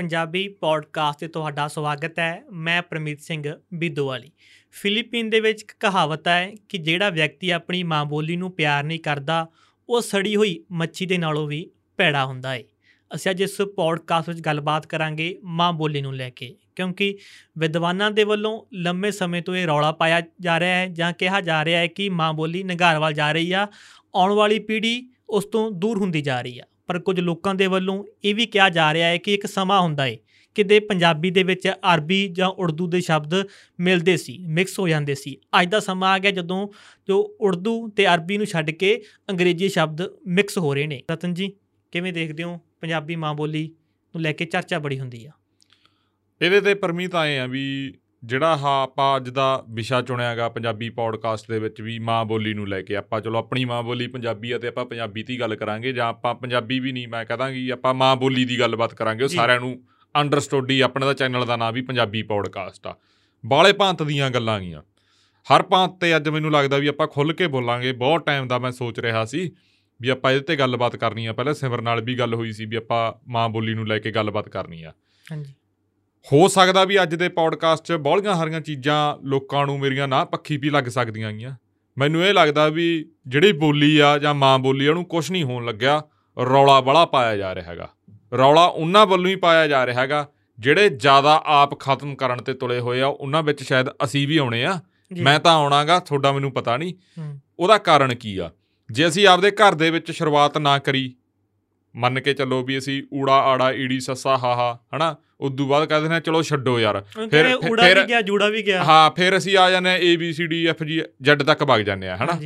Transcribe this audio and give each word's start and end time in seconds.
Punjabi 0.00 0.48
podcast 0.48 1.18
ਤੇ 1.18 1.28
ਤੁਹਾਡਾ 1.28 1.68
ਸਵਾਗਤ 1.68 2.18
ਹੈ। 2.18 2.44
ਮੈਂ 2.52 2.82
ਪ੍ਰਮੀਤ 2.82 3.20
ਸਿੰਘ 3.20 3.54
ਬਿੱਦੋਵਾਲੀ। 3.74 4.30
ਫਿਲੀਪੀਨ 4.70 5.30
ਦੇ 5.30 5.40
ਵਿੱਚ 5.40 5.62
ਇੱਕ 5.62 5.72
ਕਹਾਵਤ 5.80 6.28
ਹੈ 6.28 6.52
ਕਿ 6.68 6.78
ਜਿਹੜਾ 6.78 7.10
ਵਿਅਕਤੀ 7.10 7.50
ਆਪਣੀ 7.50 7.82
ਮਾਂ 7.82 8.04
ਬੋਲੀ 8.04 8.36
ਨੂੰ 8.36 8.52
ਪਿਆਰ 8.52 8.84
ਨਹੀਂ 8.84 9.00
ਕਰਦਾ, 9.00 9.48
ਉਹ 9.88 10.00
ਸੜੀ 10.00 10.36
ਹੋਈ 10.36 10.64
ਮੱਛੀ 10.72 11.06
ਦੇ 11.06 11.18
ਨਾਲੋਂ 11.18 11.46
ਵੀ 11.46 11.70
ਭੈੜਾ 11.96 12.24
ਹੁੰਦਾ 12.24 12.54
ਹੈ 12.54 12.62
ਅਸੀਂ 13.14 13.30
ਅੱਜ 13.30 13.40
ਇਸ 13.40 13.60
ਪੋਡਕਾਸਟ 13.60 14.28
ਵਿੱਚ 14.28 14.40
ਗੱਲਬਾਤ 14.40 14.86
ਕਰਾਂਗੇ 14.86 15.38
ਮਾਂ 15.44 15.72
ਬੋਲੀ 15.72 16.00
ਨੂੰ 16.00 16.14
ਲੈ 16.14 16.30
ਕੇ, 16.30 16.56
ਕਿਉਂਕਿ 16.76 17.18
ਵਿਦਵਾਨਾਂ 17.58 18.10
ਦੇ 18.10 18.24
ਵੱਲੋਂ 18.24 18.64
ਲੰਮੇ 18.72 19.10
ਸਮੇਂ 19.10 19.42
ਤੋਂ 19.42 19.56
ਇਹ 19.56 19.66
ਰੌਲਾ 19.66 19.92
ਪਾਇਆ 19.92 20.22
ਜਾ 20.40 20.60
ਰਿਹਾ 20.60 20.76
ਹੈ 20.76 20.86
ਜਾਂ 20.86 21.12
ਕਿਹਾ 21.12 21.40
ਜਾ 21.40 21.64
ਰਿਹਾ 21.64 21.80
ਹੈ 21.80 21.86
ਕਿ 21.86 22.08
ਮਾਂ 22.08 22.32
ਬੋਲੀ 22.32 22.62
ਨਿਗਾਰ 22.62 22.98
ਵੱਲ 22.98 23.12
ਜਾ 23.12 23.32
ਰਹੀ 23.32 23.52
ਆ, 23.52 23.68
ਆਉਣ 24.14 24.32
ਵਾਲੀ 24.32 24.58
ਪੀੜ੍ਹੀ 24.58 25.10
ਉਸ 25.30 25.44
ਤੋਂ 25.44 25.70
ਦੂਰ 25.70 25.98
ਹੁੰਦੀ 25.98 26.22
ਜਾ 26.22 26.40
ਰਹੀ 26.40 26.58
ਆ। 26.58 26.62
ਪਰ 26.90 26.98
ਕੁਝ 26.98 27.20
ਲੋਕਾਂ 27.20 27.54
ਦੇ 27.54 27.66
ਵੱਲੋਂ 27.66 28.04
ਇਹ 28.24 28.34
ਵੀ 28.34 28.44
ਕਿਹਾ 28.46 28.68
ਜਾ 28.68 28.92
ਰਿਹਾ 28.94 29.08
ਹੈ 29.08 29.16
ਕਿ 29.16 29.34
ਇੱਕ 29.34 29.46
ਸਮਾਂ 29.46 29.80
ਹੁੰਦਾ 29.80 30.06
ਹੈ, 30.06 30.16
ਕਿਤੇ 30.56 30.78
ਪੰਜਾਬੀ 30.80 31.30
ਦੇ 31.30 31.42
ਵਿੱਚ 31.42 31.68
ਅਰਬੀ 31.68 32.26
ਜਾਂ 32.28 32.48
ਉਰਦੂ 32.48 32.86
ਦੇ 32.86 33.00
ਸ਼ਬਦ 33.00 33.34
ਮਿਲਦੇ 33.80 34.16
ਸੀ 34.16 34.36
ਮਿਕਸ 34.48 34.78
ਹੋ 34.78 34.88
ਜਾਂਦੇ 34.88 35.14
ਸੀ। 35.14 35.36
ਅੱਜ 35.60 35.68
ਦਾ 35.68 35.80
ਸਮਾਂ 35.80 36.10
ਆ 36.12 36.18
ਗਿਆ 36.18 36.30
ਜਦੋਂ 36.30 36.66
ਜੋ 37.08 37.18
ਉਰਦੂ 37.40 37.88
ਤੇ 37.88 38.06
ਅਰਬੀ 38.06 38.38
ਨੂੰ 38.38 38.46
ਛੱਡ 38.46 38.70
ਕੇ 38.70 38.90
ਅੰਗਰੇਜ਼ੀ 39.30 39.68
ਸ਼ਬਦ 39.68 40.02
ਮਿਕਸ 40.28 40.58
ਹੋ 40.58 40.74
ਰਹੇ 40.74 40.86
ਨੇ। 40.86 41.02
ਰਤਨ 41.12 41.34
ਜੀ, 41.34 41.52
ਕਿਵੇਂ 41.92 42.12
ਦੇਖਦੇ 42.12 42.42
ਹੋ 42.42 42.58
ਪੰਜਾਬੀ 42.80 43.16
ਮਾਂ 43.16 43.34
ਬੋਲੀ 43.34 43.64
ਨੂੰ 44.14 44.22
ਲੈ 44.22 44.32
ਕੇ 44.32 44.44
ਚਰਚਾ 44.44 44.78
ਬੜੀ 44.78 44.98
ਹੁੰਦੀ 44.98 45.24
ਆ? 45.26 45.30
ਇਹਦੇ 46.40 46.60
ਤੇ 46.60 46.74
ਪਰਮਿਤ 46.74 47.14
ਆਏ 47.14 47.38
ਆ 47.38 47.46
ਵੀ 47.46 47.94
ਜਿਹੜਾ 48.24 48.56
ਹਾ 48.56 48.82
ਆਪਾਂ 48.82 49.16
ਅੱਜ 49.16 49.28
ਦਾ 49.28 49.64
ਵਿਸ਼ਾ 49.70 50.02
ਚੁਣਿਆਗਾ 50.02 50.48
ਪੰਜਾਬੀ 50.48 50.90
ਪੌਡਕਾਸਟ 50.90 51.50
ਦੇ 51.50 51.58
ਵਿੱਚ 51.58 51.80
ਵੀ 51.80 51.98
ਮਾਂ 51.98 52.24
ਬੋਲੀ 52.24 52.54
ਨੂੰ 52.54 52.68
ਲੈ 52.68 52.82
ਕੇ। 52.82 52.96
ਆਪਾਂ 52.96 53.20
ਚਲੋ 53.20 53.38
ਆਪਣੀ 53.38 53.64
ਮਾਂ 53.64 53.82
ਬੋਲੀ 53.82 54.06
ਪੰਜਾਬੀ 54.06 54.52
ਆ 54.52 54.58
ਤੇ 54.58 54.68
ਆਪਾਂ 54.68 54.84
ਪੰਜਾਬੀ 54.84 55.22
ਦੀ 55.22 55.40
ਗੱਲ 55.40 55.56
ਕਰਾਂਗੇ 55.56 55.92
ਜਾਂ 55.92 56.06
ਆਪਾਂ 56.06 56.34
ਪੰਜਾਬੀ 56.34 56.80
ਵੀ 56.80 56.92
ਨਹੀਂ 56.92 57.08
ਮੈਂ 57.08 57.24
ਕਹਾਂਗੀ 57.24 57.70
ਆਪਾਂ 57.70 57.94
ਮਾਂ 57.94 58.16
ਬੋਲੀ 58.16 58.44
ਦੀ 58.44 58.60
ਗੱਲਬਾਤ 58.60 58.94
ਕਰਾਂਗੇ। 58.94 59.24
ਉਹ। 59.24 59.28
ਸਾਰਿਆਂ 59.28 59.60
ਨੂੰ 59.60 59.82
ਅੰਡਰਸਟੂਡ 60.16 60.70
ਹੀ 60.70 60.80
ਆਪਣੇ 60.80 61.06
ਦਾ 61.06 61.14
ਚੈਨਲ 61.14 61.46
ਦਾ 61.46 61.56
ਨਾਮ 61.56 61.74
ਵੀ 61.74 61.82
ਪੰਜਾਬੀ 61.82 62.22
ਪੌਡਕਾਸਟ 62.22 62.86
ਆ। 62.86 62.96
ਬਾਲੇ 63.46 63.72
ਭਾਂਤ 63.72 64.02
ਦੀਆਂ 64.02 64.30
ਗੱਲਾਂ 64.30 64.60
ਗੀਆਂ। 64.60 64.82
ਹਰ 65.54 65.62
ਭਾਂਤ 65.62 66.00
ਤੇ 66.00 66.16
ਅੱਜ 66.16 66.28
ਮੈਨੂੰ 66.28 66.52
ਲੱਗਦਾ 66.52 66.76
ਵੀ 66.76 66.86
ਆਪਾਂ 66.86 67.06
ਖੁੱਲ 67.06 67.32
ਕੇ 67.32 67.46
ਬੋਲਾਂਗੇ। 67.46 67.92
ਬਹੁਤ 67.92 68.26
ਟਾਈਮ 68.26 68.48
ਦਾ 68.48 68.58
ਮੈਂ 68.58 68.70
ਸੋਚ 68.70 69.00
ਰਿਹਾ 69.00 69.24
ਸੀ 69.24 69.50
ਵੀ 70.00 70.08
ਆਪਾਂ 70.08 70.32
ਇਹਦੇ 70.32 70.40
ਤੇ 70.40 70.56
ਗੱਲਬਾਤ 70.56 70.96
ਕਰਨੀ 70.96 71.26
ਆ। 71.26 71.32
ਪਹਿਲਾਂ 71.32 71.54
ਸਿਮਰ 71.54 71.80
ਨਾਲ 71.80 72.00
ਵੀ 72.00 72.18
ਗੱਲ 72.18 72.34
ਹੋਈ 72.34 72.52
ਸੀ 72.52 72.64
ਵੀ 72.64 72.76
ਆਪਾਂ 72.76 73.12
ਮਾਂ 73.28 73.48
ਬੋਲੀ 73.48 73.74
ਨੂੰ 73.74 73.88
ਲੈ 73.88 73.98
ਕੇ 73.98 74.10
ਗੱਲਬਾਤ 74.10 74.48
ਕਰਨੀ 74.48 74.82
ਆ। 74.82 74.92
ਹਾਂਜੀ। 75.32 75.54
ਹੋ 76.32 76.48
ਸਕਦਾ 76.48 76.84
ਵੀ 76.84 77.02
ਅੱਜ 77.02 77.14
ਦੇ 77.14 77.28
ਪੌਡਕਾਸਟ 77.28 77.84
'ਚ 77.84 77.92
ਬਹੁਲੀਆਂ 77.92 78.34
ਹਰੀਆਂ 78.34 78.60
ਚੀਜ਼ਾਂ 78.60 79.26
ਲੋਕਾਂ 79.26 79.66
ਨੂੰ 79.66 79.78
ਮੇਰੀਆਂ 79.80 80.08
ਨਾ 80.08 80.24
ਪੱਖੀ 80.24 80.56
ਵੀ 80.56 80.70
ਲੱਗ 80.70 80.84
ਸਕਦੀਆਂ 80.84 81.32
ਗੀਆਂ। 81.32 81.54
ਮੈਨੂੰ 81.98 82.24
ਇਹ 82.24 82.34
ਲੱਗਦਾ 82.34 82.68
ਵੀ 82.68 83.10
ਜਿਹੜੀ 83.26 83.52
ਬੋਲੀ 83.52 83.98
ਆ 83.98 84.18
ਜਾਂ 84.18 84.34
ਮਾਂ 84.34 84.58
ਬੋਲੀ 84.58 84.88
ਉਹਨੂੰ 84.88 85.04
ਕੁਝ 85.04 85.30
ਨਹੀਂ 85.30 85.44
ਹੋਣ 85.44 85.64
ਲੱਗਿਆ। 85.64 86.02
ਰੌਲਾ 86.38 86.80
ਬੜਾ 86.80 87.04
ਪਾਇਆ 87.04 87.36
ਜਾ 87.36 87.54
ਰਿਹਾ 87.54 87.70
ਹੈਗਾ। 87.70 87.88
ਰੌਲਾ 88.38 88.64
ਉਹਨਾਂ 88.64 89.06
ਵੱਲੋਂ 89.06 89.30
ਹੀ 89.30 89.36
ਪਾਇਆ 89.36 89.66
ਜਾ 89.66 89.86
ਰਿਹਾ 89.86 90.00
ਹੈਗਾ 90.00 90.28
ਜਿਹੜੇ 90.58 90.88
ਜ਼ਿਆਦਾ 90.88 91.42
ਆਪ 91.46 91.80
ਖਤਮ 91.80 92.14
ਕਰਨ 92.14 92.38
ਤੇ 92.38 92.54
ਤੁਲੇ 92.54 92.80
ਹੋਏ 92.80 93.00
ਆ 93.00 93.06
ਉਹਨਾਂ 93.06 93.42
ਵਿੱਚ 93.42 93.62
ਸ਼ਾਇਦ 93.62 93.86
ਅਸੀਂ 94.04 94.28
ਵੀ 94.28 94.36
ਆਉਣੇ 94.36 94.64
ਆ। 94.64 94.80
ਮੈਂ 95.20 95.40
ਤਾਂ 95.40 95.52
ਆਉਣਾਗਾ 95.52 95.98
ਤੁਹਾਡਾ 95.98 96.32
ਮੈਨੂੰ 96.32 96.52
ਪਤਾ 96.52 96.76
ਨਹੀਂ। 96.76 96.94
ਉਹਦਾ 97.58 97.78
ਕਾਰਨ 97.78 98.14
ਕੀ 98.14 98.38
ਆ? 98.38 98.50
ਜੇ 98.90 99.08
ਅਸੀਂ 99.08 99.26
ਆਪਦੇ 99.26 99.50
ਘਰ 99.50 99.74
ਦੇ 99.74 99.90
ਵਿੱਚ 99.90 100.10
ਸ਼ੁਰੂਆਤ 100.10 100.58
ਨਾ 100.58 100.78
ਕਰੀ 100.78 101.14
ਮੰਨ 101.96 102.20
ਕੇ 102.20 102.34
ਚੱਲੋ 102.34 102.62
ਵੀ 102.62 102.78
ਅਸੀਂ 102.78 103.02
ਊੜਾ 103.14 103.32
ਆੜਾ 103.32 103.72
ਈੜੀ 103.72 104.00
ਸੱਸਾ 104.00 104.36
ਹਾਹਾ 104.36 104.78
ਹਨਾ? 104.96 105.16
ਉਦੋਂ 105.40 105.66
ਬਾਅਦ 105.66 105.88
ਕਹਿੰਦੇ 105.88 106.08
ਨੇ 106.08 106.20
ਚਲੋ 106.20 106.42
ਛੱਡੋ 106.42 106.80
ਯਾਰ। 106.80 107.04
ਫਿਰ- 107.30 107.70
ਊੜਾ 107.70 107.82
ਫਿਰ- 107.82 108.00
ਵੀ 108.00 108.08
ਗਿਆ 108.08 108.22
ਜੂੜਾ 108.22 108.48
ਵੀ 108.48 108.66
ਗਿਆ 108.66 108.84
ਹਾਂ 108.84 109.10
ਫਿਰ 109.10 109.36
ਅਸੀਂ 109.36 109.56
ਆ 109.56 109.70
ਜਾਂਦੇ 109.70 109.90
ਆ 109.90 109.96
A 109.96 110.16
B 110.16 110.32
C 110.32 110.46
D 110.46 110.66
F 110.66 110.82
G 110.82 111.02
Z 111.22 111.42
ਤੱਕ 111.42 111.62
ਵਗ 111.62 111.80
ਜਾਂਦੇ 111.80 112.08
ਆ 112.08 112.16
ਹਨਾ? 112.16 112.40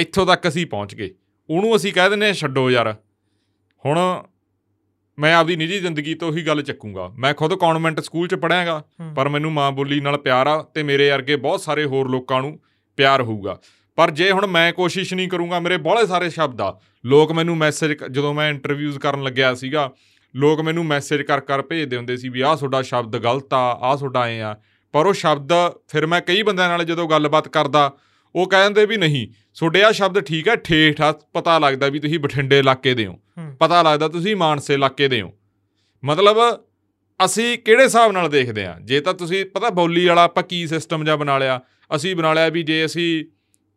ਇੱਥੋਂ 0.00 0.26
ਤੱਕ 0.26 0.48
ਅਸੀਂ 0.48 0.66
ਪਹੁੰਚ 0.66 0.94
ਗਏ। 0.94 1.10
ਉਹਨੂੰ 1.50 1.76
ਅਸੀਂ 1.76 1.92
ਕਹਿ 1.92 2.10
ਦਿੰਦੇ 2.10 2.28
ਆ 2.28 2.32
ਛੱਡੋ 2.32 2.70
ਯਾਰ। 2.70 2.96
ਹੁਣ 3.86 4.22
ਮੈਂ 5.18 5.34
ਆਪਦੀ 5.34 5.56
ਨਿੱਜੀ 5.56 5.78
ਜ਼ਿੰਦਗੀ 5.78 6.14
ਤੋਂ 6.14 6.28
ਉਹੀ 6.28 6.42
ਗੱਲ 6.42 6.62
ਚੱਕੂੰਗਾ। 6.62 7.08
ਮੈਂ 7.18 7.34
ਖੁਦ 7.34 7.54
ਕਨਵੈਂਟ 7.54 8.00
ਸਕੂਲ 8.00 8.28
'ਚ 8.28 8.34
ਪੜ੍ਹਿਆਗਾ 8.34 8.84
ਹੂੰ। 9.00 9.14
ਪਰ 9.14 9.28
ਮੈਨੂੰ 9.28 9.52
ਮਾਂ 9.52 9.72
ਬੋਲੀ 9.72 10.00
ਨਾਲ 10.00 10.18
ਪਿਆਰ 10.18 10.46
ਆ 10.46 10.62
ਤੇ 10.62 10.82
ਮੇਰੇ 10.82 11.10
ਵਰਗੇ 11.10 11.36
ਬਹੁਤ 11.36 11.60
ਸਾਰੇ 11.60 11.84
ਹੋਰ 11.84 12.08
ਲੋਕਾਂ 12.08 12.40
ਨੂੰ 12.40 12.60
ਪਿਆਰ 12.96 13.22
ਹੋਊਗਾ। 13.22 13.60
ਪਰ 13.96 14.10
ਜੇ 14.10 14.30
ਹੁਣ 14.30 14.46
ਮੈਂ 14.46 14.72
ਕੋਸ਼ਿਸ਼ 14.72 15.14
ਨਹੀਂ 15.14 15.28
ਕਰੂੰਗਾ 15.28 15.60
ਮੇਰੇ 15.60 15.76
ਬਹੁਤ 15.76 16.08
ਸਾਰੇ 16.08 16.30
ਸ਼ਬਦ 16.30 16.60
ਆ। 16.60 16.78
ਲੋਕ 17.04 17.32
ਮੈਨੂੰ 17.32 17.56
ਮੈਸੇਜ 17.56 17.92
ਜਦੋਂ 18.10 18.34
ਮੈਂ 18.34 18.48
ਇੰਟਰਵਿਊਜ਼ 18.50 18.98
ਕਰਨ 18.98 19.22
ਲੱਗਿਆ 19.22 19.54
ਸੀਗਾ 19.54 19.90
ਲੋਕ 20.34 20.60
ਮੈਨੂੰ 20.60 20.84
ਮੈਸੇਜ 20.86 21.22
ਕਰ 21.22 21.40
ਕਰ 21.40 21.62
ਭੇਜਦੇ 21.62 21.96
ਹੁੰਦੇ 21.96 22.16
ਸੀ 22.16 22.28
ਵੀ 22.28 22.40
ਆਹ 22.40 22.56
ਤੁਹਾਡਾ 22.56 22.82
ਸ਼ਬਦ 22.82 23.18
ਗਲਤ 23.18 23.54
ਆ 23.54 23.78
ਆਹ 23.82 23.96
ਤੁਹਾਡਾ 23.96 24.24
ਐ 24.26 24.40
ਆ। 24.40 24.54
ਪਰ 24.92 25.06
ਉਹ 25.06 25.12
ਸ਼ਬਦ 25.12 25.52
ਫਿਰ 25.88 26.06
ਮੈਂ 26.06 26.20
ਕਈ 26.20 26.42
ਬੰਦਿਆਂ 26.42 26.68
ਨਾਲ 26.68 26.84
ਜਦੋਂ 26.84 27.08
ਗੱਲਬਾਤ 27.08 27.48
ਕਰਦਾ 27.48 27.92
ਉਹ 28.34 28.48
ਕਹਿੰਦੇ 28.50 28.86
ਵੀ 28.86 28.96
ਨਹੀਂ 28.96 29.26
ਤੁਹਾਡੇ 29.58 29.82
ਆ 29.84 29.92
ਸ਼ਬਦ 29.92 30.20
ਠੀਕ 30.20 30.48
ਹੈ 30.48 30.56
ਠੇਠ 30.56 31.00
ਆ 31.00 31.12
ਪਤਾ 31.12 31.58
ਲੱਗਦਾ 31.58 31.88
ਵੀ 31.88 31.98
ਤੁਸੀਂ 31.98 32.18
ਬਠਿੰਡੇ 32.18 32.58
ਇਲਾਕੇ 32.58 32.94
ਦੇ 32.94 33.06
ਹੋ। 33.06 33.18
ਪਤਾ 33.60 33.82
ਲੱਗਦਾ 33.82 34.08
ਤੁਸੀਂ 34.08 34.36
ਮਾਨਸੇ 34.36 34.74
ਇਲਾਕੇ 34.74 35.08
ਦੇ 35.08 35.20
ਹੋ। 35.22 35.32
ਮਤਲਬ 36.04 36.36
ਅਸੀਂ 37.24 37.58
ਕਿਹੜੇ 37.58 37.84
ਹਿਸਾਬ 37.84 38.12
ਨਾਲ 38.12 38.28
ਦੇਖਦੇ 38.28 38.64
ਆ? 38.66 38.76
ਜੇ 38.84 39.00
ਤਾਂ 39.00 39.14
ਤੁਸੀਂ 39.14 39.44
ਪਤਾ 39.46 39.70
ਬੋਲੀ 39.70 40.06
ਵਾਲਾ 40.06 40.22
ਆਪਾਂ 40.22 40.42
ਕੀ 40.42 40.66
ਸਿਸਟਮ 40.66 41.04
ਜਿਹਾ 41.04 41.16
ਬਣਾ 41.16 41.38
ਲਿਆ? 41.38 41.60
ਅਸੀਂ 41.96 42.16
ਬਣਾ 42.16 42.32
ਲਿਆ 42.34 42.48
ਵੀ 42.48 42.62
ਜੇ 42.62 42.84
ਅਸੀਂ 42.84 43.24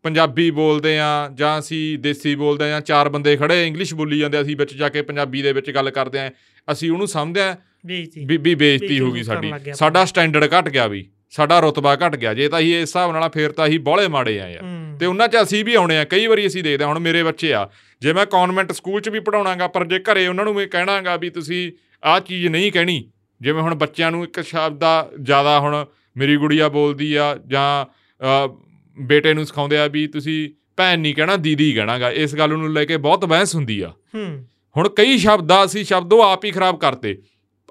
ਪੰਜਾਬੀ 0.04 0.52
ਬੋਲਦੇ 0.52 1.00
ਆ 1.00 1.08
ਜਾਂ 1.34 1.60
ਅਸੀਂ 1.60 1.98
ਦੇਸੀ 2.00 2.36
ਬੋਲਦੇ 2.36 2.66
ਆ 2.66 2.68
ਜਾਂ 2.68 2.82
ਚਾਰ 2.82 3.10
ਬੰਦੇ 3.10 3.36
ਖੜੇ 3.38 3.68
ਇੰਗਲਿਸ਼ 3.68 3.94
ਬੋਲੀ 3.94 4.20
ਜਾਂਦੇ 4.20 4.42
ਅਸੀਂ 4.42 4.56
ਵਿੱਚ 4.58 4.74
ਜਾ 4.74 4.90
ਕੇ 4.90 5.02
ਪੰਜਾਬੀ 5.02 5.42
ਦੇ 5.42 5.54
ਵਿੱਚ 5.54 5.72
ਗੱਲ 5.72 5.90
ਕਰਦੇ 5.90 6.20
ਆ 6.20 6.30
ਅਸੀਂ 6.72 6.92
ਉਹਨੂੰ 6.92 7.08
ਸਮਝਦੇ 7.08 7.42
ਆ 7.42 7.56
ਬੇਇੱਜ਼ਤੀ 7.86 8.26
ਵੀ 8.26 8.56
ਬੇਇੱਜ਼ਤੀ 8.56 9.00
ਹੋ 9.00 9.12
ਗਈ 9.12 9.24
ਸਾਡੀ। 9.24 9.52
ਸਾਡਾ 9.74 10.06
ਸਟੈਂਡਰਡ 10.06 10.54
ਘਟ 10.54 10.70
ਗਿਆ 10.70 10.88
ਵੀ 10.88 11.08
ਸਾਡਾ 11.30 11.60
ਰੁਤਬਾ 11.60 11.96
ਘਟ 11.96 12.16
ਗਿਆ 12.16 12.34
ਜੇ 12.34 12.48
ਤਾਂ 12.50 12.60
ਅਸੀਂ 12.60 12.74
ਇਸ 12.76 12.82
ਹਿਸਾਬ 12.82 13.12
ਨਾਲ 13.12 13.30
ਫੇਰ 13.30 13.52
ਤਾਂ 13.52 13.68
ਅਸੀਂ 13.68 13.80
ਬੋਲੇ 13.80 14.08
ਮਾੜੇ 14.08 14.40
ਆ 14.42 14.48
ਯਾਰ। 14.50 14.64
ਤੇ 15.00 15.06
ਉਹਨਾਂ 15.06 15.28
'ਚ 15.28 15.38
ਅਸੀਂ 15.42 15.66
ਵੀ 15.66 15.74
ਆਉਣੇ 15.76 15.98
ਆ 15.98 16.04
ਕਈ 16.04 16.28
ਵਾਰੀ 16.28 16.48
ਅਸੀਂ 16.48 16.64
ਦੇਖਦੇ 16.64 16.86
ਹੁਣ 16.86 17.00
ਮੇਰੇ 17.00 17.24
ਬੱਚੇ 17.24 17.54
ਆ 17.54 17.70
ਜੇ 18.02 18.14
ਮੈਂ 18.14 18.26
ਕਨਵੈਂਟ 18.26 18.72
ਸਕੂਲ 18.72 19.02
'ਚ 19.02 19.10
ਵੀ 19.10 19.20
ਪੜਾਉਣਾਗਾ 19.20 19.68
ਪਰ 19.68 19.86
ਜੇ 19.86 20.00
ਘਰੇ 20.00 20.28
ਉਹਨਾਂ 20.28 20.46
ਨੂੰ 20.46 20.54
ਮੈਂ 20.56 20.68
ਕਹਿਣਾਗਾ 20.68 21.16
ਵੀ 21.16 21.30
ਤੁਸੀਂ 21.30 21.72
ਆਹ 22.04 22.20
ਚੀਜ਼ 22.20 22.48
ਨਹੀਂ 22.48 22.72
ਕਹਿਣੀ 22.72 23.10
ਜਿਵੇਂ 23.42 23.62
ਹੁਣ 23.62 23.76
ਬੱਚਿਆਂ 23.76 24.12
ਨੂੰ 24.12 24.24
ਇੱਕ 24.24 24.42
ਸ਼ਬਦ 24.42 24.80
ਦਾ 24.80 25.10
ਜ਼ਿਆਦਾ 25.22 25.60
ਹੁਣ 25.60 25.86
ਮੇਰੀ 26.18 26.38
ਗੁੜੀਆ 26.38 26.70
ਬੋਲਦੀ 26.70 27.14
ਆ 27.16 27.36
ਜਾਂ 27.48 27.86
ਬੇਟੇ 29.02 29.34
ਨੂੰ 29.34 29.46
ਸਿਖਾਉਂਦੇ 29.46 29.78
ਆ 29.78 29.88
ਵੀ 29.88 30.08
ਤੁਸੀਂ 30.08 30.50
ਭੈਣ 30.78 31.00
ਨਹੀਂ 31.00 31.16
ਕਹਿਣਾ 31.16 31.36
ਦੀਦੀ 31.36 31.74
ਕਹਿਣਾਗਾ। 31.74 32.12
ਇਸ 32.12 32.36
ਗੱਲ 32.36 32.50
ਨੂੰ 32.50 32.74
ਲੈ 32.74 32.86
ਕੇ 32.86 32.98
ਬਹੁਤ 32.98 33.26
ਬਹਿਸ 33.26 33.56
ਹੁੰਦੀ 33.56 33.82
ਆ। 33.82 33.90
ਹੂੰ। 34.16 34.48
ਹੁਣ 34.78 34.90
ਕਈ 34.90 35.18
ਸ਼ਬਦ 35.18 35.52
ਆ 35.52 35.66
ਅਸੀਂ 35.66 35.86
ਸ਼ਬਦ 35.86 36.14
ਉਹ 36.14 36.22
ਆਪ 36.22 36.46
ਹੀ 36.46 36.52
ਖਰਾਬ 36.52 36.80
ਕਰਤੇ। 36.80 37.22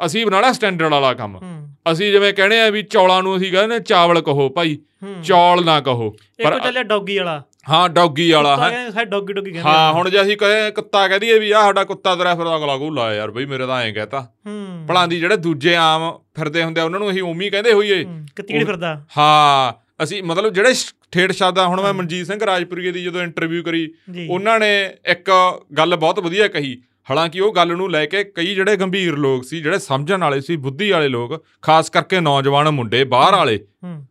ਅਸੀਂ 0.06 0.26
ਬਣਾ 0.26 0.40
ਲਿਆ 0.40 0.52
ਸਟੈਂਡਰਡ 0.52 0.92
ਵਾਲਾ 0.92 1.14
ਕੰਮ। 1.14 1.36
ਹੂੰ। 1.36 1.74
ਅਸੀਂ 1.92 2.12
ਜਿਵੇਂ 2.12 2.34
ਕਹਿੰਦੇ 2.34 2.60
ਆ 2.60 2.70
ਵੀ 2.70 2.82
ਚੌਲਾਂ 2.82 3.22
ਨੂੰ 3.22 3.36
ਅਸੀਂ 3.36 3.52
ਕਹਿੰਦੇ 3.52 3.78
ਚਾਵਲ 3.78 4.20
ਕਹੋ 4.20 4.48
ਭਾਈ 4.48 4.78
ਹੂੰ। 5.02 5.22
ਚੌਲ 5.22 5.64
ਨਾ 5.64 5.80
ਕਹੋ। 5.80 6.16
ਇੱਕ 6.40 6.48
ਪਰ 6.48 6.58
ਚੱਲਿਆ 6.58 6.82
ਡੌਗੀ 6.82 7.18
ਵਾਲਾ। 7.18 7.42
ਹਾਂ 7.70 7.88
ਡੌਗੀ 7.88 8.30
ਵਾਲਾ 8.30 8.70
ਹੈ। 8.70 8.90
ਸਾਡੇ 8.90 9.10
ਡੌਗੀ 9.10 9.32
ਡੌਗੀ 9.32 9.50
ਕਹਿੰਦੇ 9.52 9.70
ਹਾਂ 9.70 9.92
ਹੁਣ 9.92 10.10
ਜੇ 10.10 10.22
ਅਸੀਂ 10.22 10.36
ਕਹੇ 10.36 10.70
ਕੁੱਤਾ 10.70 11.08
ਕਹਿ 11.08 11.18
ਦਈਏ 11.18 11.38
ਵੀ 11.38 11.50
ਆ 11.50 11.60
ਸਾਡਾ 11.60 11.84
ਕੁੱਤਾ 11.84 12.16
ਤੇਰਾ 12.16 12.34
ਫਿਰ 12.34 12.56
ਅਗਲਾ 12.56 12.76
ਕੋ 12.76 12.90
ਲਾ 12.90 13.14
ਯਾਰ 13.14 13.30
ਬਈ 13.30 13.46
ਮੇਰੇ 13.46 13.66
ਤਾਂ 13.66 13.82
ਐਂ 13.82 13.92
ਕਹਤਾ। 13.92 14.32
ਹੂੰ। 14.46 14.86
ਭਲਾਂ 14.88 15.08
ਦੀ 15.08 15.18
ਜਿਹੜੇ 15.18 15.36
ਦੂਜੇ 15.36 15.76
ਆਮ 15.76 16.18
ਫਿਰਦੇ 16.34 16.64
ਹੁੰਦੇ 16.64 16.80
ਆ 16.80 16.84
ਉਹਨਾਂ 16.84 17.00
ਨੂੰ 17.00 17.10
ਅਸੀਂ 17.10 17.22
ਹੀ 17.40 17.50
ਕਹਿੰਦੇ 17.50 17.72
ਹੋਈਏ। 17.72 18.04
ਹੂੰ, 18.04 18.26
ਕਤੀੜ 18.36 18.66
ਫਿਰਦਾ। 18.66 19.04
ਹਾਂ 19.18 19.88
ਅਸੀਂ 20.02 20.22
ਮਤਲਬ 20.22 20.52
ਜਿਹੜੇ 20.52 20.74
ਸ਼- 21.08 21.12
ਠੇਠ 21.12 21.32
ਸ਼ਬਦ 21.32 21.58
ਆ 21.58 21.66
ਹੁਣ 21.66 21.80
ਮੈਂ। 21.80 21.92
ਮਨਜੀਤ 21.94 22.26
ਸਿੰਘ 22.26 22.40
ਰਾਜਪੁਰੀਏ 22.46 22.90
ਦੀ 22.92 23.02
ਜਦੋਂ 23.04 23.22
ਇੰਟਰਵਿਊ 23.22 23.62
ਕਰੀ 23.62 23.88
ਉਹਨਾਂ 24.30 24.58
ਨੇ 24.60 24.70
ਇੱਕ 25.06 25.30
ਗੱਲ 25.78 25.96
ਬਹੁਤ 25.96 26.20
ਵਧੀਆ 26.20 26.48
ਕਹੀ। 26.48 26.76
ਹਾਲਾਂਕਿ 27.10 27.40
ਉਹ 27.40 27.52
ਗੱਲ 27.52 27.76
ਨੂੰ 27.76 27.90
ਲੈ 27.90 28.04
ਕੇ 28.06 28.22
ਕਈ 28.24 28.54
ਜਿਹੜੇ 28.54 28.76
ਗੰਭੀਰ 28.76 29.16
ਲੋਕ 29.16 29.44
ਸੀ 29.44 29.60
ਜਿਹੜੇ 29.60 29.78
ਸਮਝਣ 29.78 30.20
ਵਾਲੇ 30.20 30.40
ਸੀ 30.40 30.56
ਬੁੱਧੀ 30.56 30.90
ਵਾਲੇ 30.90 31.08
ਲੋਕ 31.08 31.44
ਖਾਸ 31.62 31.90
ਕਰਕੇ 31.90 32.20
ਨੌਜਵਾਨ 32.20 32.70
ਮੁੰਡੇ 32.70 33.04
ਬਾਹਰ 33.04 33.34
ਵਾਲੇ 33.34 33.58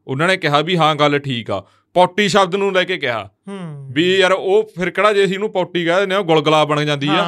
ਉਹਨਾਂ 0.08 0.28
ਨੇ 0.28 0.38
ਕਿਹਾ 0.38 0.62
ਵੀ 0.62 0.78
ਹਾਂ 0.78 0.96
ਗੱਲ 0.96 1.20
ਠੀਕ 1.20 1.52
ਆ। 1.52 1.62
ਪੌਟੀ 1.96 2.28
ਸ਼ਬਦ 2.28 2.56
ਨੂੰ 2.56 2.72
ਲੈ 2.74 2.84
ਕੇ 2.84 2.98
ਕਿਹਾ 2.98 3.30
ਵੀ 3.92 4.04
ਯਾਰ 4.18 4.32
ਉਹ 4.32 4.72
ਫਿਰ 4.78 4.90
ਕਿਹੜਾ 4.90 5.14
ਜੇ 5.14 5.24
ਅਸੀਂ 5.26 5.34
ਇਹਨੂੰ 5.34 5.50
ਪੌਟੀ 5.52 5.86
ਕਹਿ 5.86 6.00
ਦਿੰਦੇ 6.00 6.16
ਆ 6.16 6.20
ਉਹ 6.20 6.24
ਗੁਲਗੁਲਾ 6.26 6.64
ਬਣ 6.66 6.84
ਜਾਂਦੀ 6.86 7.08
ਆ। 7.10 7.24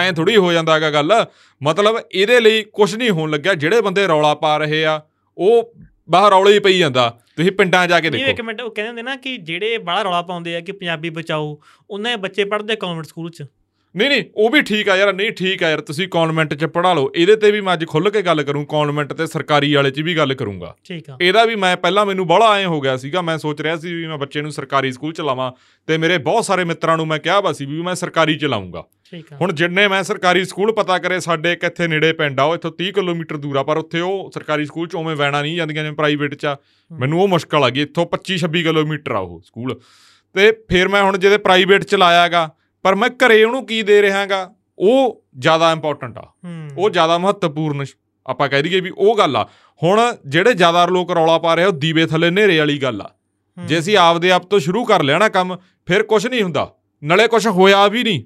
ਐਂ 0.00 0.12
ਥੋੜੀ 0.12 0.36
ਹੋ 0.36 0.52
ਜਾਂਦਾ 0.52 0.74
ਹੈਗਾ 0.74 0.90
ਗੱਲ। 0.90 1.12
ਮਤਲਬ 1.60 1.98
ਇਹਦੇ 2.12 2.40
ਲਈ 2.40 2.62
ਕੁਝ 2.72 2.94
ਨਹੀਂ 2.96 3.10
ਹੋਣ 3.10 3.30
ਲੱਗਿਆ। 3.30 3.54
ਜਿਹੜੇ 3.54 3.80
ਬੰਦੇ 3.80 4.06
ਰੌਲਾ 4.06 4.34
ਪਾ 4.34 4.56
ਰਹੇ 4.58 4.84
ਆ 4.84 5.00
ਉਹ 5.38 5.72
ਬਾਹਰ 6.12 6.30
ਰੌਲੇ 6.30 6.52
ਹੀ 6.52 6.58
ਪਈ 6.58 6.78
ਜਾਂਦਾ। 6.78 7.08
ਤੁਸੀਂ 7.36 7.52
ਪਿੰਡਾਂ 7.52 7.86
ਜਾ 7.88 8.00
ਕੇ 8.00 8.08
ਇਹ 8.08 8.14
ਇੱਕ 8.14 8.26
ਦੇਖੋ 8.26 8.42
ਮਿੰਟ 8.42 8.60
ਉਹ 8.60 8.70
ਕਹਿੰਦੇ 8.70 8.88
ਹੁੰਦੇ 8.88 9.02
ਨਾ 9.02 9.16
ਕਿ 9.16 9.36
ਜਿਹੜੇ 9.36 9.78
ਬੜਾ 9.78 10.02
ਰੌਲਾ 10.02 10.22
ਪਾਉਂਦੇ 10.22 10.56
ਆ 10.56 10.60
ਕਿ 10.60 10.72
ਪੰਜਾਬੀ 10.72 11.10
ਬਚਾਓ 11.10 11.58
ਉਹਨਾਂ 11.90 12.10
ਦੇ 12.10 12.16
ਬੱਚੇ 12.16 12.44
ਪੜ੍ਹਦੇ 12.44 12.76
ਕਨਵੈਂਟ 12.76 13.06
ਸਕੂਲ 13.06 13.30
ਚ। 13.30 13.44
ਨਹੀਂ 13.94 14.08
ਨਹੀਂ 14.08 14.24
ਉਹ 14.36 14.50
ਵੀ 14.50 14.60
ਠੀਕ 14.62 14.88
ਆ 14.88 14.96
ਯਾਰ 14.96 15.12
ਨਹੀਂ 15.12 15.30
ਠੀਕ 15.32 15.62
ਆ 15.62 15.70
ਯਾਰ 15.70 15.80
ਤੁਸੀਂ 15.80 16.08
ਕਨਵੈਂਟ 16.08 16.54
'ਚ 16.54 16.64
ਪੜ੍ਹਾ 16.64 16.92
ਲਓ। 16.94 17.10
ਇਹਦੇ 17.14 17.36
ਤੇ 17.36 17.50
ਵੀ 17.50 17.60
ਮੈਂ 17.60 17.72
ਅੱਜ 17.72 17.84
ਖੁੱਲ੍ਹ 17.86 18.10
ਕੇ 18.10 18.22
ਗੱਲ 18.22 18.42
ਕਰੂੰ 18.42 18.64
ਕਨਵੈਂਟ 18.66 19.12
ਤੇ 19.12 19.26
ਸਰਕਾਰੀ 19.26 19.74
ਵਾਲੇ 19.74 19.90
'ਚ 19.90 20.00
ਵੀ 20.00 20.16
ਗੱਲ 20.16 20.34
ਕਰੂੰਗਾ। 20.34 20.74
ਠੀਕ 20.84 21.10
ਆ। 21.10 21.16
ਇਹਦਾ 21.20 21.44
ਵੀ 21.44 21.56
ਮੈਂ 21.56 21.76
ਪਹਿਲਾਂ 21.76 22.06
ਮੈਨੂੰ 22.06 22.26
ਬੜਾ 22.26 22.58
ਐਂ 22.58 22.66
ਹੋ 22.66 22.80
ਗਿਆ 22.80 22.96
ਸੀਗਾ 22.96 23.22
ਮੈਂ 23.22 23.38
ਸੋਚ 23.38 23.60
ਰਿਹਾ 23.60 23.76
ਸੀ 23.76 23.94
ਵੀ 23.94 24.06
ਮੈਂ 24.06 24.18
ਬੱਚੇ 24.18 24.42
ਨੂੰ 24.42 24.52
ਸਰਕਾਰੀ 24.52 24.92
ਸਕੂਲ 24.92 25.12
ਚ 25.12 25.20
ਲਾਵਾਂ 25.20 25.52
ਤੇ 25.86 25.98
ਮੇਰੇ 25.98 26.18
ਬਹੁਤ 26.18 26.44
ਸਾਰੇ 26.44 26.64
ਮਿੱਤਰਾਂ 26.64 26.96
ਨੂੰ 26.96 27.06
ਮੈਂ 27.06 27.18
ਕਿਹਾ 27.18 27.40
ਵਾ 27.40 27.52
ਸੀ 27.52 27.66
ਵੀ 27.66 27.82
ਮੈਂ 27.82 27.94
ਸਰਕਾਰੀ 27.94 28.38
ਚ 28.38 28.44
ਲਾਉਂਗਾ 28.44 28.84
ਹੁਣ 29.40 29.52
ਜਿੰਨੇ 29.52 29.88
ਮੈਂ 29.88 30.02
ਸਰਕਾਰੀ 30.02 30.44
ਸਕੂਲ 30.44 30.72
ਪਤਾ 30.72 30.98
ਕਰੇ 30.98 31.20
ਸਾਡੇ 31.20 31.52
ਇੱਕ 31.52 31.64
ਇੱਥੇ 31.64 31.88
ਨੇੜੇ 31.88 32.12
ਪਿੰਡ 32.12 32.40
ਆ 32.40 32.42
ਉਹ 32.42 32.54
ਇੱਥੋਂ 32.54 32.70
30 32.82 32.90
ਕਿਲੋਮੀਟਰ 32.90 33.36
ਦੂਰ 33.36 33.56
ਆ 33.56 33.62
ਪਰ 33.62 33.76
ਉੱਥੇ 33.76 34.00
ਉਹ 34.00 34.30
ਸਰਕਾਰੀ 34.34 34.64
ਸਕੂਲ 34.64 34.88
ਚ 34.88 34.94
ਉਵੇਂ 34.94 35.16
ਵੈਣਾ 35.16 35.42
ਨਹੀਂ 35.42 35.56
ਜਾਂਦੀਆਂ 35.56 35.84
ਜਿਵੇਂ 35.84 35.96
ਪ੍ਰਾਈਵੇਟ 35.96 36.34
ਚ 36.34 36.46
ਮੈਨੂੰ 36.98 37.22
ਉਹ 37.22 37.28
ਮੁਸ਼ਕਲ 37.28 37.64
ਆ 37.64 37.70
ਗਈ 37.70 37.80
ਇੱਥੋਂ 37.80 38.06
25 38.06 38.38
26 38.38 38.62
ਕਿਲੋਮੀਟਰ 38.62 39.12
ਆ 39.12 39.18
ਉਹ 39.18 39.42
ਸਕੂਲ। 39.44 39.80
ਤੇ 40.34 40.52
ਫਿਰ 40.52 40.88
ਮੈਂ 40.88 41.02
ਹੁਣ 41.02 41.18
ਜਿਹਦੇ 41.18 41.38
ਪ੍ਰਾਈਵੇਟ 41.38 41.84
ਚ 41.84 41.94
ਲਾਇਆਗਾ 41.94 42.54
ਪਰ 42.82 42.94
ਮੈਂ 42.94 43.08
ਘਰੇ 43.08 43.44
ਉਹਨੂੰ 43.44 43.66
ਕੀ 43.66 43.82
ਦੇ 43.82 44.02
ਰਿਹਾਗਾ 44.02 44.54
ਉਹ 44.78 45.24
ਜ਼ਿਆਦਾ 45.38 45.72
ਇੰਪੋਰਟੈਂਟ 45.72 46.18
ਆ। 46.18 46.32
ਉਹ 46.78 46.90
ਜ਼ਿਆਦਾ 46.90 47.18
ਮਹੱਤਵਪੂਰਨ 47.18 47.84
ਆਪਾਂ 48.26 48.48
ਕਹਿ 48.48 48.62
ਦਈਏ 48.62 48.80
ਵੀ 48.80 48.90
ਉਹ 48.98 49.18
ਗੱਲ 49.18 49.36
ਆ। 49.36 49.48
ਹੁਣ 49.82 50.16
ਜਿਹੜੇ 50.26 50.54
ਜ਼ਿਆਦਾ 50.54 50.86
ਲੋਕ 50.86 51.12
ਰੌਲਾ 51.12 51.38
ਪਾ 51.38 51.54
ਰਹੇ 51.54 51.64
ਆ 51.64 51.66
ਉਹ 51.66 51.72
ਦੀਵੇ 51.72 52.06
ਥੱਲੇ 52.06 52.28
ਹਨੇਰੇ 52.28 52.58
ਵਾਲੀ 52.58 52.78
ਗੱਲ 52.78 53.00
ਆ। 53.00 53.10
ਜੇ 53.66 53.78
ਅਸੀਂ 53.78 53.96
ਆਪਦੇ 53.96 54.30
ਆਪ 54.30 54.42
ਤੋਂ 54.42 54.58
ਸ਼ੁਰੂ 54.58 54.84
ਕਰ 54.84 55.02
ਲਿਆ 55.02 55.18
ਨਾ 55.18 55.28
ਕੰਮ 55.28 55.56
ਫਿਰ 55.86 56.02
ਕੁਝ 56.02 56.26
ਨਹੀਂ 56.26 56.42
ਹੁੰਦਾ। 56.42 56.74
ਨਲੇ 57.04 57.28
ਕੁਝ 57.28 57.46
ਹੋਇਆ 57.46 57.88
ਵੀ 57.88 58.02
ਨਹੀਂ। 58.02 58.24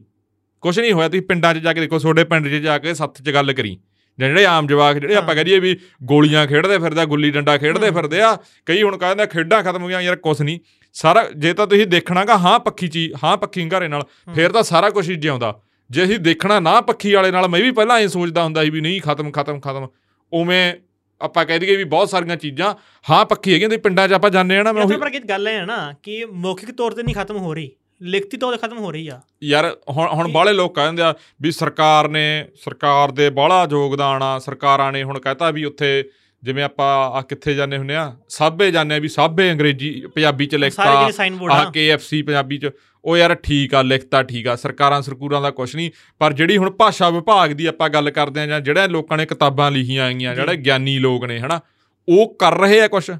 ਕੁਝ 0.67 0.79
ਨਹੀਂ 0.81 0.93
ਹੋਇਆ 0.93 1.09
ਤੁਸੀਂ 1.09 1.23
ਪਿੰਡਾਂ 1.23 1.55
'ਚ 1.55 1.59
ਜਾ 1.59 1.73
ਕੇ 1.73 1.81
ਦੇਖੋ 1.81 1.99
ਤੁਹਾਡੇ 1.99 2.25
ਪਿੰਡ 2.25 2.49
'ਚ 2.49 2.63
ਜਾ 2.63 2.79
ਕੇ 2.79 2.95
ਸੱਥ 2.95 3.23
'ਚ 3.23 3.31
ਗੱਲ 3.31 3.53
ਕਰੀ। 3.53 3.79
ਜਿਹੜੇ 4.19 4.45
ਆਮ 4.47 4.67
ਜਵਾਕ 4.67 4.99
ਜਿਹੜੇ 4.99 5.15
ਆਪਾਂ 5.15 5.29
ਹਾਂ। 5.29 5.37
ਕਹਦੀਏ 5.37 5.59
ਵੀ 5.61 5.77
ਗੋਲੀਆਂ 6.03 6.47
ਖੇਡਦੇ 6.47 6.79
ਫਿਰਦੇ 6.79 7.01
ਆ 7.01 7.05
ਗੁੱਲੀ 7.05 7.31
ਡੰਡਾ 7.31 7.57
ਖੇਡਦੇ। 7.59 7.91
ਫਿਰਦੇ 7.91 8.21
ਆ 8.21 8.37
ਕਈ 8.67 8.83
ਹੁਣ 8.83 8.97
ਕਹਿੰਦੇ 8.97 9.27
ਖੇਡਾਂ 9.27 9.63
ਖਤਮ 9.63 9.83
ਹੋ 9.83 9.89
ਗਈਆਂ 9.89 10.01
ਯਾਰ 10.03 10.17
ਕੁਛ 10.17 10.41
ਨਹੀਂ। 10.41 10.59
ਸਾਰਾ 10.95 11.25
ਜੇ 11.37 11.53
ਤਾਂ 11.53 11.67
ਤੁਸੀਂ 11.67 11.87
ਦੇਖਣਾਗਾ 11.87 12.37
ਹਾਂ 12.39 12.59
ਪੱਖੀ 12.61 12.89
ਚੀਜ਼ 12.89 13.13
ਹਾਂ 13.25 13.37
ਪੱਖੀ 13.37 13.69
ਘਰੇ 13.69 13.89
ਨਾਲ 13.89 14.03
ਫੇਰ 14.35 14.53
ਤਾਂ 14.53 14.63
ਸਾਰਾ 14.63 14.91
ਕੁਝ 14.91 15.11
ਹੀ 15.11 15.17
ਜਿਉਂਦਾ। 15.17 15.61
ਜੇ 15.91 16.05
ਅਸੀਂ 16.05 16.19
ਦੇਖਣਾ 16.19 16.61
ਨਾ 16.61 16.81
ਪੱਖੀ 16.81 17.15
ਵਾਲੇ 17.15 17.31
ਨਾਲ 17.31 17.49
ਮੈਂ 17.49 17.61
ਵੀ 17.61 17.71
ਪਹਿਲਾਂ 17.71 17.99
ਐਂ 18.01 18.09
ਸੋਚਦਾ 18.09 18.45
ਹੁੰਦਾ 18.45 18.65
ਸੀ 18.65 18.71
ਵੀ 18.71 18.81
ਨਹੀਂ 18.81 19.01
ਖਤਮ 19.01 19.31
ਖਤਮ 19.31 19.61
ਖਤਮ। 19.61 19.89
ਉਵੇਂ 20.33 20.75
ਆਪਾਂ 21.21 21.45
ਕਹਿ 21.45 21.59
ਦਈਏ 21.59 21.77
ਵੀ 21.77 21.85
ਬਹੁਤ 21.85 22.11
ਸਾਰੀਆਂ 22.11 22.37
ਚੀਜ਼ਾਂ 22.37 22.75
ਹਾਂ 23.11 23.25
ਪੱਖੀ 23.27 23.55
ਹੈਗੀਆਂ 23.55 23.69
ਤੇ 23.69 23.77
ਪਿੰਡਾਂ 23.77 24.09
'ਚ 24.09 24.13
ਆਪਾਂ 24.13 24.31
ਜਾਂਦੇ 24.31 24.59
ਆ 24.59 24.63
ਨਾ 24.63 24.73
ਮੈਂ 24.73 24.83
ਉਹੀ 24.83 24.97
ਪਰ 24.97 25.11
ਗੱਲ 25.29 25.49
ਹੈ 25.49 25.65
ਨਾ 25.67 25.95
ਕਿ 26.03 26.25
ਮੌਖਿਕ 26.25 26.71
ਤੌਰ 26.71 26.93
ਤੇ 26.93 27.03
ਨਹੀਂ 27.03 27.15
ਖਤਮ 27.15 27.37
ਹੋ 27.37 27.55
ਰਹੀ। 27.55 27.71
ਲਿਖਤੀ 28.03 28.37
ਤੌਰ 28.37 28.57
ਤੇ 28.57 28.67
ਖਤਮ 28.67 28.79
ਹੋ 28.79 28.93
ਰਹੀ 28.93 29.09
ਆ। 29.09 29.21
ਯਾਰ 29.45 29.77
ਹੁਣ 29.91 30.09
ਹੁਣ 30.09 30.29
ਬਾਹਲੇ 30.29 30.53
ਲੋਕ 30.53 30.75
ਕਹਿੰਦੇ 30.75 31.03
ਆ 31.03 31.15
ਵੀ 31.43 31.51
ਸਰਕਾਰ 31.51 32.09
ਨੇ 32.09 32.49
ਸਰਕਾਰ 32.65 33.11
ਦੇ 33.11 33.31
ਬਾਹਲਾ 33.31 33.69
ਯੋਗਦਾਨ 33.71 34.23
ਆ। 34.23 34.39
ਸਰਕਾਰਾਂ 34.39 34.93
ਨੇ 34.93 35.03
ਹੁਣ 35.03 35.19
ਕਹਤਾ 35.19 35.51
ਵੀ 35.51 35.65
ਉੱਥੇ 35.65 36.11
ਜਿਵੇਂ 36.43 36.65
ਆਪਾਂ 36.65 37.11
ਆ 37.11 37.21
ਕਿੱਥੇ 37.21 37.55
ਜਾਂਦੇ 37.55 37.79
ਹੁੰਨੇ 37.79 37.97
ਆ 37.97 38.17
ਸਾਬੇ 38.29 38.71
ਜਾਂਦੇ 38.71 38.95
ਆ 38.95 38.99
ਵੀ 38.99 39.09
ਸਾਬੇ 39.09 39.53
ਅੰਗਰੇਜ਼ੀ 39.53 40.07
ਪੰਜਾਬੀ 40.15 40.47
ਚ 40.47 40.55
ਲਿਖਤਾ। 40.55 40.83
ਆ। 40.83 41.65
KFC 41.65 42.25
ਪੰਜਾਬੀ 42.27 42.59
ਚ। 42.59 42.71
ਉਹ 43.05 43.17
ਯਾਰ 43.17 43.35
ਠੀਕ 43.35 43.75
ਆ 43.75 43.83
ਲਿਖਤਾ 43.83 44.23
ਠੀਕ 44.23 44.47
ਆ। 44.49 44.57
ਸਰਕਾਰਾਂ 44.57 45.03
ਸਰਕੂਰਾਂ 45.03 45.43
ਦਾ 45.43 45.51
ਕੁਛ 45.51 45.77
ਨਹੀਂ। 45.77 45.91
ਪਰ 46.19 46.33
ਜਿਹੜੀ 46.33 46.57
ਹੁਣ 46.57 46.71
ਭਾਸ਼ਾ 46.71 47.11
ਵਿਭਾਗ 47.11 47.51
ਦੀ 47.51 47.67
ਆਪਾਂ 47.67 47.89
ਗੱਲ 47.89 48.11
ਕਰਦੇ 48.11 48.41
ਆ 48.41 48.47
ਜਾਂ 48.47 48.61
ਜਿਹੜੇ 48.61 48.89
ਲੋਕਾਂ 48.89 49.19
ਨੇ 49.19 49.27
ਕਿਤਾਬਾਂ 49.27 49.71
ਲਿਖੀਆਂ 49.71 50.05
ਆਈਆਂ। 50.05 50.35
ਜਿਹੜੇ 50.35 50.57
ਗਿਆਨੀ 50.57 50.99
ਲੋਕ 50.99 51.25
ਨੇ 51.25 51.39
ਹਨਾ 51.41 51.61
ਉਹ 52.09 52.35
ਕਰ 52.35 52.59
ਰਹੇ 52.59 52.81
ਆ 52.81 52.89
ਕੁਛ। 52.89 53.11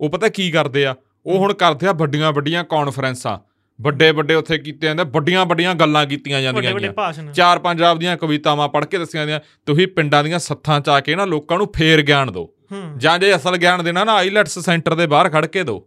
ਉਹ 0.00 0.10
ਪਤਾ 0.10 0.28
ਕੀ 0.28 0.50
ਕਰਦੇ 0.50 0.86
ਆ? 0.86 0.94
ਉਹ 1.26 1.38
ਹੁਣ 1.38 1.52
ਕਰਦੇ 1.52 1.86
ਆ 1.86 1.92
ਵੱਡੀਆਂ 1.92 2.32
ਵੱਡੀਆਂ 2.32 2.64
ਕਾਨਫਰੰਸਾਂ 2.64 3.38
ਵੱਡੇ 3.78 4.10
ਵੱਡੇ 4.10 4.34
ਉੱਥੇ 4.34 4.58
ਕੀਤੇ 4.58 4.86
ਜਾਂਦੇ 4.86 5.04
ਵੱਡੀਆਂ 5.04 5.44
ਵੱਡੀਆਂ 5.46 5.74
ਗੱਲਾਂ 5.74 6.04
ਕੀਤੀਆਂ 6.06 6.40
ਜਾਂਦੀਆਂ 6.42 6.92
ਭਾਸ਼ਣ। 6.92 7.32
ਚਾਰ 7.32 7.58
ਪੰਜ 7.58 7.82
ਆਪਦੀਆਂ 7.82 8.16
ਕਵਿਤਾਵਾਂ 8.16 8.68
ਪੜ੍ਹ 8.68 8.86
ਕੇ 8.86 8.98
ਦੱਸੀਆਂ 8.98 9.22
ਜਾਂਦੀਆਂ 9.22 9.40
ਤੁਸੀਂ 9.66 9.86
ਪਿੰਡਾਂ 9.88 10.22
ਦੀਆਂ 10.24 10.38
ਸੱਥਾਂ 10.38 10.80
ਚ 10.80 10.88
ਆ 10.88 11.00
ਕੇ 11.00 11.14
ਨਾ 11.16 11.24
ਲੋਕਾਂ 11.24 11.58
ਨੂੰ 11.58 11.68
ਫੇਰ 11.76 12.02
ਗਿਆਨ 12.02 12.32
ਦਿਓ। 12.32 12.48
ਜਾਂ 12.96 13.18
ਜੇ 13.18 13.34
ਅਸਲ 13.36 13.56
ਗਿਆਨ 13.56 13.84
ਦੇਣਾ 13.84 14.04
ਨਾ 14.04 14.14
ਆਈਲੈਟਸ 14.14 14.58
ਸੈਂਟਰ 14.58 14.94
ਦੇ 14.94 15.06
ਬਾਹਰ 15.06 15.28
ਖੜ 15.28 15.46
ਕੇ 15.46 15.62
ਦਿਓ। 15.62 15.78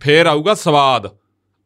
ਫੇਰ 0.00 0.26
ਆਊਗਾ 0.26 0.54
ਸਵਾਦ। 0.54 1.10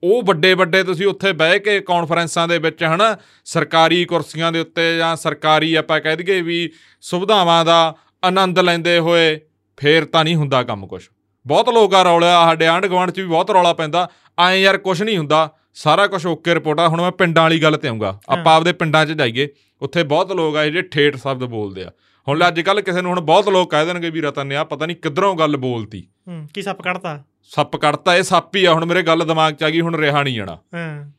ਉਹ 0.03 0.23
ਵੱਡੇ 0.23 0.53
ਵੱਡੇ 0.55 0.83
ਤੁਸੀਂ 0.83 1.07
ਉੱਥੇ 1.07 1.33
ਬਹਿ 1.33 1.59
ਕੇ 1.59 1.79
ਕਾਨਫਰੰਸਾਂ 1.81 2.47
ਦੇ 2.49 2.59
ਵਿੱਚ 2.59 2.83
ਹਨਾ 2.85 3.17
ਸਰਕਾਰੀ 3.45 4.05
ਕੁਰਸੀਆਂ 4.05 4.53
ਦੇ 4.53 4.61
ਉੱਤੇ 4.61 4.97
ਜਾਂ 4.99 5.15
ਸਰਕਾਰੀ 5.17 5.75
ਆਪਾਂ 5.75 6.01
ਕਹਿ 6.01 6.17
ਦਈਏ 6.17 6.41
ਵੀ 6.43 6.71
ਸੁਵਿਧਾਵਾਂ 7.03 7.65
ਦਾ 7.65 7.97
ਆਨੰਦ 8.25 8.59
ਲੈਂਦੇ 8.59 8.99
ਹੋਏ 8.99 9.41
ਫੇਰ 9.79 10.05
ਤਾਂ 10.05 10.25
ਨਹੀਂ 10.25 10.37
ਹੁੰਦਾ 10.37 10.63
ਕੰਮ 10.63 10.87
ਕੁਛ। 10.87 11.09
ਬਹੁਤ 11.47 11.69
ਲੋਕ 11.69 11.95
ਆ 11.95 12.03
ਰੌਲਾ 12.03 12.45
ਸਾਡੇ 12.47 12.67
ਆਂਢ 12.67 12.87
ਗੁਆਂਢ 12.87 13.11
'ਚ 13.11 13.21
ਵੀ 13.21 13.27
ਬਹੁਤ 13.27 13.51
ਰੌਲਾ 13.51 13.73
ਪੈਂਦਾ। 13.73 14.09
ਐਂ 14.39 14.55
ਯਾਰ 14.57 14.79
ਕੁਛ 14.79 15.03
ਨਹੀਂ 15.03 15.17
ਹੁੰਦਾ 15.19 15.49
ਸਾਰਾ 15.75 16.07
ਕੁਝ 16.07 16.27
ਓਕੇ 16.27 16.55
ਰਿਪੋਰਟ 16.55 16.81
ਆ। 16.81 16.89
ਹੁਣ 16.89 17.01
ਮੈਂ 17.01 17.11
ਪਿੰਡਾਂ 17.13 17.43
ਵਾਲੀ 17.43 17.63
ਗੱਲ 17.63 17.77
ਤੇ 17.77 17.89
ਆਉਂਗਾ 17.89 18.19
ਆਪਾਂ 18.29 18.55
ਆਪਦੇ 18.57 18.73
ਪਿੰਡਾਂ 18.73 19.07
'ਚ 19.07 19.13
ਜਾਈਏ 19.13 19.49
ਉੱਥੇ 19.83 20.03
ਬਹੁਤ 20.03 20.33
ਲੋਕ 20.33 20.57
ਆ 20.57 20.65
ਜਿਹੜੇ 20.65 20.83
ਠੇਠ 20.83 21.17
ਸ਼ਬਦ 21.17 21.45
ਬੋਲਦੇ 21.45 21.85
ਆ। 21.85 21.91
ਹੁਣ 22.29 22.47
ਅੱਜ 22.49 22.61
ਕੱਲ 22.61 22.81
ਕਿਸੇ 22.81 23.01
ਨੂੰ 23.03 23.11
ਹੁਣ 23.11 23.21
ਬਹੁਤ 23.21 23.49
ਲੋਕ 23.49 23.71
ਕਹਿ 23.71 23.87
ਦੇਣਗੇ 23.87 24.11
ਵੀ 24.11 24.21
ਰਤਨ 24.21 24.53
ਆ 24.53 24.65
ਪਤਾ 24.65 24.87
ਨਹੀਂ 24.87 24.97
ਕਿੱਧਰੋਂ 24.97 25.35
ਗੱਲ 25.37 25.57
ਬੋਲਤੀ। 25.57 26.07
ਹੂੰ 26.29 26.49
ਕੀ 26.55 26.63
ਸੱਪ 26.63 26.83
ਕੱਢਤਾ? 26.83 27.23
ਸੱਪ 27.43 27.77
ਕੱਢਤਾ 27.77 28.17
ਇਹ 28.17 28.23
ਸੱਪ 28.23 28.57
ਹੀ 28.57 28.65
ਆ। 28.65 28.73
ਹੁਣ 28.73 28.85
ਮੇਰੇ 28.85 29.03
ਗੱਲ 29.03 29.25
ਦਿਮਾਗ 29.25 29.55
'ਚ 29.55 29.63
ਆ 29.63 29.71
ਗਈ 29.71 29.81
ਹੁਣ 29.81 29.95
ਰਿਹਾ 29.95 30.23
ਨਹੀਂ 30.23 30.35
ਜਾਣਾ। 30.35 30.59
ਹਾਂ। 30.75 31.11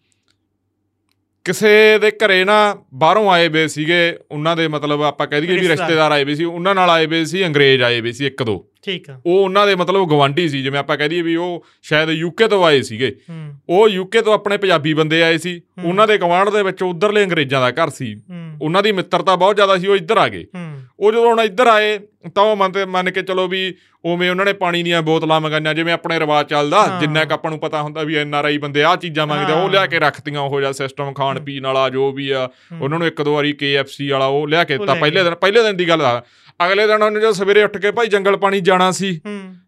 ਕਿਸੇ 1.46 2.00
ਦੇ 2.00 2.12
ਘਰੇ 2.12 2.44
ਨਾ 2.44 2.76
ਬਾਹਰੋਂ 2.94 3.32
ਆਏ 3.32 3.48
ਵੇ 3.48 3.68
ਸੀਗੇ 3.68 4.18
ਉਹਨਾਂ 4.32 4.56
ਦੇ 4.56 4.68
ਮਤਲਬ 4.68 5.02
ਆਪਾਂ 5.04 5.28
ਕਹਿ 5.28 5.42
ਦਈਏ 5.42 5.50
ਵੀ 5.50 5.56
ਰਿਸ਼ਤੇਦਾਰ। 5.56 5.78
ਰਿਸ਼ਤੇਦਾਰ 5.80 6.12
ਆਏ 6.12 6.24
ਵੇ 6.24 6.36
ਸੀ 6.36 6.44
ਉਹਨਾਂ 6.44 6.76
ਨਾਲ 6.76 6.90
ਆਏ 6.90 7.06
ਵੇ 7.06 7.26
ਸੀ 7.26 7.46
ਅੰਗਰੇਜ਼ 7.46 7.84
ਆਏ 7.84 8.02
ਵੇ 8.02 8.12
ਸੀ 8.12 8.26
ਇੱਕ 8.26 8.44
ਦੋ। 8.44 8.56
ਠੀਕ 8.84 9.10
ਆ। 9.10 9.22
ਉਹ 9.26 9.44
ਉਹਨਾਂ 9.44 9.68
ਦੇ 9.68 9.76
ਮਤਲਬ 9.76 10.10
ਗਵਾਂਢੀ 10.10 10.50
ਸੀ 10.50 10.64
ਜਿਵੇਂ 10.64 10.80
ਆਪਾਂ 10.80 10.98
ਕਹਿ 10.98 11.10
ਦਈਏ 11.10 11.22
ਵੀ 11.22 11.36
ਉਹ 11.36 11.66
ਸ਼ਾਇਦ 11.82 12.10
ਯੂਕੇ 12.10 12.48
ਤੋਂ 12.48 12.66
ਆਏ 12.66 12.82
ਸੀਗੇ। 12.82 13.16
ਉਹ 13.70 13.90
ਯੂਕੇ 13.90 14.22
ਤੋਂ 14.22 14.34
ਆਪਣੇ 14.34 14.58
ਪੰਜਾਬੀ 14.58 14.94
ਬੰਦੇ 14.94 15.24
ਆਏ 15.24 15.38
ਸੀ। 15.38 15.62
ਉਹਨਾਂ 15.86 16.08
ਦੇ 16.08 16.18
ਗਵਾਂਢ 16.18 16.50
ਦੇ 16.50 16.64
ਵਿੱਚ 16.64 16.84
ਉਧਰਲੇ 16.84 17.24
ਅੰਗਰੇਜ਼ਾਂ 17.24 17.62
ਦਾ 17.62 17.84
ਘਰ 17.84 17.90
ਸੀ। 17.90 18.22
ਉਹਨਾਂ 18.62 18.84
ਦੀ 18.84 18.92
ਮਿੱਤਰਤਾ 18.92 19.36
ਬਹੁਤ 19.36 19.56
ਜ਼ਿਆਦਾ 19.56 19.78
ਸੀ 19.78 19.88
ਉਹ 19.88 19.96
ਇੱਧਰ 19.96 20.18
ਆ 20.18 20.28
ਗਏ। 20.28 20.46
ਉਹ 21.04 21.12
ਜਦੋਂ 21.12 21.30
ਹੁਣ 21.30 21.40
ਇੱਧਰ 21.42 21.68
ਆਏ 21.68 21.98
ਤਾਂ 22.36 22.44
ਉਹ 22.44 22.56
ਮੰਨ 22.56 22.86
ਮੰਨ 22.86 23.12
ਕੇ 23.12 23.22
ਚਲੋ 23.22 23.48
ਵੀ 23.48 23.74
ਉਵੇਂ 24.06 24.30
ਉਹਨਾਂ 24.30 24.46
ਨੇ 24.46 24.54
ਪਾਣੀ 24.54 24.84
ਦੀਆਂ 24.84 25.02
ਬੋਤਲਾਂ 25.02 25.40
ਮੰਗਾਈਆਂ 25.42 25.74
ਜਿਵੇਂ 25.74 25.94
ਆਪਣੇ 25.94 26.20
ਰਿਵਾਜ 26.20 26.48
ਚੱਲਦਾ। 26.50 26.98
ਜਿੰਨਾ 27.00 27.24
ਕੁ 27.26 27.34
ਆਪਾਂ 27.34 27.52
ਨੂੰ 27.52 27.60
ਪਤਾ 27.60 27.82
ਹੁੰਦਾ 27.82 28.04
ਵੀ 28.04 28.16
ਐਨ 28.16 28.34
ਆਰ 28.36 28.46
ਆਈ 28.46 28.58
ਬੰਦੇ 28.58 28.84
ਆਹ 28.84 28.96
ਚੀਜ਼ਾਂ 28.98 29.28
ਮੰਗਦੇ 29.28 29.54
ਆ, 29.54 29.56
ਉਹ 29.56 29.70
ਲਿਆ 29.70 29.86
ਕੇ 29.86 30.00
ਰੱਖਤੀਆਂ 30.00 30.40
ਉਹੋ 30.42 30.60
ਜਿਹਾ 30.60 30.72
ਸਿਸਟਮ 30.72 31.14
ਖਾਣ। 31.14 31.40
ਪੀਣ 31.40 31.66
ਵਾਲਾ 31.66 31.90
ਜੋ 31.90 32.12
ਵੀ 32.12 32.30
ਆ। 32.30 32.50
ਉਹਨਾਂ 32.82 33.00
ਨੂੰ 33.00 33.08
ਇੱਕ 33.08 33.22
ਦੋ 33.22 33.34
ਵਾਰੀ 33.34 33.54
KFC 33.64 34.12
ਵਾਲਾ 34.12 34.26
ਉਹ 34.26 34.48
ਲਿਆ 34.48 34.64
ਕੇ 34.64 34.78
ਦਿੱਤਾ 34.78 34.94
ਪਹਿਲੇ। 34.94 35.24
ਦਿਨ 35.24 35.36
ਪਹਿਲੇ 35.36 35.64
ਦਿਨ 35.64 35.78
ਦੀ 35.78 35.88
ਗੱਲ 35.88 36.02
ਆ 36.02 36.22
ਅਗਲੇ 36.66 36.88
ਦਿਨ 36.88 37.04
ਉਹਨੇ 37.04 37.20
ਜਦੋਂ 37.20 37.34
ਸਵੇਰੇ 37.34 37.64
ਉੱਠ 37.64 37.78
ਕੇ 37.78 37.92
ਭਾਈ 37.92 38.08
ਜੰਗਲ 38.08 38.38
ਪਾਣੀ 38.38 38.60
ਜਾਣਾ 38.62 38.92
ਸੀ 38.92 39.20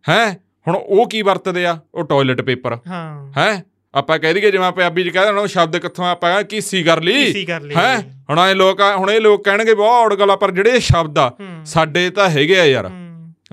ਹੈ 0.09 0.25
ਹੁਣ 0.67 0.75
ਉਹ 0.75 1.09
ਕੀ 1.09 1.21
ਵਰਤਦੇ 1.21 1.65
ਆ 1.65 1.77
ਉਹ 1.93 2.03
ਟਾਇਲਟ 2.03 2.41
ਪੇਪਰ 2.41 2.77
ਹਾਂ 2.87 3.31
ਹੈ 3.37 3.63
ਆਪਾਂ 3.95 4.19
ਕਹਿ 4.19 4.33
ਦਈਏ 4.33 4.51
ਜਿਵੇਂ 4.51 4.71
ਪੰਜਾਬੀ 4.71 5.03
ਚ 5.03 5.09
ਕਹਿੰਦੇ 5.09 5.41
ਉਹ 5.41 5.47
ਸ਼ਬਦ 5.47 5.77
ਕਿੱਥੋਂ 5.77 6.05
ਆਪਾਂ 6.05 6.43
ਕੀਸੀ 6.43 6.83
ਕਰ 6.83 7.01
ਲਈ? 7.01 7.33
ਹੈ? 7.75 7.97
ਹੁਣ 8.29 8.39
ਇਹ 8.39 8.55
ਲੋਕ 8.55 8.81
ਹੁਣ 8.81 9.11
ਇਹ 9.11 9.21
ਲੋਕ 9.21 9.43
ਕਹਿਣਗੇ 9.43 9.73
ਬਹੁਤ 9.73 10.05
ਔੜ 10.05 10.15
ਗੱਲਾਂ 10.15 10.37
ਪਰ 10.37 10.51
ਜਿਹੜੇ 10.51 10.79
ਸ਼ਬਦ 10.79 11.17
ਆ 11.17 11.31
ਸਾਡੇ 11.65 12.09
ਤਾਂ 12.09 12.29
ਹੈਗੇ 12.29 12.59
ਆ 12.59 12.65
ਯਾਰ। 12.65 12.85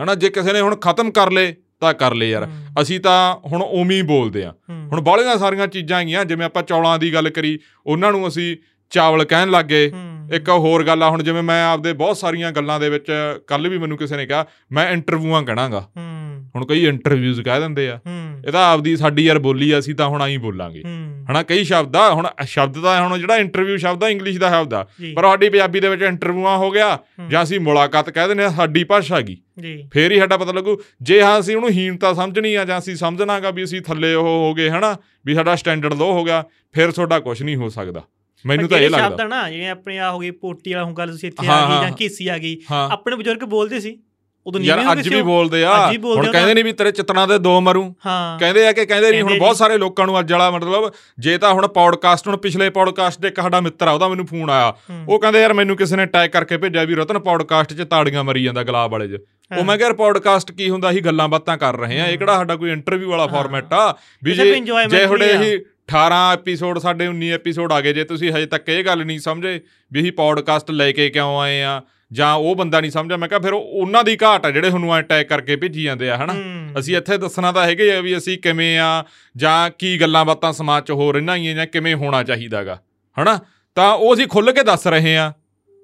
ਹਨਾ 0.03 0.15
ਜੇ 0.15 0.29
ਕਿਸੇ 0.29 0.53
ਨੇ 0.53 0.61
ਹੁਣ 0.61 0.77
ਖਤਮ 0.77 1.11
ਕਰ 1.11 1.31
ਲੇ 1.31 1.57
ਤਾਂ 1.81 1.95
ਕਰ 1.95 2.15
ਲੇ 2.15 2.31
ਯਾਰ। 2.31 2.49
ਅਸੀਂ 2.83 3.01
ਤਾਂ 3.01 3.37
ਹੁਣ 3.47 3.63
ਉਵੇਂ 3.63 3.97
ਹੀ 3.97 4.03
ਬੋਲਦੇ 4.03 4.45
ਆ। 4.45 4.53
ਹੁਣ 4.71 5.01
ਬਾਹਲੀਆਂ 5.01 5.37
ਸਾਰੀਆਂ 5.39 5.67
ਚੀਜ਼ਾਂ 5.67 6.01
ਹੈਗੀਆਂ 6.01 6.25
ਜਿਵੇਂ 6.25 6.47
ਆਪਾਂ 6.47 6.63
ਚੌਲਾਂ 6.63 6.99
ਦੀ 6.99 7.15
ਗੱਲ 7.15 7.31
ਕਰੀ 7.31 7.59
ਉਹਨਾਂ 7.87 8.13
ਨੂੰ 8.13 8.29
ਅਸੀਂ 8.29 8.57
ਚਾਵਲ 8.91 9.25
ਕਹਿਣ 9.25 9.51
ਲੱਗੇ 9.51 9.93
ਇੱਕ 10.35 10.49
ਹੋਰ 10.49 10.85
ਗੱਲ 10.85 11.03
ਆ 11.03 11.11
ਹੁਣ 11.11 11.23
ਜਿਵੇਂ 11.23 11.43
ਮੈਂ 11.43 11.65
ਆਪਦੇ 11.67 11.93
ਬਹੁਤ 11.93 12.17
ਸਾਰੀਆਂ 12.17 12.53
ਗੱਲਾਂ 12.53 12.81
ਦੇ 12.81 12.89
ਵਿੱਚ 12.89 13.07
ਕੱਲ 13.47 13.69
ਵੀ 13.69 13.79
ਮੈਨੂੰ 13.79 13.99
ਕਿਸੇ 13.99 14.17
ਨੇ 14.17 14.27
ਕਿਹਾ 14.27 14.47
ਮੈਂ 14.73 14.91
ਇੰਟਰਵਿਊਆਂ 14.91 15.43
ਹੂੰ। 15.81 16.22
ਹੁਣ 16.57 16.65
ਕਈ 16.67 16.87
ਇੰਟਰਵਿਊਜ਼ 16.87 17.41
ਕਹਿ 17.41 17.61
ਦਿੰਦੇ 17.61 17.89
ਆ। 17.89 17.97
ਹੂੰ। 18.07 18.41
ਇਹ 18.47 18.53
ਤਾਂ 18.53 18.65
ਆਪਦੀ 18.73 18.97
ਸਾਡੀ 18.97 19.25
ਯਾਰ 19.25 19.39
ਬੋਲੀ 19.39 19.71
ਆ 19.71 19.79
ਅਸੀਂ 19.79 19.95
ਤਾਂ 19.95 20.09
ਹੁਣ 20.09 20.23
ਆਈ 20.23 20.37
ਬੋਲਾਂਗੇ। 20.37 20.83
ਹਨਾ 21.31 21.43
ਕਈ 21.43 21.65
ਸ਼ਬਦ 21.65 21.97
ਆ 21.97 22.13
ਹੁਣ 22.13 22.29
ਸ਼ਬਦ 22.47 22.79
ਦਾ 22.79 23.01
ਹੁਣ 23.03 23.19
ਜਿਹੜਾ 23.19 23.37
ਇੰਟਰਵਿਊ 23.37 23.77
ਸ਼ਬਦ 23.77 24.05
ਆ 24.05 24.09
ਇੰਗਲਿਸ਼ 24.09 24.39
ਦਾ 24.39 24.51
ਸ਼ਬਦ 24.51 24.75
ਆ। 24.75 24.83
ਪਰ 25.17 25.23
ਸਾਡੀ 25.23 25.49
ਪੰਜਾਬੀ 25.49 25.81
ਦੇ 25.81 25.89
ਵਿੱਚ 25.89 26.03
ਇੰਟਰਵਿਊਆਂ 26.03 26.57
ਹੋ 26.57 26.71
ਗਿਆ 26.71 26.99
ਜਾਂ 27.31 27.43
ਅਸੀਂ 27.43 27.61
ਮੁਲਾਕਾਤ 27.61 28.11
ਕਹਿ 28.11 28.29
ਦਿੰਦੇ 28.29 28.45
ਆ 28.45 28.49
ਸਾਡੀ 28.51 28.85
ਭਾਸ਼ਾ 28.85 29.21
ਗਈ 29.21 29.37
ਜੀ। 29.61 29.77
ਫੇਰ 29.93 30.13
ਹੀ 30.13 30.19
ਸਾਡਾ 30.19 30.37
ਪਤਾ 30.37 30.53
ਲੱਗੂ 30.53 30.77
ਜੇ 31.03 31.23
ਹਾਂ 31.23 31.39
ਅਸੀਂ 31.41 31.57
ਉਹਨੂੰ 31.57 31.71
ਹੀਨਤਾ 31.71 32.13
ਸਮਝਣੀ 32.15 32.55
ਆ 32.55 32.65
ਜਾਂ 32.65 32.79
ਅਸੀਂ 32.79 32.97
ਸਮਝਣਾਗਾ 32.97 33.51
ਵੀ 33.51 33.65
ਅਸੀਂ 33.65 33.81
ਥੱਲੇ 33.81 34.15
ਉਹ 34.15 34.25
ਹੋ 34.25 34.55
ਗਏ 34.55 34.69
ਹਨਾ 34.71 34.97
ਵੀ 35.27 35.35
ਸਾਡਾ 35.35 35.55
ਸਟੈਂਡਰਡ 35.57 35.95
ਲੋ 35.95 36.13
ਹੋ 36.13 36.25
ਗਿਆ 36.25 36.45
ਫਿਰ 36.75 36.91
ਤੁਹਾਡਾ 36.91 37.19
ਕੁਝ 37.21 37.43
ਨਹੀਂ 37.43 37.57
ਹੋ 37.57 37.69
ਸਕਦਾ। 37.69 38.03
ਮੈਨੂੰ 38.45 38.69
ਤਾਂ 38.69 38.79
ਇਹ 38.79 38.89
ਸ਼ਬਦ 38.89 39.01
ਲੱਗਦਾ। 39.01 39.25
ਆ 39.25 39.27
ਨਾ 39.29 39.51
ਜਿਵੇਂ 39.51 39.69
ਆਪਣੇ 39.71 39.99
ਆ 39.99 40.11
ਹੋ 40.11 40.19
ਗਈ 40.19 40.31
ਪੋਟੀ 40.31 40.73
ਵਾਲਾ 40.73 40.85
ਹੁਣ 40.85 40.95
ਗੱਲ 40.95 41.11
ਤੁਸੀਂ 41.11 41.29
ਇੱਥੇ 41.29 41.47
ਆ 41.47 41.61
ਗਈ। 41.69 41.83
ਜਾਂ 41.83 41.91
ਕੀਸੀ 41.93 42.27
ਆ 42.29 42.39
ਗਈ 42.39 42.57
ਆਪਣੇ 42.71 43.17
ਬਜ਼ੁਰਗ 43.17 43.45
ਬੋਲਦੇ 43.45 43.81
ਸੀ? 43.81 43.99
ਉਦੋਂ 44.47 44.61
ਯਾਰ 44.61 44.79
ਨੀਵੇਂ 44.79 44.93
ਅੱਜ 44.93 45.09
ਵੀ। 45.09 45.21
ਬੋਲਦੇ 45.23 45.63
ਆ 45.65 45.75
ਹੁਣ 46.07 46.31
ਕਹਿੰਦੇ 46.31 46.55
ਨਹੀਂ 46.55 46.65
ਵੀ 46.65 46.73
ਤੇਰੇ 46.73 46.91
ਚਿਤਨਾ 46.93 47.27
ਦੇ 47.27 47.39
ਦੋ 47.39 47.61
ਮਰੂ 47.61 47.83
ਹਾਂ 48.07 48.39
ਕਹਿੰਦੇ 48.39 48.67
ਆ 48.67 48.73
ਕਿ 48.73 48.85
ਕਹਿੰਦੇ 48.87 49.11
ਨਹੀਂ 49.11 49.23
ਹੁਣ 49.23 49.39
ਬਹੁਤ। 49.39 49.57
ਸਾਰੇ 49.57 49.77
ਲੋਕਾਂ 49.79 50.07
ਨੂੰ 50.07 50.19
ਅੱਜ 50.21 50.33
ਵਾਲਾ 50.33 50.51
ਮਤਲਬ 50.51 50.91
ਜੇ 51.19 51.37
ਤਾਂ 51.39 51.53
ਹੁਣ 51.53 51.67
ਪੌਡਕਾਸਟ 51.71 52.29
ਹੁਣ 52.29 52.37
ਪਿਛਲੇ 52.39 52.69
ਪੌਡਕਾਸਟ 52.71 53.21
ਦੇ 53.21 53.29
ਇੱਕ 53.29 53.41
ਸਾਡਾ 53.41 53.61
ਮਿੱਤਰ 53.61 53.89
ਆ 53.89 53.93
ਉਹਦਾ 53.93 54.09
ਮੈਨੂੰ 54.09 54.27
ਫੋਨ 54.27 54.51
ਆਇਆ 54.51 54.71
ਹੂੰ, 54.91 55.05
ਉਹ 55.09 55.21
ਕਹਿੰਦੇ 55.21 55.41
ਯਾਰ 55.41 55.53
ਮੈਨੂੰ 55.53 55.77
ਕਿਸੇ 55.77 55.97
ਨੇ 55.97 56.07
ਟੈਗ 56.09 56.31
ਕਰਕੇ 56.31 56.57
ਭੇਜਿਆ 56.57 56.85
ਵੀ 56.85 56.95
ਰਤਨ 56.95 57.19
ਪੌਡਕਾਸਟ 57.21 57.73
'ਚ 57.73 57.83
ਤਾੜੀਆਂ 57.91 58.25
ਮਰੀ 58.25 58.43
ਜਾਂਦਾ 58.45 58.63
ਗਲਾਬ 58.63 58.93
ਵਾਲੇ 58.93 59.09
'ਚ 59.09 59.15
ਉਹ 59.15 59.57
ਹਾਂ। 59.57 59.65
ਮੈਂ 59.65 59.77
ਕਿਹਾ 59.79 59.87
ਯਾਰ 59.87 59.97
ਪੌਡਕਾਸਟ 59.97 60.51
ਕੀ 60.53 60.69
ਹੁੰਦਾ 60.71 60.91
ਅਸੀਂ 60.91 61.03
ਗੱਲਾਂ 61.03 61.29
ਬਾਤਾਂ 61.29 61.57
ਕਰ 61.59 61.79
ਰਹੇ 61.79 62.01
ਆ 62.01 62.07
ਇਹ 62.07 62.19
ਕਿਹੜਾ 62.19 62.37
ਸਾਡਾ 62.37 62.57
ਕੋਈ 62.57 62.71
ਇੰਟਰਵਿਊ 62.71 63.11
ਵਾਲਾ 63.11 63.23
ਹਾਂ। 63.23 63.29
ਫਾਰਮੈਟ 63.29 63.73
ਆ 63.73 63.91
ਵੀ 64.23 64.35
ਜੇ 64.35 64.45
ਜੇ 64.45 65.05
ਆ। 65.05 65.43
ਇਹੀ 65.43 65.59
18 65.93 66.21
ਐਪੀਸੋਡ 66.33 66.79
ਸਾਡੇ 66.79 67.07
19 67.09 67.31
ਐਪੀਸੋਡ 67.33 67.73
ਆ 67.73 67.81
ਗਏ 67.81 67.93
ਜੇ 67.93 68.05
ਤੁਸੀਂ 68.05 68.31
ਹਜੇ 68.33 68.47
ਤੱਕ 68.47 68.69
ਇਹ 68.69 68.85
ਗੱਲ 68.85 69.05
ਨਹੀਂ 69.05 69.19
ਸਮਝੇ 69.21 69.61
ਵੀ 69.93 70.01
ਅਸੀਂ 70.01 70.13
ਪੌਡਕਾਸਟ 70.13 70.71
ਲੈ 70.71 70.91
ਕੇ 70.93 71.09
ਕਿਉਂ 71.11 71.41
ਆਏ 71.41 71.61
ਆ 71.63 71.81
ਜਾਂ 72.13 72.35
ਉਹ 72.35 72.57
ਬੰਦਾ 72.57 72.81
ਨਹੀਂ 72.81 72.91
ਸਮਝਿਆ 72.91 73.17
ਮੈਂ 73.17 73.29
ਕਿਹਾ 73.29 73.41
ਫਿਰ 73.41 73.53
ਉਹ- 73.53 73.63
ਉਹਨਾਂ 73.63 74.05
ਦੀ 74.05 74.17
ਘਾਟ 74.23 74.47
ਆ 74.47 74.51
ਜਿਹੜੇ 74.51 74.69
ਤੁਹਾਨੂੰ 74.71 75.03
ਟੈਗ 75.03 75.27
ਕਰਕੇ 75.27 75.57
ਭੇਜੀ 75.57 75.83
ਜਾਂਦੇ 75.83 76.11
ਆ 76.11 76.17
ਹਨਾ? 76.17 76.33
ਹੂੰ, 76.33 76.73
ਅਸੀਂ 76.79 76.97
ਇੱਥੇ 76.97 77.19
ਦੱਸਣਾ 77.19 77.53
ਤਾਂ 77.53 77.65
ਹੈਗੇ 77.67 77.97
ਆ 77.97 78.01
ਵੀ 78.01 78.17
ਅਸੀਂ 78.17 78.39
ਕਿਵੇਂ 78.39 78.79
ਆ 78.79 79.05
ਜਾਂ 79.37 79.71
ਕੀ 79.71 80.01
ਗੱਲਾਂ 80.01 80.25
ਬਾਤਾਂ 80.25 80.53
ਸਮਾਜ 80.53 80.85
'ਚ 80.85 80.91
ਹੋ 80.91 81.13
ਰਹੀਆਂ 81.13 81.37
ਹੀ 81.37 81.55
ਜਾਂ 81.55 81.67
ਕਿਵੇਂ 81.67 81.95
ਹੋਣਾ 81.95 82.23
ਚਾਹੀਦਾਗਾ 82.23 82.79
ਹਨਾ? 83.21 83.39
ਤਾਂ 83.75 83.93
ਉਹ 83.93 84.15
ਅਸੀਂ 84.15 84.27
ਖੁੱਲ੍ਹ 84.27 84.53
ਕੇ 84.53 84.63
ਦੱਸ 84.63 84.87
ਰਹੇ 84.87 85.17
ਆ। 85.17 85.33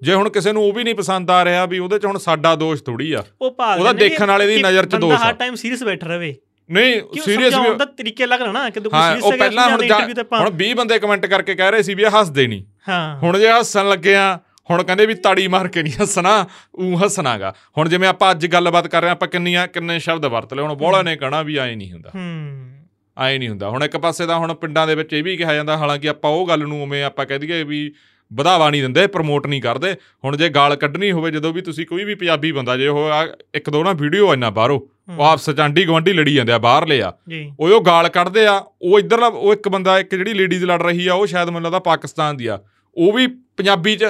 ਜੇ 0.02 0.14
ਹੁਣ 0.14 0.28
ਕਿਸੇ 0.28 0.52
ਨੂੰ 0.52 0.62
ਉਹ 0.64 0.72
ਵੀ 0.72 0.84
ਨਹੀਂ 0.84 0.94
ਪਸੰਦ 0.94 1.30
ਆ 1.30 1.44
ਰਿਹਾ 1.44 1.66
ਵੀ 1.66 1.78
ਉਹਦੇ 1.78 1.98
'ਚ 1.98 2.04
ਹੁਣ 2.06 2.18
ਸਾਡਾ 2.18 2.54
ਦੋਸ਼ 2.56 2.82
ਥੋੜੀ 2.82 3.12
ਆ। 3.12 3.24
ਉਹਦਾ 3.40 3.92
ਦੇਖਣ 3.92 4.26
ਵਾਲੇ 4.26 4.46
ਦੀ 4.46 4.62
ਨਜ਼ਰ 4.62 4.86
'ਚ 4.86 4.96
ਦੋਸ਼ 4.96 5.22
ਆ। 5.22 5.28
ਹਰ 5.28 5.32
ਟਾਈਮ 5.32 5.54
ਸੀਰੀਅਸ 5.54 5.82
ਬੈਠ 5.82 6.04
ਰਵੇ। 6.04 6.34
ਨਹੀਂ 6.70 7.00
ਸੀਰੀਅਸ 7.24 7.52
ਸਮਝਾਉਣ 7.54 7.76
ਦਾ 7.76 7.84
ਤਰੀਕੇ 7.84 8.26
ਲੱਗ 8.26 8.40
ਰਿਹਾ 8.42 8.52
ਨਾ 8.52 8.70
ਕਿ 8.70 8.80
ਹਾਂ 8.92 9.08
ਸੀਰੀਅਸ 9.08 9.24
ਉਹ 9.24 9.32
ਪਹਿਲਾਂ 9.38 9.68
ਹੁਣ 9.70 9.82
ਇੰਟਰਵਿਊ 9.82 10.14
ਤੇ 10.14 10.20
ਆਪਾਂ 10.20 10.40
ਹੁਣ 10.40 10.50
20 10.50 10.74
ਬੰਦੇ 10.74 10.98
ਕਮੈਂਟ 10.98 11.26
ਕਰਕੇ 11.26 11.54
ਕਹਿ 11.54 11.70
ਰਹੇ 11.70 11.82
ਸੀ 11.82 11.94
ਵੀ 11.94 12.02
ਇਹ 12.02 12.20
ਹੱਸਦੇ 12.20 12.46
ਨਹੀਂ। 12.46 12.64
ਹਾਂ। 12.88 13.16
ਹੁਣ 13.16 13.38
ਜੇ 13.38 13.48
ਹੱਸਣ 13.50 13.88
ਲੱਗੇ 13.88 14.14
ਆ 14.16 14.38
ਹੁਣ 14.70 14.82
ਕਹਿੰਦੇ 14.82 15.06
ਵੀ 15.06 15.14
ਤਾੜੀ 15.14 15.48
ਮਾਰ 15.48 15.68
ਕੇ 15.68 15.82
ਨਹੀਂ 15.82 15.92
ਹੱਸਣਾ 16.02 16.46
ਉਹ 16.74 16.98
ਹੱਸਣਾਗਾ। 17.04 17.54
ਹੁਣ 17.78 17.88
ਜਿਵੇਂ 17.88 18.08
ਆਪਾਂ 18.08 18.30
ਅੱਜ 18.30 18.46
ਗੱਲਬਾਤ 18.46 18.86
ਕਰ 18.86 19.00
ਰਹੇ 19.00 19.08
ਆ 19.08 19.12
ਆਪਾਂ 19.12 19.28
ਕਿੰਨੀਆਂ 19.28 19.68
ਕਿੰਨੇ 19.68 19.98
ਸ਼ਬਦ 19.98 20.26
ਵਰਤ 20.26 20.54
ਲਏ 20.54 20.62
ਹੁਣ 20.62 20.74
ਬੋਲਾ 20.74 21.02
ਨੇ 21.02 21.16
ਕਹਣਾ 21.16 21.42
ਵੀ 21.42 21.56
ਐ 21.56 21.74
ਨਹੀਂ 21.74 21.92
ਹੁੰਦਾ। 21.92 22.10
ਹੂੰ। 22.14 22.70
ਐ 23.18 23.38
ਨਹੀਂ 23.38 23.48
ਹੁੰਦਾ। 23.48 23.68
ਹੁਣ 23.68 23.84
ਇੱਕ 23.84 23.96
ਪਾਸੇ 23.96 24.26
ਤਾਂ 24.26 24.38
ਹੁਣ 24.38 24.54
ਪਿੰਡਾਂ 24.54 24.86
ਦੇ 24.86 24.94
ਵਿੱਚ 24.94 25.12
ਇਹ 25.12 25.22
ਵੀ 25.22 25.36
ਕਿਹਾ 25.36 25.54
ਜਾਂਦਾ 25.54 25.76
ਹਾਲਾਂਕਿ 25.76 26.08
ਆਪਾਂ 26.08 26.30
ਉਹ 26.30 26.48
ਗੱਲ 26.48 26.60
ਨੂੰ 26.60 26.82
ਉਵੇਂ 26.82 27.04
ਆਪਾਂ 27.04 27.26
ਕਹਿ 27.26 27.38
ਦਈਏ 27.38 27.62
ਵੀ 27.62 27.92
ਵਧਾਵਾ 28.32 28.70
ਨਹੀਂ 28.70 28.82
ਦਿੰਦੇ 28.82 29.06
ਪ੍ਰਮੋਟ 29.06 29.46
ਨਹੀਂ 29.46 29.62
ਕਰਦੇ। 29.62 29.96
ਹੁਣ 30.24 30.36
ਜੇ 30.36 30.48
ਗਾਲ 30.48 30.76
ਕੱਢਣੀ 30.76 31.12
ਹੋਵੇ 31.12 31.30
ਜਦੋਂ 31.30 31.52
ਵੀ 31.52 31.60
ਤੁਸੀਂ 31.60 31.86
ਕੋਈ 31.86 32.04
ਵੀ 32.04 32.14
ਪੰਜਾਬੀ 32.14 32.52
ਬੰਦਾ 32.52 32.76
ਜੇ 32.76 32.86
ਉਹ 32.88 33.08
ਆ 33.08 33.28
ਇੱਕ 33.54 33.70
ਦੋ 33.70 33.84
ਨਾ 33.84 33.92
ਵੀਡੀਓ 33.92 34.30
ਆਈਆਂ 34.30 34.50
ਬਾਹਰੋਂ 34.50 34.80
ਉਹ 35.18 35.24
ਆਪਸ 35.24 35.50
ਚ 35.50 35.60
ਆਂਢੀ 35.60 35.84
ਗਵਾਂਢੀ 35.86 36.12
ਲੜੀ 36.12 36.34
ਜਾਂਦੇ 36.34 36.52
ਆ 36.52 36.58
ਬਾਹਰ 36.58 36.86
ਲਿਆ। 36.86 37.12
ਉਹ 37.60 37.68
ਉਹ 37.68 37.82
ਗਾਲ 37.82 38.08
ਕੱਢਦੇ 38.08 38.46
ਆ 38.46 38.64
ਉਹ 38.82 38.98
ਇੱਧਰਲਾ 38.98 39.26
ਉਹ 39.26 39.52
ਇੱਕ 39.52 39.68
ਬੰਦਾ 39.68 39.98
ਇੱਕ 39.98 40.14
ਜਿਹੜੀ 40.14 40.34
ਲੇਡੀਜ਼ 40.34 40.64
ਲੜ 40.64 40.82
ਰਹੀ 40.82 41.06
ਆ 41.06 41.14
ਉਹ 41.14 41.26
ਸ਼ਾਇਦ 41.26 41.48
ਮੈਨੂੰ 41.48 41.62
ਲੱਗਦਾ 41.62 41.78
ਪਾਕਿਸਤਾਨ 41.78 42.36
ਦੀ 42.36 42.46
ਆ। 42.46 42.60
ਉਹ 42.96 43.12
ਵੀ 43.12 43.26
ਪੰਜਾਬੀ 43.26 43.96
ਚ 43.96 44.04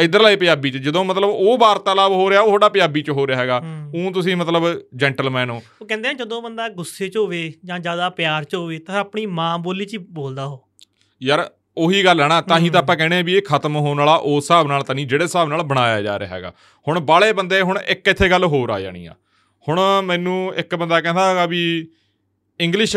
ਇੱਧਰਲਾ 0.00 0.36
ਪੰਜਾਬੀ 0.36 0.70
ਚ 0.70 0.76
ਜਦੋਂ 0.76 1.04
ਮਤਲਬ 1.04 1.28
ਉਹ 1.28 1.58
ਵਾਰਤਾਲਾਪ 1.58 2.12
ਹੋ 2.12 2.30
ਰਿਹਾ 2.30 2.40
ਉਹ 2.40 2.46
ਤੁਹਾਡਾ 2.46 2.68
ਪੰਜਾਬੀ 2.68 3.02
ਚ 3.02 3.10
ਹੋ 3.10 3.26
ਰਿਹਾ 3.26 3.38
ਹੈਗਾ। 3.40 3.62
ਉਹ 3.94 4.12
ਤੁਸੀਂ 4.12 4.36
ਮਤਲਬ 4.36 4.82
ਜੈਂਟਲਮੈਨ 4.96 5.50
ਹੋ। 5.50 5.62
ਉਹ 5.82 5.86
ਕਹਿੰਦੇ 5.86 6.08
ਆ 6.08 6.12
ਜਦੋਂ 6.12 6.42
ਬੰਦਾ 6.42 6.68
ਗੁੱਸੇ 6.68 7.08
'ਚ 7.08 7.16
ਹੋਵੇ 7.16 7.52
ਜਾਂ 7.64 7.78
ਜ਼ਿਆਦਾ 7.78 8.10
ਪਿਆਰ 8.10 8.44
'ਚ 8.44 8.54
ਹੋਵੇ 8.54 8.78
ਤਾਂ 8.78 9.00
ਆਪਣੀ 9.00 9.26
ਮਾਂ 9.26 9.58
ਬੋਲੀ 9.58 9.84
'ਚ 9.84 9.96
ਬੋਲਦਾ 9.96 10.44
ਉਹ। 10.44 10.68
ਯਾਰ 11.22 11.50
ਉਹੀ 11.76 12.04
ਗੱਲ 12.04 12.20
ਹੈ 12.20 12.28
ਨਾ 12.28 12.40
ਤਾਂ 12.40 12.58
ਹੀ 12.58 12.70
ਤਾਂ। 12.70 12.80
ਆਪਾਂ 12.80 12.96
ਕਹਿੰਦੇ 12.96 13.18
ਆ 13.18 13.22
ਵੀ 13.22 13.34
ਇਹ 13.34 13.42
ਖਤਮ 13.42 13.76
ਹੋਣ 13.76 13.98
ਵਾਲਾ 13.98 14.14
ਉਸ 14.14 14.44
ਹਿਸਾਬ 14.44 14.66
ਨਾਲ 14.66 14.82
ਤਾਂ 14.82 14.94
ਨਹੀਂ 14.94 15.06
ਜਿਹੜੇ 15.06 15.24
ਹਿਸਾਬ 15.24 15.48
ਨਾਲ 15.48 15.62
ਬਣਾਇਆ 15.62 16.02
ਜਾ 16.02 16.18
ਰਿਹਾ 16.18 16.34
ਹੈਗਾ। 16.34 16.52
ਹੁਣ 16.88 17.00
ਬਾਲੇ 17.00 17.32
ਬੰਦੇ 17.32 17.60
ਹੁਣ 17.60 17.78
ਇੱਕ 17.88 18.08
ਇੱਥੇ 18.08 18.28
ਗੱਲ 18.28 18.44
ਹੋਰ 18.44 18.70
ਆ 18.70 18.80
ਜਾਣੀ 18.80 19.06
ਆ। 19.06 19.14
ਹੁਣ 19.68 19.80
ਮੈਨੂੰ 20.04 20.54
ਇੱਕ 20.56 20.74
ਬੰਦਾ 20.74 21.00
ਕਹਿੰਦਾ 21.00 21.30
ਹੈਗਾ 21.30 21.46
ਵੀ 21.46 21.88
ਇੰਗਲਿਸ਼ 22.60 22.96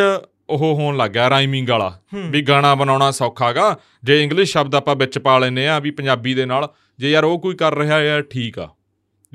ਉਹ 0.50 0.76
ਹੋਣ 0.76 0.98
ਲੱਗ 0.98 1.18
ਰਾਈਮਿੰਗ 1.18 1.70
ਵਾਲਾ 1.70 2.00
ਹੂੰ, 2.14 2.32
ਵੀ 2.32 2.42
ਗਾਣਾ 2.42 2.76
ਬਣਾਉਣਾ 2.76 3.12
ਸੌਖਾ 3.12 3.54
ਗਾ। 3.54 3.78
ਜੇ 4.04 4.24
ਇੰਗਲਿਸ਼ 4.24 4.52
ਸ਼ਬਦ 4.52 4.76
ਆਪਾਂ 4.76 4.96
ਵਿੱਚ 4.96 5.20
ਪਾ 5.20 5.40
ਲੈਨੇ 5.40 5.68
ਆ 5.68 5.80
ਵੀ 5.80 5.92
ਪੰਜਾਬੀ 5.92 6.34
ਦੇ 6.34 6.46
ਨਾਲ 6.46 6.70
ਜੇ 7.00 7.12
ਯਾਰ 7.12 7.24
ਉਹ 7.24 7.40
ਕੋਈ 7.40 7.56
ਕਰ 7.56 7.76
ਰਿਹਾ 7.76 8.02
ਯਾਰ 8.02 8.22
ਠੀਕ 8.22 8.60
ਆ। 8.60 8.70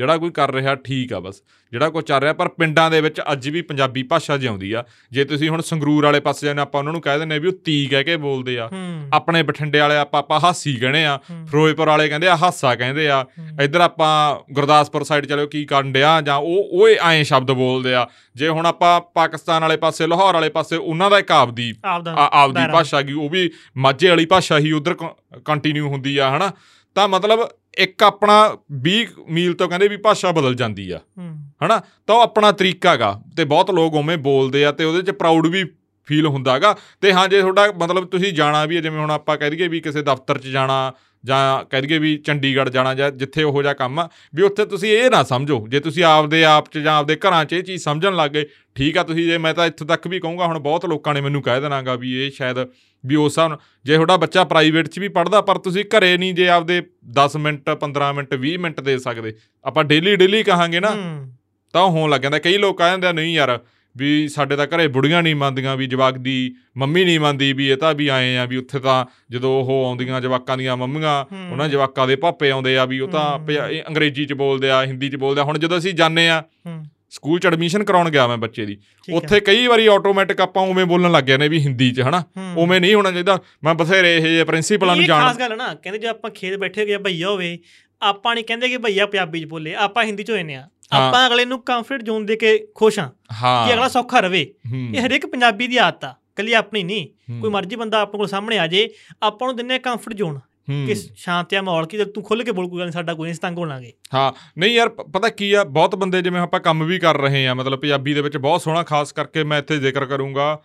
ਜਿਹੜਾ 0.01 0.17
ਕੋਈ 0.19 0.31
ਕਰ 0.31 0.53
ਰਿਹਾ 0.55 0.75
ਠੀਕ 0.85 1.13
ਆ 1.13 1.19
ਬਸ। 1.21 1.43
ਜਿਹੜਾ 1.73 1.89
ਕੋਈ 1.89 2.03
ਚੱਲ 2.03 2.21
ਰਿਹਾ 2.21 2.33
ਪਰ 2.33 2.49
ਪਿੰਡਾਂ 2.49 2.91
ਦੇ 2.91 3.01
ਵਿੱਚ 3.01 3.21
ਅੱਜ 3.33 3.49
ਵੀ 3.49 3.63
ਪੰਜਾਬੀ 3.63 4.03
ਭਾਸ਼ਾ 4.03 4.37
ਜਿਉਂਦੀ 4.37 4.73
ਆ। 4.73 4.85
ਜੇ 5.13 5.25
ਤੁਸੀਂ 5.25 5.49
ਹੁਣ 5.49 5.61
ਸੰਗਰੂਰ 5.61 6.05
ਵਾਲੇ 6.05 6.21
ਪਾਸੇ 6.21 6.47
ਜਾਂਦੇ 6.47 6.63
ਆਪਾਂ 6.63 6.81
ਉਹਨਾਂ 6.81 6.93
ਨੂੰ 6.93 7.01
ਕਹਿ 7.01 7.21
ਆ 7.23 7.39
ਵੀ 7.39 7.49
ਉਹ 7.49 7.53
ਤੀ 7.65 7.75
ਕਹਿ 7.87 8.05
ਕੇ 8.05 8.17
ਬੋਲਦੇ 8.17 8.59
ਆ। 8.59 8.69
ਆਪਣੇ 9.13 9.43
ਬਠਿੰਡੇ 9.43 9.81
ਵਾਲੇ 9.81 9.97
ਆਪਾਂ 9.97 10.21
ਆਪਾਂ 10.21 10.41
ਹਾਸੀ 10.41 10.75
ਕਹਿੰਦੇ 10.77 11.05
ਆ। 11.05 11.17
ਫਿਰੋਜ਼ਪੁਰ 11.51 11.89
ਵਾਲੇ 11.89 12.09
ਕਹਿੰਦੇ 12.09 12.29
ਆ 12.29 12.37
ਹਾਸਾ 12.37 12.75
ਕਹਿੰਦੇ 12.75 13.09
ਆ। 13.09 13.25
ਇੱਧਰ 13.63 13.81
ਆਪਾਂ 13.81 14.11
ਗੁਰਦਾਸਪੁਰ 14.55 15.05
ਸਾਈਡ 15.05 15.27
ਚਲੋ 15.27 15.47
ਕੀ 15.47 15.65
ਕਰਨ 15.65 15.93
ਡਿਆ? 15.93 16.21
ਜਾਂ 16.21 16.37
ਉਹ 16.37 16.69
ਉਹ 16.73 16.89
ਐਂ 16.89 17.23
ਸ਼ਬਦ 17.25 17.53
ਬੋਲਦੇ 17.53 17.95
ਆ। 17.95 18.07
ਜੇ 18.37 18.49
ਹੁਣ 18.49 18.67
ਆਪਾਂ 18.67 19.01
ਪਾਕਿਸਤਾਨ 19.15 19.63
ਵਾਲੇ 19.63 19.77
ਪਾਸੇ 19.77 20.07
ਲਾਹੌਰ 20.07 20.35
ਵਾਲੇ 20.35 20.49
ਪਾਸੇ 20.49 20.77
ਉਹਨਾਂ 20.77 21.11
ਦਾ 21.11 21.19
ਇੱਕ 21.19 21.31
ਆਪਦੀ 21.33 21.73
ਆਪਦਾ। 21.85 22.67
ਭਾਸ਼ਾ 22.73 23.03
ਕੀ 23.03 23.13
ਉਹ 23.13 23.29
ਵੀ 23.29 23.49
ਮਾਝੇ 23.77 24.09
ਵਾਲੀ 24.09 24.27
ਭਾਸ਼ਾ 24.27 24.59
ਹੀ 24.59 24.73
ਉਧਰ 24.73 24.95
ਕੰਟੀਨਿਊ 25.45 25.89
ਹੁੰਦੀ 25.89 26.17
ਆ 26.19 26.37
ਹਨਾ? 26.37 26.53
ਤਾਂ 26.95 27.09
ਮਤਲਬ 27.09 27.49
ਇੱਕ 27.79 28.03
ਆਪਣਾ 28.03 28.57
20 28.89 29.05
ਮੀਲ 29.29 29.55
ਤੋਂ 29.55 29.69
ਕਹਿੰਦੇ 29.69 29.89
ਵੀ 29.89 29.97
ਭਾਸ਼ਾ 29.97 30.33
ਬਦਲ 30.33 30.55
ਜਾਂਦੀ 30.55 30.91
ਆ। 30.91 31.01
ਹਨਾ? 31.65 31.83
ਤਾਂ 32.07 32.17
ਉਹ 32.17 32.21
ਆਪਣਾ 32.21 32.53
ਤਰੀਕਾ 32.53 32.97
ਗਾ 32.97 33.23
ਤੇ 33.37 33.45
ਬਹੁਤ 33.45 33.71
ਲੋਕ 33.71 33.95
ਉਵੇਂ 33.95 34.19
ਬੋਲਦੇ 34.19 34.65
ਆ 34.65 34.73
ਤੇ 34.73 34.85
ਉਹਦੇ 34.85 35.03
ਚ 35.03 35.11
ਪ੍ਰਾਊਡ 35.11 35.47
ਵੀ 35.47 35.65
ਫੀਲ 36.07 36.27
ਹੁੰਦਾਗਾ 36.27 36.77
ਤੇ 37.01 37.13
ਹਾਂ 37.13 37.29
ਜੇ 37.29 37.41
ਤੁਹਾਡਾ 37.41 37.73
ਮਤਲਬ 37.73 38.05
ਤੁਸੀਂ 38.05 38.33
ਜਾਣਾ 38.33 38.65
ਵੀ 38.65 38.81
ਜਿਵੇਂ 38.81 39.01
ਹੁਣ 39.01 39.11
ਆਪਾਂ 39.11 39.37
ਕਹਿ 39.37 39.51
ਦਈਏ 39.51 39.69
ਵੀ 39.69 39.81
ਕਿਸੇ 39.81 40.03
ਦਫ਼ਤਰ 40.03 40.39
'ਚ 40.39 40.47
ਜਾਣਾ 40.47 40.93
ਜਾਂ 41.25 41.65
ਕਹਿ 41.65 41.81
ਦਈਏ 41.83 41.99
ਵੀ 41.99 42.17
ਚੰਡੀਗੜ੍ਹ 42.19 42.71
ਜਾਣਾ 42.71 42.95
ਜਾਂ 42.95 43.11
ਜਿੱਥੇ 43.13 43.43
ਉਹੋ 43.43 43.63
ਜਿਹਾ 43.63 43.73
ਕੰਮ 43.75 43.99
ਆ 43.99 44.09
ਵੀ 44.35 44.43
ਉੱਥੇ 44.43 44.65
ਤੁਸੀਂ 44.67 44.91
ਇਹ 44.93 45.11
ਨਾ 45.11 45.23
ਸਮਝੋ 45.25 45.67
ਜੇ 45.69 45.81
ਤੁਸੀਂ 45.81 46.05
ਆਪਦੇ 46.05 46.45
ਆਪ 46.47 46.69
'ਚ 46.69 46.79
ਜਾਂ 46.79 46.95
ਆਪਦੇ 46.95 47.17
ਘਰਾਂ 47.19 47.45
'ਚ 47.45 47.53
ਇਹ 47.53 47.63
ਚੀਜ਼ 47.63 47.83
ਸਮਝਣ 47.83 48.17
ਲੱਗ 48.17 48.31
ਗਏ 48.31 48.45
ਠੀਕ 48.77 48.99
ਆ 48.99 49.03
ਤੁਸੀਂ 49.03 49.27
ਜੇ 49.27 49.39
ਮੈਂ 49.39 49.53
ਤਾਂ 49.55 49.67
ਇੱਥੋਂ 49.67 49.87
ਤੱਕ 49.87 50.07
ਵੀ 50.09 50.21
ਕਹੂੰਗਾ 50.21 50.47
ਹੁਣ 50.47 50.59
ਬਹੁਤ 50.61 50.87
ਲੋਕਾਂ 50.87 51.15
ਨੇ 51.15 51.21
ਮੈਨੂੰ 51.21 51.43
ਕਹਿ 51.43 51.61
ਦੇਣਾਗਾ 51.61 51.95
ਵੀ 51.97 52.13
ਇਹ 52.17 52.31
ਸ਼ਾਇਦ 52.31 52.59
ਵੀ 53.05 53.17
ਉਸ 53.17 53.39
ਨਾਲ 53.39 53.57
ਜੇ 53.85 53.95
ਤੁਹਾਡਾ 53.95 54.17
ਬੱਚਾ 54.17 54.45
ਪ੍ਰਾਈਵੇਟ 54.47 54.89
'ਚ 54.89 54.99
ਵੀ 54.99 55.09
ਪੜਦਾ 55.11 55.41
ਪਰ 55.43 55.59
ਤੁਸੀਂ 55.59 55.85
ਘਰੇ 55.91 56.17
ਨਹੀਂ 56.17 56.35
ਜੇ 56.35 56.49
ਆਪਦੇ 56.51 56.81
10 57.19 57.39
ਮਿੰਟ 57.41 57.71
15 57.83 58.13
ਮਿੰਟ 58.15 58.35
20 58.43 58.57
ਮਿੰਟ 58.61 58.81
ਦੇ 58.83 58.99
ਸਕਦੇ 59.01 59.35
ਆਪਾਂ 59.65 59.85
ਡੇਲੀ 59.85 60.17
ਡੇਲੀ 60.17 60.43
ਕਹਾਂਗੇ 60.45 60.81
ਨਾ 60.81 60.91
ਹੂੰ, 60.91 61.33
ਤਾਂ 61.75 61.87
ਹੋਣ 61.89 62.11
ਲੱਗ 62.11 62.21
ਜਾਂਦਾ 62.21 62.39
ਕਈ 62.41 62.57
ਲੋਕ 62.59 62.79
ਕਹਿ 62.79 62.91
ਦਿੰਦੇ 62.91 63.07
ਆ 63.07 63.13
ਨਹੀਂ 63.13 63.35
ਯਾਰ 63.35 63.59
ਵੀ 63.97 64.29
ਸਾਡੇ 64.29 64.57
ਤਾਂ 64.57 64.67
ਘਰੇ 64.67 64.87
ਬੁੜੀਆਂ 64.89 65.23
ਨਹੀਂ 65.23 65.35
ਮੰਨਦੀਆਂ 65.37 65.77
ਵੀ 65.77 65.87
ਜਵਾਕ 65.87 66.19
ਦੀ 66.19 66.55
ਮੰਮੀ 66.77 67.05
ਨਹੀਂ 67.05 67.21
ਮੰਨਦੀ 67.21 67.53
ਵੀ 67.53 67.69
ਇਹ 67.69 67.77
ਤਾਂ 67.77 67.95
ਵੀ 67.95 68.09
ਆਏ 68.09 68.37
ਆ 68.37 68.45
ਵੀ 68.45 68.57
ਉੱਥੇ 68.57 68.79
ਤਾਂ 68.79 69.07
ਜਦੋਂ 69.31 69.65
ਉਹ 69.65 69.87
ਆਉਂਦੀਆਂ 69.87 70.21
ਜਵਾਕਾਂ 70.21 70.59
ਦੀਆਂ 70.59 70.77
ਮੰਮੀਆਂ। 70.77 71.25
ਉਹਨਾਂ 71.53 71.69
ਜਵਾਕਾਂ 71.69 72.07
ਦੇ 72.07 72.17
ਪਾਪੇ 72.17 72.51
ਆਉਂਦੇ 72.51 72.77
ਆ 72.79 72.85
ਵੀ 72.85 73.01
ਉਹ 73.01 73.09
ਤਾਂ 73.09 73.39
ਅੰਗਰੇਜ਼ੀ 73.89 74.25
ਚ 74.25 74.33
ਬੋਲਦੇ 74.33 74.71
ਆ 74.71 74.83
ਹਿੰਦੀ 74.85 75.09
ਚ 75.09 75.17
ਬੋਲਦੇ 75.17 75.41
ਆ 75.41 75.45
ਹੁਣ 75.45 75.59
ਜਦੋਂ 75.59 75.79
ਅਸੀਂ 75.79 75.95
ਜਾਂਦੇ 75.95 76.29
ਆ 76.29 76.43
ਸਕੂਲ 77.11 77.39
ਚ 77.39 77.47
ਐਡਮਿਸ਼ਨ 77.47 77.85
ਕਰਾਉਣ 77.85 78.11
ਗਿਆ 78.11 78.27
ਮੈਂ 78.27 78.37
ਬੱਚੇ 78.37 78.67
ਦੀ। 78.67 78.77
ਉੱਥੇ 79.13 79.41
ਕਈ 79.41 79.67
ਵਾਰੀ 79.67 79.87
ਆਟੋਮੈਟਿਕ 79.87 80.41
ਆਪਾਂ 80.41 80.63
ਉਵੇਂ 80.63 80.87
ਬੋਲਣ 80.87 81.13
ਲੱਗ 81.13 81.25
ਗਏ 81.25 81.37
ਨੇ 81.37 81.49
ਵੀ 81.49 81.59
ਹਿੰਦੀ 81.61 81.93
ਚ 81.93 82.01
ਹਨਾ। 82.01 82.23
ਉਵੇਂ 82.57 82.81
ਨਹੀਂ 82.81 82.95
ਹੋਣਾ 82.95 83.11
ਚਾਹੀਦਾ 83.11 83.39
ਮੈਂ 83.65 83.75
ਬਥੇਰੇ 83.75 84.17
ਇਹ 84.17 84.23
ਜਿਹੇ 84.23 84.45
ਪ੍ਰਿੰਸੀਪਲਾਂ 84.45 84.97
ਨੂੰ 84.97 85.05
ਜਾਣ 85.05 85.23
ਖਾਸ 85.23 85.39
ਗੱਲ 85.39 85.57
ਨਾ 85.57 85.75
ਕਹਿੰਦੇ 85.75 85.99
ਜੇ 85.99 86.07
ਆਪਾਂ 86.07 86.31
ਖੇਤ 86.31 86.59
ਬੈਠੇ 86.59 86.81
ਹੋਗੇ 86.83 86.99
ਭਈਆ 86.99 87.29
ਹੋਵੇ 87.29 87.59
ਆਪਾਂ 88.03 88.35
ਨਹੀਂ 88.35 88.45
ਕਹਿੰਦੇ 88.45 88.69
ਕਿ 88.69 88.79
ਭਈਆ 88.79 89.07
ਪੰਜਾਬੀ 89.07 89.41
ਚ 89.41 89.45
ਬੋਲੇ 89.45 89.75
ਆਪਾਂ 89.75 90.05
ਹਿੰਦੀ 90.05 90.23
ਚ 90.23 90.31
ਹੋਏ 90.31 90.43
ਨੇ 90.43 90.55
ਆ। 90.55 90.69
ਆਪਾਂ 90.93 91.27
ਅਗਲੇ 91.27 91.45
ਨੂੰ 91.45 91.61
ਕੰਫਰਟ 91.63 92.03
ਜ਼ੋਨ 92.03 92.27
ਦੇ 92.27 92.37
ਕੇ 92.37 92.59
ਖੁਸ਼ 92.75 92.99
ਹਾਂ 92.99 93.67
ਕਿ 93.67 93.75
ਅਗਲਾ 93.75 93.89
ਸੌਖਾ 93.89 94.21
ਰਵੇ। 94.21 94.41
ਇਹ 94.95 95.01
ਹਰੇਕ 95.07 95.27
ਪੰਜਾਬੀ 95.27 95.67
ਦੀ 95.67 95.77
ਆਦਤ 95.77 96.05
ਆ 96.05 96.15
ਕੱਲੀ 96.37 96.53
ਆਪਣੀ 96.53 96.83
ਨਹੀਂ। 96.83 97.41
ਕੋਈ 97.41 97.51
ਮਰਜ਼ੀ 97.51 97.77
ਬੰਦਾ 97.77 98.01
ਆਪਣੇ 98.01 98.19
ਕੋਲ 98.19 98.29
ਸਾਹਮਣੇ 98.29 98.59
ਆ 98.59 98.67
ਜੇ 98.67 98.89
ਆਪਾਂ 99.23 99.49
ਨੂੰ 99.49 99.57
ਦਿੰਨੇ 99.57 99.79
ਕੰਫਰਟ 99.79 100.15
ਜ਼ੋਨ। 100.15 100.41
ਕਿ 100.87 100.95
ਸ਼ਾਂਤਿਆ 100.95 101.63
ਮਾਹੌਲ 101.63 101.87
ਕਿ 101.87 102.05
ਤੂੰ 102.05 102.23
ਖੁੱਲ 102.25 102.43
ਕੇ 102.45 102.53
ਬੋਲ 102.53 102.69
ਕੋਈ 102.69 102.79
ਗੱਲ 102.81 102.91
ਸਾਡਾ 102.91 103.15
ਕੋਈ 103.15 103.25
ਨਹੀਂ 103.25 103.35
ਸਤੰਗ 103.35 103.59
ਹੋਣਾਗੇ 103.59 103.93
ਹਾਂ 104.15 104.33
ਨਹੀਂ 104.59 104.75
ਯਾਰ 104.75 104.89
ਪਤਾ 104.89 105.29
ਕੀ 105.29 105.53
ਆ 105.53 105.65
ਬਹੁਤ 105.65 105.95
ਬੰਦੇ 105.95 106.21
ਜਿਵੇਂ 106.23 106.41
ਆਪਾਂ 106.41 106.61
ਕੰਮ 106.61 106.85
ਵੀ 106.85 106.99
ਕਰ 106.99 107.17
ਰਹੇ 107.17 107.47
ਆ 107.47 107.55
ਮਤਲਬ 107.55 107.81
ਪੰਜਾਬੀ 107.81 108.15
ਦੇ 108.15 108.21
ਵਿੱਚ 108.21 108.37
ਬਹੁਤ 108.37 108.63
ਸੋਹਣਾ 108.63 108.83
ਖਾਸ 108.83 109.13
ਕਰਕੇ 109.13 109.45
ਮੈਂ 109.45 109.59
ਇੱਥੇ 109.59 109.79
ਜ਼ਿਕਰ 109.79 110.05
ਕਰੂੰਗਾ 110.05 110.61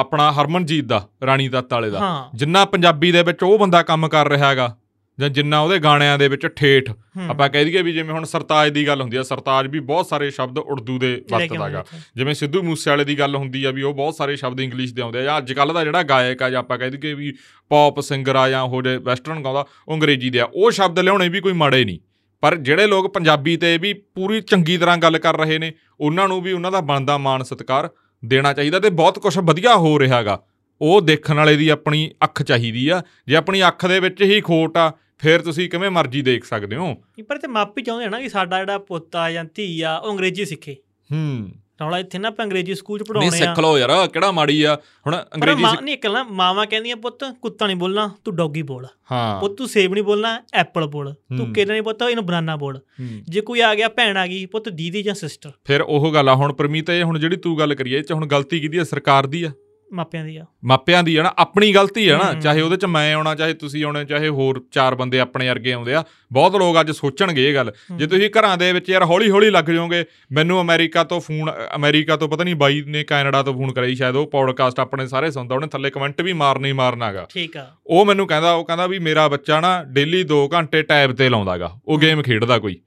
ਆਪਣਾ 0.00 0.32
ਹਰਮਨਜੀਤ 0.32 0.84
ਦਾ 0.84 1.08
ਰਾਣੀ 1.26 1.48
ਦੱਤ 1.48 1.72
ਵਾਲੇ 1.72 1.90
ਦਾ। 1.90 2.28
ਜਿੰਨਾ 2.34 2.64
ਪੰਜਾਬੀ 2.64 3.12
ਦੇ 3.12 3.22
ਵਿੱਚ 3.22 3.42
ਉਹ 3.42 3.58
ਬੰਦਾ 3.58 3.82
ਕੰਮ 3.82 4.08
ਕਰ 4.08 4.28
ਰਿਹਾ 4.28 4.48
ਹੈਗਾ 4.48 4.76
ਜਾਂ 5.20 5.28
ਜਿੰਨਾ 5.28 5.60
ਉਹਦੇ 5.60 5.78
ਗਾਣਿਆਂ 5.78 6.18
ਦੇ 6.18 6.28
ਵਿੱਚ 6.28 6.46
ਠੇਠ। 6.46 6.90
ਆਪਾਂ 7.28 7.48
ਕਹਿ 7.48 7.64
ਦਈਏ 7.64 7.82
ਵੀ 7.82 7.92
ਜਿਵੇਂ 7.92 8.14
ਹੁਣ 8.14 8.24
ਸਰਤਾਜ 8.24 8.70
ਦੀ 8.72 8.86
ਗੱਲ 8.86 9.02
ਹੁੰਦੀ 9.02 9.16
ਆ 9.16 9.22
ਸਰਤਾਜ 9.22 9.66
ਵੀ 9.66 9.80
ਬਹੁਤ 9.80 10.06
ਸਾਰੇ 10.06 10.30
ਸ਼ਬਦ 10.30 10.58
ਉਰਦੂ 10.58 10.98
ਦੇ 10.98 11.22
ਵਰਤਦਾਗਾ। 11.30 11.84
ਜਿਵੇਂ 12.16 12.34
ਸਿੱਧੂ 12.34 12.62
ਮੂਸੇਵਾਲੇ 12.62 13.04
ਦੀ 13.04 13.18
ਗੱਲ 13.18 13.36
ਹੁੰਦੀ 13.36 13.64
ਆ 13.64 13.70
ਵੀ 13.70 13.82
ਉਹ 13.82 13.94
ਬਹੁਤ 13.94 14.14
ਸਾਰੇ 14.14 14.36
ਸ਼ਬਦ 14.36 14.60
ਇੰਗਲਿਸ਼ 14.60 14.94
ਦੇ 14.94 15.02
ਆਉਂਦੇ 15.02 15.18
ਆ 15.18 15.22
ਜਾਂ 15.22 15.38
ਅੱਜ 15.38 15.52
ਕੱਲ 15.52 15.72
ਦਾ 15.74 15.84
ਜਿਹੜਾ 15.84 16.02
ਗਾਇਕ 16.02 16.42
ਆ 16.42 16.50
ਜਾਂ 16.50 16.58
ਆਪਾਂ 16.58 16.78
ਕਹਿ 16.78 16.90
ਦਈਏ 16.90 17.14
ਵੀ 17.14 17.34
ਪੌਪ 17.68 18.00
ਸਿੰਗਰ 18.00 18.36
ਆ 18.36 18.48
ਜਾਂ 18.48 18.62
ਉਹ 18.62 18.82
ਜੇ 18.82 18.96
ਵੈਸਟਰਨ 18.96 19.42
ਗਾਉਂਦਾ 19.42 19.66
ਉਹ 19.88 19.94
ਅੰਗਰੇਜ਼ੀ 19.94 20.30
ਦੇ 20.30 20.40
ਆ। 20.40 20.48
ਉਹ 20.54 20.70
ਸ਼ਬਦ 20.70 20.98
ਲਿਆਉਣੇ 20.98 21.28
ਵੀ 21.28 21.40
ਕੋਈ 21.40 21.52
ਮਾੜੇ 21.52 21.84
ਨਹੀਂ। 21.84 21.98
ਪਰ 22.40 22.56
ਜਿਹੜੇ 22.56 22.86
ਲੋਕ 22.86 23.14
ਪੰਜਾਬੀ 23.14 23.56
ਤੇ 23.56 23.78
ਵੀ 23.78 23.92
ਪੂਰੀ 23.92 24.40
ਚੰਗੀ 24.40 24.76
ਤਰ੍ਹਾਂ 24.78 24.96
ਗੱਲ 24.96 25.18
ਕਰ 25.18 25.38
ਰਹੇ 25.38 25.58
ਨੇ 25.58 25.72
ਉਹਨਾਂ 26.00 26.28
ਨੂੰ 26.28 26.40
ਵੀ 26.42 26.52
ਉਹਨਾਂ 26.52 26.72
ਦਾ 26.72 26.80
ਬਣਦਾ 26.80 27.18
ਮਾਣ 27.18 27.42
ਸਤਿਕਾਰ 27.42 27.90
ਦੇਣਾ 28.24 28.52
ਚਾਹੀਦਾ 28.52 28.80
ਤੇ 28.80 28.90
ਬਹੁਤ 28.90 29.18
ਕੁਝ 29.18 29.38
ਵਧੀਆ 29.38 29.76
ਹੋ 29.76 29.98
ਰਿਹਾਗਾ 30.00 30.40
ਉਹ 30.80 31.00
ਦੇਖਣ 31.00 31.34
ਵਾਲੇ 31.34 31.56
ਦੀ 31.56 31.68
ਆਪਣੀ 31.68 32.10
ਅੱਖ 32.24 32.42
ਚਾਹੀਦੀ 32.42 32.88
ਆ। 32.88 33.02
ਜੇ 33.26 33.36
ਆਪਣੀ 33.36 33.62
ਅੱਖ 33.62 33.86
ਦੇ 33.86 34.00
ਵਿੱਚ 34.00 34.22
ਹੀ 34.22 34.40
ਖੋਟ 34.40 34.76
ਆ 34.76 34.92
ਫਿਰ 35.22 35.40
ਤੁਸੀਂ 35.40 35.70
ਕਿਵੇਂ 35.70 35.90
ਮਰਜ਼ੀ 35.90 36.22
ਦੇਖ 36.22 36.44
ਸਕਦੇ 36.44 36.76
ਹੋ। 36.76 36.88
ਨਹੀਂ, 36.88 37.24
ਪਰ 37.24 37.38
ਤੇ 37.38 37.48
ਮਾਪੀ 37.48 37.82
ਚਾਹੁੰਦੇ 37.82 38.06
ਆ 38.06 38.08
ਨਾ 38.08 38.20
ਕਿ 38.20 38.28
ਸਾਡਾ 38.28 38.58
ਜਿਹੜਾ 38.58 38.78
ਪੁੱਤ 38.78 39.16
ਆ 39.16 39.30
ਜਾਂ 39.30 39.44
ਧੀ 39.54 39.80
ਆ 39.80 39.96
ਉਹ 39.96 40.12
ਅੰਗਰੇਜ਼ੀ 40.12 40.44
ਸਿੱਖੇ। 40.44 40.76
ਹੂੰ। 41.12 41.50
ਰੌਲਾ 41.82 41.98
ਇੱਥੇ 41.98 42.18
ਨਾ 42.18 42.28
ਆਪਾਂ 42.28 42.44
ਅੰਗਰੇਜ਼ੀ 42.44 42.74
ਸਕੂਲ 42.74 42.98
ਚ 42.98 43.02
ਨਹੀਂ 43.02 43.08
ਪੜਾਉਣੇ 43.08 43.26
ਆ 43.26 43.30
ਸਿੱਖ 43.30 43.60
ਲਓ 43.60 43.78
ਯਾਰ 43.78 44.08
ਕਿਹੜਾ 44.08 44.30
ਮਾੜੀ 44.30 44.62
ਆ। 44.62 44.78
ਹੁਣ 45.06 45.16
ਪਰ 45.16 45.26
ਅੰਗਰੇਜ਼ੀ 45.36 45.62
ਮਾਂ 45.62 45.70
ਸਿੱਖ- 45.70 45.84
ਨਹੀਂ 45.84 45.94
ਇਕੱਲਾ 45.94 46.22
ਮਾਵਾਂ 46.22 46.66
ਕਹਿੰਦੀਆਂ 46.66 46.96
ਪੁੱਤ 46.96 47.34
ਕੁੱਤਾ 47.42 47.66
ਨਹੀਂ 47.66 47.76
ਬੋਲਣਾ 47.76 48.10
ਤੂੰ 48.24 48.36
ਡੌਗੀ 48.36 48.62
ਬੋਲ। 48.62 48.86
ਹਾਂ। 49.12 49.40
ਪੁੱਤ 49.40 49.52
ਤੂੰ 49.52 49.68
ਸੇਬ 49.68 49.94
ਨਹੀਂ 49.94 50.04
ਬੋਲਣਾ 50.04 50.42
ਐਪਲ 50.54 50.86
ਬੋਲ। 50.86 51.14
ਤੂੰ। 51.38 51.52
ਕੇਲਾ 51.52 51.72
ਨਹੀਂ 51.72 51.82
ਪੁੱਤ 51.82 52.02
ਇਹਨੂੰ 52.10 52.26
ਬਨਾਨਾ 52.26 52.56
ਬੋਲ। 52.56 52.80
ਜੇ 53.28 53.40
ਕੋਈ 53.40 53.60
ਆ 53.60 53.74
ਗਿਆ 53.74 53.88
ਭੈਣ 53.88 54.16
ਆ 54.16 54.26
ਗਈ 54.26 54.46
ਪੁੱਤ 54.46 54.68
ਦੀਦੀ 54.68 55.02
ਜਾਂ 55.02 55.14
ਸਿਸਟਰ। 55.14 55.52
ਫਿਰ 55.64 55.80
ਉਹ 55.80 56.14
ਗੱਲ 56.14 56.28
ਆ 56.28 56.34
ਹੁਣ 56.34 56.52
ਪਰਮੀਤ 56.52 56.90
ਇਹ 56.90 57.02
ਹੁਣ 57.02 57.18
ਜਿਹੜੀ 57.18 57.36
ਤੂੰ 57.36 57.58
ਗੱਲ 57.58 57.74
ਕਰੀਏ 57.74 57.98
ਇਹ 57.98 58.02
ਚ 58.02 58.12
ਹੁਣ 58.12 58.26
ਗਲਤੀ 58.26 58.60
ਕਿਹਦੀ 58.60 58.78
ਆ? 58.78 58.84
ਸਰਕਾਰ 58.84 59.26
ਦੀ 59.26 59.42
ਆ। 59.42 59.50
ਮਾਪਿਆਂ 59.92 60.24
ਦੀ 60.24 60.36
ਆ। 60.36 60.44
ਮਾਪਿਆਂ 60.64 61.02
ਦੀ 61.02 61.16
ਆ 61.16 61.22
ਨਾ 61.22 61.32
ਆਪਣੀ 61.38 61.72
ਗਲਤੀ 61.74 62.08
ਆ 62.08 62.18
ਨਾ। 62.18 62.32
ਚਾਹੇ 62.40 62.60
ਉਹਦੇ 62.60 62.76
ਚ 62.76 62.84
ਮੈਂ 62.84 63.14
ਆਉਣਾ 63.14 63.34
ਚਾਹੇ 63.34 63.54
ਤੁਸੀਂ 63.54 63.84
ਆਉਣੇ 63.84 64.04
ਚਾਹੇ 64.04 64.28
ਹੋਰ 64.28 64.62
ਚਾਰ 64.72 64.94
ਬੰਦੇ 64.94 65.20
ਆਪਣੇ 65.20 65.48
ਵਰਗੇ 65.48 65.72
ਆਉਂਦੇ 65.72 65.94
ਆ 65.94 66.04
ਬਹੁਤ 66.32 66.56
ਲੋਕ 66.56 66.80
ਅੱਜ 66.80 66.90
ਸੋਚਣਗੇ 66.90 67.48
ਇਹ 67.48 67.54
ਗੱਲ। 67.54 67.72
ਜੇ 67.96 68.06
ਤੁਸੀਂ 68.06 68.30
ਘਰਾਂ 68.30 68.56
ਦੇ 68.58 68.72
ਵਿੱਚ 68.72 68.88
ਯਾਰ 68.88 69.04
ਹੌਲੀ 69.04 69.30
ਹੌਲੀ 69.30 69.50
ਲੱਗ 69.50 69.64
ਜਾਓਗੇ 69.64 70.04
ਮੈਨੂੰ 70.32 70.60
ਅਮਰੀਕਾ 70.60 71.04
ਤੋਂ 71.04 71.20
ਫੋਨ 71.20 71.52
ਅਮਰੀਕਾ 71.76 72.16
ਤੋਂ 72.16 72.28
ਪਤਾ 72.28 72.44
ਨਹੀਂ 72.44 72.54
ਬਾਈ 72.54 72.82
ਨੇ 72.86 73.04
ਕੈਨੇਡਾ 73.04 73.42
ਤੋਂ 73.42 73.54
ਫੋਨ 73.54 73.72
ਕਰਾਈ 73.72 73.94
ਸ਼ਾਇਦ 73.94 74.16
ਉਹ 74.16 74.26
ਪੌਡਕਾਸਟ 74.26 74.80
ਆਪਣੇ 74.80 75.06
ਸਾਰੇ 75.06 75.30
ਸੁਣਦਾ 75.30 75.54
ਉਹਨੇ 75.54 75.66
ਥੱਲੇ 75.66 75.90
ਕਮੈਂਟ 75.90 76.20
ਵੀ 76.20 76.32
ਮਾਰਨਾ 76.32 76.74
ਮਾਰਨਾਗਾ 76.74 77.26
ਠੀਕ 77.30 77.56
ਆ। 77.56 77.66
ਉਹ 77.86 78.06
ਮੈਨੂੰ 78.06 78.26
ਕਹਿੰਦਾ 78.26 78.52
ਉਹ 78.52 78.64
ਕਹਿੰਦਾ 78.64 78.86
ਵੀ 78.86 78.98
ਮੇਰਾ 78.98 79.28
ਬੱਚਾ 79.28 79.60
ਨਾ 79.60 79.84
ਡੇਲੀ 79.84 80.24
2 80.24 80.46
ਘੰਟੇ 80.54 80.82
ਟੈਬ 80.82 81.12
ਤੇ 81.12 81.28
ਲਾਉਂਦਾਗਾ 81.28 81.78
ਉਹ 81.86 81.98
ਗੇਮ 81.98 82.22
ਖੇਡਦਾ 82.22 82.58
ਕੋਈ। 82.58 82.80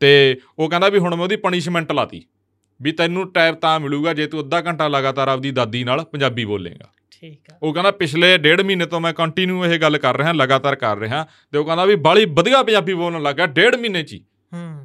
ਤੇ 0.00 0.36
ਉਹ 0.58 0.70
ਕਹਿੰਦਾ 0.70 0.88
ਵੀ 0.88 0.98
ਹੁਣ 0.98 1.14
ਮੈਂ 1.14 1.22
ਉਹਦੀ 1.22 1.36
ਪਨਿਸ਼ਮੈਂਟ 1.36 1.92
ਲਾਤੀ। 1.92 2.22
ਵੀ 2.82 2.92
ਤੈਨੂੰ 2.92 3.32
ਟੈਬ 3.32 3.54
ਤਾਂ 3.54 3.80
ਮਿਲੂਗਾ 3.80 4.14
ਜੇ 4.14 4.26
ਤੂੰ 4.26 4.40
ਅੱਧਾ 4.40 4.60
ਘੰਟਾ 4.60 4.88
ਲਗਾਤਾਰ 4.88 5.28
ਆਪਦੀ 5.28 5.50
ਦਾਦੀ 5.50 5.84
ਨਾਲ 5.84 6.04
ਪੰਜਾਬੀ 6.04 6.44
ਬੋਲੇਗਾ। 6.44 6.92
ਠੀਕ 7.10 7.52
ਆ। 7.52 7.58
ਉਹ 7.62 7.74
ਕਹਿੰਦਾ 7.74 7.90
ਪਿਛਲੇ 7.90 8.38
ਡੇਢ 8.38 8.60
ਮਹੀਨੇ 8.60 8.86
ਤੋਂ 8.86 9.00
ਮੈਂ 9.00 9.12
ਕੰਟੀਨਿਊ 9.12 9.64
ਇਹ 9.64 9.78
ਗੱਲ 9.78 9.98
ਕਰ 9.98 10.16
ਰਿਹਾ 10.16 10.32
ਲਗਾਤਾਰ 10.32 10.74
ਕਰ 10.74 10.98
ਰਿਹਾ 10.98 11.26
ਤੇ 11.52 11.58
ਉਹ 11.58 11.64
ਕਹਿੰਦਾ 11.64 11.84
ਵੀ 11.84 11.94
ਬਾਲੀ 11.94 12.24
ਵਧੀਆ 12.24 12.62
ਪੰਜਾਬੀ 12.62 12.94
ਬੋਲਣ 12.94 13.22
ਲੱਗਾ 13.22 13.46
ਡੇਢ 13.46 13.76
ਮਹੀਨੇ 13.76 14.02
'ਚ 14.02 14.16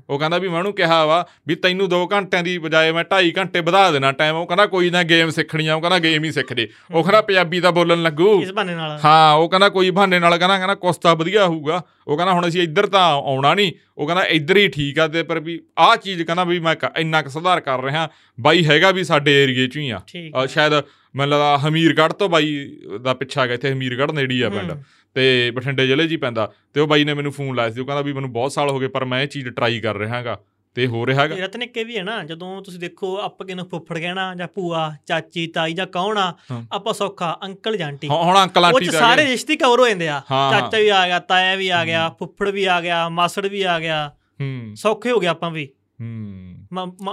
ਉਹ 0.09 0.19
ਕਹਿੰਦਾ 0.19 0.37
ਵੀ 0.37 0.47
ਮੈਂ 0.47 0.57
ਉਹਨੂੰ 0.57 0.73
ਕਿਹਾ 0.73 1.05
ਵਾ 1.05 1.25
ਵੀ 1.47 1.55
ਤੈਨੂੰ 1.55 1.89
2 1.89 1.99
ਘੰਟਿਆਂ 2.11 2.43
ਦੀ 2.43 2.57
ਬਜਾਏ 2.57 2.91
ਮੈਂ 2.91 3.03
2.5 3.03 3.31
ਘੰਟੇ 3.37 3.59
ਵਧਾ 3.59 3.91
ਦੇਣਾ 3.91 4.11
ਟਾਈਮ 4.11 4.35
ਉਹ 4.35 4.45
ਕਹਿੰਦਾ 4.47 4.65
ਕੋਈ 4.65 4.89
ਨਾ 4.89 5.03
ਗੇਮ 5.03 5.29
ਸਿੱਖਣੀ 5.29 5.67
ਆ 5.67 5.75
ਉਹ 5.75 5.81
ਕਹਿੰਦਾ 5.81 5.99
ਗੇਮ 5.99 6.23
ਹੀ 6.23 6.31
ਸਿੱਖ 6.31 6.53
ਜੇ। 6.53 6.67
ਉਹ 6.91 7.03
ਕਹਿੰਦਾ 7.03 7.21
ਪੰਜਾਬੀ 7.21 7.59
ਤਾਂ 7.59 7.71
ਬੋਲਣ 7.71 8.03
ਲੱਗੂ। 8.03 8.41
ਇਸ 8.41 8.51
ਬਹਾਨੇ 8.51 8.75
ਨਾਲ। 8.75 8.99
ਹਾਂ 9.05 9.33
ਉਹ 9.33 9.49
ਕਹਿੰਦਾ 9.49 9.69
ਕੋਈ 9.69 9.89
ਬਹਾਨੇ 9.91 10.19
ਨਾਲ 10.19 10.37
ਕਹਿੰਦਾ 10.37 10.57
ਕਹਿੰਦਾ 10.57 10.75
ਕੁਛ 10.75 10.97
ਤਾਂ 10.97 11.15
ਵਧੀਆ 11.15 11.45
ਹੋਊਗਾ। 11.45 11.81
ਉਹ 12.07 12.17
ਕਹਿੰਦਾ 12.17 12.33
ਹੁਣ 12.33 12.47
ਅਸੀਂ 12.47 12.61
ਇੱਧਰ 12.61 12.87
ਤਾਂ 12.87 13.03
ਆਉਣਾ 13.13 13.53
ਨਹੀਂ। 13.53 13.71
ਉਹ 13.97 14.07
ਕਹਿੰਦਾ 14.07 14.23
ਇੱਧਰ 14.25 14.57
ਹੀ 14.57 14.67
ਠੀਕ 14.67 14.99
ਆ 14.99 15.07
ਤੇ 15.07 15.23
ਪਰ 15.23 15.39
ਵੀ 15.39 15.59
ਆਹ 15.77 15.95
ਚੀਜ਼ 15.95 16.23
ਕਹਿੰਦਾ 16.23 16.43
ਵੀ 16.43 16.59
ਮੈਂ 16.59 16.75
ਇੰਨਾ 16.97 17.21
ਕੁ 17.21 17.29
ਸੁਧਾਰ 17.29 17.59
ਕਰ 17.59 17.83
ਰਿਹਾ। 17.83 18.09
ਬਾਈ 18.39 18.65
ਹੈਗਾ 18.65 18.91
ਵੀ 18.91 19.03
ਸਾਡੇ 19.03 19.43
ਏਰੀਏ 19.43 19.67
'ਚ 19.67 19.77
ਹੀ 19.77 19.89
ਆ। 19.89 20.01
ਸ਼ਾਇਦ 20.45 20.73
ਮੈਨੂੰ 21.15 21.29
ਲੱਗਦਾ 21.31 21.57
ਹਮੀਰਗੜ੍ਹ 21.57 22.13
ਤੋਂ 22.13 22.29
ਬਾਈ 22.29 22.77
ਦਾ 23.01 23.13
ਪਿੱਛਾ 23.13 23.41
ਹੈਗਾ 23.41 23.53
ਇੱਥੇ 23.53 23.71
ਹਮੀਰਗੜ੍ਹ 23.71 24.13
ਨੇੜੇ 24.13 24.43
ਆ 24.43 24.49
ਪਿੰਡ। 24.49 24.71
ਤੇ 25.15 25.51
ਬਠਿੰਡੇ 25.51 25.87
ਜ਼ਿਲ੍ਹੇ 25.87 26.07
'ਚ 26.07 26.11
ਹੀ 26.11 26.17
ਪੈਂਦਾ। 26.17 26.51
ਤੇ 26.73 26.81
ਉਹ 26.81 26.87
ਬਾਈ 26.87 27.03
ਨੇ 27.03 27.13
ਮੈਨੂੰ 27.13 27.31
ਫੋਨ 27.31 27.55
ਲਾਇਆ 27.55 27.69
ਸੀ 27.69 27.79
ਉਹ 27.79 27.85
ਕਹਿੰਦਾ 27.85 28.01
ਵੀ 28.01 28.13
ਮੈਨੂੰ 28.13 28.33
ਬਹੁਤ 28.33 28.51
ਸਾਲ 28.51 28.69
ਹੋ 28.69 28.79
ਗਏ 28.79 28.87
ਪਰ 28.87 29.05
ਮੈਂ 29.05 29.21
ਇਹ 29.21 29.27
ਚੀਜ਼ 29.27 29.49
ਟਰਾਈ 29.49 29.79
ਕਰ 29.79 29.95
ਰਿਹਾ 29.95 30.15
ਹਾਂਗਾ 30.15 30.39
ਤੇ 30.75 30.87
ਹੋ 30.87 31.05
ਰਿਹਾ 31.05 31.21
ਹੈਗਾ। 31.21 31.35
ਇਹ 31.35 31.41
ਰਤਨਿਕੇ 31.41 31.83
ਵੀ 31.83 31.97
ਹੈ 31.97 32.03
ਨਾ 32.03 32.23
ਜਦੋਂ 32.23 32.61
ਤੁਸੀਂ 32.61 32.79
ਦੇਖੋ 32.79 33.17
ਆਪਾਂ 33.17 33.47
ਕਿਨੂੰ 33.47 33.69
ਫੁੱਫੜ 33.69 33.99
ਕਹਿਣਾ 33.99 34.35
ਜਾਂ 34.35 34.47
ਭੂਆ 34.47 34.93
ਚਾਚੀ 35.05 35.47
ਤਾਈ 35.47 35.73
ਜਾਂ 35.73 35.87
ਕੌਣ 35.87 36.17
ਆ 36.17 36.33
ਹਾਂ। 36.51 36.63
ਆਪਾਂ 36.71 36.93
ਸੌਖਾ 36.93 37.39
ਅੰਕਲ 37.43 37.77
ਜਾਂ 37.77 37.87
ਆਂਟੀ। 37.87 38.07
ਹੁਣ 38.07 38.43
ਅੰਕਲ 38.43 38.65
ਆਂਟੀ 38.65 38.85
ਦਾ 38.85 38.99
ਸਾਰੇ 38.99 39.25
ਰਿਸ਼ਤੇ 39.25 39.55
ਕਵਰ 39.55 39.79
ਹੋ 39.79 39.87
ਜਾਂਦੇ 39.87 40.07
ਆ। 40.07 40.21
ਹਾਂ, 40.31 40.53
ਹਾਂ। 40.53 40.61
ਚਾਚਾ 40.61 40.77
ਵੀ 40.77 40.89
ਆ 40.89 41.07
ਗਿਆ 41.07 41.19
ਤਾਇਆ 41.19 41.55
ਵੀ 41.55 41.69
ਆ 41.69 41.85
ਗਿਆ 41.85 42.09
ਫੁੱਫੜ 42.09 42.49
ਵੀ 42.49 42.65
ਆ 42.65 42.81
ਗਿਆ 42.81 43.09
ਮਾਸੜ 43.09 43.47
ਵੀ 43.47 43.61
ਆ 43.61 43.79
ਗਿਆ। 43.79 44.11
ਹੂੰ। 44.41 44.75
ਸੌਖੇ 44.75 45.11
ਹੋ 45.11 45.19
ਗਏ 45.19 45.27
ਆਪਾਂ 45.27 45.51
ਵੀ। 45.51 45.69
ਹੂੰ। 46.01 46.55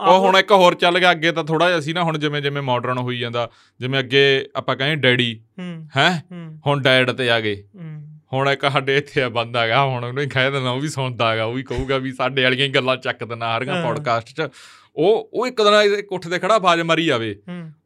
ਉਹ 0.08 0.18
ਹੁਣ 0.18 0.36
ਇੱਕ 0.36 0.52
ਹੋਰ 0.52 0.74
ਚੱਲ 0.74 0.98
ਗਿਆ 0.98 1.10
ਅੱਗੇ 1.10 1.32
ਤਾਂ 1.32 1.44
ਥੋੜਾ 1.44 1.68
ਜਿਹਾ 1.68 1.80
ਸੀ 1.80 1.92
ਨਾ 1.92 2.02
ਹੁਣ 2.02 2.18
ਜਿਵੇਂ 2.18 2.42
ਜਿਵੇਂ 2.42 2.62
ਮਾਡਰਨ 2.62 2.98
ਹੋਈ 2.98 3.18
ਜਾਂਦਾ 3.18 3.50
ਜਿਵੇਂ 3.80 4.00
ਅੱਗੇ 4.00 4.46
ਆਪਾਂ 4.56 4.76
ਕਹਿੰਦੇ 4.76 4.96
ਡੈਡੀ 4.96 5.40
ਹੂੰ। 5.58 5.88
ਹੈ? 5.96 6.22
ਹੂੰ। 6.32 6.58
ਹੁਣ 6.66 6.82
ਡੈਡ 6.82 7.10
ਤੇ 7.10 7.30
ਆ 7.30 7.40
ਗਏ। 7.40 7.64
ਹੂੰ। 7.74 7.91
ਹੁਣ 8.32 8.48
ਇੱਕ 8.48 8.64
ਸਾਡੇ 8.72 8.96
ਇੱਥੇ 8.96 9.22
ਆ 9.22 9.28
ਬੰਦਾ 9.28 9.60
ਹੈਗਾ 9.60 9.82
ਹੁਣ 9.84 10.04
ਉਹਨੂੰ 10.04 10.22
ਹੀ 10.22 10.28
ਕਹਿ 10.28 10.50
ਦੇਣਾ 10.50 10.70
ਉਹ 10.70 10.80
ਵੀ 10.80 10.88
ਸੁਣਦਾ 10.88 11.30
ਹੈਗਾ 11.32 11.44
ਉਹ 11.44 11.54
ਵੀ 11.54 11.62
ਕਹੂਗਾ 11.62 11.98
ਵੀ 11.98 12.12
ਸਾਡੇ 12.12 12.42
ਵਾਲੀਆਂ 12.42 12.66
ਹੀ 12.66 12.72
ਗੱਲਾਂ 12.72 12.96
ਚੱਕ 12.96 13.24
ਦੇਣਾ 13.24 13.56
ਹਰੀਆਂ 13.58 13.74
ਹਾਂ। 13.74 13.82
ਪੋਡਕਾਸਟ 13.84 14.28
'ਚ। 14.30 14.48
ਉਹ 14.96 15.28
ਉਹ 15.32 15.46
ਇੱਕ 15.46 15.62
ਦਿਨ 15.62 15.74
ਇਹਦੇ 15.74 16.02
ਕੋਠੇ 16.02 16.30
ਤੇ 16.30 16.38
ਖੜਾ 16.38 16.58
ਬਾਜ 16.58 16.80
ਮਾਰੀ 16.80 17.04
ਜਾਵੇ। 17.04 17.34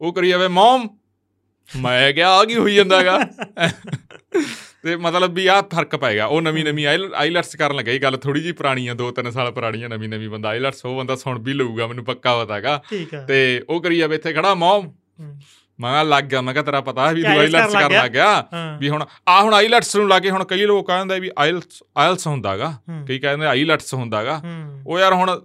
ਉਹ 0.00 0.12
ਕਰੀ 0.12 0.28
ਜਾਵੇ 0.28 0.48
ਮਮ 0.48 0.88
ਮੈਂ 1.70 2.12
ਕਿਹਾ 2.12 2.30
ਆ 2.38 2.44
ਕੀ 2.44 2.56
ਹੋਈ 2.56 2.74
ਜਾਂਦਾਗਾ 2.74 3.18
ਤੇ 4.82 4.94
ਮਤਲਬ 4.96 5.32
ਵੀ 5.34 5.46
ਆਹ 5.46 5.62
ਫ਼ਰਕ 5.70 5.94
ਪੈ 5.96 6.12
ਗਿਆ। 6.14 6.26
ਉਹ 6.26 6.42
ਨਵੀਂ 6.42 6.64
ਨਵੀਂ 6.64 6.86
ਆਈਲੈਟਸ 6.86 7.56
ਕਰਨ 7.56 7.76
ਲੱਗਾ 7.76 7.92
ਇਹ 7.92 8.00
ਗੱਲ 8.00 8.16
ਥੋੜੀ 8.16 8.40
ਜੀ 8.40 8.52
ਪੁਰਾਣੀ 8.52 8.86
ਆ 8.88 8.94
ਦੋ 8.94 9.10
ਤਿੰਨ 9.10 9.30
ਸਾਲ 9.30 9.50
ਪੁਰਾਣੀ 9.52 9.82
ਆ 9.82 9.88
ਨਵੀਂ 9.88 10.08
ਨਵੀਂ 10.08 10.28
ਬੰਦਾ 10.28 10.48
ਆਈਲੈਟਸ 10.48 10.84
ਉਹ 10.84 10.96
ਬੰਦਾ 10.96 11.16
ਸੁਣ 11.16 11.38
ਵੀ 11.42 11.52
ਲਊਗਾ 11.52 11.86
ਮੈਨੂੰ 11.86 12.04
ਪੱਕਾ 12.04 12.36
ਪਤਾ 12.44 12.54
ਹੈਗਾ। 12.54 12.80
ਠੀਕ 12.90 13.14
ਆ। 13.14 13.24
ਤੇ 13.26 13.62
ਉਹ 13.68 13.80
ਕਰੀ 13.82 13.98
ਜਾਵੇ 13.98 14.14
ਇੱਥੇ 14.16 14.32
ਖੜਾ 14.32 14.54
ਮੌਮ 14.54 14.92
ਮੈਂ 15.80 15.92
ਕਿਹਾ 15.92 16.02
ਲੱਗ 16.02 16.24
ਗਿਆ 16.24 16.40
ਮੈਂ 16.40 16.54
ਕਿਹਾ 16.54 16.64
ਤੇਰਾ 16.64 16.80
ਪਤਾ 16.80 17.12
ਵੀ 17.12 17.22
ਤੂੰ 17.22 17.30
ਆਈਲੈਟਸ 17.30 17.72
ਕਰਨ 17.72 17.82
ਲੱਗ 17.82 17.92
ਲੱਗ 17.92 18.10
ਗਿਆ। 18.10 18.48
ਵੀ 18.80 18.88
ਹੁਣ 18.88 19.04
ਆ 19.28 19.42
ਹੁਣ 19.42 19.54
ਆਈਲੈਟਸ 19.54 19.96
ਨੂੰ 19.96 20.08
ਲਾ 20.08 20.18
ਕੇ 20.18 20.30
ਹੁਣ 20.30 20.44
ਕਈ 20.44 20.66
ਲੋਕ 20.66 20.86
ਕਹਿੰਦੇ 20.86 21.20
ਵੀ 21.20 21.30
ਆਇਲਸ 21.38 21.82
ਆਇਲਸ 21.96 22.26
ਹੁੰਦਾਗਾ। 22.26 22.74
ਕਈ 23.08 23.18
ਕਹਿੰਦੇ 23.18 23.46
ਆਈਲੈਟਸ 23.46 23.94
ਹੁੰਦਾਗਾ। 23.94 24.40
ਉਹ 24.86 24.98
ਯਾਰ 24.98 25.12
ਹੁਣ 25.12 25.42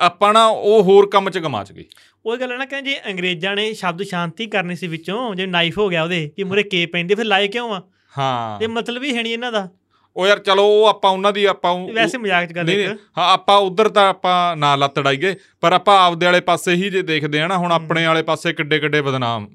ਆਪਾਂ 0.00 0.32
ਨਾ 0.34 0.46
ਉਹ 0.46 0.82
ਹੋਰ 0.82 1.08
ਕੰਮ 1.10 1.30
ਚ 1.30 1.38
ਗਮਾਚ 1.38 1.72
ਗਏ। 1.72 1.84
ਉਹ 2.26 2.36
ਗੱਲ 2.36 2.58
ਨਾ 2.58 2.64
ਕਿ 2.64 2.80
ਜੇ 2.82 2.98
ਅੰਗਰੇਜ਼ਾਂ 3.10 3.56
ਨੇ 3.56 3.72
ਸ਼ਬਦ 3.74 4.02
ਸ਼ਾਂਤੀ 4.02 4.46
ਕਰਨੀ 4.46 4.76
ਸੀ 4.76 4.86
ਵਿੱਚੋਂ 4.86 5.34
ਜੇ 5.34 5.46
ਨਾਈਫ 5.46 5.78
ਹੋ 5.78 5.88
ਗਿਆ 5.88 6.02
ਉਹਦੇ 6.02 6.32
ਕਿ 6.36 6.44
ਮੁਰੇ 6.44 6.62
ਕੇ 6.62 6.86
ਪੈਂਦੇ 6.86 7.14
ਫਿਰ 7.14 7.24
ਲਾਏ 7.24 7.48
ਕਿਉਂ 7.48 7.74
ਆ? 7.74 7.82
ਹਾਂ। 8.18 8.64
ਇਹ 8.64 8.68
ਮਤਲਬ 8.68 9.02
ਹੀ 9.02 9.16
ਹੈ 9.16 9.22
ਨਹੀਂ 9.22 9.32
ਇਹਨਾਂ 9.32 9.52
ਦਾ। 9.52 9.68
ਉਹ 10.16 10.26
ਯਾਰ 10.26 10.38
ਚਲੋ 10.38 10.66
ਉਹ 10.66 10.86
ਆਪਾਂ 10.86 11.10
ਉਹਨਾਂ 11.10 11.32
ਦੀ 11.32 11.44
ਆਪਾਂ 11.44 11.88
ਵੈਸੇ 11.94 12.18
ਮਜ਼ਾਕ 12.18 12.44
ਚ 12.44 12.52
ਗੱਲ 12.52 12.70
ਇੱਕ 12.70 12.98
ਹਾਂ 13.18 13.32
ਆਪਾਂ 13.32 13.56
ਉਧਰ 13.56 13.88
ਤਾਂ 13.88 14.08
ਆਪਾਂ 14.08 14.56
ਨਾ 14.56 14.76
ਲੱਤ 14.76 15.00
ਡਾਈਏ 15.00 15.34
ਪਰ 15.60 15.72
ਆਪਾਂ 15.72 16.00
ਆਪਦੇ 16.00 16.26
ਵਾਲੇ 16.26 16.40
ਪਾਸੇ 16.40 16.72
ਹੀ 16.72 16.90
ਜੇ 16.90 17.02
ਦੇਖਦੇ 17.02 17.40
ਆ 17.40 17.46
ਨਾ 17.46 17.58
ਹੁਣ 17.58 17.72
ਆਪਣੇ 17.72 18.06
ਵਾਲੇ 18.06 18.22
ਪਾਸੇ 18.22 18.52
ਕਿੱਡੇ 18.52 18.78
ਕਿੱਡੇ 18.78 19.02
ਬਦਨਾਮ 19.02 19.48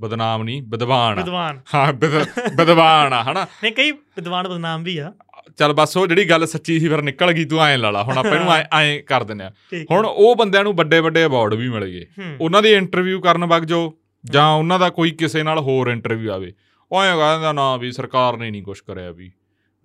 ਬਦਨਾਮ 0.00 0.42
ਨਹੀਂ 0.42 0.62
ਵਿਦਵਾਨ। 0.62 1.16
ਵਿਦਵਾਨ। 1.16 1.60
ਹਾਂ 1.74 1.92
ਵਿਦ- 1.92 2.56
ਵਿਦਵਾਨ 2.56 3.12
ਆ 3.12 3.22
ਹਨਾ? 3.22 3.46
ਨਹੀਂ 3.62 3.72
ਕਈ 3.72 3.90
ਵਿਦਵਾਨ 3.92 4.48
ਬਦਨਾਮ 4.48 4.82
ਵੀ 4.82 4.98
ਆ। 4.98 5.12
ਚੱਲ 5.56 5.72
ਬਸ 5.72 5.96
ਉਹ 5.96 6.06
ਜਿਹੜੀ 6.06 6.30
ਗੱਲ 6.30 6.46
ਸੱਚੀ 6.46 6.80
ਸੀ 6.80 6.88
ਫਿਰ 6.88 7.02
ਨਿਕਲ 7.02 7.32
ਗਈ 7.32 7.44
ਤੂੰ 7.44 7.60
ਐਂ 7.60 7.78
ਲਾ 7.78 7.90
ਲਾ। 7.90 8.02
ਹੁਣ 8.02 8.18
ਆਪਾਂ 8.18 8.30
ਇਹਨੂੰ 8.30 8.52
ਐਂ- 8.52 8.66
ਐਂ 8.72 9.02
ਕਰ 9.02 9.24
ਦਿੰਦੇ 9.24 9.44
ਆ। 9.44 9.50
ਹੁਣ 9.90 10.06
ਉਹ 10.06 10.36
ਬੰਦਿਆਂ 10.36 10.62
ਨੂੰ 10.62 10.72
ਵੱਡੇ 10.72 11.00
ਵੱਡੇ 11.00 11.24
ਅਵਾਰਡ 11.24 11.54
ਵੀ 11.54 11.68
ਮਿਲ 11.68 11.84
ਗਏ। 11.84 12.06
ਉਹਨਾਂ 12.40 12.62
ਦੀ 12.62 12.72
ਇੰਟਰਵਿਊ 12.72 13.20
ਕਰਨ 13.20 13.44
ਵਗ 13.44 13.62
ਜੋ 13.62 13.98
ਜਾਂ 14.24 14.50
ਉਹਨਾਂ 14.50 14.78
ਦਾ 14.78 14.90
ਕੋਈ 14.90 15.10
ਕਿਸੇ 15.10 15.42
ਨਾਲ 15.42 15.58
ਹੋਰ 15.58 15.86
ਇੰਟਰਵਿਊ 15.86 16.30
ਆਵੇ। 16.30 16.52
ਉਹ 16.92 17.02
ਐਂ 17.02 17.16
ਕਹਿੰਦਾ 17.16 17.52
ਨਾ 17.52 17.76
ਵੀ 17.76 17.92
ਸਰਕਾਰ 17.92 18.36
ਨੇ 18.36 18.50
ਨਹੀਂ 18.50 18.62
ਕੁਝ 18.62 18.80
ਕਰਿਆ 18.80 19.10
ਵੀ। 19.10 19.30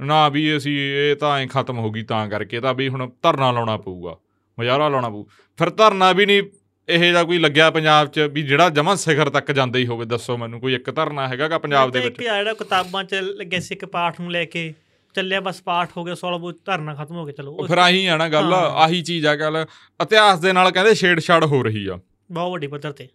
ਨਾ 0.01 0.29
ਵੀ 0.29 0.57
ਅਸੀਂ 0.57 0.77
ਇਹ 0.79 1.15
ਤਾਂ 1.15 1.39
ਐਂ 1.39 1.47
ਖਤਮ 1.47 1.77
ਹੋ 1.77 1.91
ਗਈ 1.91 2.01
ਤਾਂ 2.03 2.27
ਕਰਕੇ 2.29 2.59
ਤਾਂ 2.59 2.73
ਵੀ 2.73 2.89
ਹੁਣ 2.89 3.09
ਧਰਨਾ 3.21 3.51
ਲਾਉਣਾ 3.51 3.77
ਪਊਗਾ 3.77 4.15
ਮੁਜ਼ਾਹਰਾ 4.59 4.89
ਲਾਉਣਾ 4.89 5.09
ਪਊ। 5.09 5.23
ਫਿਰ 5.57 5.69
ਧਰਨਾ 5.69 6.11
ਵੀ 6.11 6.25
ਨਹੀਂ 6.25 6.43
ਇਹ 6.89 6.99
ਜਿਹਾ 6.99 7.23
ਕੋਈ 7.23 7.37
ਲੱਗਿਆ 7.37 7.71
ਪੰਜਾਬ 7.71 8.07
'ਚ 8.07 8.19
ਵੀ 8.19 8.41
ਜਿਹੜਾ 8.41 8.69
ਜਮਾਂ 8.69 8.95
ਸਿਖਰ 8.95 9.29
ਤੱਕ 9.29 9.51
ਜਾਂਦਾ 9.51 9.79
ਹੀ 9.79 9.87
ਹੋਵੇ 9.87 10.05
ਦੱਸੋ 10.05 10.37
ਮੈਨੂੰ 10.37 10.59
ਕੋਈ 10.59 10.73
ਇੱਕ 10.73 10.91
ਧਰਨਾ 10.91 11.27
ਹੈਗਾਗਾ 11.27 11.57
ਪੰਜਾਬ 11.57 11.91
ਦੇ 11.91 11.99
ਵਿੱਚ? 11.99 12.19
ਇੱਕ 12.19 12.27
ਆ 12.27 12.37
ਜਿਹੜਾ 12.37 12.53
ਕਿਤਾਬਾਂ 12.53 13.03
ਚ 13.03 13.13
ਲੱਗਿਆ 13.13 13.59
ਸੀ 13.59 13.75
ਇੱਕ 13.75 13.85
ਪਾਠ 13.85 14.21
ਨੂੰ 14.21 14.31
ਲੈ 14.31 14.45
ਕੇ 14.45 14.73
ਚੱਲਿਆ 15.15 15.39
ਬਸ 15.41 15.61
ਪਾਠ 15.61 15.89
ਹੋ 15.97 16.03
ਗਿਆ 16.03 16.15
ਸੋਲੋ 16.15 16.39
ਬੁੱਤ 16.39 16.57
ਧਰਨਾ 16.65 16.95
ਖਤਮ 16.95 17.15
ਹੋ 17.15 17.25
ਗਿਆ 17.25 17.33
ਚਲੋ। 17.37 17.65
ਫਿਰ 17.67 17.77
ਆਹੀ 17.77 18.05
ਆ 18.05 18.17
ਨਾ 18.17 18.29
ਗੱਲ। 18.29 18.53
ਆਹੀ 18.53 19.01
ਚੀਜ਼ 19.01 19.25
ਆ 19.25 19.35
ਗੱਲ 19.35 19.65
ਇਤਿਹਾਸ 20.03 20.39
ਦੇ 20.39 20.53
ਨਾਲ 20.53 20.71
ਕਹਿੰਦੇ 20.71 20.95
ਛੇੜਛਾੜ 20.95 21.45
ਹੋ 21.45 21.63
ਰਹੀ 21.63 21.87
ਆ। 21.87 21.99
ਬਹੁਤ 22.31 22.51
ਵੱਡੀ 22.51 22.67
ਪੱਧਰ 22.67 22.91
ਤੇ। 22.91 23.07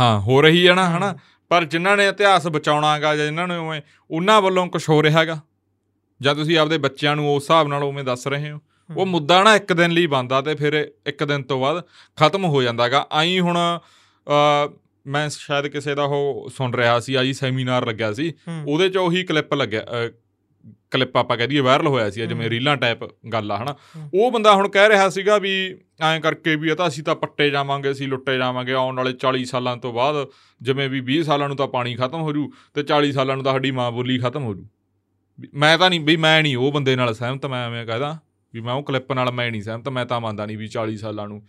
ਹਾਂ 0.00 0.20
ਹੋ 0.20 0.42
ਰਹੀ 0.42 0.68
ਹੈ 0.68 0.74
ਨਾ। 0.74 0.98
ਹਨਾ? 0.98 1.16
ਪਰ 1.48 1.64
ਜਿਨ੍ਹਾਂ 1.64 1.96
ਨੇ 1.96 2.08
ਇਤਿਹਾਸ 2.08 2.46
ਬਚਾਉਣਾਗਾ 2.46 3.16
ਜਾਂ 3.16 3.26
ਜਿਨ੍ਹਾਂ 3.26 3.48
ਨੇ 3.48 3.82
ਉਹਨਾਂ 4.10 4.42
ਵੱਲੋਂ 4.42 4.66
ਕੁਝ 4.66 4.88
ਹੋ 4.88 5.02
ਰਿਹਾਗਾ 5.02 5.40
ਜਾਂ 6.22 6.34
ਤੁਸੀਂ 6.34 6.58
ਆਪਦੇ 6.58 6.78
ਬੱਚਿਆਂ 6.78 7.16
ਨੂੰ 7.16 7.34
ਉਸ 7.34 7.42
ਹਿਸਾਬ 7.42 7.68
ਨਾਲ 7.68 7.82
ਉਵੇਂ 7.82 8.04
ਦੱਸ 8.04 8.26
ਰਹੇ 8.26 8.50
ਹੋ। 8.50 8.58
ਉਹ 8.96 9.06
ਮੁੱਦਾ 9.06 9.42
ਨਾ 9.42 9.54
ਇੱਕ 9.56 9.72
ਦਿਨ 9.72 9.90
ਲਈ 9.90 10.06
ਬੰਦਾ 10.06 10.40
ਤੇ 10.40 10.54
ਫਿਰ 10.54 10.92
ਇੱਕ 11.06 11.24
ਦਿਨ 11.24 11.42
ਤੋਂ 11.42 11.60
ਬਾਅਦ 11.60 11.82
ਖਤਮ 12.16 12.44
ਹੋ 12.44 12.62
ਜਾਂਦਾਗਾ 12.62 13.06
ਆਈ 13.12 13.38
ਹੁਣ 13.40 13.58
ਮੈਂ 15.06 15.28
ਸ਼ਾਇਦ 15.28 15.66
ਕਿਸੇ 15.66 15.94
ਦਾ 15.94 16.02
ਉਹ 16.04 16.48
ਸੁਣ 16.54 16.74
ਰਿਹਾ 16.74 16.98
ਸੀ 17.00 17.14
ਆਈ 17.14 17.32
ਸੈਮੀਨਾਰ 17.32 17.86
ਲੱਗਿਆ 17.86 18.12
ਸੀ। 18.12 18.32
ਉਹਦੇ 18.66 18.88
ਚ 18.88 18.96
ਉਹੀ 18.96 19.22
ਕਲਿੱਪ 19.22 19.54
ਲੱਗਿਆ 19.54 19.84
ਕਲਿੱਪ 20.90 21.16
ਆਪਾਂ 21.16 21.36
ਕਹਿ 21.36 21.46
ਦਈਏ 21.46 21.60
ਵਾਇਰਲ 21.60 21.86
ਹੋਇਆ 21.86 22.10
ਸੀ 22.10 22.26
ਜਿਵੇਂ। 22.26 22.50
ਰੀਲਾਂ 22.50 22.76
ਟਾਈਪ 22.76 23.04
ਗੱਲ 23.32 23.52
ਆ 23.52 23.56
ਹਨਾ। 23.62 23.74
ਉਹ 24.14 24.30
ਬੰਦਾ 24.32 24.52
ਹੁਣ 24.54 24.68
ਕਹਿ 24.68 24.88
ਰਿਹਾ 24.88 25.08
ਸੀਗਾ 25.08 25.38
ਵੀ 25.38 25.52
ਐਂ 26.00 26.20
ਕਰਕੇ 26.20 26.56
ਵੀ 26.56 26.70
ਇਹ 26.70 26.74
ਤਾਂ 26.74 26.88
ਅਸੀਂ 26.88 27.04
ਤਾਂ 27.04 27.16
ਪੱਟੇ 27.16 27.50
ਜਾਵਾਂਗੇ 27.50 27.90
ਅਸੀਂ 27.90 28.08
ਲੁੱਟੇ 28.08 28.36
ਜਾਵਾਂਗੇ 28.38 28.72
ਆਉਣ 28.72 28.96
ਵਾਲੇ 28.96 29.12
40 29.12 29.44
ਸਾਲਾਂ 29.44 29.76
ਤੋਂ 29.76 29.92
ਬਾਅਦ 29.92 30.26
ਜਿਵੇਂ 30.62 30.88
ਵੀ 30.88 31.02
20 31.10 31.22
ਸਾਲਾਂ 31.22 31.48
ਨੂੰ 31.48 31.56
ਤਾਂ 31.56 31.68
ਪਾਣੀ 31.68 31.94
ਖਤਮ 31.94 32.20
ਹੋ 32.20 32.32
ਜੂ 32.32 32.50
ਤੇ 32.74 32.82
40 32.82 33.10
ਸਾਲਾਂ 33.10 33.36
ਨੂੰ 33.36 33.44
ਤਾਂ 33.44 33.52
ਸਾਡੀ 33.52 33.70
ਮਾਂ 33.70 33.90
ਬੋਲੀ 33.92 34.18
ਖਤਮ 34.18 34.44
ਹੋ 34.44 34.54
ਜੂ। 34.54 34.66
ਮੈਂ 35.54 35.78
ਤਾਂ 35.78 35.90
ਨਹੀਂ 35.90 36.00
ਵੀ 36.00 36.16
ਮੈਂ 36.16 36.42
ਨਹੀਂ 36.42 36.56
ਉਹ 36.56 36.72
ਬੰਦੇ 36.72 36.96
ਨਾਲ 36.96 37.14
ਸਹਿਮਤ 37.14 37.46
ਮੈਂ 37.46 37.66
ਐਵੇਂ 37.66 37.86
ਕਹਦਾ 37.86 38.18
ਵੀ 38.54 38.60
ਮੈਂ 38.60 38.74
ਉਹ 38.74 38.82
ਕਲਿੱਪ 38.82 39.12
ਨਾਲ 39.12 39.32
ਮੈਂ 39.32 39.50
ਨਹੀਂ 39.50 39.62
ਸਹਿਮਤ 39.62 39.88
ਮੈਂ 39.88 40.06
ਤਾਂ 40.06 40.20
ਮੰਨਦਾ 40.20 40.46
ਨਹੀਂ 40.46 40.58
ਵੀ 40.58 40.68
40 40.78 40.96
ਸਾਲਾਂ 40.96 41.28
ਨੂੰ 41.28 41.42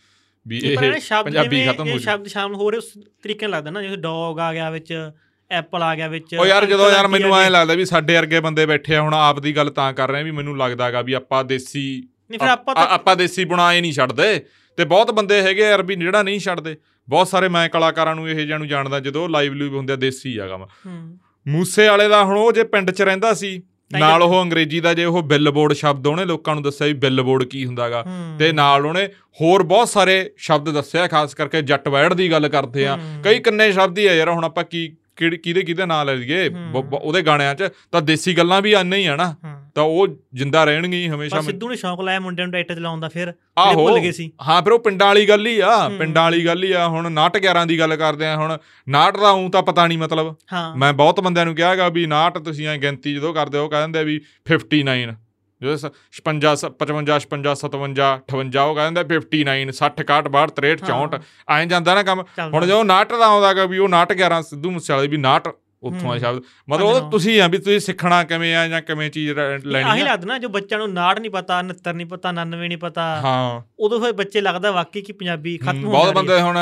ਵੀ 0.46 0.58
ਇਹ 0.58 0.78
ਪੰਜਾਬੀ 1.24 1.66
ਖਤਮ 1.68 1.88
ਹੋ 1.88 1.94
ਜੂ 1.94 2.00
ਸ਼ਬਦ 2.00 2.28
ਸ਼ਾਮਲ 2.28 2.56
ਹੋ 2.56 2.70
ਰਹੇ 2.72 2.78
ਉਸ 2.78 2.92
ਤਰੀਕੇ 3.24 3.48
ਨਾਲ 3.48 3.52
ਲੱਗਦਾ 3.52 3.72
ਨਾ 3.72 3.82
ਜਿਵੇਂ 3.82 3.98
ਡੌਗ 3.98 4.40
ਆ 4.40 4.54
ਗਿਆ 4.54 4.70
ਵਿੱਚ 4.70 5.12
ਐਪਲ 5.52 5.84
ਆ 5.84 5.96
ਗਿਆ 5.96 6.08
ਵਿੱਚ 6.08 6.36
ਉਹ 6.36 6.46
ਯਾਰ 6.46 6.66
ਜਦੋਂ 6.66 6.90
ਯਾਰ 6.92 7.08
ਮੈਨੂੰ 7.08 7.36
ਐਂ। 7.38 7.50
ਲੱਗਦਾ 7.52 7.74
ਵੀ 7.74 7.86
ਸਾਡੇ 7.86 8.16
ਵਰਗੇ 8.16 8.40
ਬੰਦੇ 8.40 8.66
ਬੈਠੇ 8.66 8.96
ਆ 8.96 9.02
ਹੁਣ 9.02 9.14
ਆਪ 9.14 9.40
ਦੀ 9.40 9.56
ਗੱਲ 9.56 9.70
ਤਾਂ 9.70 9.94
ਕਰ 9.94 10.12
ਰਹੇ 10.12 10.22
ਆ 10.22 10.24
ਵੀ 10.24 10.32
ਮੈਨੂੰ 10.32 10.58
ਲੱਗਦਾਗਾ 10.58 11.02
ਵੀ 11.02 11.14
ਆਪਾਂ 11.14 11.44
ਦੇਸੀ 11.44 11.84
ਨਹੀਂ 12.32 12.40
ਫਿਰ 12.40 12.50
ਆਪਾਂ 12.50 12.76
ਆਪਾਂ 12.76 13.16
ਦੇਸੀ 13.16 13.46
ਬਣਾਏ 13.46 13.82
ਨਹੀਂ 13.82 13.94
ਛੱਡਦੇ। 13.94 14.46
ਤੇ 14.78 14.86
ਬਹੁਤ 14.86 15.12
ਬੰਦੇ 15.12 15.42
ਹੈਗੇ 15.42 15.62
ਯਾਰ 15.62 15.84
ਵੀ 15.84 15.96
ਜਿਹੜਾ 15.96 16.24
ਨਹੀਂ 16.24 16.40
ਛੱਡਦੇ। 16.40 16.76
ਬਹੁਤ 17.10 17.28
ਸਾਰੇ 17.28 17.48
ਮੈਂ 17.50 17.70
ਕਲਾਕਾਰਾਂ 17.70 18.16
ਨੂੰ 18.16 18.30
ਇਹ 18.30 18.46
ਜਿਹਾ 18.46 18.58
ਨੂੰ 18.58 18.68
ਜਾਣਦਾ 18.68 19.00
ਜਦੋਂ 19.00 19.30
ਲਾਈਵ 19.30 19.54
ਲੂਵ 19.54 19.76
ਹੁੰਦੇ 19.78 19.94
ਆ 19.94 19.96
ਦੇਸੀ 19.96 20.40
ਹੈਗਾ 20.40 20.56
ਹੂੰ, 20.56 21.18
ਮੂਸੇ 21.48 21.88
ਵਾਲੇ 21.88 22.08
ਦਾ 22.08 22.24
ਹੁਣ 22.24 22.38
ਉਹ 22.38 22.52
ਜੇ 22.52 22.64
ਪਿੰਡ 22.64 22.92
'ਚ 22.92 23.02
ਰਹਿੰਦਾ 23.02 23.34
ਸੀ 23.34 23.62
ਨਾਲ 24.00 24.22
ਉਹ 24.22 24.42
ਅੰਗਰੇਜ਼ੀ 24.42 24.80
ਦਾ 24.80 24.94
ਜੇ 24.94 25.06
ਉਹ 25.06 25.22
ਬਿੱਲ 25.24 25.52
ਬੋਰਡ 25.52 25.74
ਸ਼ਬਦ 25.74 26.08
ਉਹਨੇ 26.08 26.26
ਲੋਕਾਂ 26.26 26.54
ਨੂੰ 26.56 26.64
ਦੱਸਿਆ 26.64 26.88
ਵੀ 26.88 26.94
ਬਿੱਲ 26.94 27.22
ਬੋਰਡ 27.22 27.44
ਕੀ 27.44 27.66
ਹੁੰਦਾਗਾ 27.66 28.04
ਤੇ 28.40 28.52
ਨਾਲ 28.52 28.86
ਉਹਨੇ 28.86 29.06
ਹੋਰ 29.42 29.64
ਬਹੁਤ 29.64 29.90
ਸਾਰੇ 29.90 30.30
ਸ਼ਬਦ 30.38 30.70
ਦੱਸਿਆ 30.70 31.08
ਖਾਸ 31.08 31.34
ਕਰਕੇ 31.36 31.62
ਜੱਟ 31.62 31.88
ਵੈੜ 31.88 32.14
ਦੀ 32.14 32.32
ਗੱਲ 32.32 32.48
ਕਰਦੇ 32.48 32.88
ਆ। 32.88 32.98
ਕਈ 33.24 33.40
ਕਿੰਨੇ 33.40 33.72
ਸ਼ਬਦ 33.72 33.98
ਹੀ 34.00 34.06
ਆ 34.06 34.14
ਯਾਰ 34.14 34.30
ਹੁਣ 34.30 34.44
ਆਪਾਂ 34.44 34.64
ਕੀ 34.64 34.88
ਕਿਹਦੇ 35.16 35.62
ਕਿਹਦੇ 35.62 35.86
ਨਾਂ 35.86 36.04
ਲੈ 36.06 36.16
ਲਈਏ। 36.16 36.50
ਉਹਦੇ 36.94 37.22
ਗਾਣਿਆਂ 37.22 37.56
'ਚ 37.56 37.70
ਤਾਂ 37.92 38.02
ਦੇਸੀ 38.02 38.38
ਗੱਲਾਂ 38.38 38.62
ਵੀ 38.62 38.74
ਆਨੇ 38.74 38.98
ਹੀ 38.98 39.06
ਆ 39.06 39.16
ਨਾ। 39.16 39.36
ਤਾਂ 39.76 39.84
ਉਹ 39.84 40.08
ਜਿੰਦਾ 40.34 40.64
ਰਹਿਣਗੀਆਂ 40.64 41.02
ਹੀ 41.02 41.08
ਹਮੇਸ਼ਾ 41.10 41.38
ਪਰ 41.38 41.44
ਸਿੱਧੂ 41.44 41.70
ਨੇ 41.70 41.76
ਸ਼ੌਂਕ 41.76 42.02
ਲਾਇਆ 42.02 42.20
ਮੁੰਡਿਆਂ 42.20 42.48
ਨੂੰ 42.48 42.52
ਟਰੈਕਟਰ 42.52 42.76
ਚਲਾਉਣ 42.76 43.00
ਦਾ 43.00 43.08
ਫਿਰ 43.10 43.34
ਆਹੋ 43.58 43.74
ਭੁੱਲ 43.74 44.00
ਗਏ 44.00 44.12
ਸੀ। 44.12 44.32
ਹਾਂ 44.48 44.62
ਫਿਰ 44.62 44.74
ਉਹ 44.74 44.80
ਪਿੰਡਾਂ 44.80 45.08
ਵਾਲੀ 45.08 45.30
ਗੱਲ 45.30 45.48
ਹੀ 45.48 45.60
ਆ। 45.60 45.90
ਪਿੰਡਾਂ 45.90 46.24
ਵਾਲੀ 46.24 46.46
ਗੱਲ 46.46 46.64
ਹੀ 46.64 46.72
ਆ। 46.72 46.88
ਹੁਣ 46.88 47.10
911 47.10 47.66
ਦੀ 47.66 47.80
ਗੱਲ 47.80 47.96
ਕਰਦੇ 47.96 48.28
ਆ 48.28 48.36
ਹੁਣ 48.36 48.58
9 48.88 49.22
ਦਾ 49.22 49.30
ਉਂ 49.30 49.50
ਤਾਂ 49.50 49.64
ਪਤਾ 49.64 49.88
ਨਹੀਂ 49.88 49.98
ਮਤਲਬ। 49.98 50.36
ਮੈਂ 50.78 50.94
ਬਹੁਤ 50.94 51.20
ਬੰਦਿਆਂ 51.20 51.46
ਨੂੰ 51.46 51.56
ਕਿਹਾਗਾ 51.56 51.90
ਵੀ 51.90 52.06
9 52.08 52.40
ਤੁਸੀਂ 52.44 52.68
ਐ 52.68 52.78
ਗਿਣਤੀ 52.78 53.14
ਜਦੋਂ 53.14 53.34
ਕਰਦੇ 53.34 53.58
ਹੋ 53.58 53.70
ਕਹਿੰਦੇ 53.70 54.04
ਵੀ 54.04 54.22
59 54.52 55.14
ਜਦੋਂ 55.62 55.78
ਸ- 55.78 55.92
56 56.14 56.70
55 56.80 57.20
56 57.26 57.56
57 57.66 58.08
58 58.32 58.64
ਉਹ 58.64 58.76
ਕਹਿੰਦੇ 58.76 59.04
59 59.04 59.74
60 59.74 59.92
61 59.98 60.30
62 60.30 60.48
63 60.56 60.74
64 60.86 61.20
ਐਂ 61.50 61.66
ਜਾਂਦਾ 61.66 61.96
ਨਾ 61.96 62.04
ਕੰਮ। 62.04 62.24
ਹੁਣ 62.54 62.66
ਜਦੋਂ 62.66 62.86
9 62.86 63.20
ਦਾ 63.20 63.26
ਆਉਂਦਾਗਾ 63.26 63.66
ਵੀ 63.66 63.78
ਉਹ 63.78 63.90
9 63.90 64.06
11 64.16 64.42
ਸਿੱਧੂ 64.42 64.72
ਮੂਸੇਵਾਲੇ 64.72 65.08
ਵੀ 65.08 65.18
9 65.18 65.54
ਉੱਥੋਂ 65.84 66.14
ਆ। 66.14 66.18
ਸ਼ਬਦ 66.18 66.42
ਮਤਲਬ 66.70 66.86
ਉਹ 66.86 67.12
ਤੁਸੀਂ 67.12 67.42
ਆ 67.42 67.48
ਵੀ 67.48 67.58
ਤੁਸੀਂ 67.58 67.80
ਸਿੱਖਣਾ 67.80 68.24
ਕਿਵੇਂ 68.24 68.56
ਆ 68.56 68.68
ਜਾਂ 68.68 68.82
ਕਿਵੇਂ 68.82 69.10
ਚੀਜ਼ 69.10 69.32
ਲੈਣੀ 69.66 69.90
ਆਹੀ 69.90 70.02
ਆ 70.02 70.06
ਲੱਗਦਾ 70.06 70.28
ਨਾ 70.28 70.38
ਜੋ 70.38 70.50
ਬੱਚਿਆਂ 70.50 70.80
ਨੂੰ 70.80 70.94
ਨਾੜ 70.94 71.20
ਨਹੀਂ 71.20 71.32
ਪਤਾ 71.32 71.60
69 71.62 71.94
ਨਹੀਂ 71.94 72.08
ਪਤਾ 72.08 72.32
99 72.32 72.68
ਨਹੀਂ 72.68 72.78
ਪਤਾ 72.78 73.22
ਹਾਂ 73.22 73.62
ਉਦੋਂ 73.80 74.00
ਫਿਰ 74.02 74.12
ਬੱਚੇ 74.14 74.42
ਲੱਗਦਾ 74.42 74.72
ਵਾਕਈ 74.72 75.02
ਕਿ 75.02 75.14
ਪੰਜਾਬੀ 75.14 75.58
ਖਤਮ 75.58 75.86
ਹੋ 75.86 75.92
ਬਹੁਤ 75.92 76.06
ਜਾ 76.06 76.12
ਰਹੀ 76.12 76.28
ਬੰਦੇ 76.28 76.42
ਹੁਣ 76.42 76.60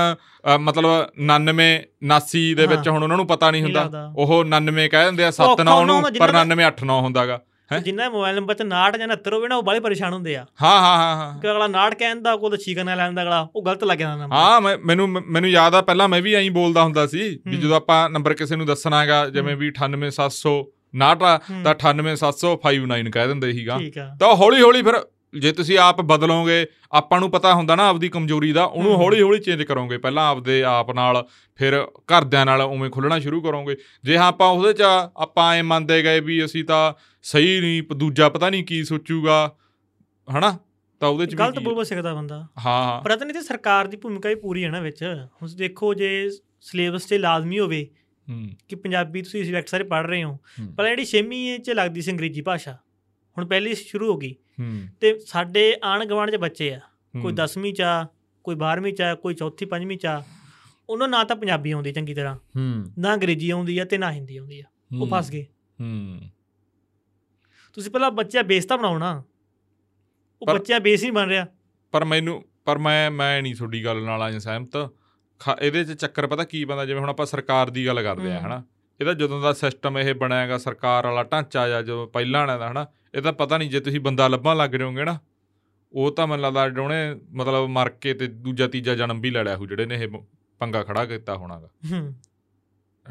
ਮਤਲਬ 0.59 0.91
99 1.25 1.67
89 2.07 2.53
ਦੇ 2.55 2.67
ਵਿੱਚ। 2.67 2.89
ਹੁਣ 2.89 3.03
ਉਹਨਾਂ 3.03 3.17
ਨੂੰ 3.17 3.27
ਪਤਾ 3.27 3.51
ਨਹੀਂ 3.51 3.63
ਹੁੰਦਾ। 3.63 4.11
ਉਹ 4.15 4.45
99 4.45 4.87
ਕਹਿ 4.89 5.05
ਦਿੰਦੇ 5.05 5.23
ਆ 5.23 5.27
ਔਖਾ 5.27 5.43
7 5.43 5.63
9 5.65 5.85
ਨੂੰ 5.85 6.01
ਪਰ 6.01 6.09
ਜਿਨ੍ਹਾਂ 6.11 6.45
99 6.45 6.65
8 6.67 6.85
9 6.85 7.01
ਹੁੰਦਾਗਾ? 7.01 7.39
ਜਿੰਨਾ 7.79 8.09
ਮੋਬਾਈਲ 8.09 8.35
ਨੰਬਰ 8.35 8.53
ਤੇ 8.53 8.63
69 8.63 8.97
ਜਾਂ 8.97 9.07
69 9.07 9.33
ਹੋਵੇ 9.33 9.47
ਨਾ 9.47 9.55
ਉਹ 9.55 9.63
ਬਾਲੇ 9.63 9.79
ਪਰੇਸ਼ਾਨ 9.79 10.13
ਹੁੰਦੇ 10.13 10.35
ਆ। 10.35 10.45
ਹਾਂ 10.61 10.81
ਹਾਂ 10.81 10.97
ਹਾਂ 10.97 11.15
ਹਾਂ। 11.15 11.39
ਕਿ 11.41 11.51
ਅਗਲਾ 11.51 11.67
69 11.67 11.95
ਕਹਿੰਦਾ 11.99 12.35
ਕੋਲ 12.35 12.57
ਛੀਕਾ 12.57 12.83
ਨਾਲ 12.83 12.97
ਲੈਂਦਾ 12.97 13.21
ਅਗਲਾ 13.21 13.47
ਉਹ 13.55 13.65
ਗਲਤ 13.65 13.83
ਲੱਗ 13.83 13.97
ਜਾਂਦਾ 13.97 14.15
ਨੰਬਰ 14.15 14.35
ਹਾਂ 14.35 14.61
ਮੈਨੂੰ 14.61 15.09
ਮੈਨੂੰ 15.09 15.49
ਯਾਦ 15.49 15.75
ਆ 15.75 15.81
ਪਹਿਲਾਂ 15.81 16.07
ਮੈਂ 16.07 16.21
ਵੀ 16.21 16.33
ਐਂ 16.33 16.51
ਬੋਲਦਾ 16.51 16.83
ਹੁੰਦਾ 16.83 17.07
ਸੀ 17.07 17.39
ਵੀ। 17.47 17.57
ਜਦੋਂ 17.57 17.77
ਆਪਾਂ 17.77 18.09
ਨੰਬਰ 18.09 18.33
ਕਿਸੇ 18.33 18.55
ਨੂੰ 18.55 18.65
ਦੱਸਣਾਗਾ 18.65 19.29
ਜਿਵੇਂ 19.29 19.55
ਵੀ 19.55 19.71
98700 19.71 20.65
69 20.93 21.23
ਆ 21.23 21.39
ਹੂੰ। 21.49 21.63
ਤਾਂ 21.63 21.75
98759 21.75 23.11
ਕਹਿ 23.11 23.27
ਦਿੰਦੇ 23.27 23.51
ਸੀਗਾ। 23.53 23.79
ਤਾਂ 24.19 24.35
ਹੌਲੀ 24.35 24.61
ਹੌਲੀ 24.61 24.81
ਫਿਰ 24.81 24.93
ਜੇ 25.39 25.51
ਤੁਸੀਂ 25.51 25.79
ਆਪ 25.79 26.01
ਬਦਲੋਗੇ 26.01 26.65
ਆਪਾਂ 26.91 27.19
ਨੂੰ 27.19 27.31
ਪਤਾ 27.31 27.53
ਹੁੰਦਾ 27.53 27.75
ਨਾ 27.75 27.87
ਆਪਦੀ 27.87 28.09
ਕਮਜ਼ੋਰੀ 28.09 28.51
ਦਾ 28.51 28.63
ਉਹਨੂੰ 28.63 28.91
ਹੂੰ। 28.95 29.01
ਹੌਲੀ 29.01 29.21
ਹੌਲੀ 29.21 29.39
ਚੇਂਜ 29.39 29.63
ਕਰੋਗੇ। 29.63 29.97
ਪਹਿਲਾਂ 29.97 30.27
ਆਪਦੇ 30.27 30.63
ਆਪ 30.63 30.91
ਨਾਲ 30.91 31.27
ਫਿਰ 31.55 31.87
ਘਰਦਿਆਂ 31.97 32.45
ਨਾਲ 32.45 32.61
ਉਵੇਂ 32.61 32.89
ਖੁੱਲਣਾ 32.89 33.19
ਸ਼ੁਰੂ 33.19 33.41
ਕਰੋਗੇ। 33.41 33.75
ਜੇ 34.03 34.17
ਹਾਂ 34.17 34.27
ਆਪਾਂ 34.27 34.47
ਉਹਦੇ 34.47 34.73
ਚ 34.73 34.81
ਆਪਾਂ 35.17 35.55
ਐ 35.55 35.61
ਮੰਨਦੇ 35.61 36.03
ਗਏ 36.03 36.19
ਵੀ 36.19 36.45
ਅਸੀਂ 36.45 36.63
ਤਾਂ 36.63 36.93
ਸਹੀ 37.23 37.59
ਨਹੀਂ 37.61 37.83
ਦੂਜਾ 37.95 38.29
ਪਤਾ 38.29 38.49
ਨਹੀਂ 38.49 38.63
ਕੀ 38.63 38.83
ਸੋਚੂਗਾ 38.83 39.55
ਹਨਾ? 40.37 40.57
ਤਾਂ 40.99 41.09
ਉਹਦੇ 41.09 41.25
ਚ 41.25 41.35
ਗਲਤ 41.35 41.59
ਬੋਲ 41.59 41.85
ਸਿੱਖਦਾ 41.85 42.13
ਬੰਦਾ। 42.13 42.35
ਹਾਂ। 42.35 42.47
ਹਾਂ 42.65 43.01
ਪਰ 43.01 43.11
ਇਹ 43.11 43.25
ਨਹੀਂ 43.25 43.33
ਤੇ 43.33 43.41
ਸਰਕਾਰ 43.41 43.87
ਦੀ 43.87 43.97
ਭੂਮਿਕਾ 43.97 44.29
ਵੀ 44.29 44.35
ਪੂਰੀ 44.35 44.63
ਹੈ 44.63 44.69
ਨਾ 44.69 44.79
ਵਿੱਚ। 44.79 45.03
ਹੁਣ 45.41 45.49
ਦੇਖੋ 45.55 45.93
ਜੇ 45.93 46.29
ਸਿਲੇਬਸ 46.61 47.05
'ਤੇ 47.05 47.17
ਲਾਜ਼ਮੀ 47.17 47.59
ਹੋਵੇ 47.59 47.87
ਹੂੰ, 48.29 48.49
ਕਿ 48.69 48.75
ਪੰਜਾਬੀ 48.75 49.21
ਤੁਸੀਂ 49.21 49.43
ਸਬਜੈਕਟ 49.45 49.67
ਸਾਰੇ 49.67 49.83
ਪੜ੍ਹ 49.83 50.07
ਰਹੇ 50.07 50.23
ਹੋ 50.23 50.37
ਪਰ 50.77 50.87
ਜਿਹੜੀ 50.87 51.05
ਛੇਵੀਂ 51.05 51.59
'ਚ 51.59 51.69
ਲੱਗਦੀ 51.69 52.01
ਸੀ 52.01 52.11
ਅੰਗਰੇਜ਼ੀ 52.11 52.41
ਭਾਸ਼ਾ 52.41 52.73
ਹੁਣ 53.37 53.45
ਪਹਿਲੀ 53.45 53.75
ਸ਼ੁਰੂ 53.75 54.11
ਹੋ 54.11 54.17
ਗਈ। 54.17 54.35
ਹੂੰ, 54.59 54.81
ਤੇ 54.99 55.19
ਸਾਡੇ 55.19 55.75
ਆਣ 55.83 56.05
ਗਵਾਂਢ 56.05 56.31
'ਚ 56.31 56.35
ਬੱਚੇ 56.35 56.73
ਆ 56.73 56.79
ਕੋਈ 57.13 57.21
ਹੂੰ, 57.21 57.33
10ਵੀਂ 57.33 57.73
'ਚ 57.73 57.81
ਆ 57.81 58.07
ਕੋਈ 58.43 58.55
12ਵੀਂ 58.55 58.93
'ਚ 58.93 59.01
ਆ 59.01 59.15
ਕੋਈ 59.15 59.33
ਚੌਥੀ 59.33 59.65
ਪੰਜਵੀਂ 59.65 59.97
'ਚ 59.97 60.05
ਆ 60.05 60.23
ਉਹਨਾਂ 60.89 61.07
ਨੂੰ 61.07 61.25
ਤਾਂ 61.25 61.35
ਪੰਜਾਬੀ 61.35 61.71
ਆਉਂਦੀ 61.71 61.91
ਚੰਗੀ 61.91 62.13
ਤਰ੍ਹਾਂ 62.13 62.35
ਹੂੰ, 62.35 62.93
ਨਾ 62.99 63.13
ਅੰਗਰੇਜ਼ੀ 63.13 63.49
ਆਉਂਦੀ 63.49 63.77
ਆ 63.77 63.85
ਤੇ 63.85 63.97
ਨਾ 63.97 64.11
ਹਿੰਦੀ 64.11 64.37
ਆਉਂਦੀ 64.37 64.59
ਆ। 64.59 64.63
ਉਹ 64.99 65.07
ਫਸ 65.13 65.31
ਗਏ। 65.31 65.45
ਹੂੰ। 65.81 66.21
ਤੁਸੀਂ 67.73 67.91
ਪਹਿਲਾਂ 67.91 68.11
ਬੱਚਿਆਂ 68.11 68.43
ਬੇਸ 68.43 68.65
ਤਾਂ 68.65 68.77
ਬਣਾਉਣਾ 68.77 69.23
ਉਹ 70.41 70.47
ਬੱਚਿਆਂ 70.47 70.79
ਬੇਸ 70.79 71.01
ਨਹੀਂ 71.01 71.11
ਬਣ 71.11 71.29
ਰਿਹਾ। 71.29 71.45
ਪਰ 71.91 72.05
ਮੈਨੂੰ 72.05 72.43
ਪਰ 72.65 72.77
ਮੈਂ 72.77 73.11
ਮੈਂ 73.11 73.41
ਨਹੀਂ 73.41 73.55
ਤੁਹਾਡੀ 73.55 73.85
ਗੱਲ 73.85 74.03
ਨਾਲ 74.03 74.21
ਆਇਆ 74.21 74.39
ਸਹਿਮਤ। 74.39 74.89
ਇਹਦੇ 75.61 75.83
'ਚ 75.83 75.91
ਚੱਕਰ 75.91 76.27
ਪਤਾ 76.27 76.43
ਕੀ 76.43 76.65
ਬੰਦਾ 76.65 76.85
ਜਿਵੇਂ 76.85 77.01
ਹੁਣ 77.01 77.09
ਆਪਾਂ 77.09 77.25
ਸਰਕਾਰ 77.25 77.69
ਦੀ 77.69 77.87
ਗੱਲ 77.87 78.03
ਕਰਦੇ 78.03 78.31
ਆ। 78.31 78.39
ਹਨਾ। 78.39 78.63
ਇਹਦਾ 79.01 79.13
ਜਦੋਂ 79.13 79.41
ਦਾ 79.41 79.53
ਸਿਸਟਮ 79.53 79.97
ਇਹ 79.97 80.13
ਬਣਿਆਗਾ 80.15 80.57
ਸਰਕਾਰ 80.57 81.05
ਵਾਲਾ 81.05 81.23
ਢਾਂਚਾ 81.23 81.67
ਜਾਂ 81.67 81.83
ਜੋ 81.83 82.05
ਪਹਿਲਾਂ 82.07 82.39
ਵਾਲਾ 82.39 82.57
ਦਾ 82.57 82.71
ਹਨਾ 82.71 82.87
ਇਹ 83.15 83.21
ਤਾਂ 83.21 83.33
ਪਤਾ 83.33 83.57
ਨਹੀਂ 83.57 83.69
ਜੇ 83.69 83.79
ਤੁਸੀਂ 83.79 83.99
ਬੰਦਾ 83.99 84.27
ਲੱਭਣ 84.27 84.57
ਲੱਗ 84.57 84.69
ਜਾਓਗੇ 84.69 85.03
ਨਾ 85.03 85.19
ਉਹ 85.93 86.11
ਤਾਂ 86.11 86.27
ਮੈਨੂੰ 86.27 86.51
ਲੱਗਦਾ 86.51 86.83
ਉਹਨੇ 86.83 87.15
ਮਤਲਬ 87.31 87.67
ਮਰ 87.67 87.89
ਕੇ 87.89 88.13
ਤੇ 88.13 88.27
ਦੂਜਾ 88.27 88.67
ਤੀਜਾ 88.67 88.95
ਜਨਮ 88.95 89.21
ਵੀ 89.21 89.29
ਲੈ 89.29 89.43
ਲਿਆ 89.43 89.55
ਹੋ 89.55 89.65
ਜਿਹੜੇ 89.65 89.85
ਨੇ 89.85 89.95
ਇਹ 89.95 90.07
ਪੰਗਾ 90.59 90.83
ਖੜਾ 90.83 91.05
ਕੀਤਾ 91.05 91.35
ਹੋਣਾਗਾ। 91.35 91.69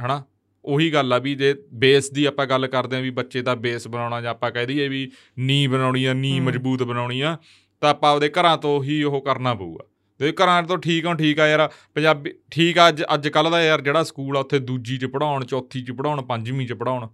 ਹਨਾ? 0.07 0.25
ਉਹੀ 0.64 0.92
ਗੱਲ 0.92 1.12
ਆ 1.12 1.18
ਵੀ 1.18 1.35
ਜੇ 1.35 1.55
ਬੇਸ 1.75 2.11
ਦੀ 2.11 2.25
ਆਪਾਂ 2.25 2.46
ਗੱਲ 2.46 2.66
ਕਰਦੇ 2.66 2.96
ਆ 2.96 3.01
ਵੀ 3.01 3.11
ਬੱਚੇ 3.11 3.42
ਦਾ 3.42 3.55
ਬੇਸ 3.55 3.88
ਬਣਾਉਣਾ 3.88 4.20
ਜਾਂ 4.20 4.31
ਆਪਾਂ 4.31 4.51
ਕਹਿ 4.51 4.66
ਦਈਏ 4.66 4.88
ਵੀ 4.88 5.11
ਨੀ 5.38 5.66
ਬਣਾਉਣੀ 5.66 6.05
ਆ 6.05 6.12
ਨੀ 6.12 6.38
ਹੂੰ। 6.38 6.46
ਮਜ਼ਬੂਤ 6.46 6.83
ਬਣਾਉਣੀ 6.83 7.20
ਆ 7.20 7.37
ਤਾਂ 7.81 7.90
ਆਪਾਂ 7.90 8.12
ਆਪਦੇ 8.12 8.29
ਘਰਾਂ 8.29 8.57
ਤੋਂ 8.59 8.83
ਹੀ 8.85 9.03
ਉਹ 9.03 9.20
ਕਰਨਾ 9.23 9.55
ਪਊਗਾ 9.55 9.85
ਤੇ 10.20 10.33
ਘਰਾਂ 10.33 10.62
ਤੋਂ 10.62 10.79
ਠੀਕ 10.79 11.07
ਆ 11.07 11.14
ਠੀਕ 11.14 11.40
ਆ 11.40 11.46
ਯਾਰ 11.46 11.70
ਪੰਜਾਬੀ 11.94 12.33
ਠੀਕ 12.51 12.79
ਆ 12.79 12.88
ਅੱਜ 12.88 13.03
ਅੱਜ 13.14 13.29
ਕੱਲ 13.29 13.51
ਦਾ 13.51 13.62
ਯਾਰ 13.62 13.81
ਜਿਹੜਾ 13.81 14.03
ਸਕੂਲ 14.03 14.37
ਆ 14.37 14.40
ਉੱਥੇ 14.40 14.59
ਦੂਜੀ 14.59 14.96
ਚ 14.96 15.05
ਪੜਾਉਣ 15.05 15.44
ਚੌਥੀ 15.44 15.83
ਚ 15.83 15.90
ਪੜਾਉਣ 15.92 16.23
ਪੰਜਵੀਂ 16.23 16.66
ਚ 16.68 16.73
ਪੜਾਉਣ 16.73 17.09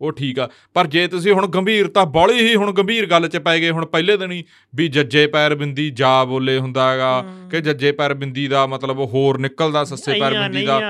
ਉਹ 0.00 0.12
ਠੀਕ 0.12 0.38
ਆ। 0.38 0.48
ਪਰ 0.74 0.86
ਜੇ 0.86 1.08
ਤੁਸੀਂ 1.08 1.32
ਹੁਣ 1.32 1.46
ਗੰਭੀਰਤਾ 1.46 2.04
ਬਾਲੀ 2.04 2.48
ਹੀ 2.48 2.54
ਹੁਣ 2.54 2.72
ਗੰਭੀਰ 2.72 3.06
ਗੱਲ 3.06 3.28
ਚ 3.28 3.36
ਪੈ 3.36 3.58
ਗਏ 3.58 3.70
ਹੁਣ 3.70 3.86
ਪਹਿਲੇ 3.86 4.16
ਦਿਨ 4.16 4.32
ਹੀ 4.32 4.44
ਵੀ 4.74 4.88
ਜੱਜੇ 4.88 5.26
ਪੈਰ 5.26 5.54
ਬਿੰਦੀ 5.54 5.90
ਜਾ 5.90 6.24
ਬੋਲੇ 6.24 6.58
ਹੁੰਦਾ 6.58 6.92
ਹੈਗਾ 6.92 7.22
ਹੂੰ। 7.22 7.50
ਕਿ 7.50 7.60
ਜੱਜੇ 7.60 7.92
ਪੈਰ 7.92 8.14
ਬਿੰਦੀ 8.14 8.48
ਦਾ 8.48 8.66
ਮਤਲਬ 8.66 9.00
ਹੋਰ 9.00 9.38
ਨਿਕਲਦਾ 9.38 9.84
ਸੱਸੇ 9.84 10.20
ਪੈਰ 10.20 10.34
ਬਿੰਦੀ 10.34 10.66
ਦਾ। 10.66 10.80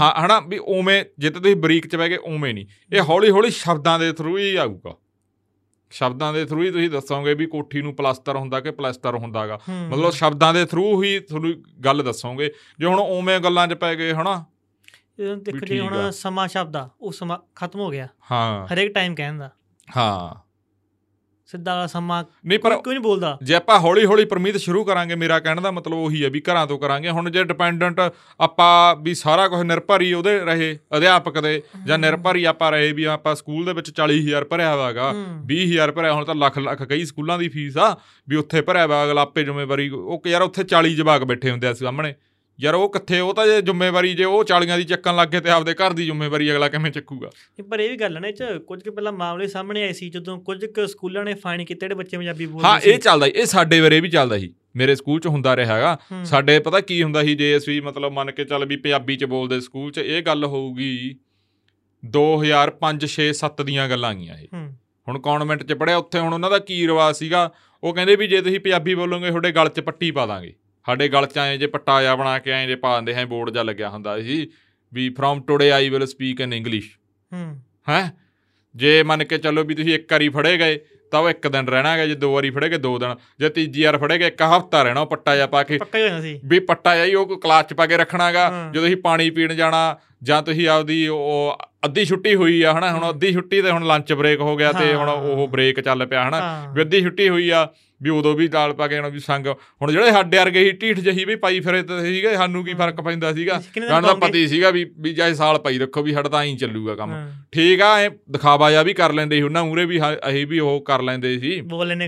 ਹਾਂ 0.00 0.26
ਹਨਾ 0.26 0.40
ਵੀ 0.40 0.58
ਉਵੇਂ 0.58 1.04
ਜਿੱਤੇ 1.18 1.40
ਤੁਸੀਂ 1.40 1.56
ਬਰੀਕ 1.56 1.86
ਚ 1.86 1.96
ਬਹਿ 1.96 2.08
ਗਏ 2.08 2.16
ਉਵੇਂ 2.16 2.54
ਨਹੀਂ। 2.54 2.66
ਇਹ 2.92 3.02
ਹੌਲੀ 3.02 3.30
ਹੌਲੀ 3.30 3.50
ਸ਼ਬਦਾਂ 3.50 3.98
ਦੇ 3.98 4.12
ਥਰੂ 4.12 4.38
ਹੀ 4.38 4.56
ਆਊਗਾ। 4.56 4.94
ਸ਼ਬਦਾਂ 5.90 6.32
ਦੇ 6.32 6.44
ਥਰੂ 6.44 6.62
ਹੀ 6.62 6.70
ਤੁਸੀਂ 6.70 6.90
ਦੱਸੋਗੇ 6.90 7.34
ਵੀ 7.34 7.46
ਕੋਠੀ 7.46 7.82
ਨੂੰ 7.82 7.94
ਪਲਾਸਟਰ 7.94 8.36
ਹੁੰਦਾ 8.36 8.60
ਕਿ 8.60 8.70
ਪਲਾਸਟਰ 8.70 9.14
ਹੁੰਦਾਗਾ। 9.14 9.58
ਮਤਲਬ 9.88 10.10
ਸ਼ਬਦਾਂ 10.10 10.54
ਦੇ 10.54 10.64
ਥਰੂ 10.64 11.02
ਹੀ 11.02 11.18
ਤੁਹਾਨੂੰ 11.18 11.54
ਗੱਲ 11.84 12.02
ਦੱਸੋਗੇ। 12.02 12.50
ਜੇ 12.78 12.86
ਹੁਣ 12.86 13.00
ਉਵੇਂ 13.00 13.40
ਗੱਲਾਂ 13.40 13.68
'ਚ 13.68 13.74
ਪੈ 13.74 13.94
ਗਏ 13.94 14.12
ਹਨਾ 14.12 14.44
ਇਹ 15.18 15.36
ਦੇਖੋ 15.36 15.58
ਵੀ 15.58 15.66
ਜੀ 15.66 15.66
ਠੀਕ 15.66 15.82
ਹੁਣ। 15.82 16.10
ਸਮਾਂ 16.10 16.48
ਸ਼ਬਦ 16.48 16.76
ਆ 16.76 16.88
ਉਹ 17.00 17.12
ਸਮਾਂ 17.12 17.38
ਖਤਮ 17.54 17.80
ਹੋ 17.80 17.90
ਗਿਆ। 17.90 18.08
ਹਾਂ। 18.32 18.66
ਹਰੇਕ 18.66 18.94
ਟਾਈਮ 18.94 19.14
ਕਹਿੰਦਾ 19.14 19.50
ਹਾਂ। 19.96 20.44
ਸਿੱਧਾ 21.46 21.74
ਵਾਲਾ 21.74 21.86
ਸਮਾਂ 21.86 22.24
ਨਹੀਂ 22.46 22.58
ਪਰ 22.58 22.76
ਕੋਈ 22.76 22.94
ਨਹੀਂ 22.94 23.02
ਬੋਲਦਾ। 23.02 23.38
ਜੇ 23.42 23.54
ਆਪਾਂ 23.54 23.80
ਹੌਲੀ 23.80 24.04
ਹੌਲੀ 24.04 24.24
ਪਰਮਿਤ 24.24 24.56
ਸ਼ੁਰੂ 24.56 24.84
ਕਰਾਂਗੇ 24.84 25.14
ਮੇਰਾ 25.14 25.38
ਕਹਿਣ 25.40 25.60
ਦਾ 25.60 25.70
ਮਤਲਬ 25.70 25.94
ਉਹੀ 25.94 26.24
ਹੈ 26.24 26.30
ਵੀ 26.30 26.40
ਘਰਾਂ 26.40 26.66
ਤੋਂ 26.66 26.78
ਕਰਾਂਗੇ। 26.78 27.10
ਹੁਣ 27.10 27.30
ਜੇ 27.30 27.44
ਡਿਪੈਂਡੈਂਟ 27.44 28.00
ਆਪਾਂ 28.40 28.96
ਵੀ 28.96 29.14
ਸਾਰਾ 29.14 29.48
ਕੁਝ 29.48 29.60
ਨਿਰਭਰ 29.60 30.02
ਉਹਦੇ 30.16 30.38
ਰਹੇ 30.38 30.78
ਅਧਿਆਪਕ 30.96 31.40
ਦੇ 31.40 31.62
ਜਾਂ 31.86 31.98
ਨਿਰਭਰ 31.98 32.44
ਆਪਾਂ 32.44 32.72
ਰਹੇ 32.72 32.92
ਵੀ 32.92 33.04
ਆਪਾਂ 33.04 33.34
ਸਕੂਲ 33.34 33.64
ਦੇ 33.64 33.72
ਵਿੱਚ 33.72 33.90
40000 33.90 34.44
ਭਰਿਆ 34.44 34.74
ਹੋਇਆਗਾ 34.76 35.12
ਹੂੰ। 35.12 35.24
20000 35.46 35.92
ਭਰਿਆ 35.92 36.12
ਹੁਣ 36.12 36.24
ਤਾਂ 36.24 36.34
ਲੱਖ 36.34 36.58
ਲੱਖ 36.58 36.82
ਕਈ 36.82 37.04
ਸਕੂਲਾਂ 37.04 37.38
ਦੀ 37.38 37.48
ਫੀਸ 37.48 37.76
ਆ 37.76 37.96
ਵੀ 38.28 38.36
ਉੱਥੇ 38.36 38.60
ਭਰਿਆ 38.60 38.86
ਵਾ 38.86 39.04
ਅਗਲਾ 39.04 39.22
ਆਪੇ 39.22 39.44
ਜ਼ਿੰਮੇਵਾਰੀ 39.44 39.88
ਉਹ 39.88 40.22
ਯਾਰ 40.26 40.42
ਉੱਥੇ 40.42 40.64
40 40.64 40.94
ਜਵਾਕ 40.94 41.24
ਬੈਠੇ 41.24 41.50
ਹੁੰਦੇ 41.50 41.66
ਆ 41.66 41.72
ਸਾਹਮਣੇ। 41.72 42.14
ਯਾਰ 42.60 42.74
ਉਹ 42.74 42.92
ਕਿੱਥੇ 42.92 43.20
ਉਹ 43.20 43.34
ਤਾਂ 43.34 43.46
ਜੇ 43.46 43.62
ਜ਼ਿੰਮੇਵਾਰੀ 43.62 44.14
ਜੇ 44.14 44.24
ਉਹ 44.24 44.44
40ਆਂ 44.44 44.78
ਦੀ 44.78 44.84
ਚੱਕਣ 44.84 45.16
ਲੱਗ 45.16 45.28
ਤੇ 45.28 45.50
ਆਪਦੇ 45.50 45.74
ਘਰ 45.74 45.92
ਦੀ 45.92 46.04
ਜ਼ਿੰਮੇਵਾਰੀ 46.04 46.52
ਅਗਲਾ 46.52 46.68
ਕਿਵੇਂ 46.68 46.90
ਚੱਕੂਗਾ? 46.90 47.30
ਪਰ 47.70 47.80
ਇਹ 47.80 47.90
ਵੀ 47.90 47.96
ਗੱਲ 47.96 48.20
ਨਾ 48.20 48.30
ਚ 48.30 48.42
ਕੁਝ 48.66 48.82
ਕੁ 48.82 48.92
ਪਹਿਲਾਂ 48.92 49.12
ਮਾਮਲੇ 49.12 49.46
ਸਾਹਮਣੇ 49.46 49.82
ਆਏ 49.82 49.92
ਸੀ 49.92 50.10
ਜਦੋਂ 50.10 50.38
ਕੁਝ 50.38 50.64
ਕੁ 50.64 50.86
ਸਕੂਲਾਂ 50.86 51.24
ਨੇ 51.24 51.34
ਫਾਈਨ 51.34 51.64
ਕੀਤੇ 51.64 51.80
ਜਿਹੜੇ 51.80 51.94
ਬੱਚੇ 51.94 52.16
ਪੰਜਾਬੀ 52.16 52.46
ਬੋਲਦੇ 52.46 52.68
ਹਾਂ 52.68 52.80
ਸੀ। 52.80 52.90
ਇਹ 52.90 52.98
ਚੱਲਦਾ 52.98 53.26
ਸੀ, 53.26 53.32
ਇਹ 53.32 53.46
ਸਾਡੇ 53.46 53.80
ਵੇਰੇ 53.80 54.00
ਵੀ 54.00 54.08
ਚੱਲਦਾ 54.08 54.38
ਸੀ 54.38 54.54
ਮੇਰੇ 54.76 54.94
ਸਕੂਲ 54.94 55.20
'ਚ 55.20 55.26
ਹੁੰਦਾ 55.26 55.56
ਰਿਹਾ 55.56 55.74
ਹੈਗਾ। 55.74 55.98
ਸਾਡੇ 56.24 56.58
ਪਤਾ 56.58 56.80
ਕੀ 56.80 57.02
ਹੁੰਦਾ 57.02 57.22
ਸੀ 57.22 57.34
ਜੇ 57.34 57.56
ਅਸੀਂ 57.56 57.82
ਮਤਲਬ 57.82 58.12
ਮੰਨ 58.12 58.30
ਕੇ 58.30 58.44
ਚੱਲ 58.44 58.64
ਵੀ 58.64 58.76
ਪੰਜਾਬੀ 58.76 59.16
'ਚ 59.16 59.24
ਬੋਲਦੇ 59.24 59.60
ਸਕੂਲ 59.60 59.92
'ਚ 59.92 59.98
ਇਹ 59.98 60.22
ਗੱਲ 60.22 60.44
ਹੋਊਗੀ 60.44 61.18
2005 62.02 63.06
6 63.06 63.28
7 63.32 63.62
ਦੀਆਂ 63.64 63.88
ਗੱਲਾਂ 63.88 64.10
ਆਈਆਂ 64.10 64.38
ਇਹ। 64.38 64.48
ਹੂੰ। 64.54 64.76
ਹੁਣ 65.08 65.18
ਕਨਵੈਂਟ 65.18 65.62
'ਚ 65.62 65.72
ਪੜਿਆ 65.72 65.96
ਉੱਥੇ 65.96 66.18
ਹੁਣ 66.18 66.34
ਉਹਨਾਂ 66.34 66.50
ਦਾ 66.50 66.58
ਕੀ 66.58 66.86
ਰਿਵਾਜ 66.86 67.16
ਸੀਗਾ 67.16 67.52
ਉਹ 67.84 67.94
ਕਹਿੰਦੇ 67.94 68.16
ਵੀ 68.16 68.26
ਜੇ 68.26 68.40
ਤੁਸੀਂ 68.40 68.60
ਪੰਜਾਬੀ 68.60 68.94
ਬੋਲੋਗੇ 68.94 69.28
ਤੁਹਾਡੇ 69.28 69.52
ਗਲ 69.52 69.68
'ਚ 69.68 69.80
ਪੱਟੀ 69.80 70.10
ਪਾ 70.10 70.26
ਦਾਂਗੇ। 70.26 70.54
ਸਾਡੇ 70.86 71.08
ਗਲ 71.08 71.26
'ਚ 71.26 71.38
ਐਂ 71.38 71.56
ਜੇ 71.56 71.66
ਪੱਟਾ 71.66 72.00
ਜਿਹਾ 72.00 72.14
ਬਣਾ 72.16 72.38
ਕੇ 72.38 72.50
ਐਂ 72.50 72.66
ਜੇ 72.66 72.74
ਪਾ 72.74 72.94
ਦਿੰਦੇ 72.96 73.14
ਹੈ 73.14 73.24
ਬੋਰਡ 73.26 73.50
ਜਿਹਾ 73.50 73.62
ਲੱਗਿਆ 73.62 73.88
ਹੁੰਦਾ 73.88 74.20
ਸੀ 74.22 74.48
we 74.92 75.08
from 75.10 75.42
today 75.42 75.70
I 75.72 75.88
will 75.88 76.06
speak 76.06 76.40
in 76.40 76.52
English 76.52 76.98
ਹੂੰ 77.32 77.60
ਹੈ 77.88 78.12
ਜੇ 78.74 79.02
ਮੰਨ 79.02 79.24
ਕੇ 79.24 79.38
ਚੱਲੋ 79.38 79.64
ਵੀ 79.64 79.74
ਤੁਸੀਂ 79.74 79.94
ਇੱਕ 79.94 80.12
ਵਾਰੀ 80.12 80.28
ਫੜੇ 80.28 80.58
ਗਏ 80.58 80.78
ਤਾਂ 81.10 81.20
ਉਹ 81.20 81.30
ਇੱਕ 81.30 81.48
ਦਿਨ 81.48 81.68
ਰਹਿਣਾ 81.68 81.92
ਹੈਗਾ 81.92 82.06
ਜੇ 82.06 82.14
ਦੋ 82.14 82.32
ਵਾਰੀ 82.34 82.50
ਫੜੇ 82.50 82.68
ਗਏ 82.68 82.78
ਦੋ 82.78 82.98
ਦਿਨ 82.98 83.14
ਜੇ 83.38 83.48
ਤੀਜੀ 83.48 83.84
ਵਾਰ 83.84 83.98
ਫੜੇ 83.98 84.18
ਗਏ 84.18 84.26
ਇੱਕ 84.26 84.42
ਹਫਤਾ 84.42 84.82
ਰਹਿਣਾ 84.82 85.00
ਉਹ 85.00 85.06
ਪੱਟਾ 85.06 85.34
ਜਿਹਾ 85.34 85.46
ਪਾ 85.46 85.62
ਕੇ 85.62 85.78
ਪੱਕਾ 85.78 85.98
ਹੀ 85.98 86.02
ਹੋ 86.02 86.08
ਜਾਂਦਾ 86.08 86.22
ਸੀ 86.22 86.40
ਵੀ 86.44 86.58
ਪੱਟਾ 86.58 86.96
ਜਾਈ 86.96 87.14
ਉਹ 87.14 87.38
ਕਲਾਸ 87.40 87.66
ਚ 87.66 87.74
ਪਾ 87.74 87.86
ਕੇ 87.86 87.96
ਰੱਖਣਾਗਾ। 87.96 88.70
ਜਦੋਂ 88.74 88.86
ਅਸੀਂ 88.86 88.96
ਪਾਣੀ 88.96 89.30
ਪੀਣ 89.30 89.54
ਜਾਣਾ 89.54 89.96
ਜਾਂ 90.22 90.42
ਤੁਸੀਂ 90.42 90.68
ਆਪਦੀ 90.68 91.06
ਉਹ 91.08 91.58
ਅੱਧੀ 91.84 92.04
ਛੁੱਟੀ 92.04 92.34
ਹੋਈ 92.34 92.62
ਆ 92.62 92.72
ਹਨਾ 92.78 92.92
ਹੁਣ। 92.92 93.08
ਅੱਧੀ 93.10 93.32
ਛੁੱਟੀ 93.32 93.62
ਤੇ 93.62 93.70
ਹੁਣ 93.70 93.86
ਲੰਚ 93.86 94.12
ਬ੍ਰੇਕ 94.12 94.40
ਹੋ 94.40 94.56
ਗਿਆ 94.56 94.72
ਤੇ 94.72 94.94
ਹੁਣ। 94.94 95.08
ਉਹ 95.08 95.48
ਬ੍ਰੇਕ 95.48 95.80
ਚੱਲ 95.80 96.06
ਪਿਆ 96.06 96.28
ਹਨਾ। 96.28 96.72
ਵੀ 96.74 96.82
ਅੱਧੀ 96.82 97.02
ਛੁੱਟੀ 97.02 97.28
ਹੋਈ 97.28 97.50
ਆ 97.50 97.68
ਵੀ 98.02 98.10
ਉਦੋਂ 98.10 98.34
ਵੀ 98.34 98.48
ਦਾਲ 98.48 98.72
ਪਾ 98.72 98.86
ਕੇ 98.86 98.96
ਆਉਣਾ 98.96 99.08
ਵੀ 99.08 99.18
ਸੰਗ 99.18 99.46
ਹੁਣ 99.46 99.92
ਜਿਹੜੇ 99.92 100.12
ਸਾਡੇ 100.12 100.38
ਵਰਗੇ 100.38 100.60
ਹੀ 100.60 100.72
ਢੀਠ 100.72 101.00
ਜਹੀ 101.00 101.24
ਵੀ 101.24 101.36
ਪਾਈ 101.36 101.60
ਫਿਰੇ 101.60 101.82
ਤੇ 101.82 102.00
ਸੀਗੇ 102.00 102.34
ਸਾਨੂੰ 102.34 102.64
ਕੀ 102.64 102.74
ਫ਼ਰਕ 102.74 103.00
ਪੈਂਦਾ 103.00 103.32
ਸੀਗਾ? 103.32 103.62
ਗਾਣ 103.90 104.02
ਦਾ? 104.02 104.14
ਪਤੀ 104.14 104.48
ਸੀਗਾ 104.48 104.70
ਵੀ 104.70 104.90
ਵੀ 104.98 105.14
ਜਾਏ 105.14 105.34
ਸਾਲ 105.34 105.58
ਪਾਈ 105.58 105.78
ਰੱਖੋ 105.78 106.02
ਵੀ 106.02 106.12
ਸਾਡਾ 106.12 106.28
ਤਾਂ 106.28 106.44
ਐਂ 106.44 106.56
ਚੱਲੂਗਾ 106.56 106.94
ਕੰਮ। 106.94 107.30
ਠੀਕ 107.52 107.80
ਆ 107.80 108.00
ਐ 108.00 108.08
ਦਿਖਾਵਾ 108.08 108.70
ਜਿਹਾ 108.70 108.82
ਵੀ 108.82 108.94
ਕਰ 108.94 109.12
ਲੈਂਦੇ 109.12 109.36
ਸੀ 109.36 109.42
ਉਹਨਾਂ 109.42 109.64
ਮੂਰੇ 109.64 109.84
ਵੀ 109.84 110.00
ਅਸੀਂ 110.28 110.46
ਵੀ 110.46 110.58
ਉਹ 110.58 110.84
ਕਰ 110.84 111.02
ਲੈਂਦੇ 111.02 111.38
ਸੀ। 111.38 111.60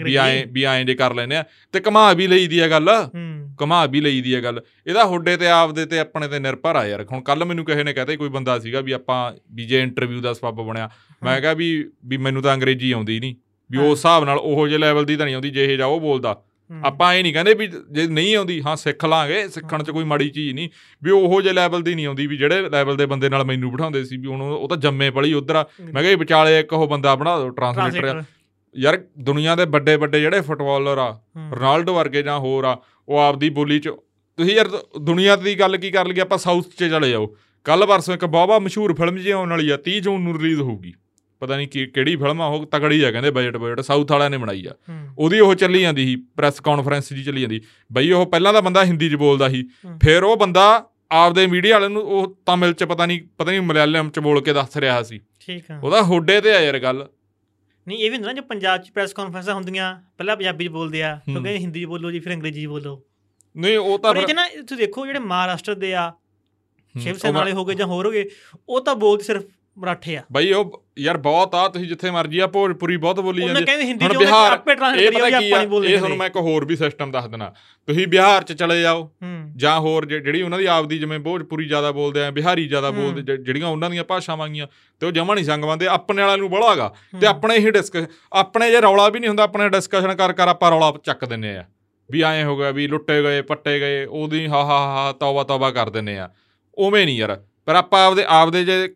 ਵੀ 0.03 0.17
ਐਂ 0.17 0.47
ਵੀ 0.53 0.65
ਐਂ 0.65 0.85
ਜੇ 0.85 0.95
ਕਰ 0.95 1.15
ਲੈਂਦੇ 1.15 1.37
ਆ। 1.37 1.45
ਤੇ 1.73 1.81
ਘਮਾ 1.89 2.13
ਵੀ 2.13 2.27
ਲਈਦੀ 2.27 2.59
ਆ 2.59 2.69
ਗੱਲ। 2.69 2.89
ਹੂੰ। 3.15 3.55
ਘਮਾ 3.65 3.87
ਵੀ 3.87 4.01
ਲਈਦੀ 4.01 4.35
ਆ 4.35 4.41
ਗੱਲ। 4.41 4.63
ਇਹਦਾ 4.87 5.05
ਹੁੱਡੇ 5.05 5.37
ਤੇ 5.37 5.47
ਆਪਦੇ 5.47 5.87
ਤੇ 5.87 5.99
ਆਪਣੇ 5.99 6.29
ਤੇ 6.29 6.39
ਨਿਰਭਰ 6.39 6.77
ਆ 6.77 6.87
ਯਾਰ। 6.87 7.07
ਹੁਣ 7.13 7.21
ਕੱਲ 7.21 7.45
ਮੈਨੂੰ 7.45 7.65
ਕਿਸੇ 7.65 7.85
ਨੇ 7.85 7.93
ਕਹਤੇ 7.93 8.17
ਕੋਈ 8.17 8.29
ਬੰਦਾ 8.29 8.59
ਸੀਗਾ 8.59 8.81
ਵੀ 8.81 8.93
ਆਪਾਂ 8.93 9.33
ਵੀ 9.55 9.65
ਜੇ 9.65 9.83
ਇੰਟਰਵਿਊ 9.83 10.21
ਦਾ 10.21 10.33
ਸਬੱਬ 10.33 10.57
ਬਣਿਆ। 10.57 10.91
ਮੈਂ 11.23 11.41
ਕਿਹਾ 11.41 11.53
ਵੀ 11.53 11.91
ਵੀ 12.07 12.17
ਮੈਨੂੰ 12.17 12.43
ਤਾਂ 12.43 12.55
ਅੰਗਰੇਜ਼ੀ 12.55 12.93
ਆਉਂਦੀ 12.93 13.21
ਨਹੀਂ 13.21 13.35
ਵੀ। 13.71 13.79
ਉਸ 13.79 13.99
ਹਿਸਾਬ 13.99 14.25
ਨਾਲ 14.25 14.39
ਉਹੋ 14.39 14.67
ਜਿਹੇ 14.69 14.79
ਲੈਵਲ 14.79 15.05
ਦੀ 15.05 15.17
ਤਾਂ 15.17 15.27
ਨਹੀਂ 15.27 15.35
ਆਉਂਦੀ 15.35 15.51
ਜਿਹੇ 15.51 15.77
ਜਾ 15.77 15.87
ਉਹ 15.87 16.01
ਬੋਲਦਾ। 16.01 16.43
ਆਪਾਂ 16.85 17.13
ਇਹ 17.15 17.23
ਨਹੀਂ 17.23 17.33
ਕਹਿੰਦੇ 17.33 17.55
ਵੀ 17.55 17.67
ਜੇ 17.67 18.07
ਨਹੀਂ 18.07 18.35
ਆਉਂਦੀ 18.37 18.61
ਹਾਂ 18.63 18.77
ਸਿੱਖ 18.77 19.05
ਲਾਂਗੇ 19.05 19.47
ਸਿੱਖਣ 19.49 19.83
'ਚ 19.83 19.91
ਕੋਈ 19.91 20.05
ਮਾੜੀ 20.05 20.29
ਚੀਜ਼ 20.31 20.55
ਨਹੀਂ। 20.55 20.69
ਵੀ 21.03 21.11
ਉਹੋ 21.11 21.41
ਜਿਹੇ 21.43 21.55
ਲੈਵਲ 21.55 21.83
ਦੀ 21.83 21.95
ਨਹੀਂ 21.95 22.07
ਆਉਂਦੀ 22.07 22.27
ਵੀ 22.27 22.37
ਜਿਹੜੇ 22.37 22.69
ਲੈਵਲ 22.71 22.97
ਦੇ 22.97 23.07
ਬੰਦੇ 23.07 23.29
ਨਾਲ 23.29 23.45
ਮੈਨੂੰ 23.45 23.71
ਬਿਠਾਉਂਦੇ 23.71 24.05
ਸੀ 24.05 24.17
ਵੀ 24.17 24.27
ਹੁਣ 24.27 24.43
ਉਹ 24.43 24.69
ਤਾਂ 24.69 24.77
ਜੰਮੇ 24.77 25.11
ਪਲੀ 25.11 25.33
ਉਧਰ 25.33 25.65
ਮੈਂ 25.93 26.03
ਕਿਹਾ 26.03 26.17
ਵਿਚਾਲੇ 26.17 26.59
ਇੱਕ 26.61 26.73
ਉਹ 26.73 26.87
ਬੰਦਾ 26.89 27.15
ਬਣਾ 27.15 27.39
ਦਿਓ 27.39 27.51
ਟਰਾਂਸਲੇਟਰ 27.51 28.23
ਯਾਰ 28.75 29.01
ਦੁਨੀਆ 29.19 29.55
ਦੇ 29.57 29.65
ਵੱਡੇ 29.65 29.97
ਵੱਡੇ 29.97 30.21
ਜਿਹੜੇ 30.21 30.41
ਫੁੱਟਬਾਲਰ 30.41 30.99
ਆ। 30.99 31.11
ਰੋਨਾਲਡੋ 31.53 31.95
ਵਰਗੇ 31.95 32.23
ਜਾਂ 32.23 32.39
ਹੋਰ 32.39 32.65
ਆ 32.65 32.77
ਉਹ 33.09 33.19
ਆਪਦੀ 33.19 33.51
ਬੋਲੀ 33.51 33.79
'ਚ 33.79 33.89
ਤੁਸੀਂ 34.39 34.57
ਯਾਰ 34.57 34.69
ਦੁਨੀਆ 35.01 35.37
ਦੀ 35.37 35.55
ਗੱਲ 35.61 35.77
ਕੀ 35.77 35.91
ਕਰ 35.91 36.07
ਲਈਏ 36.07 36.21
ਆਪਾਂ 36.21 36.39
ਸਾਊਥ 36.39 36.69
'ਚ 36.69 36.85
ਚਲੇ 36.85 37.11
ਜਾਓ। 37.11 37.35
ਕੱਲ 37.67 37.87
ਪਰਸੋਂ 37.87 38.15
ਇੱਕ 38.15 38.25
ਬਾਬਾ 38.25 38.59
ਮਸ਼ਹੂਰ 38.59 38.95
ਫਿਲਮ 38.95 39.17
ਜੀ 39.17 39.31
ਆਉਣ 39.31 39.51
ਵਾਲੀ 39.51 39.71
ਆ 39.71 39.79
30 39.89 40.01
ਜੂਨ 40.01 40.21
ਨੂੰ 40.21 40.39
ਰਿਲੀਜ਼ 40.39 40.61
ਹੋਊਗੀ। 40.61 40.93
ਪਤਾ 41.41 41.57
ਨਹੀਂ 41.57 41.69
ਕੀ 41.69 41.87
ਕਿਹੜੀ 41.87 42.17
ਫਿਲਮ 42.17 42.43
ਆ 42.43 42.47
ਉਹ 42.47 42.67
ਤਗੜੀ 42.67 43.03
ਆ 43.03 43.11
ਕਹਿੰਦੇ 43.11 43.31
ਬਜਟ 43.31 43.57
ਬਜਟ 43.57 43.81
ਸਾਊਥ 43.81 44.13
ਵਾਲਿਆਂ 44.13 44.31
ਨੇ 44.31 44.37
ਬਣਾਈ 44.37 44.67
ਆ। 44.67 44.75
ਉਹਦੀ 45.19 45.41
ਉਹ 45.41 45.55
ਚੱਲੀ 45.55 45.81
ਜਾਂਦੀ 45.81 46.07
ਸੀ 46.07 46.17
ਪ੍ਰੈਸ 46.17 46.61
ਕਾਨਫਰੰਸ 46.61 47.13
ਜੀ 47.13 47.25
ਚੱਲੀ 47.25 47.41
ਜਾਂਦੀ। 47.41 47.61
ਬਈ 47.93 48.11
ਉਹ 48.11 48.27
ਪਹਿਲਾਂ 48.27 48.53
ਤਾਂ 48.53 48.63
ਬੰਦਾ 48.63 48.85
ਹਿੰਦੀ 48.85 49.11
'ਚ 49.11 49.15
ਬੋਲਦਾ 49.15 49.49
ਸੀ। 49.49 49.69
ਫਿਰ 50.03 50.23
ਉਹ 50.23 50.37
ਬੰਦਾ 50.37 50.91
ਆਪਦੇ 51.13 51.47
ਮੀਡੀਆ 51.47 51.75
ਵਾਲਿਆਂ 51.75 51.91
ਨੂੰ 51.91 52.03
ਉਹ 52.03 52.37
ਤਮਿਲ 52.47 52.73
'ਚ 52.73 52.85
ਪਤਾ 52.85 53.07
ਨਹੀਂ 53.07 53.21
ਪਤਾ 53.39 53.51
ਨਹੀਂ 53.51 53.61
ਮਲਿਆਲਮ 53.61 54.11
'ਚ 54.11 54.19
ਬੋਲ 54.19 54.41
ਕੇ 54.41 54.53
ਦੱਸ 54.53 54.77
ਰਿਹਾ 54.77 55.03
ਸੀ। 55.03 55.21
ਠੀਕ 55.41 55.71
ਆ। 55.71 55.81
ਉਹਦਾ 55.85 56.03
ਹੋਡੇ 56.03 56.41
ਤੇ 56.41 56.57
ਆ 56.57 56.61
ਯਾਰ 56.61 56.79
ਗੱਲ। 56.79 57.09
ਨਹੀਂ 57.89 57.99
ਇਹ 57.99 58.11
ਵੀ 58.11 58.17
ਹੁੰਦਾ 58.17 58.29
ਨਾ 58.29 58.33
ਜੋ 58.33 58.43
ਪੰਜਾਬ 58.43 58.83
ਚ 58.83 58.91
ਪ੍ਰੈਸ 58.91 59.13
ਕਾਨਫਰੰਸਾਂ 59.13 59.55
ਹੁੰਦੀਆਂ 59.55 60.01
ਪਹਿਲਾਂ 60.19 60.37
ਪੰਜਾਬੀ 60.37 60.65
ਚ 60.65 60.69
ਬੋਲਦੇ 60.69 61.03
ਆ 61.03 61.15
ਫਿਰ। 61.17 61.35
ਕਹਿੰਦੇ 61.35 61.59
ਹਿੰਦੀ 61.59 61.83
ਚ 61.83 61.85
ਬੋਲੋ 61.85 62.11
ਜੀ 62.11 62.21
ਫਿਰ 62.21 62.35
ਅੰਗਰੇਜ਼ੀ 62.35 62.63
ਚ 62.63 62.67
ਬੋਲੋ। 62.67 63.03
ਨਹੀਂ 63.57 63.79
ਉਹ 63.79 63.99
ਤਾਂ 63.99 64.15
ਪਰ 64.15 64.35
ਨਾ 64.35 64.47
ਤੁਸੀਂ 64.49 64.77
ਦੇਖੋ 64.77 65.07
ਜਿਹੜੇ 65.07 65.19
ਮਹਾਰਾਸ਼ਟਰ 65.19 65.75
ਦੇ 65.75 65.95
ਆ 65.95 66.13
ਸ਼ਿਵ 66.95 67.17
ਸੈਨਾ 67.17 67.39
ਵਾਲੇ 67.39 67.53
ਹੋ 67.53 67.65
ਗਏ 67.65 67.75
ਜਾਂ 67.75 67.87
ਹੋਰ 67.87 68.07
ਹੋ 68.07 68.11
ਗਏ 68.11 68.25
ਉਹ 68.69 68.81
ਤਾਂ 68.81 68.95
ਬੋਲਦੇ 68.95 69.25
ਸਿਰਫ 69.25 69.43
ਮਰਾਠੇ 69.77 70.17
ਆ। 70.17 70.23
ਬਈ 70.33 70.53
ਉਹ 70.53 70.83
ਯਾਰ 70.99 71.17
ਬਹੁਤ 71.17 71.55
ਆ 71.55 71.67
ਤੁਸੀਂ 71.69 71.87
ਜਿੱਥੇ 71.89 72.11
ਮਰਜ਼ੀ 72.11 72.39
ਆ 72.39 72.47
ਭੋਜਪੁਰੀ 72.47 72.97
ਬਹੁਤ 72.97 73.21
ਬੋਲੀ 73.21 73.43
ਉਹਨਾਂ 73.43 73.55
ਜਾਂਦੇ 73.55 73.67
ਕਹਿੰਦੇ 73.67 73.85
ਹਿੰਦੀ 73.85 74.05
ਉਹਨੇ 74.05 74.19
ਬਿਹਾਰ- 74.19 74.53
ਆਪੇ 74.53 74.75
ਟ੍ਰਾਂਸਲੇਟ 74.75 75.13
ਕਰੀ 75.13 75.31
ਕੀ 75.31 75.35
ਆਪਾਂ 75.35 75.57
ਆ 75.57 75.59
ਨਹੀਂ 75.59 75.69
ਬੋਲਦੇ 75.69 75.93
ਇਹ 75.93 75.99
ਤੁਹਾਨੂੰ 75.99 76.17
ਮੈਂ 76.19 76.27
ਇੱਕ 76.27 76.37
ਹੋਰ 76.37 76.65
ਵੀ 76.65 76.77
ਸਿਸਟਮ 76.77 77.11
ਦੱਸ 77.11 77.27
ਦੇਣਾ 77.27 77.53
ਤੁਸੀਂ 77.89 78.07
ਬਿਹਾਰ 78.07 78.43
ਚ 78.43 78.53
ਚਲੇ 78.53 78.81
ਜਾਓ 78.83 79.11
ਜਾਂ 79.57 79.79
ਹੋਰ 79.81 80.07
ਜਿ- 80.07 80.21
ਜਿਹੜੀ 80.23 80.43
ਉਹਨਾਂ 80.43 80.59
ਦੀ 80.59 80.67
ਆਪਦੀ 80.67 80.99
ਜਿਵੇਂ 80.99 81.19
ਭੋਜਪੁਰੀ 81.19 81.67
ਜ਼ਿਆਦਾ 81.69 81.91
ਬੋਲਦੇ 81.93 82.25
ਆ 82.25 82.31
ਬਿਹਾਰੀ 82.31 82.67
ਜ਼ਿਆਦਾ। 82.69 82.91
ਬੋਲਦੇ 82.91 83.23
ਜਿ- 83.23 83.37
ਜਿਹੜੀਆਂ 83.37 83.69
ਉਹਨਾਂ 83.69 83.91
ਦੀਆਂ 83.91 84.05
ਭਾਸ਼ਾਵਾਂ 84.05 84.49
ਗੀਆਂ 84.49 84.67
ਤੇ 85.01 85.07
ਉਹ 85.07 85.13
ਜਮਾ 85.13 85.35
ਨਹੀਂ 85.35 85.45
ਸੰਗ 85.45 85.65
ਬੰਦੇ 85.65 85.87
ਆਪਣੇ 85.87 86.23
ਵਾਲਿਆਂ 86.23 86.39
ਨੂੰ 86.39 86.51
ਬੜਾਗਾ 86.51 86.93
ਤੇ। 87.21 87.27
ਆਪਣੇ 87.27 87.59
ਹੀ 87.59 87.71
ਡਿਸਕ 87.71 87.97
ਆਪਣੇ 88.33 88.71
ਜੇ 88.71 88.81
ਰੌਲਾ 88.81 89.09
ਵੀ 89.09 89.21
ਨਹੀਂ 89.21 89.29
ਹੁੰਦਾ 89.29 89.43
ਆਪਣੇ 89.43 89.69
ਡਿਸਕਸ਼ਨ 89.69 90.15
ਕਰ 90.15 90.33
ਕਰ 90.33 90.49
ਆਪਾਂ 90.49 90.71
ਰੌਲਾ 90.71 90.93
ਚੱਕ 91.05 91.25
ਦਿੰਨੇ 91.25 91.57
ਆ। 91.57 91.65
ਵੀ 92.11 92.23
ਐਂ 92.23 92.45
ਹੋ 92.45 92.57
ਗਿਆ 92.57 92.71
ਵੀ 92.71 92.87
ਲੁੱਟੇ 92.89 93.23
ਗਏ 93.23 93.41
ਪੱਟੇ 93.43 93.79
ਗਏ 93.81 94.05
ਉਹਦੀ 94.05 94.47
ਹਾ 94.47 94.65
ਹਾ 94.65 94.79
ਹਾ 94.89 95.13
ਤੌਬਾ 95.13 95.43
ਤੌਬਾ 95.45 95.71
ਕਰ 95.71 95.91
ਦਿੰਨੇ 95.91 96.19
ਆ। 96.19 96.29
ਉਵੇਂ 96.79 97.05
ਨਹੀਂ 97.07 97.17
ਯਾਰ 97.19 97.41
ਪਰ 97.67 97.75
ਆਪਾਂ 97.75 98.07
ਆਪਦੇ 98.07 98.25
ਆਪਦੇ 98.29 98.65
ਜੇ 98.65 98.89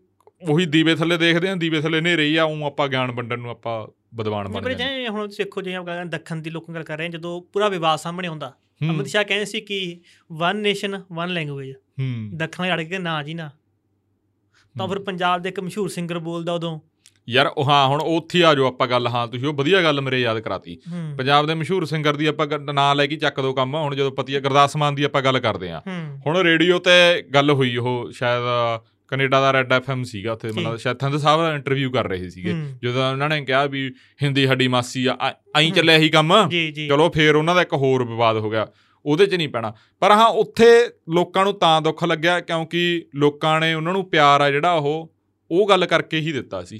ਉਹੀ 0.43 0.67
ਦੀਵੇ 0.67 0.95
ਥੱਲੇ 0.95 1.17
ਦੇਖਦੇ 1.17 1.49
ਆ 1.49 1.55
ਦੀਵੇ 1.55 1.81
ਥੱਲੇ 1.81 1.99
ਹਨੇਰੇ 1.99 2.27
ਹੀ 2.27 2.37
ਆ 2.37 2.45
ਉਹ 2.45 2.65
ਆਪਾਂ 2.65 2.89
ਗਿਆਨ 2.89 3.11
ਵੰਡਣ 3.11 3.39
ਨੂੰ 3.39 3.51
ਆਪਾਂ 3.51 3.87
ਬਦਵਾਨ 4.15 4.49
ਬਣ 4.49 4.63
ਪਰ 4.63 4.73
ਜਾਂਦੇ 4.73 5.01
ਜੇ 5.03 5.09
ਹੁਣ 5.09 5.27
ਤੁਸੀਂ 5.27 5.45
ਦੇਖੋ 5.45 5.63
ਜਿਵੇਂ 5.63 5.77
ਆਪਾਂ 5.77 6.05
ਦੱਖਣ 6.07 6.41
ਦੀ 6.43 6.51
ਲੋਕਾਂ 6.51 6.75
ਗੱਲ 6.75 6.83
ਕਰ 6.85 6.97
ਰਹੇ 6.99 7.07
ਹਾਂ 7.07 7.11
ਜਦੋਂ 7.11 7.41
ਪੂਰਾ 7.53 7.69
ਵਿਵਾਦ 7.69 7.99
ਸਾਹਮਣੇ 7.99 8.29
ਆਉਂਦਾ 8.29 8.49
ਹੂੰ, 8.49 8.91
ਅਮਿਤ 8.91 9.07
ਸ਼ਾਹ 9.07 9.25
ਕਹਿੰਦੇ 9.25 9.45
ਸੀ 9.45 9.61
ਕਿ 9.61 10.01
ਵਨ 10.31 10.57
ਨੇਸ਼ਨ 10.57 11.01
ਵਨ 11.13 11.29
ਲੈਂਗੁਏਜ 11.29 11.75
ਦੱਖਣ 12.35 12.63
ਵਾਲੇ 12.63 12.75
ਅੜ 12.75 12.89
ਕੇ 12.89 12.99
ਨਾ 12.99 13.23
ਜੀ 13.23 13.35
ਨਾ। 13.35 13.51
ਤਾਂ 14.75 14.87
ਫਿਰ 14.89 14.99
ਪੰਜਾਬ 14.99 15.43
ਦੇ 15.43 15.49
ਇੱਕ 15.49 15.59
ਮਸ਼ਹੂਰ 15.61 15.89
ਸਿੰਗਰ 15.89 16.19
ਬੋਲਦਾ 16.19 16.53
ਉਦੋਂ। 16.53 16.79
ਯਾਰ 17.29 17.47
ਉਹ 17.47 17.65
ਹਾਂ 17.65 17.87
ਹੁਣ 17.87 18.01
ਉੱਥੇ 18.03 18.43
ਆ 18.45 18.55
ਜਾਓ 18.55 18.67
ਆਪਾਂ 18.67 18.87
ਗੱਲ 18.89 19.07
ਹਾਂ 19.07 19.27
ਤੁਸੀਂ 19.29 19.47
ਉਹ 19.49 19.55
ਵਧੀਆ 19.55 19.83
ਗੱਲ 19.83 20.01
ਮੇਰੇ 20.01 20.21
ਯਾਦ 20.21 20.39
ਕਰਾਤੀ। 20.41 20.77
ਪੰਜਾਬ 21.19 21.47
ਦੇ 21.47 21.55
ਮਸ਼ਹੂਰ 21.55 21.85
ਸਿੰਗਰ 21.87 22.17
ਦੀ 22.17 22.27
ਆਪਾਂ 22.27 22.47
ਨਾਂ 22.73 22.95
ਲੈ 22.95 23.07
ਕੇ 23.07 23.17
ਚੱਕ 23.17 23.41
ਦੋ 23.41 23.53
ਕੰਮ 23.53 23.75
ਹੁਣ 23.75 23.95
ਜਦੋਂ 23.95 24.11
ਪਤੀ 24.13 24.39
ਗੁਰਦਾਸ 24.41 24.77
ਮਾਨ 24.77 24.95
ਦੀ 24.95 25.03
ਆਪਾਂ 25.03 25.23
ਗੱਲ 25.23 25.39
ਕਰਦੇ 25.41 25.71
ਆ 25.71 25.83
ਹੁਣ 26.27 26.37
ਰੇਡੀਓ 26.39 26.79
ਤੇ 26.79 27.23
ਗੱਲ 27.35 27.51
ਹੋਈ 27.51 27.77
ਉਹ 27.77 28.11
ਸ਼ਾਇਦ 28.13 28.43
ਕੈਨੇਡਾ 29.11 29.41
ਦਾ 29.41 29.53
ਰੈੱਡ 29.53 29.73
ਐਫਐਮ 29.73 30.03
ਸੀਗਾ 30.03 30.33
ਉੱਥੇ। 30.33 30.49
ਮਤਲਬ 30.49 30.77
ਸ਼ਾਇਦ 30.77 30.97
ਥੰਦ 30.97 31.17
ਸਾਹਿਬ 31.17 31.43
ਦਾ 31.43 31.55
ਇੰਟਰਵਿਊ 31.55 31.91
ਕਰ 31.91 32.09
ਰਹੇ 32.09 32.29
ਸੀਗੇ। 32.29 32.55
ਜਦੋਂ 32.83 33.13
ਉਹਨਾਂ 33.13 33.29
ਨੇ 33.29 33.45
ਕਿਹਾ 33.45 33.67
ਵੀ 33.67 33.95
ਹਿੰਦੀ 34.23 34.47
ਸਾਡੀ 34.47 34.69
ਮਾਸੀ 34.69 35.07
ਆ 35.07 35.17
ਐ-। 35.29 35.71
ਚੱਲਿਆ 35.71 35.97
ਹੀ 35.99 36.09
ਕੰਮ। 36.09 36.49
ਚਲੋ 36.89 37.11
ਫੇਰ 37.11 37.37
ਉਹਨਾਂ 37.37 37.55
ਦਾ 37.55 37.63
ਇੱਕ 37.63 37.73
ਹੋਰ 37.73 38.05
ਵਿਵਾਦ 38.05 38.37
ਹੋ 38.37 38.51
ਗਿਆ। 38.51 38.67
ਉਹਦੇ 39.07 39.27
'ਚ 39.27 39.35
ਨਹੀਂ 39.35 39.49
ਪੈਣਾ। 39.49 39.75
ਪਰ 40.01 40.11
ਹਾਂ 40.11 40.29
ਉੱਥੇ 40.29 40.87
ਲੋਕਾਂ 41.15 41.45
ਨੂੰ 41.45 41.55
ਤਾਂ 41.55 41.83
ਦੁੱਖ 41.83 42.05
ਲੱਗਿਆ 42.05 42.41
ਕਿਉਂਕਿ 42.41 43.07
ਲੋਕਾਂ 43.15 43.61
ਨੇ 43.61 43.75
ਉਹਨਾਂ 43.75 43.93
ਨੂੰ 43.93 44.11
ਪਿਆਰ 44.11 44.41
ਆ 44.41 44.51
ਜਿਹੜਾ 44.51 44.73
ਉਹ 44.73 45.15
ਉਹ 45.51 45.69
ਗੱਲ 45.69 45.87
ਕਰਕੇ 45.87 46.21
ਹੀ 46.21 46.33
ਦਿੱਤਾ 46.33 46.63
ਸੀ। 46.63 46.79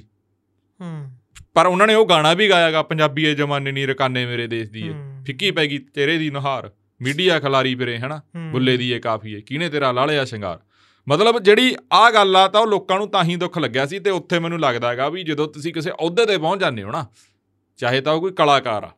ਹੂੰ। 0.81 1.09
ਪਰ 1.53 1.65
ਉਹਨਾਂ 1.65 1.87
ਨੇ 1.87 1.93
ਉਹ 1.93 2.05
ਗਾਣਾ 2.05 2.33
ਵੀ 2.33 2.49
ਗਾਇਆਗਾ 2.49 2.83
ਪੰਜਾਬੀ 2.83 3.25
ਏ 3.25 3.33
ਜਮਾਨੇ 3.33 3.71
ਨੀ 3.71 3.85
ਰਕਾਨੇ 3.85 4.25
ਮੇਰੇ 4.25 4.47
ਦੇਸ਼ 4.47 4.69
ਦੀ 4.69 4.87
ਏ। 4.87 4.93
ਫਿੱਕੀ 5.25 5.51
ਪੈ 5.51 5.65
ਗਈ 5.65 5.77
ਤੇਰੇ 5.77 6.17
ਦੀ 6.17 6.29
ਨਹਾਰ। 6.29 6.71
ਮੀਡੀਆ 7.01 7.39
ਖਲਾਰੀ 7.39 7.75
ਫਿਰੇ 7.75 7.97
ਹਨਾ। 7.97 8.21
ਬੁੱਲੇ 8.51 8.77
ਦੀ 8.77 8.91
ਏ 8.91 8.99
ਕਾਫੀ 8.99 9.33
ਏ। 9.33 9.41
ਕਿਹਨੇ 9.41 9.69
ਤੇਰਾ 9.69 9.91
ਲਾਲਿਆ 9.91 10.25
ਸ਼ਿੰਗਾਰ? 10.25 10.59
ਮਤਲਬ 11.07 11.39
ਜਿਹੜੀ 11.39 11.75
ਆ 11.93 12.09
ਗੱਲ 12.11 12.35
ਆ 12.35 12.47
ਤਾਂ 12.47 12.61
ਉਹ 12.61 12.67
ਲੋਕਾਂ 12.67 12.97
ਨੂੰ 12.97 13.07
ਤਾਂ 13.09 13.23
ਹੀ 13.23 13.35
ਦੁੱਖ 13.35 13.57
ਲੱਗਿਆ 13.57 13.85
ਸੀ 13.85 13.99
ਤੇ 13.99 14.09
ਉੱਥੇ 14.09 14.39
ਮੈਨੂੰ 14.39 14.59
ਲੱਗਦਾ 14.59 14.89
ਹੈਗਾ 14.89 15.09
ਵੀ 15.09 15.23
ਜਦੋਂ 15.23 15.47
ਤੁਸੀਂ 15.47 15.73
ਕਿਸੇ 15.73 15.91
ਅਹੁਦੇ 15.91 16.25
ਤੇ 16.25 16.37
ਪਹੁੰਚ 16.37 16.59
ਜਾਂਦੇ 16.61 16.83
ਹੋ 16.83 16.91
ਨਾ 16.91 17.05
ਚਾਹੇ 17.79 18.01
ਤਾਂ 18.01 18.13
ਉਹ 18.13 18.21
ਕੋਈ 18.21 18.31
ਕਲਾਕਾਰ 18.31 18.83
ਆ। 18.83 18.91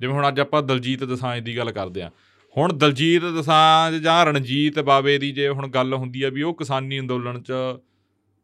ਜਿਵੇਂ 0.00 0.14
ਹੁਣ 0.14 0.28
ਅੱਜ 0.28 0.40
ਆਪਾਂ 0.40 0.62
ਦਲਜੀਤ 0.62 1.04
ਦਸਾਂਝ 1.04 1.42
ਦੀ 1.44 1.56
ਗੱਲ 1.56 1.70
ਕਰਦੇ 1.72 2.02
ਆ 2.02 2.10
ਹੁਣ 2.56 2.72
ਦਲਜੀਤ 2.72 3.24
ਦਸਾਂਝ 3.38 3.94
ਜਾਂ 3.94 4.24
ਰਣਜੀਤ 4.26 4.78
ਬਾਵੇ 4.80 5.16
ਦੀ 5.18 5.30
ਜੇ 5.32 5.48
ਹੁਣ 5.48 5.68
ਗੱਲ 5.68 5.94
ਹੁੰਦੀ 5.94 6.22
ਆ 6.22 6.28
ਵੀ 6.30 6.42
ਉਹ 6.42 6.54
ਕਿਸਾਨੀ 6.54 7.00
ਅੰਦੋਲਨ 7.00 7.40
'ਚ 7.42 7.52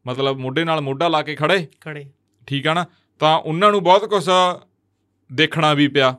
ਮਤਲਬ 0.05 0.37
ਮੋਢੇ 0.37 0.63
ਨਾਲ 0.63 0.81
ਮੋਢਾ 0.81 1.07
ਲਾ 1.07 1.21
ਕੇ 1.21 1.35
ਖੜੇ। 1.35 1.67
ਖੜੇ। 1.81 2.05
ਠੀਕ 2.47 2.67
ਆ 2.67 2.73
ਨਾ? 2.73 2.85
ਤਾਂ 3.21 3.37
ਉਹਨਾਂ 3.37 3.71
ਨੂੰ 3.71 3.83
ਬਹੁਤ 3.83 4.05
ਕੁਝ 4.05 4.29
ਦੇਖਣਾ 5.29 5.73
ਵੀ 5.73 5.87
ਪਿਆ। 5.87 6.15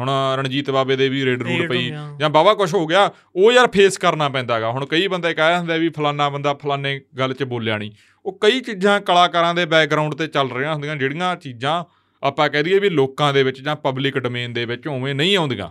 ਹੁਣ 0.00 0.10
ਰਣਜੀਤ 0.36 0.70
ਬਾਬੇ 0.70 0.96
ਦੇ 0.96 1.08
ਵੀ 1.08 1.24
ਰੇਡ 1.24 1.42
ਰੂਡ 1.42 1.68
ਪਈ। 1.68 1.88
ਜਾਂ 2.20 2.30
ਬਾਬਾ 2.30 2.54
ਕੁਝ 2.54 2.74
ਹੋ 2.74 2.86
ਗਿਆ 2.86 3.10
ਉਹ 3.36 3.52
ਯਾਰ 3.52 3.68
ਫੇਸ 3.68 3.98
ਕਰਨਾ 3.98 4.28
ਪੈਂਦਾਗਾ 4.28 4.70
ਹੁਣ 4.70 4.86
ਕਈ 4.86 5.06
ਬੰਦੇ 5.08 5.34
ਕਹਿ 5.34 5.58
ਹੁੰਦੇ 5.58 5.78
ਵੀ 5.78 5.88
ਫਲਾਨਾ 5.88 6.28
ਬੰਦਾ 6.28 6.54
ਫਲਾਨੇ 6.54 7.00
ਗੱਲ 7.18 7.34
'ਚ 7.34 7.42
ਬੋਲਿਆ 7.42 7.78
ਨਹੀਂ 7.78 7.90
ਉਹ 8.26 8.38
ਕਈ 8.40 8.60
ਚੀਜ਼ਾਂ 8.60 9.00
ਕਲਾਕਾਰਾਂ 9.00 9.54
ਦੇ 9.54 9.66
ਬੈਕਗ੍ਰਾਉਂਡ 9.66 10.14
ਤੇ 10.14 10.26
ਚੱਲ 10.26 10.50
ਰਹੀਆਂ 10.50 10.72
ਹੁੰਦੀਆਂ 10.74 10.96
ਜਿਹੜੀਆਂ 10.96 11.36
ਚੀਜ਼ਾਂ 11.36 11.84
ਆਪਾਂ 12.22 12.48
ਕਹਿ 12.48 12.62
ਦਈਏ 12.62 12.78
ਵੀ 12.78 12.88
ਲੋਕਾਂ 12.90 13.32
ਦੇ 13.32 13.42
ਵਿੱਚ 13.42 13.60
ਜਾਂ 13.62 13.76
ਪਬਲਿਕ 13.76 14.18
ਡੋਮੇਨ 14.18 14.52
ਦੇ 14.52 14.64
ਵਿੱਚ 14.64 14.86
ਉਵੇਂ 14.86 15.14
ਨਹੀਂ 15.14 15.36
ਆਉਂਦੀਆਂ। 15.36 15.70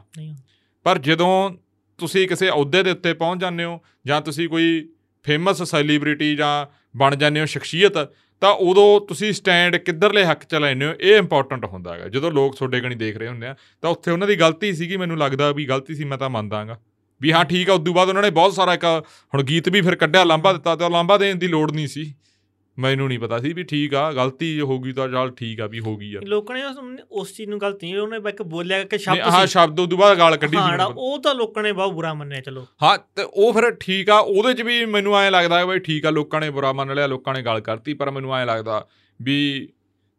ਪਰ 0.83 0.97
ਜਦੋਂ 0.97 1.51
ਤੁਸੀਂ 1.97 2.27
ਕਿਸੇ 2.27 2.49
ਅਹੁਦੇ 2.49 2.83
ਦੇ 2.83 2.91
ਉੱਤੇ 2.91 3.13
ਪਹੁੰਚ 3.13 3.41
ਜਾਂਦੇ 3.41 3.63
ਹੋ 3.63 3.79
ਜਾਂ 4.05 4.21
ਤੁਸੀਂ 4.21 4.49
ਕੋਈ 4.49 4.89
ਫੇਮਸ 5.23 5.63
ਸੈਲੀਬ੍ਰਿਟੀ 5.63 6.35
ਜਾਂ 6.35 6.65
ਬਣ 6.97 7.15
ਜਾਂਦੇ 7.15 7.39
ਹੋ 7.39 7.45
ਸ਼ਖਸੀਅਤ 7.45 8.13
ਤਾਂ 8.41 8.51
ਉਦੋਂ 8.51 9.07
ਤੁਸੀਂ 9.07 9.33
ਸਟੈਂਡ 9.33 9.75
ਕਿੱਧਰਲੇ 9.75 10.25
ਹੱਕ 10.25 10.43
ਚ 10.43 10.55
ਲੈਂਦੇ 10.55 10.85
ਹੋ, 10.85 10.93
ਇਹ 11.01 11.15
ਇੰਪੋਰਟੈਂਟ 11.15 11.65
ਹੁੰਦਾ 11.65 11.93
ਹੈਗਾ। 11.93 12.07
ਜਦੋਂ 12.07 12.31
ਲੋਕ 12.31 12.55
ਤੁਹਾਡੇ 12.55 12.81
ਕਣੀ 12.81 12.95
ਦੇਖ 12.95 13.17
ਰਹੇ 13.17 13.27
ਹੁੰਦੇ 13.27 13.47
ਆ, 13.47 13.55
ਤਾਂ 13.81 13.89
ਉੱਥੇ 13.89 14.11
ਉਹਨਾਂ 14.11 14.27
ਦੀ 14.27 14.35
ਗਲਤੀ 14.35 14.73
ਸੀਗੀ, 14.73 14.97
ਮੈਨੂੰ 14.97 15.17
ਲੱਗਦਾ 15.17 15.51
ਵੀ 15.51 15.65
ਗਲਤੀ 15.65 15.95
ਸੀ, 15.95 16.03
ਮੈਂ 16.03 16.17
ਤਾਂ 16.17 16.29
ਮੰਨਦਾਗਾ। 16.29 16.79
ਵੀ 17.21 17.31
ਹਾਂ, 17.31 17.45
ਠੀਕ 17.45 17.69
ਆ, 17.69 17.73
ਉਦੋਂ 17.73 17.93
ਬਾਅਦ 17.93 18.09
ਉਹਨਾਂ 18.09 18.21
ਨੇ 18.21 18.29
ਬਹੁਤ 18.29 18.53
ਸਾਰਾ 18.53 18.73
ਇੱਕ, 18.73 18.85
ਹੁਣ 19.33 19.43
ਗੀਤ 19.43 19.69
ਵੀ 19.69 19.81
ਫਿਰ 19.81 19.95
ਕੱਢਿਆ, 19.95 20.23
ਲਾਂਭਾ 20.23 20.53
ਦਿੱਤਾ, 20.53 20.75
ਤੇ 20.75 20.83
ਉਹ 20.83 20.89
ਲਾਂਭਾ 20.89 21.17
ਦੇਣ 21.17 21.35
ਦੀ 21.35 21.47
ਲੋੜ 21.47 21.71
ਨਹੀਂ 21.71 21.87
ਸੀ। 21.87 22.13
ਮੈਨੂੰ 22.77 23.07
ਨਹੀਂ 23.07 23.19
ਪਤਾ 23.19 23.39
ਸੀ 23.39 23.53
ਵੀ 23.53 23.63
ਠੀਕ 23.63 23.93
ਆ 23.95 24.11
ਗਲਤੀ 24.13 24.53
ਜੇ 24.55 24.61
ਹੋ 24.61 24.79
ਗਈ 24.79 24.91
ਤਾਂ 24.91 25.07
ਚੱਲ 25.09 25.31
ਠੀਕ 25.31 25.61
ਆ 25.61 25.67
ਵੀ 25.67 25.79
ਹੋ 25.79 25.95
ਗਈ 25.97 26.13
ਆ। 26.15 26.19
ਲੋਕਾਂ 26.23 26.55
ਨੇ 26.55 26.63
ਉਸ- 27.11 27.33
ਚੀਜ਼ 27.35 27.49
ਨੂੰ 27.49 27.59
ਗਲਤ 27.61 27.83
ਨਹੀਂ 27.83 27.97
ਉਹਨੇ 27.97 28.17
ਇੱਕ 28.29 28.41
ਬੋਲਿਆ 28.41 28.83
ਕਿ 28.83 28.97
ਸ਼ਬਦ 28.97 29.19
ਹਾਂ 29.19 29.41
ਸੀ। 29.41 29.51
ਸ਼ਬਦ 29.51 29.79
ਉਦੋਂ 29.79 29.97
ਬਾਅਦ 29.97 30.17
ਗਾਲ 30.17 30.37
ਕੱਢੀ 30.37 30.57
ਹਾਂ 30.57 30.77
ਸੀ। 30.77 30.93
ਉਹ 30.97 31.19
ਤਾਂ 31.19 31.35
ਲੋਕਾਂ 31.35 31.63
ਨੇ 31.63 31.71
ਬਹੁਤ 31.71 31.93
ਬੁਰਾ 31.93 32.13
ਮੰਨਿਆ 32.13 32.41
ਚਲੋ। 32.41 32.65
ਹਾਂ 32.83 32.97
ਤੇ 33.15 33.23
ਉਹ 33.23 33.53
ਫਿਰ 33.53 33.71
ਠੀਕ 33.79 34.09
ਆ 34.09 34.17
ਉਹਦੇ 34.19 34.53
'ਚ 34.53 34.61
ਵੀ 34.61 34.85
ਮੈਨੂੰ 34.85 35.17
ਐਂ 35.17 35.31
ਲੱਗਦਾ 35.31 35.59
ਹੈ 35.59 35.65
ਬਈ 35.65 35.79
ਠੀਕ 35.79 36.05
ਆ 36.05 36.09
ਲੋਕਾਂ 36.09 36.41
ਨੇ 36.41 36.49
ਬੁਰਾ 36.49 36.73
ਮੰਨ 36.73 36.93
ਲਿਆ 36.95 37.07
ਲੋਕਾਂ 37.07 37.33
ਨੇ 37.33 37.41
ਗੱਲ 37.41 37.59
ਕਰਤੀ 37.59 37.93
ਪਰ 37.93 38.11
ਮੈਨੂੰ 38.11 38.35
ਐਂ 38.35 38.45
ਲੱਗਦਾ 38.45 38.85
ਵੀ 39.21 39.67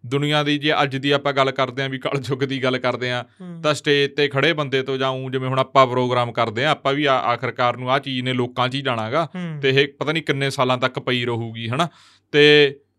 ਦੁਨੀਆ 0.04 0.42
ਦੀ 0.42 0.58
ਜੇ 0.58 0.72
ਅੱਜ 0.82 0.96
ਦੀ 0.96 1.10
ਆਪਾਂ 1.10 1.32
ਗੱਲ 1.32 1.50
ਕਰਦੇ 1.50 1.82
ਆਂ 1.82 1.88
ਵੀ 1.88 1.98
ਕਲ 1.98 2.20
ਯੁੱਗ 2.28 2.42
ਦੀ 2.44 2.62
ਗੱਲ 2.62 2.78
ਕਰਦੇ 2.78 3.10
ਆਂ 3.10 3.22
ਹੂੰ। 3.40 3.60
ਤਾਂ 3.62 3.74
ਸਟੇਜ 3.74 4.10
ਤੇ 4.16 4.28
ਖੜੇ 4.28 4.52
ਬੰਦੇ 4.52 4.82
ਤੋਂ 4.82 4.96
ਜਾਂ 4.98 5.10
ਊਂ 5.10 5.30
ਜਿਵੇਂ 5.30 5.48
ਹੁਣ 5.48 5.58
ਆਪਾਂ 5.58 5.86
ਪ੍ਰੋਗਰਾਮ 5.86 6.32
ਕਰਦੇ 6.32 6.64
ਆਂ 6.64 6.70
ਆਪਾਂ 6.70 6.92
ਵੀ 6.94 7.04
ਆਖਰਕਾਰ 7.04 7.76
ਨੂੰ 7.76 7.90
ਆ 7.90 7.98
ਚੀਜ਼ 7.98 8.22
ਨੇ 8.24 8.32
ਲੋਕਾਂ 8.32 8.68
'ਚ 8.68 8.74
ਹੀ 8.74 8.80
ਜਾਣਾਗਾ 8.82 9.24
ਹੂੰ। 9.34 9.60
ਤੇ 9.60 9.70
ਇਹ 9.70 9.88
ਪਤਾ 9.98 10.12
ਨਹੀਂ 10.12 10.22
ਕਿੰਨੇ 10.22 10.50
ਸਾਲਾਂ 10.50 10.78
ਤੱਕ 10.78 10.98
ਪਈ 10.98 11.24
ਰਹੂਗੀ 11.24 11.68
ਹਨਾ 11.68 11.88
ਤੇ 12.32 12.44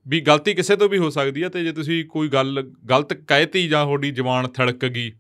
ਵੀ 0.08 0.20
ਗਲਤੀ 0.22 0.54
ਕਿਸੇ 0.54 0.76
ਤੋਂ 0.76 0.90
ਵੀ 0.90 0.98
ਹੋ 0.98 1.10
ਸਕਦੀ 1.10 1.42
ਆ 1.42 1.50
ਤੇ 1.50 1.64
ਜੇ 1.64 1.72
ਤੁਸੀਂ 1.72 2.04
ਕੋਈ 2.06 2.30
ਗੱਲ 2.30 2.62
ਗਲਤ 2.90 3.14
ਕਹਿਤੀ 3.14 3.68
ਜਾਂ 3.68 3.86
ਤੁਹਾਡੀ 3.86 4.12
ਜ਼ਬਾਨ 4.12 4.48
ਥੜਕ 4.48 4.86
ਗਈ 4.86 5.12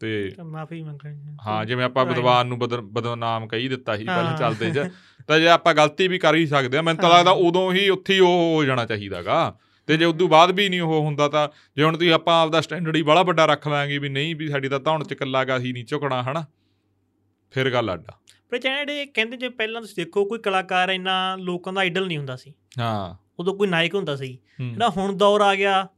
ਤੇ 0.00 0.30
ਮਾਫੀ 0.44 0.82
ਮੰਗਣੀ 0.82 1.36
ਹਾਂ 1.46 1.64
ਜਿਵੇਂ 1.66 1.84
ਆਪਾਂ. 1.84 2.04
ਵਿਦਵਾਨ 2.06 2.46
ਨੂੰ 2.46 2.58
ਬਦਨ- 2.58 2.84
ਬਦਨਾਮ 2.92 3.46
ਕਹੀ 3.48 3.68
ਦਿੱਤਾ 3.68 3.96
ਸੀ 3.96 4.04
ਪਹਿਲਾਂ 4.04 4.24
ਹਾਂ। 4.24 4.36
ਚੱਲਦੇ 4.38 4.70
ਚ 4.70 4.88
ਤਾਂ 5.28 5.38
ਜੇ 5.40 5.48
ਆਪਾਂ 5.48 5.74
ਗਲਤੀ 5.74 6.08
ਵੀ 6.08 6.18
ਕਰ 6.18 6.34
ਹੀ 6.34 6.46
ਸਕਦੇ 6.46 6.78
ਆ 6.78 6.82
ਮੈਨੂੰ 6.82 7.02
ਤਾਂ 7.02 7.10
ਹਾਂ। 7.10 7.16
ਲੱਗਦਾ 7.18 7.30
ਉਦੋਂ 7.30 7.72
ਹੀ 7.72 7.88
ਉੱਥੇ 7.88 8.14
ਹੀ 8.14 8.18
ਉਹ 8.20 8.54
ਹੋ 8.54 8.64
ਜਾਣਾ 8.64 8.84
ਚਾਹੀਦਾਗਾ 8.86 9.56
ਤੇ 9.86 9.96
ਜੇ 9.96 10.04
ਉਦੋਂ 10.04 10.28
ਬਾਅਦ 10.28 10.50
ਵੀ 10.50 10.68
ਨਹੀਂ 10.68 10.80
ਉਹ 10.80 11.00
ਹੁੰਦਾ 11.00 11.28
ਤਾਂ 11.28 11.48
ਜੇ 11.76 11.82
ਹੁਣ 11.82 11.96
ਤੁਸੀਂ 11.96 12.12
ਆਪਾਂ 12.12 12.42
ਆਪਦਾ 12.42 12.60
ਸਟੈਂਡਰਡ 12.60 12.96
ਹੀ 12.96 13.02
ਬੜਾ 13.02 13.22
ਵੱਡਾ 13.22 13.46
ਰੱਖ 13.46 13.68
ਲਾਂਗੇ 13.68 13.98
ਵੀ 13.98 14.08
ਨਹੀਂ 14.08 14.36
ਵੀ 14.36 14.48
ਸਾਡੀ 14.48 14.68
ਤਾਂ 14.68 14.80
ਧੌਣ 14.80 15.04
ਚ 15.04 15.14
ਕੱਲਾਗਾ 15.14 15.58
ਹੀ 15.58 15.72
ਨਹੀਂ 15.72 15.84
ਝੁਕਣਾ 15.84 16.22
ਹਨਾ? 16.22 16.44
ਫਿਰ 17.50 17.72
ਗੱਲ 17.72 17.94
ਅੱਡਾ 17.94 18.18
ਪਰ 18.50 18.58
ਜਿਹੜੇ 18.58 19.06
ਕਹਿੰਦੇ 19.06 19.36
ਜੇ 19.36 19.48
ਪਹਿਲਾਂ 19.48 19.80
ਤੁਸੀਂ 19.80 20.04
ਦੇਖੋ 20.04 20.24
ਕੋਈ 20.24 20.38
ਕਲਾਕਾਰ 20.38 20.88
ਇੰਨਾ 20.88 21.36
ਲੋਕਾਂ 21.36 21.72
ਦਾ 21.72 21.80
ਆਈਡਲ 21.80 22.06
ਨਹੀਂ 22.06 22.18
ਹੁੰਦਾ 22.18 22.36
ਸੀ। 22.36 22.54
ਹਾਂ। 22.78 23.24
ਉਦੋਂ 23.38 23.54
ਕੋਈ 23.54 23.68
ਨਾਇਕ 23.68 23.94
ਹੁੰਦਾ 23.94 24.16
ਸੀ। 24.16 24.38
ਜਿਹੜਾ 24.60 24.88
ਹੁਣ 24.88 25.16
ਦੌਰ 25.16 25.40
ਆ 25.40 25.54
ਗਿਆ 25.54 25.88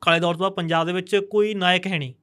ਕਾਲੇ 0.00 0.20
ਦੌਰ 0.20 0.34
ਤੋਂ 0.34 0.40
ਬਾਅਦ 0.40 0.52
ਪੰਜਾਬ 0.52 0.86
ਦੇ 0.86 0.92
ਵਿੱਚ 0.92 1.16
ਕੋਈ 1.16 1.54
ਨਾਇਕ 1.54 1.86
ਹੈ 1.86 1.98
ਨਹੀਂ। 1.98 2.14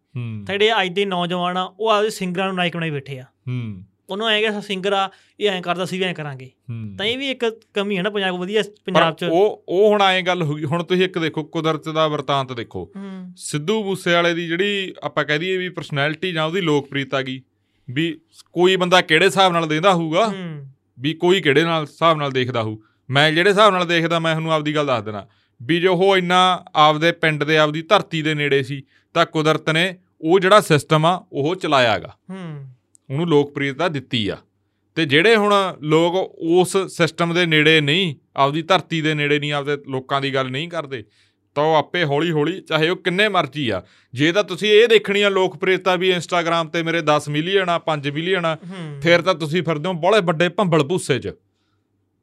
ਤਾਂ 0.46 0.56
ਜਿਹੜੇ 0.56 0.72
ਅੱਜ 0.74 0.94
ਦੇ 0.94 1.06
ਨੌਜਵਾਨ 1.06 1.58
ਆ 1.58 1.76
ਉਹ 1.80 1.90
ਆਪਦੇ 1.90 2.10
ਸਿੰਗਰਾਂ 2.10 2.48
ਨੂੰ 2.48 2.56
ਨਾਇਕ 2.56 2.76
ਬਣਾਈ 2.76 2.90
ਬੈਠੇ 2.90 3.20
ਆ। 3.20 3.24
ਹੂੰ। 3.24 3.84
ਉਹਨੂੰ 4.10 4.30
ਐਂ 4.30 4.42
ਕਿ 4.42 4.62
ਸਿੰਗਰ 4.62 4.94
ਆ 4.94 5.10
ਇਹ 5.40 5.50
ਐਂ 5.50 5.62
ਕਰਦਾ 5.62 5.86
ਸੀ 5.86 5.98
ਵੀ 5.98 6.04
ਐਂ 6.04 6.14
ਕਰਾਂਗੇ। 6.14 6.50
ਤਾਂ 6.98 7.06
ਇਹ 7.06 7.18
ਵੀ 7.18 7.30
ਇੱਕ 7.32 7.46
ਕਮੀ 7.74 7.98
ਹੈ 7.98 8.04
ਨਾ 8.04 8.10
ਪੰਜਾਬ 8.10 8.36
ਵਧੀਆ 8.36 8.64
ਪੰਜਾਬ 8.86 9.16
'ਚ। 9.16 9.24
ਉਹ 9.24 9.64
ਉਹ 9.70 9.90
ਹੁਣ 9.90 10.02
ਐਂ 10.02 10.22
ਗੱਲ 10.22 10.42
ਹੋ 10.42 10.54
ਗਈ 10.54 10.64
ਹੁਣ 10.64 10.84
ਤੁਸੀਂ 10.84 11.04
ਇੱਕ 11.04 11.20
ਦੇਖੋ 11.20 11.44
ਕੁਦਰਤ 11.44 11.90
ਦਾ 11.90 12.08
ਵਰਤਾਂਤ 12.08 12.54
ਦੇਖੋ। 12.54 12.90
ਸਿੱਧੂ 13.38 13.84
ਮੂਸੇਵਾਲੇ 13.84 14.34
ਦੀ 14.34 14.48
ਜਿਹੜੀ 14.48 14.94
ਆਪਾਂ 15.04 15.26
ਕਹਿ 15.26 15.40
ਦਈਏ 15.40 15.58
ਵੀ 15.58 15.70
ਪਰਸਨੈਲਿਟੀ 15.70 16.32
ਜਾਂ 16.32 16.46
ਉਹਦੀ 16.46 16.62
ਲੋਕਪ੍ਰਿਯਤਾ 16.62 17.22
ਗਈ 17.22 17.42
ਵੀ 17.88 18.20
ਕੋਈ 18.54 18.76
ਬੰਦਾ 18.76 19.02
ਕਿਹੜੇ 19.02 19.26
ਹਿਸਾਬ 19.26 19.54
ਨਾਲ 19.54 19.68
ਦੇਂਦਾ 19.68 19.94
ਹੋਊਗਾ 19.94 20.34
ਵੀ 21.00 21.14
ਕੋਈ 21.14 21.42
ਕਿਹੜੇ 21.42 21.64
ਨਾਲ 21.64 21.84
ਹਿਸਾਬ 21.84 22.18
ਨਾਲ 22.18 22.32
ਦੇਖਦਾ 22.32 22.64
ਹੋਊ। 22.64 22.78
ਮੈਂ 23.10 23.32
ਜਿਹੜੇ 23.32 23.50
ਹਿਸਾਬ 23.50 23.74
ਨਾਲ 23.74 23.86
ਦੇਖਦਾ 23.86 24.20
ਮੈਂ 24.20 24.34
ਤੁਹਾਨੂੰ 24.34 24.54
ਆਪਦੀ 24.54 24.76
ਗੱਲ 24.76 24.88
ਦੱਸ 24.88 25.04
ਦੇਣਾ 25.04 25.26
ਵੀ 25.62 25.80
ਜੋ 25.80 25.94
ਉਹ 25.94 26.18
ਇੰਨਾ 26.18 26.66
ਆਪਦੇ 26.76 27.12
ਪਿੰਡ 27.12 27.44
ਦੇ 27.44 27.58
ਆਪਦੀ 27.58 27.82
ਧਰਤੀ 27.82 28.22
ਦੇ 28.22 28.34
ਨੇੜੇ 28.34 28.64
ਸੀ 28.64 28.82
ਤਾਂ 29.14 29.26
ਕੁਦਰਤ 29.26 29.70
ਨੇ 29.70 29.96
ਉਹ 30.22 30.40
ਜਿਹੜਾ 30.40 30.62
ਸਿਸਟਮ 30.62 31.06
ਆ 31.06 31.26
ਉਹ 31.32 31.56
ਚਲਾਇਆਗਾ। 31.56 32.16
ਹੂੰ। 32.30 32.68
ਉਹਨੂੰ 33.10 33.28
ਲੋਕਪ੍ਰਿਯਤਾ 33.28 33.88
ਦਿੱਤੀ 33.88 34.28
ਆ। 34.28 34.38
ਤੇ 34.96 35.06
ਜਿਹੜੇ 35.06 35.36
ਹੁਣ 35.36 35.54
ਲੋਕ 35.82 36.16
ਉਸ 36.40 36.78
ਸਿਸਟਮ 36.78 37.34
ਦੇ 37.34 37.46
ਨੇੜੇ 37.46 37.82
ਨਹੀਂ 37.82 38.16
ਆਪਦੀ 38.36 38.62
ਧਰਤੀ 38.62 39.02
ਦੇ 39.02 39.14
ਨੇੜੇ 39.14 39.40
ਨਹੀਂ 39.40 39.54
ਆਪਦੇ 39.54 39.78
ਲੋਕਾਂ 39.90 40.22
ਦੀ 40.22 40.34
ਗੱਲ 40.34 40.50
ਨਹੀਂ 40.50 40.70
ਕਰਦੇ 40.70 41.04
ਤਾਂ 41.56 41.64
ਉਹ 41.64 41.76
ਆਪੇ 41.76 42.04
ਹੌਲੀ 42.04 42.32
ਹੌਲੀ 42.32 42.62
ਚਾਹੇ 42.62 42.90
ਉਹ 42.90 42.96
ਕਿੰਨੇ 42.96 43.28
ਮਰਜ਼ੀ 43.28 43.70
ਆ 43.70 43.84
ਜੇ 44.14 44.32
ਤਾਂ 44.32 44.44
ਤੁਸੀਂ 44.44 44.70
ਇਹ 44.70 44.88
ਦੇਖਣੀ 44.88 45.22
ਆ 45.22 45.30
ਲੋਕਪ੍ਰਿਯਤਾ 45.30 45.96
ਵੀ 45.96 46.10
ਇੰਸਟਾਗ੍ਰam 46.10 46.70
ਤੇ 46.70 46.84
ਮੇਰੇ 46.84 47.02
10 47.02 47.30
ਮਿਲੀਅਨ 47.30 47.70
ਆ 47.70 47.80
5 47.86 48.12
ਮਿਲੀਅਨ 48.14 48.46
ਆ 48.46 48.58
ਫਿਰ 49.02 49.22
ਤਾਂ 49.22 49.36
ਤੁਸੀਂ 49.36 49.64
ਫਿਰਦੇ 49.64 49.90
ਹੋ 49.90 49.94
ਬੜੇ 49.94 50.22
ਵੱਡੇ 50.22 50.50
ਭੰਬਲ 50.50 50.84
ਭੂਸੇ 50.84 51.20
'ਚ। 51.20 51.30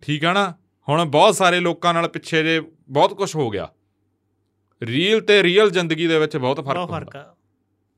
ਠੀਕ 0.03 0.25
ਆ 0.25 0.33
ਨਾ? 0.33 0.55
ਹੁਣ 0.89 1.05
ਬਹੁਤ 1.05 1.35
ਸਾਰੇ 1.35 1.61
ਲੋਕਾਂ 1.61 1.95
ਨਾਲ 1.95 2.09
ਪਿੱਛੇ 2.09 2.43
ਜੇ 2.43 2.61
ਬਹੁਤ 2.89 3.15
ਕੁਝ 3.15 3.37
ਹੋ 3.37 3.51
ਗਿਆ। 3.51 3.69
ਰੀਲ 4.83 5.21
ਤੇ 5.21 5.43
ਰੀਅਲ 5.43 5.71
ਜ਼ਿੰਦਗੀ 5.71 6.07
ਦੇ 6.07 6.19
ਵਿੱਚ 6.19 6.37
ਬਹੁਤ 6.37 6.61
ਫ਼ਰਕ 6.61 6.77
ਹੁੰਦਾ। 6.77 7.37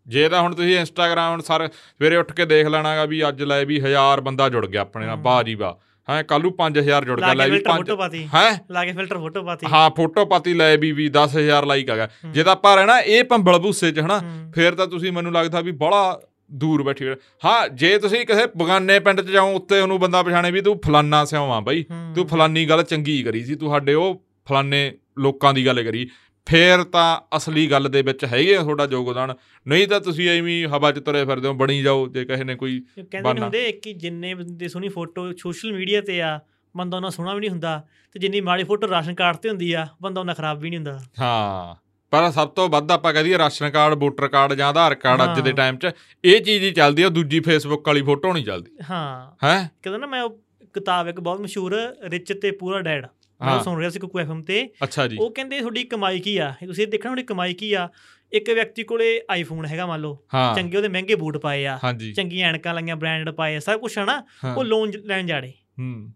ਜੇ 0.08 0.28
ਤਾਂ 0.28 0.40
ਹੁਣ 0.42 0.54
ਤੁਸੀਂ 0.54 0.78
ਇੰਸਟਾਗ੍ਰam 0.78 1.42
ਸਾਰੇ 1.42 1.68
ਸਵੇਰੇ 1.68 2.16
ਉੱਠ 2.16 2.32
ਕੇ 2.32 2.44
ਦੇਖ 2.44 2.66
ਲੈਣਾਗਾ 2.66 3.04
ਵੀ 3.04 3.28
ਅੱਜ 3.28 3.42
ਲੈ 3.42 3.64
ਵੀ 3.64 3.80
1000 3.80 4.20
ਬੰਦਾ 4.20 4.48
ਜੁੜ 4.48 4.66
ਗਿਆ 4.66 4.80
ਆਪਣੇ 4.80 5.06
ਨਾਲ 5.06 5.16
ਹਮ। 5.16 5.22
ਵਾਹ 5.22 5.42
ਜੀ 5.42 5.54
ਵਾਹ 5.54 5.74
ਹੈ 6.08 6.22
ਕੱਲ 6.22 6.42
ਨੂੰ 6.42 6.54
5000 6.56 7.04
ਜੁੜ 7.04 7.20
ਗਿਆ 7.20 7.32
ਲਾ 7.34 7.44
ਵੀ 7.44 7.50
ਫਿਲਟਰ 7.50 7.70
5 7.70 7.76
ਫੋਟੋ 7.76 7.96
ਪਾਤੀ 7.96 8.28
ਹੈ 8.34 8.60
ਲਾ 8.70 8.84
ਕੇ 8.84 8.92
ਫਿਲਟਰ 8.92 9.18
ਫੋਟੋ 9.18 9.42
ਪਾਤੀ 9.42 9.66
ਹਾਂ 9.72 9.90
ਫੋਟੋ 9.90 10.24
ਪਾਤੀ 10.24 10.54
ਲੈ 10.54 10.76
ਵੀ 10.76 10.92
ਵੀ 10.92 11.08
10000 11.08 11.66
ਲਾਈਕ 11.66 11.90
ਆ 11.90 11.96
ਗਿਆ। 11.96 12.08
ਜੇ 12.30 12.42
ਤਾਂ 12.42 12.52
ਆਪਾਂ 12.52 12.76
ਰਹਿਣਾ 12.76 12.98
ਇਹ 13.00 13.24
ਭੰਬਲ 13.24 13.58
ਭੂਸੇ 13.58 13.92
'ਚ 13.92 13.98
ਹਨਾ। 13.98 14.20
ਫਿਰ 14.54 14.74
ਤਾਂ 14.74 14.86
ਤੁਸੀਂ 14.86 15.12
ਮੈਨੂੰ 15.12 15.32
ਲੱਗਦਾ 15.32 15.60
ਵੀ 15.60 15.72
ਬੜਾ 15.72 16.20
ਦੂਰ 16.52 16.82
ਬੈਠੇ 16.82 17.08
ਹੋ। 17.10 17.68
ਜੇ 17.74 17.98
ਤੁਸੀਂ 17.98 18.26
ਕਿਸੇ 18.26 18.46
ਬਗਾਨੇ 18.56 18.98
ਪਿੰਡ 18.98 19.20
'ਚ 19.20 19.26
ਜਾਓ 19.26 19.54
ਉੱਤੇ 19.54 19.80
ਉਹਨੂੰ 19.80 19.98
ਬੰਦਾ 20.00 20.22
ਪਛਾਣੇ 20.22 20.50
ਵੀ 20.50 20.60
ਤੂੰ 20.60 20.80
ਫਲਾਨਾ 20.86 21.24
ਸਿਆਵਾਂ 21.24 21.62
ਬਾਈ। 21.62 21.84
ਤੂੰ 22.14 22.26
ਫਲਾਨੀ 22.26 22.64
ਗੱਲ 22.68 22.82
ਚੰਗੀ 22.82 23.22
ਕਰੀ 23.22 23.44
ਸੀ 23.44 23.54
ਤੁਹਾਡੇ 23.54 23.94
ਉਹ 23.94 24.24
ਫਲਾਨੇ 24.48 24.92
ਲੋਕਾਂ 25.18 25.54
ਦੀ 25.54 25.66
ਗੱਲ 25.66 25.82
ਕਰੀ 25.82 26.08
ਫੇਰ 26.46 26.82
ਤਾਂ 26.84 27.36
ਅਸਲੀ 27.36 27.66
ਗੱਲ 27.66 27.88
ਦੇ 27.88 28.02
ਵਿੱਚ 28.02 28.24
ਹੈਗੇ 28.24 28.58
ਤੁਹਾਡਾ 28.58 28.88
ਯੋਗਦਾਨ। 28.90 29.34
ਨਹੀਂ 29.68 29.88
ਤਾਂ 29.88 30.00
ਤੁਸੀਂ 30.00 30.28
ਐਵੇਂ 30.30 30.66
ਹਵਾ 30.66 30.92
'ਚ 30.92 30.98
ਤੁਰੇ 30.98 31.24
ਫਿਰਦੇ 31.24 31.48
ਹੋ 31.48 31.54
ਬਣੀ 31.54 31.82
ਜਾਓ 31.82 32.06
ਜੇ 32.08 32.24
ਕਿਸੇ 32.24 32.44
ਨੇ 32.44 32.54
ਕੋਈ 32.54 32.80
ਕਹਿੰਦੇ 33.12 33.40
ਹੁੰਦੇ 33.40 33.72
ਕਿ 33.72 33.92
ਜਿੰਨੇ 33.92 34.34
ਬੰਦੇ 34.34 34.68
ਸੋਹਣੀ 34.68 34.88
ਫੋਟੋ 34.88 35.32
ਸੋਸ਼ਲ 35.32 35.72
ਮੀਡੀਆ 35.72 36.00
ਤੇ 36.00 36.20
ਆ 36.22 36.40
ਬੰਦਾ 36.76 36.96
ਉਹਨਾਂ 36.96 37.10
ਸੋਹਣਾ 37.10 37.34
ਵੀ 37.34 37.40
ਨਹੀਂ 37.40 37.50
ਹੁੰਦਾ 37.50 37.86
ਤੇ 38.12 38.20
ਜਿੰਨੀ 38.20 38.40
ਮਾੜੀ 38.40 38.64
ਫੋਟੋ 38.64 38.88
ਰਾਸ਼ਨ 38.88 39.14
ਕਾਰਡ 39.14 39.36
ਤੇ 39.36 39.48
ਹੁੰਦੀ 39.48 39.72
ਆ 39.72 39.86
ਬੰਦਾ 40.02 40.20
ਉਹਨਾਂ 40.20 40.34
ਖਰਾਬ 40.34 40.60
ਵੀ 40.60 40.70
ਨਹੀਂ 40.70 40.78
ਹੁੰਦਾ। 40.78 41.00
ਹਾਂ 41.20 41.74
ਪਰ 42.10 42.30
ਸਭ 42.30 42.48
ਤੋਂ 42.48 42.68
ਵੱਧ 42.68 42.90
ਆਪਾਂ 42.90 43.12
ਕਹਦੀਏ 43.14 43.38
ਰਾਸ਼ਨ 43.38 43.70
ਕਾਰਡ 43.70 43.94
ਵੋਟਰ 43.94 44.28
ਕਾਰਡ 44.28 44.54
ਜਾਂ 44.54 44.68
ਆਧਾਰ 44.68 44.94
ਕਾਰਡ 44.94 45.22
ਅੱਜ 45.24 45.40
ਦੇ। 45.40 45.52
ਟਾਈਮ 45.52 45.76
'ਚ 45.76 45.90
ਇਹ 46.24 46.40
ਚੀਜ਼ 46.40 46.64
ਹੀ 46.64 46.70
ਚੱਲਦੀ 46.70 47.02
ਆ 47.02 47.08
ਦੂਜੀ 47.08 47.40
ਫੇਸਬੁੱਕ 47.40 47.88
ਵਾਲੀ 47.88 48.02
ਫੋਟੋ 48.02 48.32
ਨਹੀਂ 48.32 48.44
ਚੱਲਦੀ। 48.44 48.70
ਹਾਂ। 48.90 49.46
ਹੈ? 49.46 49.70
ਕਹਿੰਦਾ 49.82 49.98
ਨਾ 49.98 50.06
ਮੈਂ 50.06 50.22
ਉਹ 50.22 50.40
ਕਿਤਾਬ 50.74 51.08
ਇੱਕ 51.08 51.20
ਬਹੁਤ 51.20 51.40
ਮਸ਼ਹੂਰ 51.40 51.94
ਰਿਚ 52.04 52.32
ਤੇ 52.32 52.50
ਪੂਰਾ 52.50 52.80
ਡੈਡ। 52.80 53.06
ਮੈਂ 53.40 53.48
ਹਾਂ। 53.48 53.64
ਸੁਣ 53.64 53.78
ਰਿਹਾ 53.78 53.90
ਸੀ 53.90 53.98
ਕੋਈ 53.98 54.22
ਐਫਐਮ 54.22 54.42
ਤੇ। 54.42 54.70
ਅੱਛਾ 54.82 55.06
ਜੀ। 55.06 55.16
ਉਹ 55.20 55.30
ਕਹਿੰਦੇ 55.30 55.60
ਤੁਹਾਡੀ 55.60 55.84
ਕਮਾਈ 55.84 56.20
ਕੀ 56.20 56.38
ਆ? 56.38 56.54
ਤੁਸੀਂ 56.66 56.86
ਦੇਖਣਾ 56.86 57.08
ਤੁਹਾਡੀ 57.08 57.22
ਕਮਾਈ 57.22 57.54
ਕੀ 57.54 57.72
ਆ? 57.72 57.88
ਇੱਕ 58.32 58.50
ਵਿਅਕਤੀ 58.50 58.82
ਕੋਲੇ 58.82 59.20
ਆਈਫੋਨ 59.30 59.66
ਹੈਗਾ 59.66 59.86
ਮੰਨ 59.86 60.00
ਲਓ। 60.00 60.18
ਹਾਂ। 60.34 60.54
ਚੰਗੇ 60.54 60.76
ਉਹਦੇ 60.76 60.88
ਮਹਿੰਗੇ 60.88 61.14
ਬੂਟ 61.14 61.38
ਪਾਏ 61.38 61.64
ਆ। 61.66 61.78
ਚੰਗੀਆਂ 62.16 62.48
ਐਨਕਾਂ 62.48 62.74
ਲਾਈਆਂ 62.74 62.96
ਬ੍ਰਾਂਡਡ 62.96 63.34
ਪਾਏ 63.34 63.60
ਸਭ 63.60 63.80
ਕੁਝ 63.80 63.98
ਹਨਾ 63.98 64.24
ਹਾਂ, 64.44 64.56
ਉਹ 64.56 64.64
ਲੋਨ 64.64 64.92
ਲੈਣ 65.04 65.26
ਜਾੜੇ 65.26 65.52
ਹੂੰ। 65.78 66.12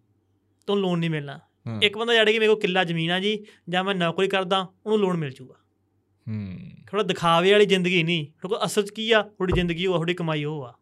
ਤੋਂ 0.66 0.76
ਲੋਨ 0.76 0.98
ਨਹੀਂ 0.98 1.11
ਮਿਲਣਾ। 1.11 1.40
ਹਾਂ, 1.66 1.80
ਇੱਕ 1.83 1.98
ਬੰਦਾ 1.98 2.14
ਜਾੜੇ 2.14 2.33
ਕਿ 2.33 2.38
ਮੇਰੇ 2.38 2.52
ਕੋਲ 2.52 2.61
ਕਿੱਲਾ 2.61 2.85
ਜ਼ਮੀਨ 2.85 3.11
ਆ 3.11 3.20
ਜੀ 3.20 3.44
ਜਾਂ 3.68 3.85
ਮੈਂ 3.85 3.94
ਨੌਕਰੀ 3.94 4.28
ਕਰਦਾ 4.28 4.66
ਉਹਨੂੰ 4.87 4.98
ਲੋਨ 4.98 5.16
ਮਿਲ 5.16 5.30
ਜੂਗਾ। 5.30 5.54
ਹੂੰ। 6.28 6.59
ਥੋੜਾ 6.90 7.02
ਦਿਖਾਵੇ 7.02 7.52
ਵਾਲੀ 7.52 7.66
ਜ਼ਿੰਦਗੀ 7.66 8.02
ਨਹੀਂ। 8.02 8.26
ਕੋਲ 8.48 8.59
ਅਸਲ 8.64 8.83
'ਚ 8.83 8.90
ਕੀ 8.90 9.12
ਆ? 9.12 9.22
ਤੁਹਾਡੀ 9.22 9.52
ਜ਼ਿੰਦਗੀ 9.52 9.87
ਉਹ 9.87 9.94
ਤੁਹਾਡੀ 9.94 10.14
ਕਮਾਈ 10.14 10.44
ਉਹ 10.44 10.64
ਆ। 10.64 10.74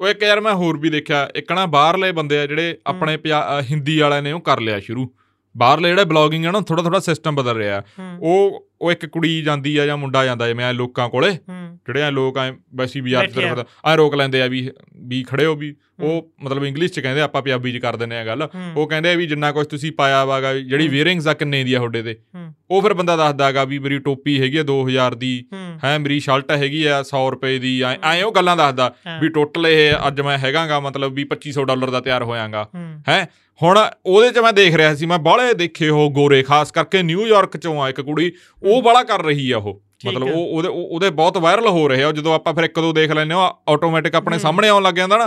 ਉਹ 0.00 0.08
ਇੱਕ 0.08 0.22
ਯਾਰ 0.22 0.40
ਮੈਂ 0.40 0.54
ਹੋਰ 0.54 0.78
ਵੀ 0.78 0.90
ਦੇਖਿਆ 0.90 1.28
ਇੱਕ 1.34 1.52
ਨਾ 1.52 1.66
ਬਾਹਰਲੇ 1.66 2.12
ਬੰਦੇ 2.12 2.38
ਆ 2.38 2.46
ਜਿਹੜੇ 2.46 2.78
ਆਪਣੇ 2.86 3.18
ਹਿੰਦੀ 3.60 3.98
ਵਾਲਿਆਂ 3.98 4.22
ਨੇ 4.22 4.32
ਉਹ 4.32 4.40
ਕਰ 4.40 4.60
ਲਿਆ 4.60 4.80
ਸ਼ੁਰੂ। 4.80 5.14
ਬਾਹਰਲੇ 5.58 5.88
ਜਿਹੜੇ 5.88 6.04
ਬਲੌਗਿੰਗ 6.04 6.46
ਆ 6.46 6.50
ਨਾ 6.50 6.60
ਥੋੜਾ 6.60 6.82
ਥੋੜਾ 6.82 7.00
ਸਿਸਟਮ 7.00 7.34
ਬਦਲ 7.34 7.56
ਰਿਹਾ। 7.56 7.80
ਹੂੰ। 7.80 8.18
ਉਹ 8.20 8.68
ਉਹ 8.80 8.92
ਇੱਕ 8.92 9.06
ਕੁੜੀ 9.06 9.42
ਜਾਂਦੀ 9.42 9.76
ਆ 9.76 9.86
ਜਾਂ 9.86 9.96
ਮੁੰਡਾ 9.96 10.24
ਜਾਂਦਾ 10.24 10.48
ਜਿਵੇਂ 10.48 10.64
ਐ 10.64 10.72
ਲੋਕਾਂ 10.72 11.08
ਕੋਲੇ 11.08 11.30
ਹੂੰ। 11.30 11.78
ਜਿਹੜੇ 11.86 12.02
ਆ 12.02 12.10
ਲੋਕ 12.10 12.38
ਐ 12.38 12.50
ਵੈਸੀ 12.74 13.00
ਬਾਜ਼ਾਰ 13.00 13.24
ਆ। 13.24 13.54
ਤਰਫ 13.54 13.66
ਆ 13.84 13.94
ਰੋਕ 13.94 14.14
ਲੈਂਦੇ 14.14 14.42
ਆ 14.42 14.46
ਵੀ 14.46 14.70
ਵੀ 14.96 15.22
ਖੜੇ 15.22 15.46
ਹੋ 15.46 15.54
ਵੀ। 15.54 15.76
ਹੂੰ। 16.00 16.08
ਉਹ 16.08 16.32
ਮਤਲਬ 16.42 16.64
ਇੰਗਲਿਸ਼ 16.64 16.92
ਚ 16.92 17.00
ਕਹਿੰਦੇ 17.00 17.20
ਆਪਾਂ 17.20 17.42
ਪੰਜਾਬੀ 17.42 17.72
ਚ 17.72 17.76
ਕਰ 17.76 17.96
ਦਿੰਦੇ 17.96 18.16
ਆ 18.18 18.24
ਗੱਲ। 18.26 18.42
ਹੂੰ, 18.54 18.72
ਉਹ 18.76 18.88
ਕਹਿੰਦੇ 18.88 19.12
ਆ 19.12 19.14
ਵੀ 19.14 19.26
ਜਿੰਨਾ 19.26 19.52
ਕੁਝ 19.52 19.66
ਤੁਸੀਂ 19.66 19.92
ਪਾਇਆ 19.92 20.24
ਵਾਗਾ 20.24 20.54
ਜਿਹੜੀ 20.54 20.86
ਹੂੰ। 20.86 20.92
ਵੇਅਰਿੰਗਸ 20.92 21.26
ਆ 21.26 21.34
ਕਿੰਨੇ 21.34 21.64
ਦੀ 21.64 21.74
ਆ 21.74 21.78
ਤੁਹਾਡੇ 21.78 22.02
ਤੇ। 22.02 22.16
ਹੂੰ। 22.34 22.54
ਉਹ 22.70 22.82
ਫਿਰ 22.82 22.94
ਬੰਦਾ 22.94 23.16
ਦੱਸਦਾਗਾ 23.16 23.64
ਵੀ 23.64 23.78
ਮੇਰੀ 23.78 23.98
ਟੋਪੀ 23.98 24.40
ਹੈਗੀ 24.40 24.56
ਆ 24.56 24.62
2000 24.62 25.14
ਦੀ। 25.14 25.44
ਹੂੰ। 25.52 25.78
ਹੈ 25.84 25.98
ਮੇਰੀ 25.98 26.20
ਸ਼ਰਟ 26.20 26.50
ਹੈਗੀ 26.50 26.84
ਆ 26.84 27.02
100 27.02 27.30
ਰੁਪਏ 27.30 27.58
ਦੀ। 27.58 27.82
ਐ 28.02 28.22
ਉਹ 28.22 28.32
ਗੱਲਾਂ 28.32 28.56
ਦੱਸਦਾ 28.56 28.94
ਹਾਂ, 29.06 29.20
ਵੀ 29.20 29.28
ਟੋਟਲ 29.28 29.66
ਇਹ 29.66 29.94
ਅੱਜ 30.06 30.20
ਮੈਂ 30.20 30.38
ਹੈਗਾਗਾ 30.38 30.80
ਮਤਲਬ 30.80 31.12
ਵੀ 31.12 31.24
2500 31.24 31.64
ਡਾਲਰ 31.64 31.90
ਦਾ 31.90 32.00
ਤਿਆਰ 32.00 32.22
ਹੋਇਆਗਾ। 32.22 32.68
ਹੂੰ। 32.74 33.02
ਹੈ 33.08 33.28
ਹੁਣ 33.62 33.78
ਉਹਦੇ 34.06 34.30
'ਚ 34.30 34.38
ਮੈਂ 34.38 34.52
ਦੇਖ 34.52 34.74
ਰਿਹਾ 34.74 34.94
ਸੀ 34.94 35.06
ਮੈਂ 35.06 35.18
ਬਾਹਲੇ 35.18 35.54
ਦੇਖੇ 35.54 35.88
ਉਹ 35.88 36.10
ਗੋਰੇ 36.10 36.42
ਖਾਸ 36.42 36.72
ਕਰਕੇ 36.72 37.02
ਨਿਊਯਾਰਕ 37.02 37.56
'ਚੋਂ 37.56 37.82
ਆ 37.82 37.88
ਇੱਕ 37.88 38.00
ਕੁੜੀ 38.00 38.32
ਉਹ 38.62 38.82
ਬਾਹਲਾ 38.82 39.02
ਕਰ 39.02 39.24
ਰਹੀ 39.24 39.50
ਆ 39.50 39.58
ਉਹ। 39.58 39.82
ਮਤਲਬ। 40.06 40.22
ਉਹ 40.22 40.46
ਉਹਦੇ 40.56 40.68
ਉਹ- 40.68 40.86
ਉਹਦੇ 40.90 41.10
ਬਹੁਤ 41.10 41.38
ਵਾਇਰਲ 41.38 41.68
ਹੋ 41.68 41.88
ਰਹੇ 41.88 42.04
ਆ 42.04 42.12
ਜਦੋਂ 42.12 42.34
ਆਪਾਂ 42.34 42.54
ਫਿਰ 42.54 42.64
ਇੱਕ 42.64 42.80
ਦੋ 42.80 42.92
ਦੇਖ 42.92 43.10
ਲੈਂਦੇ 43.10 43.34
ਆ 43.34 43.54
ਆਟੋਮੈਟਿਕ 43.68 44.14
ਆਪਣੇ। 44.14 44.38
ਸਾਹਮਣੇ 44.38 44.68
ਆਉਣ 44.68 44.82
ਲੱਗ 44.82 44.94
ਜਾਂਦਾ 44.94 45.16
ਨਾ। 45.16 45.26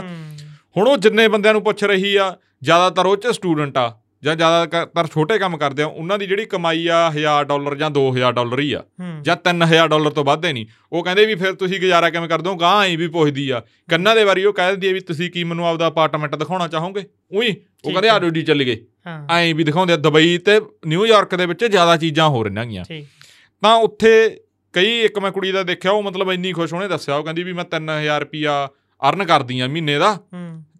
ਹੁਣ 0.78 0.88
ਉਹ 0.88 0.98
ਜਿੰਨੇ 0.98 1.28
ਬੰਦਿਆਂ 1.28 1.54
ਨੂੰ 1.54 1.63
ਪੁੱਛ 1.63 1.84
ਰਹੀ 1.84 2.15
ਆ 2.15 2.36
ਜ਼ਿਆਦਾਤਰ 2.63 3.06
ਉਹ 3.06 3.17
'ਚ 3.17 3.28
ਸਟੂਡੈਂਟ 3.28 3.78
ਆ 3.78 3.98
ਜਾਂ 4.24 4.36
ਜ਼ਿਆਦਾਤਰ 4.36 5.08
ਛੋਟੇ 5.08 5.38
ਕੰਮ 5.38 5.58
ਕਰਦੇ 5.58 5.84
ਆ 5.84 5.86
ਉਹਨਾਂ 5.86 6.17
ਦੀ 6.20 6.26
ਜਿਹੜੀ 6.26 6.46
ਕਮਾਈ 6.46 6.88
ਆ 6.88 7.12
1000 7.15 7.44
ਡਾਲਰ 7.46 7.76
ਜਾਂ 7.76 7.91
2000 7.91 8.32
ਡਾਲਰ 8.34 8.60
ਹੀ 8.60 8.74
ਆ 8.74 8.84
ਜਾਂ 9.22 9.36
3000 9.36 9.88
ਡਾਲਰ 9.88 10.12
ਤੋਂ 10.12 10.24
ਵੱਧ 10.24 10.46
ਨਹੀਂ। 10.46 10.65
ਉਹ 10.91 11.04
ਕਹਿੰਦੇ 11.04 11.26
ਵੀ 11.26 11.36
ਫਿਰ 11.36 11.54
ਤੁਸੀਂ 11.54 11.80
ਗੁਜ਼ਾਰਾ 11.80 12.10
ਕਿਵੇਂ 12.10 12.30
ਕਰਦੇ 12.30 12.50
ਹੋ 12.50 12.56
ਗਾਂ 12.56 12.86
ਹੀ 12.86 12.96
ਵੀ 12.96 13.08
ਪੁੱਛਦੀ 13.08 13.50
ਆ। 13.50 13.62
ਕੰਨਾਂ 13.89 14.15
ਦੇ 14.15 14.24
ਵਾਰੀ 14.24 14.46
ਉਹ 14.46 14.54
ਕਹਿ 14.54 14.72
ਦਿੰਦੀ 14.72 14.89
ਆ 14.89 14.94
ਵੀ 14.94 15.00
ਤੁਸੀਂ 15.00 15.32
ਕੀ 15.32 15.44
ਮੈਨੂੰ 15.44 15.67
ਆਪਦਾ 15.67 15.88
ਅਪਾਰਟਮੈਂਟ 15.88 16.36
ਦਿਖਾਉਣਾ 16.36 16.67
ਚਾਹੋਗੇ? 16.67 17.04
ਉਹੀ 17.34 17.56
ਉਹ 17.86 17.91
ਕਹਿੰਦੇ। 17.91 18.10
ਆਜੋ 18.10 18.30
ਜੀ 18.30 18.41
ਚੱਲ 18.41 18.63
ਗਏ। 18.63 18.78
ਹਾਂ। 19.08 19.28
ਐਂ 19.30 19.56
ਵੀ 19.56 19.63
ਦਿਖਾਉਂਦੇ 19.63 19.94
ਆ 19.94 19.96
ਦੁਬਈ 19.96 20.38
ਤੇ 20.38 20.62
ਨਿਊਯਾਰਕ 20.88 21.36
ਦੇ 21.36 21.46
ਵਿੱਚ 21.46 21.65
ਜ਼ਿਆਦਾ 21.65 21.98
ਚੀਜ਼ਾਂ 21.98 22.30
ਹੋ 22.30 22.44
ਰਹੀਆਂ 22.44 22.65
ਗੀਆਂ 22.65 22.86
ਤਾਂ 23.62 23.76
ਉੱਥੇ 23.76 24.41
ਕਈ 24.74 25.02
ਇੱਕ 25.02 25.20
ਮੈਂ 25.20 25.32
ਕੁੜੀ 25.32 25.52
ਦਾ 25.52 25.63
ਦੇਖਿਆ 25.63 25.91
ਉਹ 25.91 26.04
ਮਤਲਬ 26.04 26.32
ਇੰਨੀ 26.32 26.54
ਖੁਸ਼ 26.54 26.74
ਉਹਨੇ 26.74 26.88
ਦੱਸਿਆ 26.88 27.15
ਉਹ 27.15 27.24
ਕਹਿੰਦੀ 27.24 27.44
ਵੀ 27.44 27.54
ਮੈਂ 27.54 27.65
3000 27.65 28.20
ਰੁਪਿਆ 28.20 28.70
ਅਰਨ 29.10 29.24
ਕਰਦੀ 29.26 29.60
ਆ 29.60 29.67
ਮਹੀਨੇ 29.67 29.98
ਦਾ। 29.98 30.20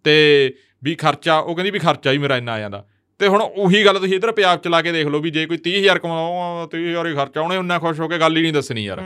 ਤੇ 0.04 0.54
ਵੀ 0.84 0.94
ਖਰਚਾ 0.94 1.38
ਉਹ 1.38 1.54
ਕਹਿੰਦੀ 1.54 1.70
ਵੀ 1.70 1.78
ਖਰਚਾ 1.78 2.12
ਹੀ 2.12 2.18
ਮੇਰਾ 2.18 2.36
ਇੰਨਾ 2.36 2.52
ਆ 2.52 2.58
ਜਾਂਦਾ। 2.58 2.86
ਤੇ 3.18 3.28
ਹੁਣ 3.28 3.42
ਉਹੀ 3.42 3.84
ਗੱਲ 3.84 3.98
ਤੁਸੀਂ 3.98 4.14
ਇਧਰ 4.14 4.32
ਪੰਜਾਬ 4.32 4.58
ਚ 4.58 4.68
ਲਾ 4.68 4.82
ਕੇ 4.82 4.92
ਦੇਖ 4.92 5.06
ਲਓ 5.06 5.20
ਵੀ 5.20 5.30
ਜੇ 5.30 5.46
ਕੋਈ 5.46 5.58
30000 5.58 5.98
ਕਮਾਉਣਾ 5.98 6.68
30000 6.76 7.06
ਹੀ 7.06 7.14
ਖਰਚਾ 7.14 7.40
ਉਹਨੇ 7.40 7.56
ਉਨਾ 7.56 7.78
ਖੁਸ਼ 7.78 8.00
ਹੋ 8.00 8.08
ਕੇ 8.08 8.18
ਗੱਲ 8.18 8.36
ਹੀ 8.36 8.42
ਨਹੀਂ 8.42 8.52
ਦੱਸਣੀ 8.52 8.84
ਯਾਰ। 8.84 8.98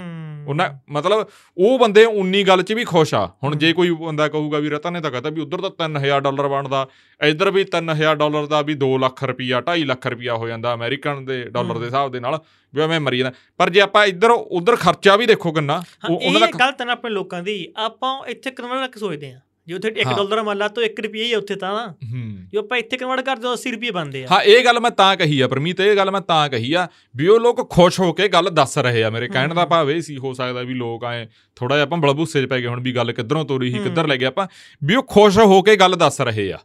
ਉਹਨਾਂ 0.47 0.69
ਮਤਲਬ 0.91 1.27
ਉਹ 1.57 1.79
ਬੰਦੇ 1.79 2.05
ਉਨੀ 2.05 2.43
ਗੱਲ 2.43 2.63
'ਚ 2.63 2.73
ਵੀ 2.73 2.85
ਖੁਸ਼ 2.85 3.15
ਆ। 3.15 3.25
ਹੁਣ 3.45 3.57
ਜੇ 3.57 3.73
ਕੋਈ 3.73 3.91
ਬੰਦਾ 4.01 4.29
ਕਹੂਗਾ 4.29 4.59
ਵੀ 4.59 4.71
ਰਤਨ 4.71 4.93
ਨੇ 4.93 5.01
ਤਾਂ 5.01 5.11
ਕਹਤਾ 5.11 5.31
ਵੀ 5.31 5.41
ਉਧਰ 5.41 5.61
ਤਾਂ 5.61 5.71
3000 5.81 6.21
ਡਾਲਰ 6.21 6.49
ਬਣਦਾ 6.49 6.87
ਇੱਧਰ 7.21 7.51
ਵੀ 7.51 7.65
3000 7.75 8.15
ਡਾਲਰ 8.17 8.47
ਦਾ 8.47 8.63
ਵੀ 8.63 8.75
2 8.77 8.91
ਲੱਖ 8.99 9.25
ਰੁਪਿਆ 9.25 9.61
2.5 9.61 9.85
ਲੱਖ 9.85 10.07
ਰੁਪਿਆ 10.07 10.35
ਹੋ 10.35 10.49
ਜਾਂਦਾ 10.49 10.75
ਅਮਰੀਕਨ 10.75 11.25
ਦੇ 11.25 11.43
ਡਾਲਰ 11.51 11.79
ਦੇ 11.79 11.85
ਹਿਸਾਬ 11.87 12.13
ਦੇ 12.13 12.21
ਨਾਲ 12.21 12.39
ਵੀ 12.75 12.83
ਐਵੇਂ 12.83 13.01
ਮਰੀ 13.01 13.19
ਜਾਂਦਾ। 13.19 13.33
ਪਰ 13.59 13.71
ਜੇ 13.71 13.81
ਆਪਾਂ 13.81 14.05
ਇੱਧਰ 14.07 14.31
ਉਧਰ 14.31 14.77
ਖਰਚਾ 14.77 15.17
ਵੀ 15.17 15.27
ਦੇਖੋ 15.27 15.53
ਕਿੰਨਾ 15.53 15.83
ਉਹਨਾਂ 16.11 16.33
ਇਹ 16.33 16.39
ਦਾ 16.41 16.47
ਗਲਤ 16.59 16.83
ਨਾ 16.83 16.93
ਆਪਣੇ 16.93 17.11
ਲੋਕਾਂ 17.11 17.43
ਦੀ 17.43 17.57
ਆਪਾਂ 17.77 18.15
ਇੱਥੇ 18.29 18.51
ਕਨਵਰਟ 18.51 18.99
ਸੋਚਦੇ 18.99 19.33
ਆ? 19.33 19.41
ਜੇ 19.69 19.75
ਉੱਥੇ 19.75 19.89
1 19.93 20.07
ਹਾਂ। 20.07 20.15
ਡਾਲਰ 20.17 20.43
ਮੰਨ 20.43 20.59
ਲਾ 20.59 20.69
ਤਾਂ 20.69 20.83
1 20.83 21.01
ਰੁਪਈਆ 21.03 21.25
ਹੀ 21.25 21.35
ਉੱਥੇ 21.35 21.55
ਤਾਂ 21.57 21.71
ਜੇ 22.03 22.59
ਆਪਾਂ 22.59 22.79
ਇੱਥੇ 22.79 22.97
ਕਨਵਰਟ 22.97 23.25
ਕਰਦੇ 23.25 23.49
ਹਾਂ 23.49 23.55
80 23.55 23.73
ਰੁਪਏ 23.73 23.91
ਬਣਦੇ 23.91 24.23
ਆ 24.25 24.29
ਹਾਂ 24.31 24.41
ਇਹ 24.45 24.65
ਗੱਲ 24.65 24.81
ਮੈਂ 24.81 24.91
ਤਾਂ 24.93 25.15
ਕਹੀ 25.17 25.41
ਆ 25.41 25.49
ਪਰਮੀਤ 25.49 25.81
ਇਹ 25.81 25.95
ਗੱਲ 25.97 26.11
ਮੈਂ 26.11 26.21
ਤਾਂ 26.21 26.49
ਕਹੀ 26.49 26.73
ਆ 26.75 26.87
ਵੀ 27.15 27.27
ਉਹ 27.29 27.41
ਲੋਕ 27.41 27.67
ਖੁਸ਼ 27.71 28.01
ਹੋ 28.01 28.13
ਕੇ 28.13 28.29
ਗੱਲ 28.29 28.51
ਦੱਸ 28.51 28.79
ਰਹੇ 28.79 29.03
ਆ 29.03 29.11
ਮੇਰੇ 29.11 29.29
ਕਹਿਣ 29.29 29.55
ਦਾ। 29.55 29.65
ਭਾਵ 29.67 29.91
ਇਹ 29.91 30.01
ਸੀ 30.01 30.17
ਹੋ 30.19 30.33
ਸਕਦਾ 30.35 30.63
ਵੀ 30.63 30.75
ਲੋਕ 30.75 31.05
ਆਏ 31.05 31.27
ਥੋੜਾ 31.57 31.75
ਜਿਹਾ 31.75 31.83
ਆਪਾਂ 31.83 31.99
ਬਲਬੂਸੇ 31.99 32.43
'ਚ 32.43 32.47
ਪੈ 32.47 32.61
ਗਏ 32.61 32.67
ਹੁਣ 32.67 32.81
ਵੀ 32.81 32.95
ਗੱਲ 32.97 33.13
ਕਿੱਧਰੋਂ 33.13 33.45
ਤੋਰੀ 33.45 33.71
ਸੀ। 33.73 33.79
ਕਿੱਧਰ 33.79 34.07
ਲੈ 34.07 34.17
ਗਏ 34.17 34.27
ਆਪਾਂ 34.27 34.47
ਵੀ 34.83 34.95
ਉਹ 34.95 35.03
ਖੁਸ਼ 35.11 35.39
ਹੋ 35.39 35.61
ਕੇ 35.63 35.77
ਗੱਲ 35.77 35.97
ਦੱਸ 35.97 36.21
ਰਹੇ 36.21 36.51
ਆ 36.53 36.59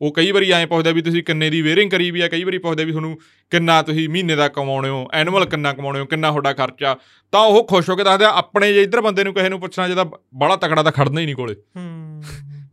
ਉਹ 0.00 0.12
ਕਈ 0.12 0.30
ਵਾਰੀ 0.30 0.50
ਐਂ 0.50 0.66
ਪੁੱਛਦਾ 0.66 0.90
ਵੀ 0.90 1.02
ਤੁਸੀਂ 1.02 1.22
ਕਿੰਨੇ 1.22 1.50
ਦੀ 1.50 1.62
ਵੇਅਰਿੰਗ 1.62 1.90
ਕਰੀ 1.90 2.10
ਵੀ 2.10 2.20
ਆ 2.20 2.28
ਕਈ 2.28 2.44
ਵਾਰੀ 2.44 2.58
ਪੁੱਛਦਾ 2.58 2.84
ਵੀ 2.84 2.90
ਤੁਹਾਨੂੰ 2.90 3.18
ਕਿੰਨਾ 3.50 3.82
ਤੁਸੀਂ 3.82 4.08
ਮਹੀਨੇ 4.08 4.36
ਦਾ 4.36 4.48
ਕਮਾਉਣੇ 4.48 4.88
ਹੋ 4.88 5.08
ਐਨੂਅਲ 5.12 5.46
ਕਿੰਨਾ 5.46 5.72
ਕਮਾਉਣੇ 5.72 6.00
ਹੋ 6.00 6.04
ਕਿੰਨਾ 6.04 6.30
ਤੁਹਾਡਾ 6.30 6.52
ਖਰਚਾ। 6.52 6.96
ਤਾਂ 7.32 7.40
ਉਹ 7.40 7.66
ਖੁਸ਼ 7.66 7.90
ਹੋ 7.90 7.96
ਕੇ 7.96 8.04
ਦੱਸਦੇ 8.04 8.24
ਆਪਣੇ 8.24 8.72
ਜੇ 8.72 8.82
ਇੱਧਰ 8.82 9.00
ਬੰਦੇ 9.00 9.24
ਨੂੰ 9.24 9.34
ਕਿਸੇ 9.34 9.48
ਨੂੰ 9.48 9.60
ਪੁੱਛਣਾ 9.60 9.88
ਜਿਹਦਾ 9.88 10.04
ਬੜਾ 10.34 10.56
ਤਕੜਾ 10.56 10.82
ਤਾਂ 10.82 10.92
ਖੜਨਾ 10.92 11.20
ਹੀ 11.20 11.26
ਨਹੀਂ 11.26 11.34
ਕੋਲੇ। 11.34 11.54
ਹੂੰ। 11.54 12.22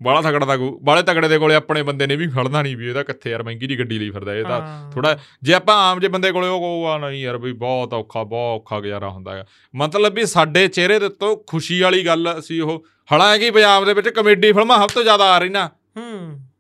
ਬਾਲਾ 0.03 0.21
ਤਕੜਾ 0.21 0.45
ਦਾ 0.45 0.57
ਬਾਲੇ 0.83 1.01
ਤਕੜੇ 1.01 1.27
ਦੇ 1.27 1.37
ਕੋਲੇ 1.37 1.55
ਆਪਣੇ 1.55 1.83
ਬੰਦੇ 1.83 2.07
ਨੇ 2.07 2.15
ਵੀ 2.15 2.27
ਖੜਨਾ 2.27 2.61
ਨਹੀਂ 2.61 2.77
ਵੀ 2.77 2.87
ਇਹਦਾ 2.87 3.03
ਕਿੱਥੇ 3.03 3.31
ਯਾਰ 3.31 3.43
ਮਹਿੰਗੀ 3.43 3.67
ਜੀ 3.67 3.79
ਗੱਡੀ 3.79 3.99
ਲਈ 3.99 4.09
ਫਿਰਦਾ 4.09 4.35
ਇਹ 4.35 4.43
ਤਾਂ। 4.43 4.91
ਥੋੜਾ 4.91 5.19
ਜੇ 5.43 5.53
ਆਪਾਂ 5.53 5.75
ਆਮ 5.75 5.99
ਜੇ 5.99 6.07
ਬੰਦੇ 6.07 6.31
ਕੋਲੇ 6.31 6.47
ਉਹ 6.47 6.85
ਆ 6.87 6.97
ਨਹੀਂ 6.97 7.21
ਯਾਰ 7.21 7.37
ਵੀ 7.37 7.53
ਬਹੁਤ 7.53 7.93
ਔਖਾ 7.93 8.23
ਬਹੁਤ 8.23 8.61
ਔਖਾ 8.61 8.79
ਗੁਜ਼ਾਰਾ 8.79 9.09
ਹੁੰਦਾ 9.09 9.35
ਹੈ 9.35 9.45
ਮਤਲਬ 9.75 10.13
ਵੀ 10.13 10.25
ਸਾਡੇ 10.25 10.67
ਚਿਹਰੇ 10.67 10.99
ਦੇ 10.99 11.05
ਉੱਤੋਂ 11.05 11.37
ਖੁਸ਼ੀ 11.47 11.81
ਵਾਲੀ 11.81 12.05
ਗੱਲ 12.05 12.41
ਸੀ 12.45 12.59
ਉਹ 12.59 12.85
ਹਾਲਾਂਕਿ 13.11 13.51
ਪੰਜਾਬ 13.51 13.85
ਦੇ 13.85 13.93
ਵਿੱਚ 13.93 14.09
ਕਮੇਡੀ 14.09 14.51
ਫਿਲਮਾਂ 14.51 14.77
ਸਭ 14.77 14.87
ਤੋਂ 14.87 15.03
ਜ਼ਿਆਦਾ 15.03 15.23
ਆ 15.23 15.39
ਰਹੀਆਂ। 15.39 15.69
ਹੂੰ। 15.97 16.52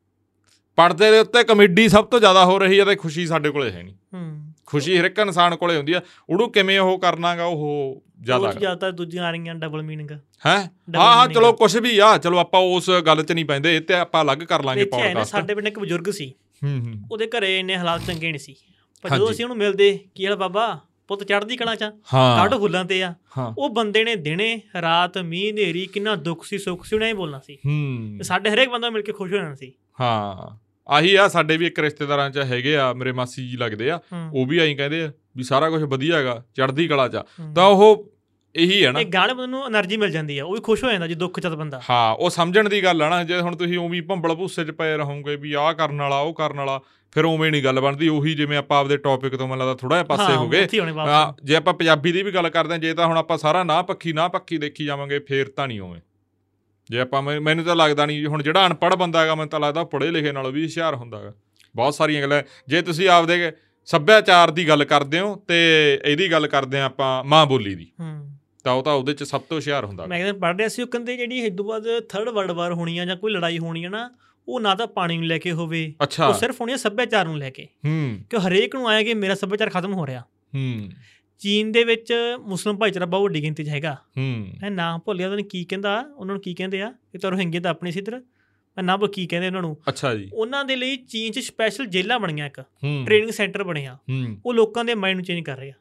ਪਰਦੇ 0.75 1.11
ਦੇ 1.11 1.19
ਉੱਤੇ 1.19 1.43
ਕਮੇਡੀ 1.43 1.89
ਸਭ 1.89 2.05
ਤੋਂ 2.05 2.19
ਜ਼ਿਆਦਾ 2.19 2.45
ਹੋ 2.45 2.59
ਰਹੀ 2.59 2.79
ਹੈ 2.79 2.85
ਤੇ 2.85 2.95
ਖੁਸ਼ੀ 2.95 3.27
ਸਾਡੇ 3.27 3.49
ਕੋਲੇ 3.49 3.71
ਹੈ 3.71 3.83
ਨਹੀਂ। 3.83 3.95
ਹੂੰ। 4.13 4.53
ਖੁਸ਼ੀ 4.65 4.99
ਹਰ 4.99 5.05
ਇੱਕ 5.05 5.19
ਇਨਸਾਨ 5.19 5.55
ਕੋਲੇ 5.55 5.77
ਹੁੰਦੀ 5.77 5.93
ਆ। 5.93 6.01
ਉਹਨੂੰ 6.29 6.51
ਕਿਵੇਂ 6.51 6.79
ਉਹ 6.79 6.99
ਕਰਨਾਗਾ 6.99 7.45
ਉਹ 7.45 8.03
ਜ਼ਿਆਦਾ 8.21 8.47
ਉਹ 8.47 8.53
ਜ਼ਿਆਦਾ 8.53 8.91
ਦੂਜੀਆਂ 8.91 9.23
ਆ 9.23 9.31
ਰਹੀਆਂ 9.31 9.55
ਡਬਲ 9.55 9.81
ਮੀਨਿੰਗ 9.81 10.11
ਹੈ? 10.11 10.21
ਹਾਂ 10.45 10.67
ਹਾਂ 10.97 11.27
ਚਲੋ। 11.27 11.53
ਕੁਝ 11.53 11.77
ਵੀ 11.77 11.99
ਆ 11.99 12.17
ਚਲੋ 12.17 12.37
ਆਪਾਂ 12.37 12.61
ਉਸ 12.61 12.89
ਗੱਲ 12.89 13.23
'ਚ 13.23 13.31
ਨਹੀਂ 13.31 13.45
ਪੈਂਦੇ 13.45 13.75
ਇਹ 13.75 13.81
ਤੇ 13.81 13.93
ਆਪਾਂ 13.93 14.23
ਅਲੱਗ 14.23 14.37
ਕਰ 14.37 14.63
ਲਾਂਗੇ 14.63 14.85
ਪੌਡਕਾਸਟ 14.85 15.31
ਸਾਡੇ 15.31 15.55
ਪਿੰਡ 15.55 15.67
ਇੱਕ 15.67 15.79
ਬਜ਼ੁਰਗ 15.79 16.11
ਸੀ। 16.11 16.33
ਹੂੰ 16.63 16.79
ਹੂੰ। 16.79 16.93
ਉਹਦੇ 17.11 17.27
ਘਰੇ 17.27 17.59
ਇੰਨੇ 17.59 17.77
ਹਾਲਾਤ 17.77 18.01
ਚੰਗੇ 18.07 18.31
ਨਹੀਂ 18.31 18.39
ਸੀ। 18.39 18.55
ਪਰ 19.01 19.09
ਜਦੋਂ। 19.09 19.31
ਅਸੀਂ 19.31 19.45
ਉਹਨੂੰ 19.45 19.57
ਮਿਲਦੇ 19.57 19.99
ਕੀ 20.15 20.25
ਹਾਲ 20.25 20.35
ਬਾਬਾ? 20.35 20.79
ਪੁੱਤ 21.07 21.23
ਚੜ੍ਹਦੀ 21.23 21.57
ਕਲਾ 21.57 21.75
ਚ 21.75 21.83
ਕਾਢੋ 22.11 22.59
ਫੁੱਲਾਂ 22.59 22.85
ਤੇ 22.85 23.03
ਆ। 23.03 23.13
ਉਹ 23.57 23.69
ਬੰਦੇ 23.69 24.03
ਨੇ 24.03 24.15
ਦਿਨੇ 24.15 24.61
ਰਾਤ 24.81 25.17
ਮੀਂਹ 25.17 25.51
ਹਨੇਰੀ 25.51 25.85
ਕਿੰਨਾ 25.85 26.15
ਦੁੱਖ 26.15 26.45
ਸੀ 26.45 26.57
ਸੁੱਖ 26.57 26.85
ਸੀ 26.85 26.95
ਉਹਨੇ 26.95 27.07
ਹੀ 27.07 27.13
ਬੋਲਣਾ 27.13 27.39
ਸੀ। 27.39 27.57
ਹੂੰ। 27.65 28.19
ਸਾਡੇ 28.23 28.49
ਹਰੇਕ 28.49 28.69
ਬੰਦਾ 28.69 28.89
ਮਿਲ 28.89 29.01
ਕੇ 29.01 29.11
ਖੁਸ਼ 29.11 29.33
ਹੋ 29.33 29.37
ਜਾਣਾ 29.37 29.55
ਸੀ। 29.55 29.73
ਹਾਂ। 30.01 30.62
ਆਹੀ 30.89 31.15
ਆ 31.15 31.27
ਸਾਡੇ 31.27 31.57
ਵੀ 31.57 31.67
ਇੱਕ 31.67 31.79
ਰਿਸ਼ਤੇਦਾਰਾਂ 31.79 32.29
ਚ 32.29 32.37
ਹੈਗੇ 32.37 32.77
ਆ 32.77 32.93
ਮੇਰੇ 32.93 33.11
ਮਾਸੀ 33.11 33.47
ਜੀ 33.49 33.57
ਲੱਗਦੇ 33.57 33.91
ਆ 33.91 33.99
ਉਹ 34.33 34.45
ਵੀ 34.45 34.57
ਆਈ 34.57 34.75
ਕਹਿੰਦੇ 34.75 35.03
ਆ 35.03 35.11
ਵੀ 35.37 35.43
ਸਾਰਾ 35.43 35.69
ਕੁਝ 35.69 35.83
ਵਧੀਆ 35.83 36.17
ਹੈਗਾ 36.17 36.43
ਚੜ੍ਹਦੀ 36.53 36.87
ਕਲਾ 36.87 37.07
ਚ 37.07 37.17
ਤਾਂ 37.55 37.65
ਉਹ 37.65 38.09
ਇਹੀ 38.55 38.85
ਹੈ 38.85 38.91
ਨਾ। 38.91 38.99
ਇਹ 38.99 39.05
ਗੱਲ 39.05 39.49
ਨੂੰ 39.49 39.63
એનર્ਜੀ 39.67 39.97
ਮਿਲ 39.97 40.09
ਜਾਂਦੀ 40.11 40.37
ਆ 40.39 40.45
ਉਹ 40.45 40.53
ਵੀ 40.53 40.59
ਖੁਸ਼ 40.61 40.83
ਹੋ 40.83 40.91
ਜਾਂਦਾ 40.91 41.07
ਜੇ 41.07 41.15
ਦੁੱਖ 41.15 41.39
ਚਤ 41.39 41.47
ਬੰਦਾ। 41.47 41.81
ਹਾਂ 41.89 42.13
ਉਹ 42.15 42.29
ਸਮਝਣ 42.29 42.69
ਦੀ 42.69 42.83
ਗੱਲ 42.83 43.01
ਆ 43.01 43.09
ਨਾ 43.09 43.23
ਜੇ 43.23 43.39
ਹੁਣ 43.39 43.55
ਤੁਸੀਂ 43.55 43.77
ਉਵੇਂ 43.77 44.01
ਭੰਬਲ 44.01 44.35
ਭੂਸੇ 44.35 44.65
ਚ 44.65 44.71
ਪਏ 44.71 44.97
ਰਹੋਗੇ 44.97 45.35
ਵੀ 45.35 45.53
ਆਹ 45.53 45.73
ਕਰਨ 45.73 46.01
ਵਾਲਾ 46.01 46.19
ਉਹ 46.19 46.33
ਕਰਨ 46.33 46.57
ਵਾਲਾ 46.57 46.79
ਫਿਰ 47.11 47.25
ਉਵੇਂ 47.25 47.51
ਨਹੀਂ 47.51 47.63
ਗੱਲ 47.63 47.79
ਬਣਦੀ 47.81 48.07
ਉਹੀ 48.07 48.33
ਜਿਵੇਂ 48.35 48.57
ਆਪਾਂ 48.57 48.79
ਆਪਦੇ 48.79 48.97
ਟੌਪਿਕ 48.97 49.35
ਤੋਂ 49.35 49.47
ਮੈਨੂੰ 49.47 49.67
ਲੱਗਦਾ 49.67 49.75
ਥੋੜਾ 49.75 49.95
ਜਿਹਾ 49.95 50.03
ਪਾਸੇ 50.03 50.35
ਹੋ 50.35 50.49
ਗਏ। 50.49 50.67
ਜੇ 51.43 51.55
ਆਪਾਂ 51.55 51.73
ਪੰਜਾਬੀ 51.73 52.11
ਦੀ 52.11 52.23
ਵੀ 52.23 52.31
ਗੱਲ 52.31 52.49
ਕਰਦੇ 52.49 52.73
ਆ 52.73 52.77
ਜੇ 52.77 52.93
ਤਾਂ 52.93 53.07
ਹੁਣ 53.07 53.17
ਆਪਾਂ 53.17 53.37
ਸਾਰਾ 53.37 53.63
ਨਾ 53.63 53.81
ਪੱਖੀ 53.81 54.13
ਨਾ 54.13 54.27
ਪੱਖੀ 54.27 54.57
ਦੇਖੀ 54.57 54.85
ਜਾਵਾਂਗੇ 54.85 55.19
ਫੇਰ 55.19 55.47
ਤਾਂ 55.47 55.67
ਨਹੀਂ 55.67 55.81
ਉਵੇਂ। 55.81 56.01
ਜੇ 56.89 56.99
ਆਪਾਂ 56.99 57.21
ਮੈਨੂੰ 57.21 57.65
ਤਾਂ 57.65 57.75
ਲੱਗਦਾ 57.75 58.05
ਨਹੀਂ 58.05 58.25
ਹੁਣ 58.25 58.43
ਜਿਹੜਾ 58.43 58.67
ਅਨਪੜ੍ਹ 58.67 58.95
ਬੰਦਾ 58.95 59.21
ਹੈਗਾ 59.21 59.35
ਮੈਨੂੰ 59.35 59.49
ਤਾਂ 59.49 59.59
ਲੱਗਦਾ 59.59 59.83
ਪੜ੍ਹੇ 59.83 60.11
ਲਿਖੇ 60.11 60.31
ਨਾਲੋਂ 60.31 60.51
ਵੀ 60.51 60.63
ਹੁਸ਼ਿਆਰ 60.63 60.95
ਹੁੰਦਾ 60.95 61.19
ਹੈਗਾ। 61.19 61.33
ਬਹੁਤ 61.75 61.95
ਸਾਰੀਆਂ 61.95 62.21
ਗੱਲਾਂ। 62.21 62.43
ਜੇ 62.67 62.81
ਤੁਸੀਂ 62.81 63.09
ਆਪਦੇ 63.09 63.51
ਸੱਭਿਆਚਾਰ 63.85 64.51
ਦੀ 64.51 64.67
ਗੱਲ 64.67 64.85
ਕਰਦੇ 64.85 65.19
ਹੋ 65.19 65.35
ਤੇ 65.35 65.99
ਇਹਦੀ 66.05 66.31
ਗੱਲ 66.31 66.47
ਕਰਦੇ 66.47 66.79
ਆ 66.79 66.83
ਆਪਾਂ 66.83 67.23
ਮਾਂ 67.23 67.45
ਬੋਲੀ 67.45 67.75
ਦੀ। 67.75 67.91
ਹੂੰ। 67.99 68.37
ਤਾਂ 68.63 68.73
ਉਹ 68.73 68.83
ਤਾਂ 68.83 68.93
ਉਹਦੇ 68.93 69.13
ਚ 69.13 69.23
ਸਭ 69.23 69.41
ਤੋਂ 69.41 69.57
ਹੁਸ਼ਿਆਰ 69.57 69.85
ਹੁੰਦਾ 69.85 70.05
ਮੈਂ 70.05 70.23
ਕਹਿੰਦਾ 70.23 70.39
ਪੜ੍ਹ 70.39 70.57
ਰਿਹਾ 70.57 70.67
ਸੀ 70.67 70.81
ਉਹ 70.81 70.87
ਕਹਿੰਦੇ 70.87 71.17
ਜਿਹੜੀ 71.17 71.37
ਇਹ 71.37 71.51
ਤੋਂ 71.51 71.65
ਬਾਅਦ 71.65 71.85
ਥਰਡ 72.09 72.29
ਵਰਲਡ 72.29 72.51
ਵਾਰ 72.51 72.73
ਹੋਣੀ 72.73 72.97
ਆ 72.97 73.05
ਜਾਂ 73.05 73.15
ਕੋਈ 73.15 73.31
ਲੜਾਈ 73.31 73.57
ਹੋਣੀ 73.57 73.83
ਆ 73.83 73.89
ਨਾ 73.89 74.11
ਉਹ 74.47 74.59
ਨਾ 74.59 74.75
ਤਾਂ 74.75 74.87
ਪਾਣੀ 74.87 75.17
ਨੂੰ 75.17 75.25
ਲੈ 75.25 75.37
ਕੇ 75.37 75.51
ਹੋਵੇ। 75.51 75.93
ਉਹ 76.01 76.33
ਸਿਰਫ 76.33 76.61
ਹੋਣੀ 76.61 76.77
ਸੱਭਿਆਚਾਰ 76.77 77.25
ਨੂੰ 77.25 77.37
ਲੈ 77.37 77.49
ਕੇ। 77.49 77.67
ਹੂੰ। 77.85 78.17
ਕਿ 78.29 78.37
ਹਰੇਕ 78.37 78.75
ਨੂੰ 78.75 78.87
ਆਇਆ 78.87 79.03
ਕਿ 79.03 79.13
ਮੇਰਾ 79.13 79.35
ਸੱਭਿਆਚਾਰ 79.35 79.69
ਖਤਮ 79.69 79.93
ਹੋ 79.93 80.07
ਰਿਹਾ। 80.07 80.21
ਹੂੰ। 80.55 80.89
ਚੀਨ 81.39 81.71
ਦੇ 81.71 81.83
ਵਿੱਚ 81.83 82.13
ਮੁਸਲਮਾਨ 82.39 82.79
ਭਾਈਚਾਰਾ 82.79 83.05
ਬਹੁਤ 83.05 83.23
ਵੱਡੀ 83.23 83.43
ਗਿਣਤੀ 83.43 83.63
'ਚ 83.63 83.69
ਹੈਗਾ। 83.69 83.93
ਹੂੰ। 83.93 84.47
ਮੈਂ 84.61 84.71
ਨਾਮ 84.71 84.99
ਭੁੱਲਿਆ 84.99 85.25
ਉਹਨਾਂ 85.25 85.37
ਨੇ 85.37 85.43
ਕੀ 85.43 85.65
ਕਹਿੰਦਾ 85.65 86.05
ਉਹਨਾਂ 86.15 86.35
ਨੂੰ 86.35 86.41
ਕੀ 86.41 86.53
ਕਹਿੰਦੇ 86.53 86.81
ਆ 86.81 86.93
ਇਹ 87.15 87.19
ਤਾਂ 87.19 87.31
ਰੋਹਿੰਗੇ 87.31 87.59
ਤਾਂ 87.59 87.71
ਆਪਣੀ 87.71 87.91
ਸਿੱਧਰ 87.91 88.21
ਮੈਂ 88.83 88.97
ਭੁੱਲ 88.97 89.11
ਕੀ 89.11 89.27
ਕਹਿੰਦੇ 89.27 89.47
ਉਹਨਾਂ 89.47 89.61
ਨੂੰ। 89.61 89.77
ਅੱਛਾ 89.89 90.15
ਜੀ। 90.15 90.29
ਉਹਨਾਂ 90.33 90.65
ਦੇ 90.65 90.75
ਲਈ 90.75 90.95
ਚੀਨ 90.95 91.31
'ਚ 91.31 91.39
ਸਪੈਸ਼ਲ 91.39 91.85
ਜੇਲ੍ਹਾਂ 91.85 92.19
ਬਣੀਆਂ 92.19 92.45
ਇੱਕ 92.45 92.59
ਹੂੰ। 92.59 93.03
ਟ੍ਰੇਨਿੰਗ 93.05 93.31
ਸੈਂਟਰ 93.31 93.63
ਬਣਿਆ। 93.63 93.95
ਹੂੰ। 93.95 94.37
ਉਹ 94.45 94.53
ਲੋਕਾਂ 94.53 94.85
ਦੇ 94.85 94.95
ਮਾਈਂਡ 94.95 95.15
ਨੂੰ 95.15 95.25
ਚੇਂਜ 95.25 95.43
ਕਰ 95.43 95.57
ਰਿਹਾ। 95.57 95.73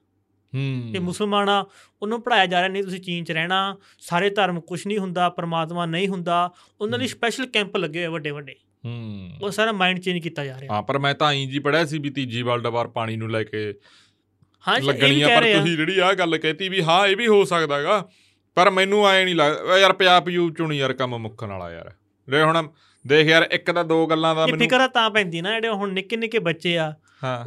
ਹੂੰ। 0.55 0.93
ਤੇ 0.93 0.99
ਮੁਸਲਮਾਨ 0.99 1.49
ਆ 1.49 1.67
ਉਹਨੂੰ 2.03 2.23
ਪੜਾਇਆ 2.23 2.47
ਜਾ 2.47 2.59
ਰਿਹਾ 2.59 2.69
ਨਹੀਂ 2.69 2.83
ਤੁਸੀਂ 2.83 3.01
ਚੀਨ 3.01 3.25
'ਚ 3.25 3.33
ਰਹਿਣਾ 3.33 3.77
ਸਾਰੇ 3.99 4.31
ਧਰਮ 4.31 4.61
ਕੁਝ 4.61 4.87
ਨਹੀਂ 4.87 4.99
ਹੁੰਦਾ 4.99 5.29
ਪਰਮਾਤਮਾ 5.29 5.87
ਨਹੀਂ 5.87 6.09
ਹੁੰਦਾ 6.09 6.53
ਉਹਨਾਂ 6.81 6.99
ਲਈ 6.99 7.07
ਸਪੈਸ਼ਲ 7.07 7.47
ਕੈਂਪ 7.47 7.77
ਲੱਗੇ 7.77 7.99
ਹੋਏ 7.99 8.07
ਵੱਡੇ 8.07 8.31
ਵੱਡੇ। 8.31 8.55
ਹੂੰ। 8.85 9.31
ਉਹ 9.43 9.51
ਸਾਰਾ 9.51 9.73
ਮਾਈਂਡ 9.73 9.99
ਚੇਂਜ 9.99 10.19
ਕੀਤਾ 10.19 10.45
ਜਾ 10.45 10.61
ਰਿਹਾ। 10.61 10.75
ਹਾਂ 10.75 10.83
ਪਰ 10.83 10.99
ਮੈਂ 10.99 11.15
ਤਾਂ 11.15 11.33
ਐਂ 11.33 11.47
ਜੀ 11.47 11.59
ਪੜਿਆ 11.59 11.85
ਸੀ 11.85 11.99
ਵੀ 11.99 12.11
ਤੀਜੀ 12.11 12.43
ਵਰਲਡ 12.43 12.67
ਵਾਰ 12.67 12.89
ਪਾਣੀ 12.89 13.17
ਨੂੰ 13.17 13.31
ਲੈ 13.31 13.45
ਕੇ 13.45 13.75
ਹਾਂ 14.69 14.77
ਇਹ 14.77 14.83
ਲੱਗਣੀ 14.83 15.23
ਆ 15.23 15.29
ਪਰ 15.29 15.47
ਆ। 15.47 15.53
ਤੁਸੀਂ 15.53 15.77
ਜਿਹੜੀ 15.77 15.99
ਆਹ 15.99 16.15
ਗੱਲ 16.15 16.39
ਕਹਿਤੀ 16.39 16.69
ਵੀ 16.69 16.83
ਹਾਂ 16.83 17.07
ਇਹ 17.07 17.17
ਵੀ 17.17 17.27
ਹੋ 17.27 17.45
ਸਕਦਾਗਾ 17.45 18.09
ਪਰ 18.55 18.71
ਮੈਨੂੰ 18.71 19.09
ਐ 19.09 19.25
ਨਹੀਂ 19.25 19.35
ਲੱਗਦਾ 19.35 19.79
ਯਾਰ 19.79 19.93
ਪਿਆਪ 19.93 20.29
ਯੂ 20.29 20.51
ਚੁਣੀ 20.51 20.79
ਯਾਰ 20.79 20.93
ਕੰਮ 20.93 21.19
ਮੁੱਕਣ 21.19 21.47
ਵਾਲਾ 21.47 21.71
ਯਾਰ। 21.73 21.93
ਲੈ 22.29 22.45
ਹੁਣ 22.45 22.69
ਦੇਖ 23.07 23.27
ਯਾਰ 23.27 23.49
ਇੱਕ 23.53 23.71
ਤਾਂ 23.71 23.85
ਦੋ 23.85 24.07
ਗੱਲਾਂ 24.07 24.35
ਦਾ 24.35 24.43
ਇਹ 24.43 24.47
ਮੈਨੂੰ 24.47 24.59
ਫਿਕਰ 24.59 24.89
ਤਾਂ 24.89 25.11
ਪੈਂਦੀ 25.11 25.41
ਨਾ 25.41 25.53
ਜਿਹੜੇ 25.53 25.69
ਹੁਣ 25.69 25.93
ਨਿੱਕੇ 25.93 26.17
ਨਿੱਕੇ 26.17 26.39
ਬੱਚੇ 26.39 26.79
ਆ 26.79 26.95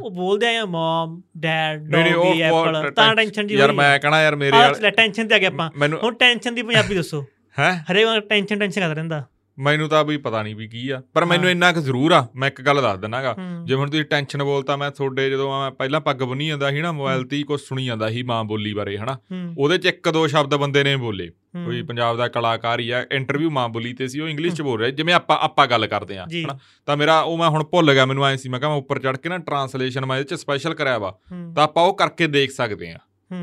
ਉਹ 0.00 0.10
ਬੋਲਦੇ 0.10 0.56
ਆ 0.56 0.64
ਮਮ 0.64 1.22
ਡੈਡ 1.38 1.82
ਡੌਗੀ 1.82 2.40
ਐਪਲ। 2.42 2.90
ਤਾਂ 2.90 3.14
ਟੈਨਸ਼ਨ 3.14 3.46
ਜੀ 3.46 3.54
ਯਾਰ 3.54 3.72
ਮੈਂ 3.72 3.98
ਕਹਣਾ 3.98 4.22
ਯਾਰ 4.22 4.36
ਮੇਰੇ 4.36 4.56
ਆ 4.56 4.60
ਵਾਲ 4.60 4.90
ਟੈਨਸ਼ਨ 4.90 5.28
ਤੇ 5.28 5.34
ਆ 5.34 5.38
ਗਏ 5.38 5.46
ਆਪਾਂ। 5.46 5.70
ਹੁਣ 6.02 6.14
ਟੈਨਸ਼ਨ 6.14 6.54
ਦੀ 6.54 6.62
ਪੰਜਾਬੀ 6.62 6.94
ਦੱਸੋ। 6.94 7.24
ਹੈ? 7.58 7.84
ਹਰੇਕ 7.92 8.06
ਵਾਰ 8.06 8.20
ਟੈਨਸ਼ਨ 8.20 8.58
ਟੈਨਸ਼ਨ 8.58 8.80
ਕਰਦਾ 8.80 8.92
ਰਹਿੰਦਾ। 8.94 9.24
ਮੈਨੂੰ 9.58 9.88
ਤਾਂ 9.88 10.04
ਵੀ 10.04 10.16
ਪਤਾ 10.16 10.42
ਨਹੀਂ 10.42 10.56
ਵੀ 10.56 10.68
ਕੀ 10.68 10.90
ਆ। 10.90 11.02
ਪਰ 11.14 11.24
ਮੈਨੂੰ। 11.24 11.50
ਇੰਨਾ 11.50 11.72
ਕੁ 11.72 11.80
ਜ਼ਰੂਰ 11.80 12.12
ਆ 12.12 12.28
ਮੈਂ 12.36 12.48
ਇੱਕ 12.48 12.62
ਗੱਲ 12.62 12.82
ਦੱਸ 12.82 12.98
ਦਿੰਨਾਗਾ। 12.98 13.32
ਹੂੰ। 13.32 13.64
ਜੇ 13.64 13.74
ਹੁਣ 13.74 13.90
ਤੁਸੀਂ 13.90 14.04
ਟੈਨਸ਼ਨ 14.04 14.44
ਬੋਲਤਾ 14.44 14.76
ਮੈਂ 14.76 14.90
ਤੁਹਾਡੇ 14.90 15.30
ਜਦੋਂ 15.30 15.60
ਮੈਂ 15.60 15.70
ਪਹਿਲਾਂ 15.70 16.00
ਪੱਗ 16.00 16.16
ਬੰਨੀ 16.16 16.46
ਜਾਂਦਾ 16.46 16.70
ਸੀ 16.70 16.82
ਨਾ 16.82 16.92
ਮੋਬਾਈਲ 16.92 17.24
ਤੇ 17.24 17.42
ਕੁਝ 17.42 17.60
ਸੁਣੀ 17.60 17.86
ਜਾਂਦਾ 17.86 18.08
ਸੀ 18.08 18.22
ਮਾਂ 18.22 18.44
ਬੋਲੀ 18.44 18.72
ਬਾਰੇ 18.74 18.98
ਹਨਾ। 18.98 19.18
ਉਹਦੇ 19.58 19.78
ਚ 19.78 19.86
ਇੱਕ 19.86 20.10
ਦੋ 20.10 20.26
ਸ਼ਬਦ 20.26 20.54
ਬੰਦੇ 20.54 20.84
ਨੇ 20.84 20.96
ਬੋਲੇ। 20.96 21.30
ਕੋਈ 21.64 21.82
ਪੰਜਾਬ 21.82 22.16
ਦਾ 22.16 22.28
ਕਲਾਕਾਰ 22.28 22.80
ਹੀ 22.80 22.90
ਆ 22.90 23.06
ਇੰਟਰਵਿਊ 23.12 23.50
ਮਾਂ 23.50 23.68
ਬੋਲੀ 23.68 23.92
ਤੇ 23.92 24.08
ਸੀ 24.08 24.20
ਉਹ 24.20 24.28
ਇੰਗਲਿਸ਼ 24.28 24.54
ਚ 24.54 24.62
ਬੋਲ 24.62 24.80
ਰਿਹਾ 24.80 24.90
ਜਿਵੇਂ 24.90 25.14
ਆਪਾਂ 25.14 25.38
ਆਪਾਂ 25.38 25.66
ਗੱਲ 25.66 25.86
ਕਰਦੇ 25.86 26.18
ਆ। 26.18 26.24
ਹਨਾ। 26.24 26.58
ਤਾਂ 26.86 26.96
ਮੇਰਾ 26.96 27.20
ਉਹ 27.20 27.38
ਮੈਂ 27.38 27.48
ਹੁਣ 27.48 27.64
ਭੁੱਲ 27.64 27.92
ਗਿਆ 27.92 28.06
ਮੈਨੂੰ 28.06 28.26
ਐ 28.26 28.36
ਸੀ 28.36 28.48
ਮੈਂ 28.48 28.60
ਕਿਹਾ 28.60 28.70
ਮੈਂ 28.70 28.78
ਉੱਪਰ 28.78 28.98
ਚੜ 28.98 29.16
ਕੇ 29.16 29.28
ਨਾ 29.28 29.38
ਟਰਾਂਸਲੇਸ਼ਨ 29.38 30.06
ਮੈਂ 30.06 30.18
ਇਹਦੇ 30.18 30.36
ਚ 30.36 30.40
ਸਪੈਸ਼ਲ 30.40 30.74
ਕਰਿਆ 30.74 30.98
ਵਾ। 30.98 31.18
ਤਾਂ 31.54 31.64
ਆਪਾਂ 31.64 31.84
ਉਹ 31.84 31.96
ਕਰਕੇ 31.96 32.26
ਦੇਖ 32.26 32.50
ਸਕਦੇ 32.50 32.90
ਆ 32.90 32.98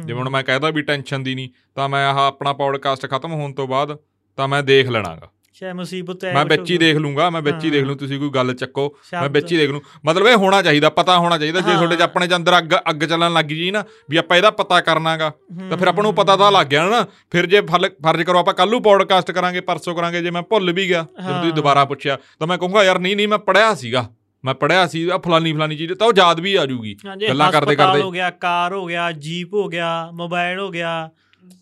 ਜਿਵੇਂ 0.06 0.20
ਹੁਣ 0.20 0.30
ਮੈਂ 0.30 0.44
ਕਹਿਦਾ 0.44 0.70
ਵੀ 0.70 0.82
ਟੈਨਸ਼ਨ 0.82 1.24
ਦੀ 1.24 1.36
ਨਹੀਂ 1.36 1.50
ਤਾਂ 1.76 1.90
ਮੈਂ 1.90 2.08
ਆਹ 2.08 2.28
ਆਪਣਾ 2.28 2.54
ਪੌਡਕਾਸਟ 2.54 3.10
ਖਤਮ 3.10 3.34
ਹੋਣ 3.34 3.54
ਤੋਂ 3.54 3.68
ਬਾਅਦ 3.68 3.98
ਤਾਂ 4.38 4.48
ਮੈਂ 4.48 4.64
ਦੇਖ 4.64 4.90
ਲੈਣਾਗਾ। 4.90 5.30
ਸ਼ਾਇਦ 5.54 5.76
ਮੁਸੀਬਤ 5.76 6.24
ਹੈ 6.26 6.34
ਮੈਂ 6.34 6.44
ਕੁਛ 6.46 6.52
ਵਿੱਚ 6.52 6.72
ਹੀ 6.72 6.76
ਹੋਊਗਾ। 6.76 6.86
ਦੇਖ 6.86 6.98
ਲੂੰਗਾ 6.98 7.30
ਮੈਂ 7.30 7.42
ਵਿੱਚ 7.42 7.64
ਹੀ 7.66 7.70
ਦੇਖ। 7.70 7.84
ਲੂੰ 7.86 7.96
ਤੁਸੀਂ 7.98 8.20
ਕੋਈ 8.20 8.30
ਗੱਲ 8.30 8.54
ਚੱਕੋ 8.54 8.88
ਮੈਂ 9.14 9.30
ਹੀ 9.52 9.58
ਦੇਖ 9.58 9.70
ਲੂੰ 9.72 9.82
ਮਤਲਬ 10.06 10.28
ਇਹ 10.28 10.36
ਹੋਣਾ 10.36 10.62
ਚਾਹੀਦਾ 10.62 10.90
ਪਤਾ 10.90 11.18
ਹੋਣਾ 11.18 11.38
ਚਾਹੀਦਾ 11.38 11.62
ਜੇ। 11.62 11.74
ਤੁਹਾਡੇ 11.74 11.96
ਚ 11.96 12.02
ਆਪਣੇ 12.02 12.28
ਚ 12.28 12.34
ਅੰਦਰ 12.36 12.58
ਅੱਗ 12.58 12.74
ਅੱਗ 12.90 13.04
ਚੱਲਣ 13.04 13.34
ਲੱਗ 13.34 13.46
ਜੀ 13.46 13.70
ਨਾ 13.72 13.84
ਵੀ 14.10 14.18
ਆਪਾਂ 14.18 14.38
ਇਹਦਾ 14.38 14.52
ਪਤਾ 14.52 14.80
ਕਰਨਾਗਾ 14.82 15.30
ਤਾਂ 15.70 15.78
ਫਿਰ 15.78 15.88
ਆਪਾਂ 15.88 16.04
ਨੂੰ 16.04 16.14
ਪਤਾ 16.16 16.36
ਤਾਂ 16.38 16.52
ਲੱਗ 16.52 16.68
ਗਿਆ 16.68 16.86
ਨਾ 16.90 17.06
ਫਿਰ 17.32 17.46
ਜੇ 17.46 17.62
ਫਰਜ਼ 17.62 18.24
ਕਰੋ 18.24 18.40
ਆਪਾਂ 18.40 18.54
ਕੱਲ 18.54 18.70
ਨੂੰ 18.70 18.82
ਪੌਡਕਾਸਟ 18.84 19.32
ਕਰਾਂਗੇ 19.32 19.62
ਪਰਸੋਂ 19.62 19.96
ਕਰਾਂਗੇ 19.96 20.22
ਜੇ 20.22 20.32
ਮੈਂ 20.32 20.42
ਭੁੱਲ 20.42 20.72
ਵੀ 20.74 20.88
ਗਿਆ 20.90 21.06
ਜਦੋਂ 21.22 21.38
ਤੁਸੀਂ। 21.38 21.54
ਦੁਬਾਰਾ 21.54 21.86
ਪੁੱਛਿਆ 21.86 22.18
ਤਾਂ 22.40 22.48
ਮੈਂ 22.48 22.58
ਕਹੂੰਗਾ 22.58 22.84
ਯਾਰ 22.84 23.00
ਨਹੀਂ 23.00 23.16
ਨਹੀਂ 23.16 23.28
ਮੈਂ 23.28 23.38
ਪੜਿਆ 23.40 23.74
ਸੀਗਾ 23.76 24.10
ਮੈਂ 24.44 24.54
ਪੜਿਆ 24.54 24.86
ਸੀ 24.88 25.08
ਆ 25.10 25.18
ਫਲਾਨੀ 25.18 25.54
ਫਲਾਨੀ 25.54 25.76
ਚੀਜ਼ 25.78 25.94
ਤਾਂ 25.94 26.08
ਉਹ 26.08 26.14
ਯਾਦ 26.18 26.40
ਵੀ 26.40 26.56
ਆ 26.56 26.66
ਜੂਗੀ 26.66 26.96
ਗੱਲਾਂ 27.30 27.52
ਕਰਦੇ 27.52 27.76
ਕਰਦੇ। 27.76 28.02
ਹੋ 28.02 28.12
ਗਿਆ 28.12 28.30
ਕਾਰ 28.30 28.74
ਹੋ 28.74 28.86
ਗਿਆ 28.86 29.12
ਜੀਪ 29.12 29.54
ਹੋ 29.54 29.68
ਗਿਆ 29.68 29.92
ਮੋਬਾਈਲ 30.12 30.60
ਹੋ 30.60 30.70
ਗਿਆ 30.70 31.10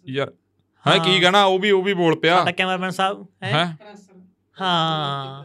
ਯਾਰ 0.10 0.32
ਹਾਂ 0.86 0.98
ਕੀ 1.00 1.20
ਕਹਿਣਾ? 1.20 1.44
ਉਹ 1.46 1.60
ਵੀ 1.60 1.72
ਉਹ 1.72 1.84
ਵੀ 1.84 1.94
ਬੋਲ 1.94 2.16
ਪਿਆ। 2.16 2.38
ਸਾਡਾ 2.38 2.52
ਕੈਮਰਾਮੈਨ 2.52 2.90
ਸਾਹਿਬ 2.90 3.26
ਹੈ? 3.44 3.52
ਹੈ? 3.52 3.78
ਹਾਂ। 4.62 5.44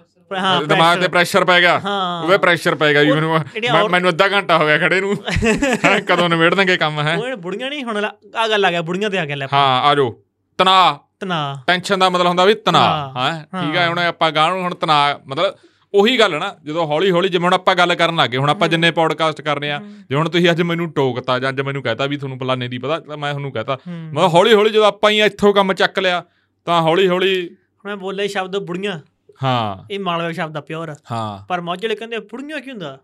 ਦਿਮਾਗ 0.66 1.00
ਤੇ 1.00 1.08
ਪ੍ਰੈਸ਼ਰ 1.08 1.44
ਪੈ 1.44 1.60
ਗਿਆ। 1.60 1.78
ਹਾਂ। 1.78 2.22
ਉਹਦੇ 2.22 2.38
ਪ੍ਰੈਸ਼ਰ 2.38 2.74
ਪੈ 2.74 2.92
ਗਿਆ 2.92 3.14
ਮੈਨੂੰ। 3.14 3.90
ਮੈਨੂੰ 3.90 4.10
ਅੱਧਾ 4.10 4.28
ਘੰਟਾ 4.28 4.58
ਹੋ 4.58 4.66
ਗਿਆ 4.66 4.78
ਖੜੇ 4.78 5.00
ਨੂੰ। 5.00 5.16
ਕਦੋਂ 6.08 6.28
ਨਿਬੇੜ 6.28 6.54
ਦਾਂਗੇ 6.54 6.76
ਕੰਮ 6.76 7.00
ਹੈ? 7.00 7.16
ਉਹ 7.16 7.36
ਬੁੜੀਆਂ 7.36 7.70
ਨਹੀਂ 7.70 7.84
ਹੁਣ 7.84 8.04
ਆ 8.36 8.48
ਗੱਲ 8.48 8.64
ਆ 8.64 8.70
ਗਿਆ 8.70 8.82
ਬੁੜੀਆਂ 8.82 9.10
ਤੇ 9.10 9.18
ਆ 9.18 9.24
ਗਿਆ 9.24 9.36
ਲੈ 9.36 9.46
ਹਾਂ 9.52 9.66
ਆ 9.82 9.94
ਜਾਓ। 9.94 10.10
ਤਣਾਅ। 10.58 10.98
ਤਨਾ 11.20 11.36
ਟੈਨਸ਼ਨ 11.66 11.98
ਦਾ 11.98 12.08
ਮਤਲਬ 12.10 12.26
ਹੁੰਦਾ 12.26 12.44
ਵੀ 12.44 12.54
ਤਣਾਅ 12.54 13.12
ਹਾਂ, 13.16 13.40
ਠੀਕ 13.62 13.76
ਹੈ। 13.76 13.88
ਹੁਣ 13.88 13.98
ਆਪਾਂ 13.98 14.30
ਗਾਂ 14.32 14.48
ਨੂੰ 14.50 14.62
ਹੁਣ 14.62 14.74
ਤਣਾਅ 14.74 15.18
ਮਤਲਬ 15.26 15.54
ਉਹੀ 15.96 16.18
ਗੱਲ 16.18 16.38
ਨਾ 16.38 16.56
ਜਦੋਂ 16.64 16.86
ਹੌਲੀ 16.86 17.10
ਹੌਲੀ 17.10 17.28
ਜਿਵੇਂ 17.28 17.44
ਹੁਣ 17.44 17.54
ਆਪਾਂ 17.54 17.74
ਗੱਲ 17.74 17.94
ਕਰਨ 17.94 18.16
ਲੱਗੇ 18.16 18.36
ਹੁਣ 18.36 18.50
ਆਪਾਂ 18.50 18.68
ਜਿੰਨੇ 18.68 18.90
ਪੌਡਕਾਸਟ 18.90 19.40
ਕਰਨੇ 19.40 19.70
ਆ 19.70 19.80
ਜੇ 20.10 20.14
ਹੁਣ 20.16 20.28
ਤੁਸੀਂ 20.28 20.50
ਅੱਜ 20.50 20.62
ਮੈਨੂੰ 20.62 20.92
ਟੋਕਤਾ 20.92 21.38
ਜਾਂ 21.38 21.48
ਅੱਜ 21.48 21.60
ਮੈਨੂੰ 21.60 21.82
ਕਹਤਾ 21.82 22.06
ਵੀ 22.06 22.16
ਤੁਹਾਨੂੰ 22.16 22.38
ਫਲਾਣੇ 22.38 22.68
ਦੀ 22.68 22.78
ਪਤਾ 22.78 23.00
ਤਾਂ 23.00 23.16
ਮੈਂ 23.16 23.30
ਤੁਹਾਨੂੰ 23.30 23.52
ਕਹਤਾ। 23.52 23.78
ਮੈਂ 23.88 24.28
ਹੌਲੀ 24.28 24.54
ਹੌਲੀ 24.54 24.70
ਜਦੋਂ 24.70 24.86
ਆਪਾਂ 24.86 25.10
ਹੀ 25.10 25.20
ਇੱਥੋਂ 25.20 25.54
ਕੰਮ 25.54 25.72
ਚੱਕ 25.72 25.98
ਲਿਆ 25.98 26.24
ਤਾਂ 26.64 26.82
ਹੌਲੀ 26.82 27.08
ਹੌਲੀ 27.08 27.42
ਹੁਣ 27.44 27.86
ਮੈਂ 27.86 27.96
ਬੋਲਿਆ 27.96 28.22
ਹੀ 28.24 28.28
ਸ਼ਬਦ 28.28 28.58
ਬੁੜੀਆਂ। 28.58 29.00
ਹਾਂ। 29.42 29.86
ਇਹ 29.90 30.00
ਮਾਲਵਾ 30.00 30.32
ਸ਼ਬਦ 30.32 30.56
ਆ 30.56 30.60
ਪਿਓਰ। 30.60 30.94
ਹਾਂ। 31.12 31.46
ਪਰ 31.46 31.60
ਮਾਝੇ 31.60 31.86
ਵਾਲੇ 31.86 31.96
ਕਹਿੰਦੇ 31.96 32.18
ਬੁੜੀਆਂ 32.18 32.60
ਕੀ 32.60 32.70
ਹੁੰਦਾ? 32.70 32.98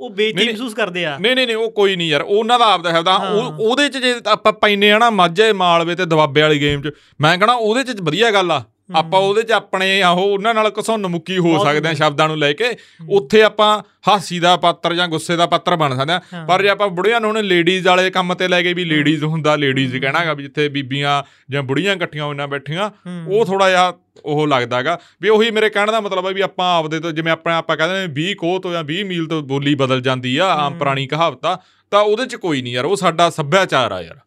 ਉਹ 0.00 0.10
ਬੇਇੱਜ਼ਤੀ 0.10 0.46
ਮਹਿਸੂਸ 0.46 0.74
ਕਰਦੇ 0.74 1.04
ਆ। 1.04 1.18
ਨਹੀਂ 1.18 1.34
ਨਹੀਂ 1.36 1.46
ਨਹੀਂ 1.46 1.56
ਉਹ 1.56 1.70
ਕੋਈ 1.70 1.96
ਨਹੀਂ 1.96 2.08
ਯਾਰ 2.08 2.22
ਉਹਨਾਂ 2.22 2.58
ਦਾ 2.58 2.64
ਆਪਦਾ 2.72 2.92
ਹੈ 2.92 3.02
ਤਾਂ 3.02 3.18
ਹਾਂ। 3.18 3.30
ਉਹ 3.30 3.52
ਉਹਦੇ 3.58 3.88
ਚ 3.88 3.98
ਜੇ 3.98 4.14
ਆਪਾਂ 4.26 4.52
ਪੈਨੇ 4.52 4.92
ਆ 4.92 4.98
ਨਾ 4.98 5.10
ਮਾਝੇ 5.10 5.52
ਮਾਲਵੇ 5.52 5.94
ਤੇ 5.94 6.04
ਦਵਾਬੇ 6.04 6.42
ਵਾਲੀ 6.42 6.60
ਗੇਮ 6.60 6.82
ਚ 6.82 6.90
ਮੈਂ 7.20 7.38
ਕਹਣਾ 7.38 7.52
ਉਹਦੇ 7.52 7.84
ਚ 7.84 8.00
ਵਧੀਆ 8.00 8.30
ਗੱਲ 8.30 8.52
ਆ। 8.52 8.64
ਆਪਾਂ 8.96 9.20
ਉਹਦੇ 9.20 9.42
ਚ 9.42 9.52
ਆਪਣੇ 9.52 10.00
ਆਹੋ 10.02 10.22
ਉਹਨਾਂ 10.24 10.54
ਨਾਲ 10.54 10.70
ਘਸੁੰਨ 10.80 11.06
ਮੁੱਕੀ 11.06 11.38
ਹੋ 11.38 11.64
ਸਕਦੇ 11.64 11.88
ਆ। 11.88 11.92
ਸ਼ਬਦਾਂ 11.94 12.28
ਨੂੰ 12.28 12.38
ਲੈ 12.38 12.52
ਕੇ 12.52 12.70
ਉੱਥੇ 13.10 13.42
ਆਪਾਂ 13.42 13.82
ਹਾਸੀ 14.08 14.38
ਦਾ 14.38 14.56
ਪਾਤਰ 14.56 14.94
ਜਾਂ 14.94 15.08
ਗੁੱਸੇ 15.08 15.36
ਦਾ 15.36 15.46
ਪਾਤਰ 15.46 15.76
ਬਣ 15.76 15.96
ਸਕਦੇ 15.96 16.12
ਆ। 16.12 16.20
ਪਰ 16.48 16.62
ਜੇ 16.62 16.68
ਆਪਾਂ 16.68 16.88
ਬੁੜੀਆਂ 16.88 17.20
ਨੂੰ 17.20 17.30
ਹੁਣ 17.30 17.42
ਲੇਡੀਜ਼ 17.42 17.86
ਵਾਲੇ 17.88 18.10
ਕੰਮ 18.10 18.34
ਤੇ 18.34 18.48
ਲੈ 18.48 18.62
ਕੇ 18.62 18.72
ਵੀ 18.74 18.84
ਲੇਡੀਜ਼ 18.84 19.24
ਹੁੰਦਾ 19.24 19.56
ਲੇਡੀਜ਼ 19.56 19.96
ਕਹਿਣਾਗਾ 19.96 20.32
ਵੀ 20.34 20.42
ਜਿੱਥੇ 20.42 20.68
ਬੀਬੀਆਂ 20.68 21.22
ਜਾਂ 21.50 21.62
ਬੁੜੀਆਂ 21.62 21.94
ਇਕੱਠੀਆਂ 21.96 22.24
ਹੋਈਆਂ 22.24 22.48
ਬੈਠੀਆਂ। 22.48 22.90
ਉਹ 23.28 23.44
ਥੋੜਾ 23.44 23.68
ਜਿਹਾ 23.70 23.92
ਉਹ 24.24 24.46
ਲੱਗਦਾਗਾ 24.46 24.98
ਵੀ 25.22 25.28
ਉਹੀ 25.28 25.50
ਮੇਰੇ 25.50 25.68
ਕਹਿਣ 25.70 25.92
ਦਾ 25.92 26.00
ਮਤਲਬ 26.00 26.26
ਹੈ 26.26 26.32
ਵੀ 26.32 26.40
ਆਪਾਂ 26.40 26.66
ਆਪਦੇ 26.78 27.00
ਤੋਂ 27.00 27.12
ਜਿਵੇਂ 27.12 27.32
ਆਪਣੇ 27.32 27.54
ਆਪਾਂ 27.54 27.76
ਕਹਿੰਦੇ 27.76 28.06
ਨੇ 28.06 28.12
20 28.14 28.34
ਕੋਹ 28.34 28.58
ਤੋਂ 28.60 28.72
ਜਾਂ 28.72 28.82
20 28.84 29.02
ਮੀਲ 29.04 29.26
ਤੋਂ 29.26 29.42
ਬੋਲੀ 29.42 29.74
ਬਦਲ 29.74 30.00
ਜਾਂਦੀ 30.00 30.36
ਆ 30.36 30.46
ਆਮ। 30.46 30.78
ਪੁਰਾਣੀ 30.78 31.06
ਕਹਾਵਤ 31.06 31.46
ਆ 31.46 31.58
ਤਾਂ 31.90 32.00
ਉਹਦੇ 32.00 32.26
ਚ 32.26 32.36
ਕੋਈ 32.36 32.62
ਨਹੀਂ 32.62 32.72
ਯਾਰ 32.72 32.84
ਉਹ 32.84 32.96
ਸਾਡਾ 32.96 33.30
ਸੱਭਿਆਚਾਰ 33.30 33.92
ਆ 33.92 34.00
ਯਾਰ 34.02 34.18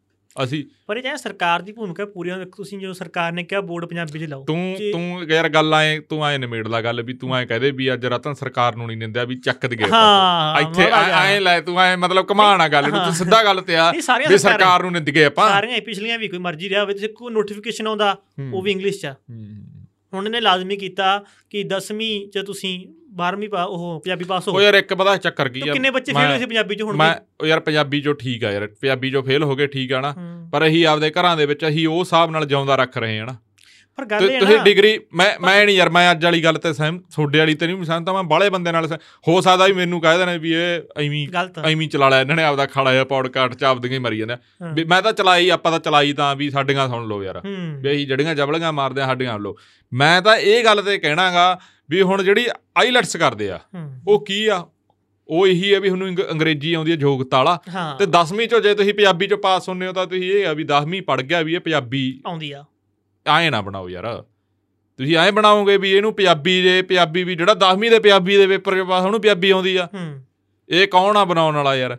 ਅਸੀਂ 0.44 0.64
ਪਰ 0.88 0.98
ਇਹ 0.98 1.04
ਚਾਹੇ 1.04 1.18
ਸਰਕਾਰ 1.18 1.62
ਦੀ 1.62 1.72
ਭੂਮਿਕਾ 1.72 2.06
ਪੂਰੀ 2.06 2.32
ਹੋਵੇ 2.32 2.46
ਤੁਸੀਂ 2.46 2.80
ਜੋ 2.80 2.94
ਸਰਕਾਰ 2.94 3.32
ਨੇ 3.32 3.44
ਕਿਹਾ 3.44 3.62
ਬੋਰਡ 3.62 3.86
ਪੰਜਾਬੀ 3.86 4.20
'ਚ 4.20 4.24
ਲਾਓ 4.24 4.44
ਤੂੰ 4.44 4.76
ਤੂੰ 4.92 5.24
ਯਾਰ 5.30 5.50
ਗੱਲ 5.50 5.74
ਆਏ 5.74 6.00
ਤੂੰ 6.00 6.24
ਆਏ 6.26 6.38
ਨਿਮੇੜ 6.38 6.68
ਲਾ 6.68 6.82
ਗੱਲ 6.82 7.02
ਵੀ 7.02 7.14
ਤੂੰ 7.14 7.36
ਐ 7.36 7.44
ਕਹਦੇ 7.46 7.72
ਵੀ 7.72 7.94
ਅੱਜ 7.94 8.06
ਰਤਨ 8.06 8.34
ਸਰਕਾਰ 8.34 8.76
ਨੂੰ 8.76 8.88
ਨਹੀਂ 8.88 8.98
ਨਿੰਦਿਆ 8.98 9.24
ਵੀ 9.24 9.36
ਚੱਕ 9.36 9.66
ਦੇ 9.66 9.78
ਹਾਂ 9.92 10.62
ਇੱਥੇ। 10.62 10.84
ਐ 11.14 11.40
ਲੈ 11.40 11.60
ਤੂੰ 11.62 11.80
ਐ 11.80 11.96
ਮਤਲਬ 11.96 12.26
ਕਮਾਣਾ 12.26 12.68
ਗੱਲ 12.68 12.90
ਨੂੰ 12.90 13.00
ਤੂੰ 13.00 13.14
ਸਿੱਧਾ 13.14 13.44
ਗੱਲ 13.44 13.62
ਤੇ 13.62 13.76
ਆ 13.76 13.92
ਵੀ 13.92 14.38
ਸਰਕਾਰਾਂ 14.38 14.80
ਨੂੰ 14.80 14.92
ਨਿੰਦ 14.92 15.10
ਗਏ 15.10 15.24
ਆਪਾਂ 15.24 15.50
ਸਾਰੀਆਂ 15.50 15.82
ਪਿਛਲੀਆਂ 15.82 16.20
ਵੀ 16.20 16.28
ਕੋਈ 16.28 16.40
ਮਰਜ਼ੀ 16.40 16.70
ਰਿਹਾ 16.70 16.82
ਹੋਵੇ 16.82 16.94
ਤੁਸੀਂ 16.94 17.10
ਕੋਈ 17.10 17.34
ਨੋਟੀਫਿਕੇਸ਼ਨ 17.34 17.88
ਆਉਂਦਾ। 17.88 18.16
ਉਹ 18.54 18.62
ਵੀ 18.62 18.72
ਇੰਗਲਿਸ਼ 18.72 19.02
'ਚ। 19.02 19.14
ਹੁਣ 20.14 20.26
ਇਹਨੇ 20.26 20.42
ਲਾਜ਼ਮੀ 20.42 20.78
ਕੀਤਾ 20.78 21.24
ਕਿ 21.50 21.64
10ਵੀਂ 21.64 22.28
'ਚ 22.28 22.40
ਤੁਸੀਂ 22.46 22.88
12ਵੀਂ 23.22 23.50
ਪਾ 23.50 23.64
ਉਹ 23.64 24.00
ਪੰਜਾਬੀ 24.00 24.26
ਪਾਸ 24.26 24.48
ਹੋ 24.48 24.54
ਉਹ 24.54 24.62
ਯਾਰ 24.62 24.74
ਇੱਕ 24.74 24.94
ਪਤਾ 24.94 25.18
ਚੱਕਰ 25.18 25.50
ਕੀ 25.50 25.70
ਆ। 25.70 25.74
ਕਿੰਨੇ 25.74 25.90
ਬੱਚੇ 25.90 26.14
ਫੇਲ 26.14 26.28
ਹੋਏ 26.28 26.40
ਸੀ 26.40 26.46
ਪੰਜਾਬੀ 26.46 26.76
'ਚ 26.76 26.82
ਹੁਣ 26.82 26.96
ਮੈਂ 26.96 27.16
ਉਹ 27.42 27.48
ਯਾਰ 27.48 27.60
ਪੰਜਾਬੀ 27.60 28.02
ਚੋਂ 28.02 28.14
ਠੀਕ 28.16 28.44
ਆ 28.44 28.52
ਯਾਰ। 28.52 28.68
ਪੰਜਾਬੀ 28.68 29.12
ਚੋਂ 29.12 29.24
ਫੇਲ 29.24 29.44
ਹੋ 29.44 29.56
ਗਏ 29.56 29.68
ਠੀਕ 29.68 29.94
ਆ 29.94 30.02
ਨਾ। 30.02 30.14
ਪਰ 30.52 30.68
ਅਸੀਂ 30.68 30.86
ਆਪਦੇ 30.88 31.12
ਘਰਾਂ 31.12 31.38
ਦੇ 31.38 31.46
ਵਿੱਚ 31.46 31.66
ਅਸੀਂ 31.68 31.88
ਉਹ 31.88 32.00
ਹਿਸਾਬ 32.00 32.32
ਨਾਲ 32.32 32.46
ਜਿਉਂਦਾ 32.46 32.76
ਰੱਖ 32.76 32.98
ਰਹੇ 32.98 33.20
ਹਾਂ 33.20 33.26
ਨਾ। 33.26 33.36
ਪਰ 33.98 34.06
ਗੱਲ 34.06 34.20
ਤੁ- 34.20 34.30
ਇਹ 34.30 34.40
ਤੁਸੀਂ 34.40 34.56
ਨਾ 34.58 34.64
ਡਿਗਰੀ 34.64 35.00
ਮੈਂ 35.14 35.40
ਮੈਂ 35.42 35.66
ਨਹੀਂ 35.66 35.76
ਯਾਰ 35.78 35.90
ਮੈਂ 35.90 36.12
ਅੱਜ 36.12 36.24
ਵਾਲੀ 36.26 36.44
ਗੱਲ 36.44 36.58
ਤੇ 36.58 36.74
ਸਹਿਮ 36.74 37.00
ਤੁਹਾਡੇ 37.16 37.40
ਵਾਲੀ 37.40 37.54
ਤੇ 37.56 37.68
ਨਹੀਂ 37.68 37.84
ਸਹਿਮਤ 37.84 38.10
ਮੈਂ 38.10 38.24
ਬਾਹਲੇ 38.24 38.50
ਬੰਦੇ 38.50 38.72
ਨਾਲ 38.72 38.88
ਹੋ 39.28 39.42
ਸਕਦਾ 39.42 39.66
ਵੀ 39.66 39.74
ਮੈਨੂੰ 39.74 40.02
ਕਹਿ 40.02 40.18
ਦੇਣ 40.18 40.38
ਵੀ 40.38 40.52
ਇਹ 40.54 40.82
ਐਵੇਂ 40.98 41.28
ਐਵੇਂ 41.64 41.88
ਚਲਾ 41.90 42.10
ਲਿਆ 42.10 42.22
ਇਹਨਾਂ 42.22 42.36
ਨੇ 42.36 42.44
ਆਪਦਾ 42.44 42.66
ਖਾਲਾ 42.66 42.92
ਜਿਹਾ 42.92 43.04
ਪੌਡਕਾਸਟ 43.04 43.54
ਚ 43.56 43.64
ਆਪਦੀਆਂ 43.64 43.94
ਹੀ 43.94 44.00
ਮਰੀ 44.00 44.18
ਜਾਂਦੇ। 44.18 44.36
ਵੀ 44.74 44.84
ਮੈਂ 44.84 45.02
ਤਾਂ 45.02 45.14
ਚਲਾਈ 45.14 45.50
ਆਪਾਂ 45.50 45.72
ਤਾਂ 45.72 45.80
ਚਲਾਈ 45.80 46.14
ਤਾਂ 46.14 46.36
ਵੀ 46.36 46.50
ਸਾਡੀਆਂ 46.50 46.88
ਸੁਣ 46.90 47.08
ਲਓ 47.08 47.24
ਯਾਰ। 47.24 47.42
ਵੀ 47.82 47.92
ਅਸੀਂ 47.92 48.08
ਜੜੀਆਂ 48.08 48.36
ਜਬਲੀਆਂ 48.36 48.74
ਮਾਰਦੇ 48.74 49.02
ਆ 49.02 49.06
ਸਾਡੀਆਂ 49.06 49.40
ਲਓ। 49.40 49.56
ਮੈਂ 49.92 50.22
ਤਾਂ 50.22 50.38
ਇਹ 50.38 50.64
ਗੱਲ 50.66 50.82
ਤੇ 50.82 50.98
ਕਹਿਣਾਗਾ 50.98 51.60
ਵੀ 51.90 52.02
ਹੁਣ 52.02 52.24
ਜਿਹੜੀ 52.24 52.46
ਆਈਲੈਟਸ 52.78 53.18
ਕਰਦੇ 53.18 53.50
ਆ। 53.52 53.60
ਉਹ 54.08 54.26
ਕੀ 54.26 54.48
ਆ? 54.48 54.66
ਉਹ 55.30 55.48
ਇਹੀ 55.48 55.74
ਹੈ 55.74 55.80
ਵੀ 55.80 55.90
ਤੁਹਾਨੂੰ 55.90 56.08
ਅੰਗ- 56.08 56.32
ਅੰਗਰੇਜ਼ੀ 56.32 56.74
ਆਉਂਦੀ 56.74 56.92
ਹੈ 56.92 56.96
ਜੋਗਤਾ 56.96 57.44
ਵਾਲਾ 57.44 57.60
ਤੇ 58.00 58.06
10ਵੀਂ 58.06 58.48
ਚੋਂ 58.48 58.60
ਜੇ 58.62 58.74
ਤੁਸੀਂ 58.76 58.94
ਪੰਜਾਬੀ 58.94 59.28
ਚੋਂ 59.28 59.38
ਪਾਸ 59.38 59.70
ਹੁੰਨੇ 59.70 59.88
ਹੋ 59.88 59.94
ਤਾਂ 59.94 60.06
ਤੁਸੀਂ 60.08 60.32
ਇਹ 60.32 60.46
ਆ 60.48 60.54
ਵੀ 60.54 60.64
10ਵੀਂ 60.64 61.02
ਪੜ 61.02 61.22
ਗਿਆ 61.22 61.42
ਵੀ 61.42 61.54
ਇਹ 61.54 61.60
ਪੰਜਾਬੀ 61.60 62.22
ਆਉਂਦੀ 62.26 62.52
ਆ। 62.52 62.64
ਐਂ 63.26 63.52
ਨਾ 63.52 63.62
ਬਣਾਓ 63.62 63.90
ਯਾਰ। 63.90 64.24
ਤੁਸੀਂ 65.00 65.16
ਐਂ 65.18 65.32
ਬਣਾਓਗੇ 65.32 65.78
ਵੀ 65.78 65.92
ਇਹਨੂੰ 65.92 66.14
ਪੰਜਾਬੀ 66.14 66.62
ਦੇ 66.62 66.82
ਪੰਜਾਬੀ 66.82 67.24
ਵੀ 67.24 67.36
ਜਿਹੜਾ 67.36 67.54
10ਵੀਂ 67.64 67.90
ਦੇ 67.92 68.00
ਪੰਜਾਬੀ 68.00 68.38
ਦੇ 68.38 68.48
ਪੇਪਰ 68.48 68.76
'ਚ 68.76 68.88
ਪਾਸ 68.88 69.06
ਉਹਨੂੰ 69.06 69.22
ਪੰਜਾਬੀ 69.22 69.50
ਆਉਂਦੀ 69.50 69.76
ਆ। 69.78 69.88
ਇਹ 70.70 70.88
ਕੌਣ 70.88 71.18
ਆ 71.18 71.24
ਬਣਾਉਣ 71.26 71.56
ਵਾਲਾ 71.56 71.76
ਯਾਰ? 71.76 71.98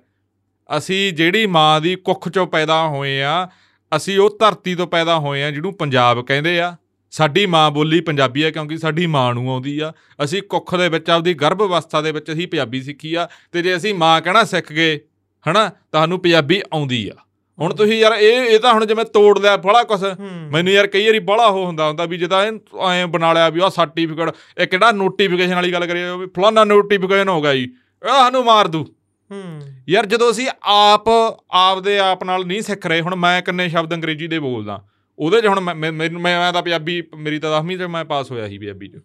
ਅਸੀਂ 0.68 1.12
ਜਿਹੜੀ 1.12 1.47
ਮਾਂ 1.47 1.81
ਦੀ 1.81 1.95
ਕੁੱਖ 1.95 2.29
'ਚੋਂ 2.29 2.47
ਪੈਦਾ 2.47 2.87
ਹੋਏ 2.89 3.20
ਆ 3.22 3.49
ਅਸੀਂ 3.93 4.18
ਉਹ 4.18 4.37
ਧਰਤੀ 4.41 4.74
ਤੋਂ 4.74 4.87
ਪੈਦਾ 4.87 5.18
ਹੋਏ 5.18 5.43
ਆ 5.43 5.51
ਜਿਹਨੂੰ 5.51 5.72
ਪੰਜਾਬ 5.74 6.24
ਕਹਿੰਦੇ 6.27 6.61
ਆ। 6.61 6.77
ਸਾਡੀ 7.12 7.45
ਮਾਂ 7.47 7.70
ਬੋਲੀ 7.70 8.01
ਪੰਜਾਬੀ 8.01 8.43
ਆ 8.43 8.51
ਕਿਉਂਕਿ 8.51 8.77
ਸਾਡੀ 8.79 9.07
ਮਾਂ 9.07 9.33
ਨੂੰ 9.35 9.51
ਆਉਂਦੀ 9.53 9.79
ਆ। 9.79 9.93
ਅਸੀਂ 10.24 10.43
ਕੁੱਖ 10.43 10.74
ਦੇ 10.74 10.89
ਵਿੱਚ 10.89 11.11
ਆਪਦੀ 11.11 11.35
ਗਰਭ 11.35 11.62
ਅਵਸਥਾ 11.62 12.01
ਦੇ 12.03 12.12
ਵਿੱਚ 12.12 12.33
ਅਸੀਂ 12.33 12.49
ਪੰਜਾਬੀ 12.49 12.81
ਸਿੱਖੀ 12.83 13.14
ਆ 13.14 13.29
ਤੇ 13.53 13.62
ਜੇ 13.62 13.77
ਅਸੀਂ 13.77 13.95
ਮਾਂ 13.95 14.20
ਕਹਿਣਾ 14.20 14.45
ਸਿੱਖ 14.45 14.72
ਗਏ 14.72 14.99
ਹਨਾ 15.47 15.68
ਤੁਹਾਨੂੰ 15.68 16.20
ਪੰਜਾਬੀ 16.20 16.61
ਆਉਂਦੀ 16.72 17.09
ਆ। 17.09 17.26
ਹੁਣ 17.61 17.75
ਤੁਸੀਂ 17.75 17.99
ਯਾਰ 17.99 18.13
ਇਹ 18.13 18.41
ਇਹ 18.41 18.59
ਤਾਂ 18.61 18.73
ਹੁਣ 18.73 18.87
ਜਿਵੇਂ 18.87 19.05
ਤੋੜ 19.05 19.39
ਲਿਆ 19.39 19.57
ਬੜਾ 19.57 19.83
ਕੁਛ। 19.83 20.03
ਹੂੰ। 20.03 20.29
ਮੈਨੂੰ 20.31 20.73
ਯਾਰ 20.73 20.87
ਕਈ 20.87 21.07
ਵਾਰੀ 21.07 21.19
ਬੜਾ 21.19 21.47
ਉਹ 21.47 21.67
ਹੁੰਦਾ 21.67 21.89
ਹੁੰਦਾ 21.89 22.05
ਵੀ 22.05 22.19
ਜਿੱਦਾਂ 22.19 22.53
ਐ 22.93 23.07
ਬਣਾ 23.07 23.33
ਲਿਆ 23.33 23.49
ਵੀ 23.49 23.61
ਆਹ 23.65 23.71
ਸਰਟੀਫਿਕੇਟ 23.71 24.31
ਇਹ 24.59 24.67
ਕਿਹੜਾ 24.67 24.93
ਨੋਟੀਫਿਕੇਸ਼ਨ 24.93 25.55
ਵਾਲੀ 25.55 25.73
ਗੱਲ 25.73 25.87
ਕਰੀਏ 25.87 26.11
ਵੀ 26.17 26.27
ਫਲਾਨਾ 26.27 26.65
ਨੋਟੀਫਿਕੇਸ਼ਨ 26.65 27.29
ਹੋ 27.29 27.43
ਗਿਆ 27.43 27.55
ਜੀ। 27.55 27.63
ਇਹ 27.63 28.09
ਸਾਨੂੰ 28.09 28.45
ਮਾਰ 28.45 28.69
ਦੂ। 28.69 28.85
ਹੂੰ। 29.33 29.61
ਯਾਰ 29.89 30.07
ਜਦੋਂ 30.07 30.31
ਅਸੀਂ 30.31 30.49
ਆਪ 30.63 31.05
ਆਪਦੇ 31.51 31.99
ਆਪ 31.99 32.25
ਨਾਲ 32.25 32.45
ਨਹੀਂ 32.45 32.63
ਸਿੱਖ 32.63 32.87
ਰਹੇ 32.87 33.01
ਹੁਣ 33.01 33.15
ਮੈਂ 33.15 33.43
ਕਿੰਨੇ 33.43 33.69
ਸ਼ਬਦ 33.69 33.95
ਅੰਗਰੇਜ਼ੀ 33.95 34.27
ਦੇ 34.27 34.39
ਬੋਲਦਾ। 34.39 34.85
ਉਹਦੇ 35.19 35.41
'ਚ 35.41 35.47
ਹੁਣ 35.47 35.61
ਮੈਨੂੰ 35.61 36.21
ਮੈਂ 36.23 36.53
ਤਾਂ 36.53 36.62
ਪੰਜਾਬੀ 36.62 37.03
ਮੇਰੀ 37.17 37.39
ਤਾਂ 37.39 37.62
10ਵੀਂ 37.62 37.79
'ਚ 37.79 37.83
ਮੈਂ 37.83 38.05
ਪਾਸ 38.05 38.31
ਹੋਇਆ 38.31 38.49
ਸੀ 38.49 38.59
ਪੰਜਾਬੀ 38.59 38.89
'ਚ। 38.89 38.97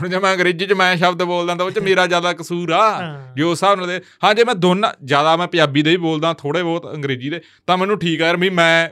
ਹੁਣ 0.00 0.08
ਜੇ 0.08 0.18
ਮੈਂ 0.18 0.32
ਅੰਗਰੇਜ਼ੀ 0.34 0.66
'ਚ 0.66 0.72
ਮੈਂ 0.72 0.96
ਸ਼ਬਦ 0.96 1.22
ਬੋਲਦਾ 1.22 1.54
ਤਾਂ 1.54 1.66
ਉਹ 1.66 1.70
'ਚ 1.70 1.78
ਮੇਰਾ 1.78 2.06
ਜ਼ਿਆਦਾ 2.06 2.32
ਕਸੂਰ 2.32 2.70
ਆ। 2.70 2.80
ਜੋ 3.36 3.50
ਹਿਸਾਬ 3.50 3.78
ਨਾਲ 3.78 3.86
ਦੇ 3.86 4.00
ਹਾਂ 4.24 4.34
ਜੇ 4.34 4.44
ਮੈਂ 4.44 4.54
ਦੋਨਾਂ 4.54 4.92
ਜ਼ਿਆਦਾ 5.04 5.36
ਮੈਂ 5.36 5.46
ਪੰਜਾਬੀ 5.48 5.82
ਦੇ 5.82 5.90
ਹੀ 5.90 5.96
ਬੋਲਦਾ 5.96 6.32
ਥੋੜੇ 6.34 6.62
ਬਹੁਤ 6.62 6.94
ਅੰਗਰੇਜ਼ੀ 6.94 7.30
ਦੇ 7.30 7.40
ਤਾਂ 7.66 7.76
ਮੈਨੂੰ 7.76 7.98
ਠੀਕ 7.98 8.22
ਆ 8.22 8.26
ਯਾਰ 8.26 8.36
ਵੀ 8.36 8.50
ਮੈਂ 8.50 8.88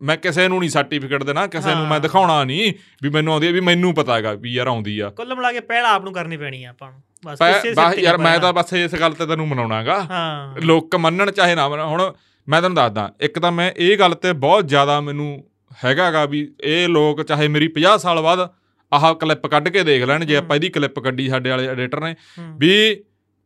ਮੈਂ 0.00 0.16
ਕਿਸੇ 0.16 0.48
ਨੂੰ 0.48 0.58
ਨਹੀਂ 0.60 0.70
ਸਰਟੀਫਿਕੇਟ 0.70 1.22
ਦੇਣਾ 1.22 1.46
ਕਿਸੇ 1.46 1.74
ਨੂੰ 1.74 1.86
ਮੈਂ। 1.88 1.98
ਦਿਖਾਉਣਾ 2.00 2.44
ਨਹੀਂ 2.44 2.72
ਵੀ 3.02 3.08
ਮੈਨੂੰ 3.08 3.32
ਆਉਂਦੀ 3.32 3.46
ਹੈ 3.46 3.52
ਵੀ 3.52 3.60
ਮੈਨੂੰ 3.60 3.94
ਪਤਾ 3.94 4.14
ਹੈਗਾ 4.16 4.32
ਵੀ 4.32 4.52
ਯਾਰ 4.52 4.66
ਆਉਂਦੀ 4.66 4.98
ਆ। 4.98 5.10
ਕੁੱਲ 5.10 5.34
ਮਿਲਾ 5.34 5.52
ਕੇ 5.52 5.60
ਪਹਿਲ 5.60 5.84
ਆਪ 5.84 6.04
ਨੂੰ 6.04 6.12
ਕਰਨੀ 6.12 6.36
ਪੈਣੀ 6.36 6.64
ਆ 6.64 6.70
ਆਪਾਂ 6.70 6.90
ਨੂੰ। 6.92 7.02
ਬਸ 7.26 7.38
ਬਸ 7.76 7.98
ਯਾਰ 7.98 8.18
ਮੈਂ। 8.18 8.38
ਤਾਂ 8.38 8.52
ਬਸ 8.52 8.72
ਇਸ 8.72 8.94
ਗੱਲ 8.94 9.12
ਤੇ 9.12 9.26
ਤੈਨੂੰ 9.26 9.48
ਮਨਾਉਣਾਗਾ। 9.48 10.00
ਹਾਂ। 10.10 10.60
ਲੋਕ 10.60 10.96
ਮੰਨਣ 10.96 11.30
ਚਾਹੇ 11.30 11.54
ਨਾ 11.54 11.66
ਹੁਣ 11.68 12.12
ਮੈਂ 12.48 12.60
ਤੁਹਾਨੂੰ 12.60 12.76
ਦੱਸਦਾ 12.76 13.12
ਇੱਕ 13.20 13.38
ਤਾਂ 13.38 13.52
ਮੈਂ 13.52 13.70
ਇਹ 13.76 13.98
ਗੱਲ 13.98 14.14
ਤੇ 14.14 14.32
ਬਹੁਤ 14.32 14.68
ਜ਼ਿਆਦਾ 14.68 15.00
ਮੈਨੂੰ 15.00 15.44
ਹੈਗਾਗਾ 15.84 16.24
ਵੀ 16.24 16.54
ਇਹ 16.64 16.88
ਲੋਕ 16.88 17.22
ਚਾਹੇ 17.22 17.48
ਮੇਰੀ 17.48 17.68
50 17.68 17.98
ਸਾਲ 17.98 18.20
ਬਾਅਦ 18.20 18.50
ਆਹ 18.92 19.14
ਕਲਿੱਪ 19.14 19.46
ਕੱਢ 19.46 19.68
ਕੇ 19.68 19.82
ਦੇਖ 19.82 20.02
ਲੈਣ 20.02 20.24
ਜੇ। 20.24 20.36
ਆਪਾਂ 20.36 20.56
ਇਹਦੀ 20.56 20.68
ਕਲਿੱਪ 20.68 20.98
ਕੱਢੀ 21.00 21.28
ਸਾਡੇ 21.28 21.50
ਵਾਲੇ 21.50 21.68
ਐਡੀਟਰ 21.68 22.00
ਨੇ 22.00 22.14
ਵੀ 22.58 23.02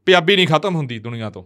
ਪੰਜਾਬੀ 0.06 0.36
ਨਹੀਂ 0.36 0.46
ਖਤਮ 0.46 0.76
ਹੁੰਦੀ 0.76 0.98
ਦੁਨੀਆ 0.98 1.30
ਤੋਂ। 1.30 1.44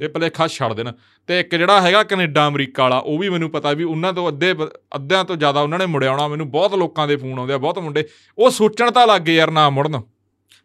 ਇਹ 0.00 0.08
ਭਲੇਖਾ 0.08 0.46
ਛੱਡ 0.46 0.72
ਦੇਣ। 0.72 0.92
ਤੇ 1.26 1.40
ਇੱਕ 1.40 1.54
ਜਿਹੜਾ 1.54 1.80
ਹੈਗਾ 1.80 2.02
ਕੈਨੇਡਾ 2.02 2.48
ਅਮਰੀਕਾ 2.48 2.82
ਵਾਲਾ 2.82 2.98
ਉਹ 2.98 3.18
ਵੀ 3.18 3.28
ਮੈਨੂੰ 3.28 3.50
ਪਤਾ 3.50 3.72
ਵੀ 3.72 3.84
ਉਹਨਾਂ 3.84 4.12
ਤੋਂ 4.12 4.28
ਅੱਧੇ 4.28 4.54
ਅੱਧਿਆਂ 4.94 5.24
ਤੋਂ 5.24 5.36
ਜ਼ਿਆਦਾ 5.36 5.60
ਉਹਨਾਂ 5.60 5.78
ਨੇ 5.78 5.86
ਮੁੜਿਆ 5.86 6.10
ਆਉਣਾ 6.10 6.28
ਮੈਨੂੰ 6.28 6.50
ਬਹੁਤ 6.50 6.74
ਲੋਕਾਂ 6.74 7.08
ਦੇ 7.08 7.16
ਫੋਨ 7.16 7.38
ਆਉਂਦੇ 7.38 7.54
ਆ 7.54 7.58
ਬਹੁਤ 7.58 7.78
ਮੁੰਡੇ 7.78 8.08
ਉਹ 8.38 8.50
ਸੋਚਣ 8.50 8.90
ਤਾਂ 8.90 9.06
ਲੱਗ 9.06 9.28
ਯਾਰ 9.28 9.50
ਨਾ 9.50 9.70
ਮੁੜਨ। 9.70 10.00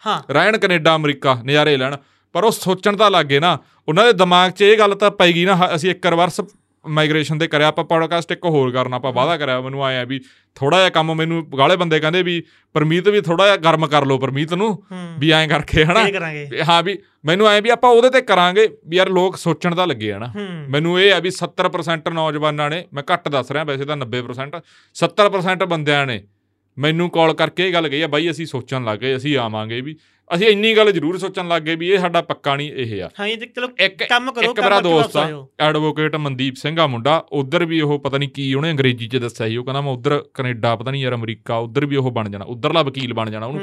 ਹਾਂ। 0.08 0.34
ਰਹਿਣ 0.34 0.58
ਕੈਨੇਡਾ 0.58 0.96
ਅਮਰੀਕਾ 0.96 1.34
ਨਜ਼ਾਰੇ 1.46 1.78
ਲੈਣ 1.78 1.98
ਪਰ 2.34 2.44
ਉਹ 2.44 2.52
ਸੋਚਣ 2.52 2.96
ਤਾਂ 2.96 3.12
ਲੱਗੇ 3.12 3.40
ਨਾ 3.40 3.58
ਉਹਨਾਂ 3.88 4.06
ਦੇ 4.06 4.14
ਦਿਮਾਗ 4.14 4.52
'ਚ 4.52 4.62
ਇਹ 4.62 4.78
ਗੱਲ 4.80 4.96
ਤਾਂ 4.96 5.12
ਪੈ 5.12 5.32
ਗਈ 5.32 5.46
ਨਾ 5.46 5.70
ਅਸੀਂ 5.76 5.92
ਇੱਕ 5.92 6.06
ਰਿਵਰਸ 6.06 6.42
ਮਾਈਗ੍ਰੇਸ਼ਨ 6.90 7.38
ਤੇ 7.38 7.48
ਕਰਿਆ 7.48 7.68
ਆਪਾਂ 7.68 7.84
ਪੋਡਕਾਸਟ 7.84 8.32
ਇੱਕ 8.32 8.46
ਹੋਰ 8.46 8.72
ਕਰਨਾ 8.72 8.96
ਆਪਾਂ 8.96 9.12
ਵਾਅਦਾ 9.14 9.38
ਕਰਿਆ 9.38 9.60
ਮੈਨੂੰ 9.62 9.84
ਆਇਆ 9.86 10.04
ਵੀ 10.04 10.20
ਥੋੜਾ 10.58 10.78
ਜਿਹਾ 10.78 10.90
ਕੰਮ 10.90 11.14
ਮੈਨੂੰ 11.14 11.44
ਗਾਲੇ 11.58 11.76
ਬੰਦੇ 11.76 12.00
ਕਹਿੰਦੇ 12.00 12.22
ਵੀ 12.24 12.42
ਪਰਮੀਤ 12.76 13.08
ਵੀ 13.08 13.22
ਥੋੜਾ 13.22 13.46
ਜਿਹਾ 13.46 13.56
ਗਰਮ 13.64 13.88
ਕਰ 13.88 14.06
ਲਓ 14.06 14.18
ਪਰਮੀਤ 14.18 14.54
ਨੂੰ 14.54 14.70
ਵੀ 15.20 15.32
ਐਂ 15.32 15.48
ਕਰਕੇ 15.48 15.84
ਹਨਾ? 15.86 16.06
ਹਾਂ 16.68 16.82
ਵੀ 16.84 16.98
ਮੈਨੂੰ 17.26 17.48
ਐਂ 17.50 17.62
ਵੀ 17.62 17.70
ਆਪਾਂ 17.70 17.90
ਉਹਦੇ 17.90 18.10
ਤੇ 18.10 18.22
ਕਰਾਂਗੇ 18.22 18.68
ਵੀ 18.88 18.98
ਯਾਰ 18.98 19.10
ਲੋਕ 19.10 19.36
ਸੋਚਣ 19.38 19.76
ਤਾਂ 19.76 19.88
ਲੱਗੇ 19.88 20.12
ਆ 20.12 20.18
ਨਾ 20.20 20.28
ਹੂੰ। 20.28 20.48
ਮੈਨੂੰ 20.70 21.00
ਇਹ 21.02 21.14
ਆ 21.14 21.20
ਵੀ 21.20 21.30
70% 21.36 22.12
ਨੌਜਵਾਨਾਂ 22.14 22.70
ਨੇ 22.70 22.84
ਮੈਂ 22.94 23.04
ਘੱਟ 23.14 23.30
ਦੱਸ 23.30 23.52
ਰਿਹਾ 23.52 23.64
ਵੈਸੇ 23.64 23.86
ਤਾਂ 23.86 23.98
90% 23.98 24.60
70% 24.96 25.66
ਬੰਦਿਆਂ 25.68 26.06
ਨੇ 26.06 26.22
ਮੈਨੂੰ 26.78 27.10
ਕਾਲ 27.10 27.34
ਕਰਕੇ 27.34 27.68
ਇਹ 27.68 27.74
ਗੱਲ 27.74 27.88
ਕਹੀ 27.90 28.02
ਆ 28.02 28.08
ਬਾਈ 28.08 28.30
ਅਸੀਂ 28.32 28.46
ਸੋਚਣ 28.46 28.84
ਲੱਗ 28.84 29.04
ਅਸੀਂ 29.16 29.38
ਆਵਾਂਗੇ 29.38 29.82
ਵੀ 29.82 29.96
ਅਸੀਂ 30.36 30.48
ਇੰਨੀ 30.48 30.76
ਗੱਲ 30.78 30.92
ਜ਼ਰੂਰ 30.92 31.18
ਸੋਚਣ 31.18 31.48
ਲੱਗ 31.48 31.62
ਗਏ 31.62 31.76
ਵੀ 31.76 31.90
ਇਹ 31.90 32.00
ਸਾਡਾ 32.00 32.22
ਪੱਕਾ 32.22 32.56
ਨਹੀਂ 32.56 32.72
ਇਹ 32.74 33.02
ਆ 33.04 33.10
ਹਾਂ 33.20 33.28
ਇਹ 33.28 33.38
ਚਲੋ 33.48 33.68
ਇੱਕ 33.80 34.04
ਕੰਮ 34.04 34.32
ਕਰੋ 34.32 34.52
ਇੱਕ 34.52 34.60
ਮੇਰਾ 34.60 34.80
ਦੋਸਤ 34.82 35.16
ਆ। 35.18 35.28
ਐਡਵੋਕੇਟ 35.60 36.16
ਮਨਦੀਪ 36.16 36.56
ਸਿੰਘ 36.56 36.80
ਆ 36.80 36.88
ਮੁੰਡਾ 36.88 37.16
ਉਧਰ 37.32 37.66
ਵੀ 37.66 37.80
ਉਹ 37.82 37.98
ਪਤਾ 38.00 38.18
ਨਹੀਂ 38.18 38.30
ਕੀ 38.30 38.54
ਉਹਨੇ 38.54 38.72
ਅੰਗਰੇਜ਼ੀ 38.72 39.08
'ਚ 39.08 39.18
ਦੱਸਿਆ 39.18 39.48
ਸੀ 39.48 39.58
ਉਹ 39.58 39.64
ਕਹਿੰਦਾ 39.66 39.82
ਮੈਂ 39.82 39.92
ਉਧਰ 39.92 40.22
ਕੈਨੇਡਾ 40.34 40.76
ਪਤਾ 40.76 40.92
ਨਹੀਂ 40.92 41.02
ਯਾਰ 41.04 41.14
ਅਮਰੀਕਾ 41.16 41.58
ਉਧਰ 41.58 41.86
ਵੀ 41.86 41.96
ਉਹ 41.96 42.12
ਬਣ 42.12 42.30
ਜਾਣਾ 42.30 42.46
ਉਧਰਲਾ 42.46 42.82
ਵਕੀਲ 42.82 43.14
ਬਣ 43.14 43.30
ਜਾਣਾ 43.32 43.46
ਉਹਨੂੰ 43.46 43.62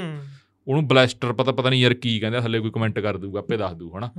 ਉਹਨੂੰ 0.66 0.86
ਬਲੈਸਟਰ 0.88 1.32
ਪਤਾ 1.32 1.52
ਪਤਾ 1.52 1.70
ਨਹੀਂ 1.70 1.82
ਯਾਰ 1.82 1.94
ਕੀ 1.94 2.18
ਕਹਿੰਦੇ 2.20 2.40
ਥੱਲੇ 2.40 2.60
ਕੋਈ 2.60 2.70
ਕਮੈਂਟ 2.70 2.98
ਕਰ 2.98 3.16
ਦੂਗਾ 3.16 3.38
ਆਪੇ 3.38 3.56
ਦੱਸ 3.56 3.72
ਦੂ 3.72 3.90
ਹਨਾ 3.98 4.10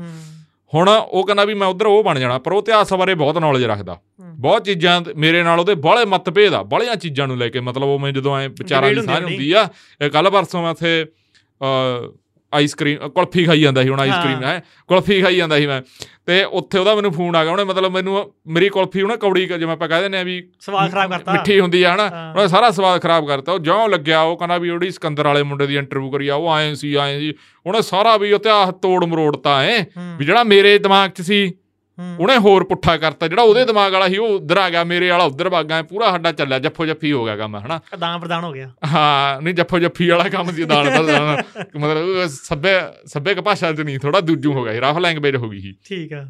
ਹੁਣ 0.74 0.89
ਉਹ 0.89 1.26
ਕਹਿੰਦਾ 1.26 1.46
ਵੀ 1.46 1.54
ਮੈਂ 1.54 1.68
ਉਧਰ 1.68 1.86
ਉਹ 1.86 2.04
ਬਣ 2.04 2.20
ਜਾਣਾ 2.20 2.38
ਪਰ 2.39 2.52
ਉਹ 2.52 2.60
ਇਤਿਹਾਸ 2.60 2.93
ਬਾਰੇ 2.93 3.14
ਬਹੁਤ 3.16 3.38
ਨੌਲੇਜ 3.38 3.64
ਰੱਖਦਾ। 3.64 3.98
ਬਹੁਤ 4.39 4.66
ਚੀਜ਼ਾਂ 4.66 5.02
ਮੇਰੇ 5.16 5.43
ਨਾਲ 5.43 5.60
ਉਹਦੇ 5.60 5.76
ਬਾਹਲੇ 5.76 6.06
ਮਤਭੇਦ 6.06 6.54
ਆ 6.54 6.62
ਬਾਹਲੀਆਂ 6.64 6.96
ਚੀਜ਼ਾਂ 6.96 7.28
ਨੂੰ 7.28 7.38
ਲੈ 7.38 7.48
ਕੇ 7.50 7.60
ਮਤਲਬ 7.60 7.84
ਉਹ 7.84 8.00
ਮੈਂ 8.00 8.12
ਜਦੋਂ 8.12 8.36
ਐ 8.38 8.48
ਵਿਚਾਰਾਂ 8.50 8.89
ਦੀ 8.89 9.02
ਸਾਂਝ 9.02 9.24
ਹੁੰਦੀ। 9.24 9.52
ਆ 9.52 9.68
ਕੱਲ 10.10 10.30
ਪਰਸੋਂ 10.30 10.62
ਮੈਂ 10.64 10.72
ਉੱਥੇ 10.72 11.06
ਆਈਸਕ੍ਰੀਮ 12.56 13.10
ਕੁਲਫੀ 13.10 13.45
ਖਾਈ 13.45 13.62
ਜਾਂਦਾ 13.62 13.84
ਸੀ 13.84 13.89
ਹੁਣ 13.89 13.99
ਆਈਸਕ੍ਰੀਮ 13.99 14.43
ਹਾਂ। 14.43 14.60
ਕੁਲਫੀ 14.88 15.22
ਖਾਈ 15.22 15.36
ਜਾਂਦਾ 15.36 15.58
ਸੀ 15.58 15.68
ਮੈਂ। 15.68 15.82
ਤੇ 16.26 16.43
ਉੱਥੇ 16.43 16.80
ਉਹਦਾ 16.80 16.95
ਮੈਨੂੰ 16.95 17.12
ਫੋਨ 17.12 17.36
ਆ 17.36 17.43
ਗਿਆ 17.43 17.51
ਉਹਨੇ 17.51 17.64
ਮਤਲਬ 17.64 17.91
ਮੈਨੂੰ 17.91 18.34
ਮੇਰੀ 18.47 18.70
ਕੁਲਫੀ 18.70 19.01
ਉਹਨੇ 19.01 19.18
ਕੌੜੀ 19.18 19.45
ਜਿਵੇਂ 19.45 19.74
ਆਪਾਂ 19.74 19.88
ਕਹਿ 19.88 20.01
ਦਿੰਦੇ 20.01 20.18
ਆ 20.18 20.24
ਵੀ 20.24 20.49
ਸਵਾਦ 20.60 20.91
ਖਰਾਬ 20.91 21.10
ਕਰਤਾ। 21.12 21.32
ਮਿੱਠੀ 21.32 21.60
ਹੁੰਦੀ 21.60 21.84
ਆ 21.84 21.95
ਹਨਾ। 21.95 22.34
ਉਹਨੇ 22.36 22.47
ਸਾਰਾ 22.47 22.72
ਸਵਾਦ 22.72 23.01
ਖਰਾਬ 23.01 23.28
ਕਰਤਾ। 23.28 23.51
ਉਹ 23.51 23.60
ਜਿਉਂ 23.60 23.89
ਲੱਗਿਆ 23.89 24.22
ਉਹ 24.22 24.38
ਕਹਿੰਦਾ 24.38 24.58
ਵੀ 24.58 24.70
ਉਹਦੀ 24.70 24.91
ਸਿਕੰਦਰ 24.91 25.26
ਵਾਲੇ 25.28 25.43
ਮੁੰਡੇ 25.43 25.68
ਦੀ 25.68 25.76
ਇੰਟਰਵਿਊ 25.78 26.12
ਕਰੀ 26.12 26.28
ਆ 26.28 26.36
ਉਹ 26.36 26.49
ਆਏ 26.49 26.76
ਸੀ 26.76 26.95
ਆਏ 26.95 27.20
ਸੀ। 27.20 27.34
ਉਹਨੇ 27.66 27.82
ਸਾਰਾ 27.82 28.18
ਵੀ 28.18 28.34
ਉੱਤੇ 28.34 28.49
ਆਹ 28.49 28.72
ਤੋੜ 28.72 29.06
ਮਰੋੜਤਾ 29.06 29.64
ਐ 29.64 29.84
ਵੀ 30.18 30.26
ਜਿਹੜਾ 30.26 30.43
ਮੇਰੇ 30.43 30.78
ਦਿਮਾਗ 30.78 31.10
'ਚ 31.10 31.22
ਸੀ 31.22 31.53
ਉਹਨੇ 32.00 32.38
ਹੋਰ 32.38 32.64
ਪੁੱਠਾ 32.64 32.96
ਕਰਤਾ 32.98 33.28
ਜਿਹੜਾ 33.28 33.41
ਉਹਦੇ 33.43 33.66
ਦਿਮਾਗ 33.66 33.93
ਵਾਲਾ 33.93 34.08
ਸੀ 34.08 34.18
ਉਹ 34.18 34.28
ਉਧਰ 34.30 34.58
ਆ 34.58 34.70
ਗਿਆ 34.70 34.84
ਮੇਰੇ 34.84 35.10
ਵਾਲਾ 35.10 35.24
ਉਧਰ 35.24 35.50
ਭਾਗਾ 35.50 35.82
ਪੂਰਾ 35.82 36.12
ਸਾਡਾ 36.12 36.32
ਚੱਲਿਆ 36.32 36.60
ਜੱਫੋ 36.60 36.86
ਜੱਫੀ 36.86 37.12
ਹੋ 37.12 37.24
ਗਿਆ 37.26 37.36
ਕੰਮ 37.38 37.56
ਹਨਾ? 37.58 37.80
ਆਦਾਨ 37.93 38.20
ਪ੍ਰਦਾਨ 38.20 38.43
ਹੋ 38.43 38.52
ਗਿਆ। 38.52 38.70
ਹਾਂ 38.88 39.41
ਨਹੀਂ 39.41 39.54
ਜੱਫੋ 39.54 39.80
ਜੱਫੀ 39.80 40.10
ਵਾਲਾ 40.10 40.30
ਕੰਮ 40.30 40.52
ਸੀ 40.52 40.64
ਦਾਣ 40.64 40.89
ਦਾ 40.89 41.04
ਦਾਣ। 41.04 41.43
ਮਤਲਬ 41.80 42.28
ਸੱਭੇ 42.28 42.80
ਸੱਭੇ 43.06 43.34
ਭਾਸ਼ਾ 43.36 43.72
'ਚ 43.74 43.82
ਨਹੀਂ 43.82 44.00
ਥੋੜਾ 44.00 44.20
ਦੂਜੂ 44.22 44.54
ਹੋ 44.54 44.64
ਗਿਆ 44.64 44.80
ਰਫ 44.82 44.98
ਲੈਂਗੁਏਜ 44.98 45.36
ਹੋ 45.36 45.50
ਗਈ 45.50 45.60
ਸੀ। 45.60 45.76
ਠੀਕ 45.86 46.14
ਆ। 46.14 46.26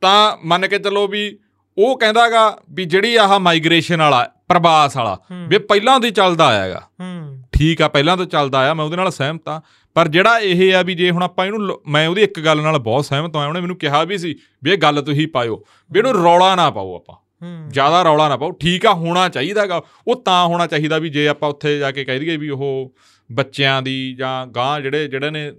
ਤਾਂ 0.00 0.36
ਮੰਨ 0.44 0.66
ਕੇ 0.66 0.78
ਚੱਲੋ 0.78 1.06
ਵੀ 1.08 1.38
ਉਹ 1.78 1.98
ਕਹਿੰਦਾਗਾ 1.98 2.58
ਵੀ 2.70 2.84
ਜਿਹੜੀ 2.84 3.14
ਆਹ 3.16 3.38
ਮਾਈਗ੍ਰੇਸ਼ਨ 3.40 4.00
ਵਾਲਾ 4.00 4.24
ਪ੍ਰਵਾਸ 4.48 4.96
ਵਾਲਾ 4.96 5.16
ਵੀ 5.48 5.58
ਪਹਿਲਾਂ 5.58 6.00
ਤੋਂ 6.00 6.10
ਚੱਲਦਾ 6.10 6.46
ਆਇਆਗਾ 6.46 6.80
ਹੂੰ। 7.00 7.42
ਠੀਕ 7.52 7.82
ਆ 7.82 7.88
ਪਹਿਲਾਂ 7.88 8.16
ਤੋਂ 8.16 8.26
ਚੱਲਦਾ 8.26 8.58
ਆਇਆ 8.58 8.74
ਮੈਂ 8.74 8.84
ਉਹਦੇ 8.84 8.96
ਨਾਲ 8.96 9.10
ਸਹਿਮਤ 9.10 9.48
ਆ 9.48 9.60
ਪਰ 9.94 10.08
ਜਿਹੜਾ 10.08 10.38
ਇਹ 10.38 10.74
ਆ 10.74 10.82
ਵੀ 10.82 10.94
ਜੇ 10.94 11.10
ਹੁਣ 11.10 11.22
ਆਪਾਂ 11.22 11.46
ਇਹਨੂੰ 11.46 11.80
ਮੈਂ 11.88 12.08
ਉਹਦੀ 12.08 12.22
ਇੱਕ 12.22 12.40
ਗੱਲ 12.40 12.62
ਨਾਲ 12.62 12.78
ਬਹੁਤ 12.78 13.04
ਸਹਿਮਤ 13.04 13.36
ਹਾਂ 13.36 13.48
ਉਹਨੇ 13.48 13.60
ਮੈਨੂੰ 13.60 13.76
ਕਿਹਾ 13.76 14.04
ਵੀ 14.04 14.18
ਸੀ 14.18 14.34
ਵੀ 14.64 14.70
ਇਹ 14.70 14.78
ਗੱਲ 14.78 15.02
ਤੁਸੀਂ 15.02 15.28
ਪਾਇਓ 15.28 15.64
ਵੀ 15.92 15.98
ਇਹਨੂੰ 15.98 16.14
ਰੌਲਾ 16.14 16.54
ਨਾ 16.54 16.70
ਪਾਓ 16.70 16.96
ਆਪਾਂ। 16.96 17.16
ਜ਼ਿਆਦਾ 17.68 18.02
ਰੌਲਾ 18.02 18.28
ਨਾ 18.28 18.36
ਪਾਓ। 18.36 18.50
ਠੀਕ 18.50 18.86
ਆ 18.86 18.92
ਹੋਣਾ 18.92 19.28
ਚਾਹੀਦਾਗਾ 19.28 19.82
ਉਹ 20.08 20.22
ਤਾਂ 20.22 20.46
ਹੋਣਾ 20.46 20.66
ਚਾਹੀਦਾ 20.66 20.98
ਵੀ 20.98 21.08
ਜੇ 21.08 21.28
ਆਪਾਂ 21.28 21.48
ਉੱਥੇ 21.48 21.78
ਜਾ 21.78 21.90
ਕੇ 21.90 22.04
ਕਹਿ 22.04 22.18
ਦਈਏ 22.18 22.36
ਵੀ 22.36 22.48
ਉਹ 22.48 22.94
ਬੱਚਿਆਂ 23.32 23.82
ਦੀ 23.82 24.14
ਜਾਂ 24.18 24.46
ਗਾਂ 24.46 24.80
ਜਿਹੜੇ 24.80 25.08
ਜਿਹੜੇ 25.08 25.30
ਨੇ 25.30 25.52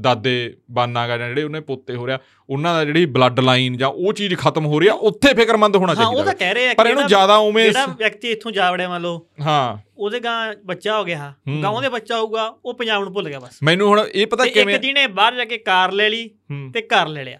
ਦਾਦੇ 0.00 0.56
ਬਾਨਾਗਾ 0.70 1.16
ਜਿਹੜੇ 1.18 1.42
ਉਹਨੇ 1.42 1.60
ਪੋਤੇ 1.60 1.96
ਹੋ 1.96 2.06
ਰਿਹਾ 2.06 2.18
ਉਹਨਾਂ 2.50 2.74
ਦਾ 2.74 2.84
ਜਿਹੜੀ 2.84 3.06
ਬਲੱਡ 3.06 3.40
ਲਾਈਨ 3.40 3.76
ਜਾਂ 3.76 3.88
ਉਹ 3.88 4.12
ਚੀਜ਼ 4.12 4.34
ਖਤਮ 4.34 4.66
ਹੋ 4.66 4.80
ਰਹੀ 4.80 4.88
ਆ 4.88 4.92
ਉੱਥੇ 4.92 5.34
ਫਿਕਰਮੰਦ 5.34 5.76
ਹੋਣਾ 5.76 5.94
ਹਾਂ 5.94 6.06
ਉਹ 6.06 6.12
ਚਾਹੀਦਾ 6.12 6.24
ਤਾਂ 6.24 6.34
ਕਹਿ 6.34 6.54
ਰਹੇ 6.54 6.68
ਆ 6.68 6.74
ਪਰ 6.74 6.86
ਇਹਨੂੰ 6.86 7.06
ਜ਼ਿਆਦਾ 7.06 7.36
ਉਵੇਂ 7.36 7.64
ਜਿਹੜਾ 7.64 7.86
ਵਿਅਕਤੀ 7.86 8.30
ਇੱਥੋਂ 8.30 8.52
ਜਾ 8.52 8.70
ਵੜਿਆ 8.72 8.88
ਮੰਨ 8.88 9.02
ਲਓ 9.02 9.26
ਹਾਂ। 9.40 9.78
ਉਹਦੇ 9.98 10.20
ਗਾਂ 10.20 10.54
ਬੱਚਾ 10.64 10.98
ਹੋ 10.98 11.04
ਗਿਆ। 11.04 11.34
ਗਾਉਂ 11.62 11.82
ਦੇ 11.82 11.88
ਬੱਚਾ 11.88 12.18
ਹੋਊਗਾ 12.18 12.56
ਉਹ 12.64 12.74
ਪੰਜਾਬ 12.74 13.02
ਨੂੰ 13.02 13.12
ਭੁੱਲ 13.12 13.28
ਗਿਆ 13.28 13.40
ਬਸ। 13.40 13.58
ਮੈਨੂੰ 13.62 13.88
ਹੁਣ 13.88 14.06
ਇਹ 14.14 14.26
ਪਤਾ 14.26 14.46
ਕਿਵੇਂ 14.46 14.74
ਇੱਕ 14.74 14.82
ਜਿਹਨੇ 14.82 15.06
ਬਾਹਰ 15.06 15.34
ਜਾ 15.34 15.44
ਕੇ 15.44 15.58
ਕਾਰ 15.58 15.92
ਲੈ 15.92 16.08
ਲਈ। 16.10 16.30
ਤੇ 16.74 16.82
ਘਰ 16.82 17.08
ਲੈ 17.08 17.24
ਲਿਆ। 17.24 17.38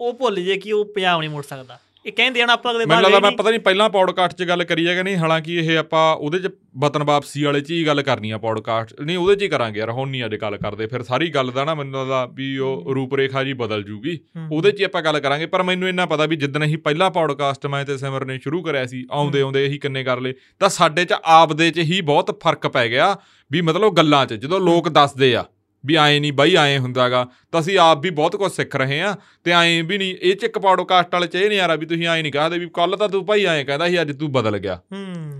ਉਹ 0.00 0.12
ਭੁੱਲ 0.14 0.42
ਜੇ 0.44 0.56
ਕਿ 0.56 0.72
ਉਹ 0.72 0.84
ਪੰਜਾਬ 0.84 1.20
ਨਹੀਂ 1.20 1.30
ਮੁੜ 1.30 1.44
ਸਕਦਾ। 1.44 1.78
ਇਹ 2.06 2.12
ਕਹਿੰਦੇ 2.12 2.42
ਹਨ 2.42 2.50
ਆਪਾਂ 2.50 2.72
ਕਦੇ 2.74 2.84
ਮੈਨੂੰ 2.86 3.02
ਬਾਹਰ 3.02 3.12
ਲੱਗਦਾ 3.12 3.20
ਮੈਂ। 3.20 3.36
ਪਤਾ 3.36 3.50
ਨਹੀਂ 3.50 3.60
ਪਹਿਲਾਂ 3.60 3.88
ਪੌਡਕਾਸਟ 3.90 4.36
'ਚ 4.38 4.42
ਗੱਲ 4.42 4.64
ਕਰੀ 4.64 4.86
ਹੈ 4.88 4.94
ਕਿ 4.94 5.02
ਨਹੀਂ 5.02 5.16
ਹਾਲਾਂਕਿ 5.16 5.54
ਇਹ 5.56 5.78
ਆਪਾਂ 5.78 6.14
ਉਹਦੇ 6.16 6.38
'ਚ 6.38 6.48
ਵਤਨ 6.78 7.02
ਵਾਪਸੀ 7.02 7.42
ਵਾਲੇ 7.42 7.60
'ਚ 7.60 7.70
ਹੀ 7.70 7.86
ਗੱਲ 7.86 8.02
ਕਰਨੀ 8.02 8.30
ਆ 8.30 8.38
ਪੌਡਕਾਸਟ 8.38 9.00
ਨਹੀਂ 9.00 9.16
ਉਹਦੇ 9.16 9.36
'ਚ 9.36 9.42
ਹੀ 9.42 9.48
ਕਰਾਂਗੇ 9.48 9.80
ਯਾਰ 9.80 9.90
ਹੁਣ 9.90 10.08
ਨਹੀਂ 10.10 10.24
ਅੱਜ 10.24 10.34
ਗੱਲ 10.34 10.56
ਕਰਦੇ 10.56 10.86
ਫਿਰ 10.86 11.02
ਸਾਰੀ 11.02 11.28
ਗੱਲ 11.30 11.50
ਦਾ 11.50 11.64
ਨਾ 11.64 11.74
ਮੈਨੂੰ 11.74 12.00
ਲੱਗਦਾ 12.00 12.24
ਵੀ 12.26 12.58
ਉਹ 12.58 12.94
ਰੂਪਰੇਖਾ 12.94 13.44
ਜੀ 13.44 13.52
ਬਦਲ 13.52 13.82
ਜੂਗੀ। 13.82 14.18
ਉਹਦੇ 14.52 14.70
'ਚ 14.70 14.78
ਹੀ 14.78 14.84
ਆਪਾਂ 14.84 15.02
ਗੱਲ 15.02 15.20
ਕਰਾਂਗੇ 15.20 15.46
ਪਰ 15.46 15.62
ਮੈਨੂੰ 15.62 15.88
ਇੰਨਾ 15.88 16.06
ਪਤਾ 16.06 16.26
ਵੀ 16.26 16.36
ਜਿੱਦਣ 16.36 16.64
ਅਸੀਂ 16.64 16.78
ਪਹਿਲਾ 16.78 17.08
ਪੌਡਕਾਸਟ 17.10 17.66
ਮੈਂ 17.66 17.84
ਤੇ 17.84 17.98
ਸਿਮਰ 17.98 18.24
ਨੇ 18.24 18.38
ਸ਼ੁਰੂ 18.38 18.62
ਕਰਿਆ 18.62 18.86
ਸੀ 18.86 19.06
ਆਉਂਦੇ 19.10 19.40
ਆਉਂਦੇ 19.40 19.64
ਇਹੀ 19.66 19.78
ਕਿੰਨੇ 19.78 20.04
ਕਰ 20.04 20.20
ਲਏ 20.20 20.34
ਤਾਂ 20.60 20.68
ਸਾਡੇ 20.68 21.04
'ਚ 21.04 21.14
ਆਪਦੇ 21.24 21.70
'ਚ 21.70 21.78
ਹੀ 21.78 22.00
ਬਹੁਤ 22.00 22.38
ਫ਼ਰਕ 22.42 22.66
ਪੈ 22.66 22.88
ਗਿਆ 22.88 23.16
ਵੀ 23.50 23.60
ਮਤਲਬ 23.60 23.96
ਗੱਲਾਂ 23.96 24.26
'ਚ 24.26 24.34
ਜਦੋਂ 24.34 24.60
ਲੋਕ 24.60 24.88
ਦੱਸਦੇ 24.88 25.34
ਆ 25.36 25.44
ਵੀ 25.88 25.94
ਆਏ 25.94 26.18
ਨਹੀਂ 26.20 26.32
ਬਾਈ 26.32 26.54
ਆਏ 26.54 26.78
ਹੁੰਦਾਗਾ। 26.78 27.26
ਤਾਂ 27.52 27.60
ਅਸੀਂ 27.60 27.78
ਆਪ 27.78 27.98
ਵੀ 28.00 28.10
ਬਹੁਤ 28.10 28.36
ਕੁਝ 28.36 28.52
ਸਿੱਖ 28.52 28.76
ਰਹੇ 28.76 29.00
ਆ 29.00 29.16
ਤੇ 29.44 29.52
ਆਏ 29.52 29.82
ਵੀ 29.82 29.98
ਨਹੀਂ 29.98 30.14
ਇਹ 30.22 30.34
'ਚ 30.36 30.44
ਇੱਕ 30.44 30.58
ਪੌਡਕਾਸਟ 30.58 31.14
ਵਾਲੇ 31.14 31.26
'ਚ 31.26 31.34
ਇਹ 31.34 31.48
ਨਹੀਂ 31.48 31.60
ਆ 31.60 31.66
ਰਿਹਾ 31.66 31.76
ਵੀ 31.76 31.86
ਤੁਸੀਂ 31.86 32.06
ਆਏ 32.06 32.22
ਨਹੀਂ 32.22 32.32
ਕਹਦੇ 32.32 32.58
ਵੀ 32.58 32.68
ਕੱਲ 32.74 32.96
ਤਾਂ 32.96 33.08
ਤੂੰ 33.08 33.26
ਭਾਈ 33.26 33.44
ਆਏ 33.44 33.64
ਕਹਿੰਦਾ 33.64 33.88
ਸੀ 33.88 34.00
ਅੱਜ 34.00 34.18
ਤੂੰ 34.18 34.32
ਬਦਲ 34.32 34.58
ਗਿਆ। 34.58 34.80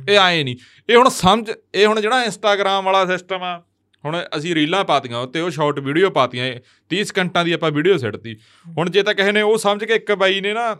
ਇਹ 0.09 0.19
ਆਏ 0.19 0.45
ਨਹੀਂ। 0.45 0.57
ਇਹ 0.91 0.97
ਹੁਣ 0.97 1.09
ਸਮਝ 1.09 1.51
ਇਹ 1.75 1.87
ਹੁਣ 1.87 2.01
ਜਿਹੜਾ 2.01 2.25
ਇੰਸਟਾਗ੍ਰam 2.25 2.85
ਵਾਲਾ 2.85 3.07
ਸਿਸਟਮ 3.07 3.43
ਆ 3.43 3.63
ਹੁਣ 4.05 4.23
ਅਸੀਂ 4.37 4.55
ਰੀਲਾਂ 4.55 4.85
ਪਾਤੀਆਂ 4.85 5.19
ਉੱਤੇ 5.19 5.41
ਉਹ 5.41 5.51
ਸ਼ਾਰਟ 5.51 5.79
ਵੀਡੀਓ 5.79 6.11
ਪਾਤੀਆਂ 6.11 6.47
ਇਹ 6.47 6.61
30 6.91 7.05
ਸਕਿੰਟਾਂ 7.05 7.45
ਦੀ 7.45 7.53
ਆਪਾਂ 7.53 7.71
ਵੀਡੀਓ 7.71 7.97
ਸਿੱਟਤੀ। 7.97 8.37
ਹੁਣ 8.79 8.91
ਜੇ 8.91 9.03
ਤਾਂ 9.03 9.15
ਕਿਸੇ 9.15 9.33
ਨੇ 9.33 9.43
ਉਹ 9.43 9.59
ਸਮਝ 9.59 9.85
ਕੇ 9.85 9.95
ਇੱਕ 9.95 10.13
ਬਾਈ 10.13 10.41
ਨੇ 10.41 10.53
ਨਾ 10.53 10.77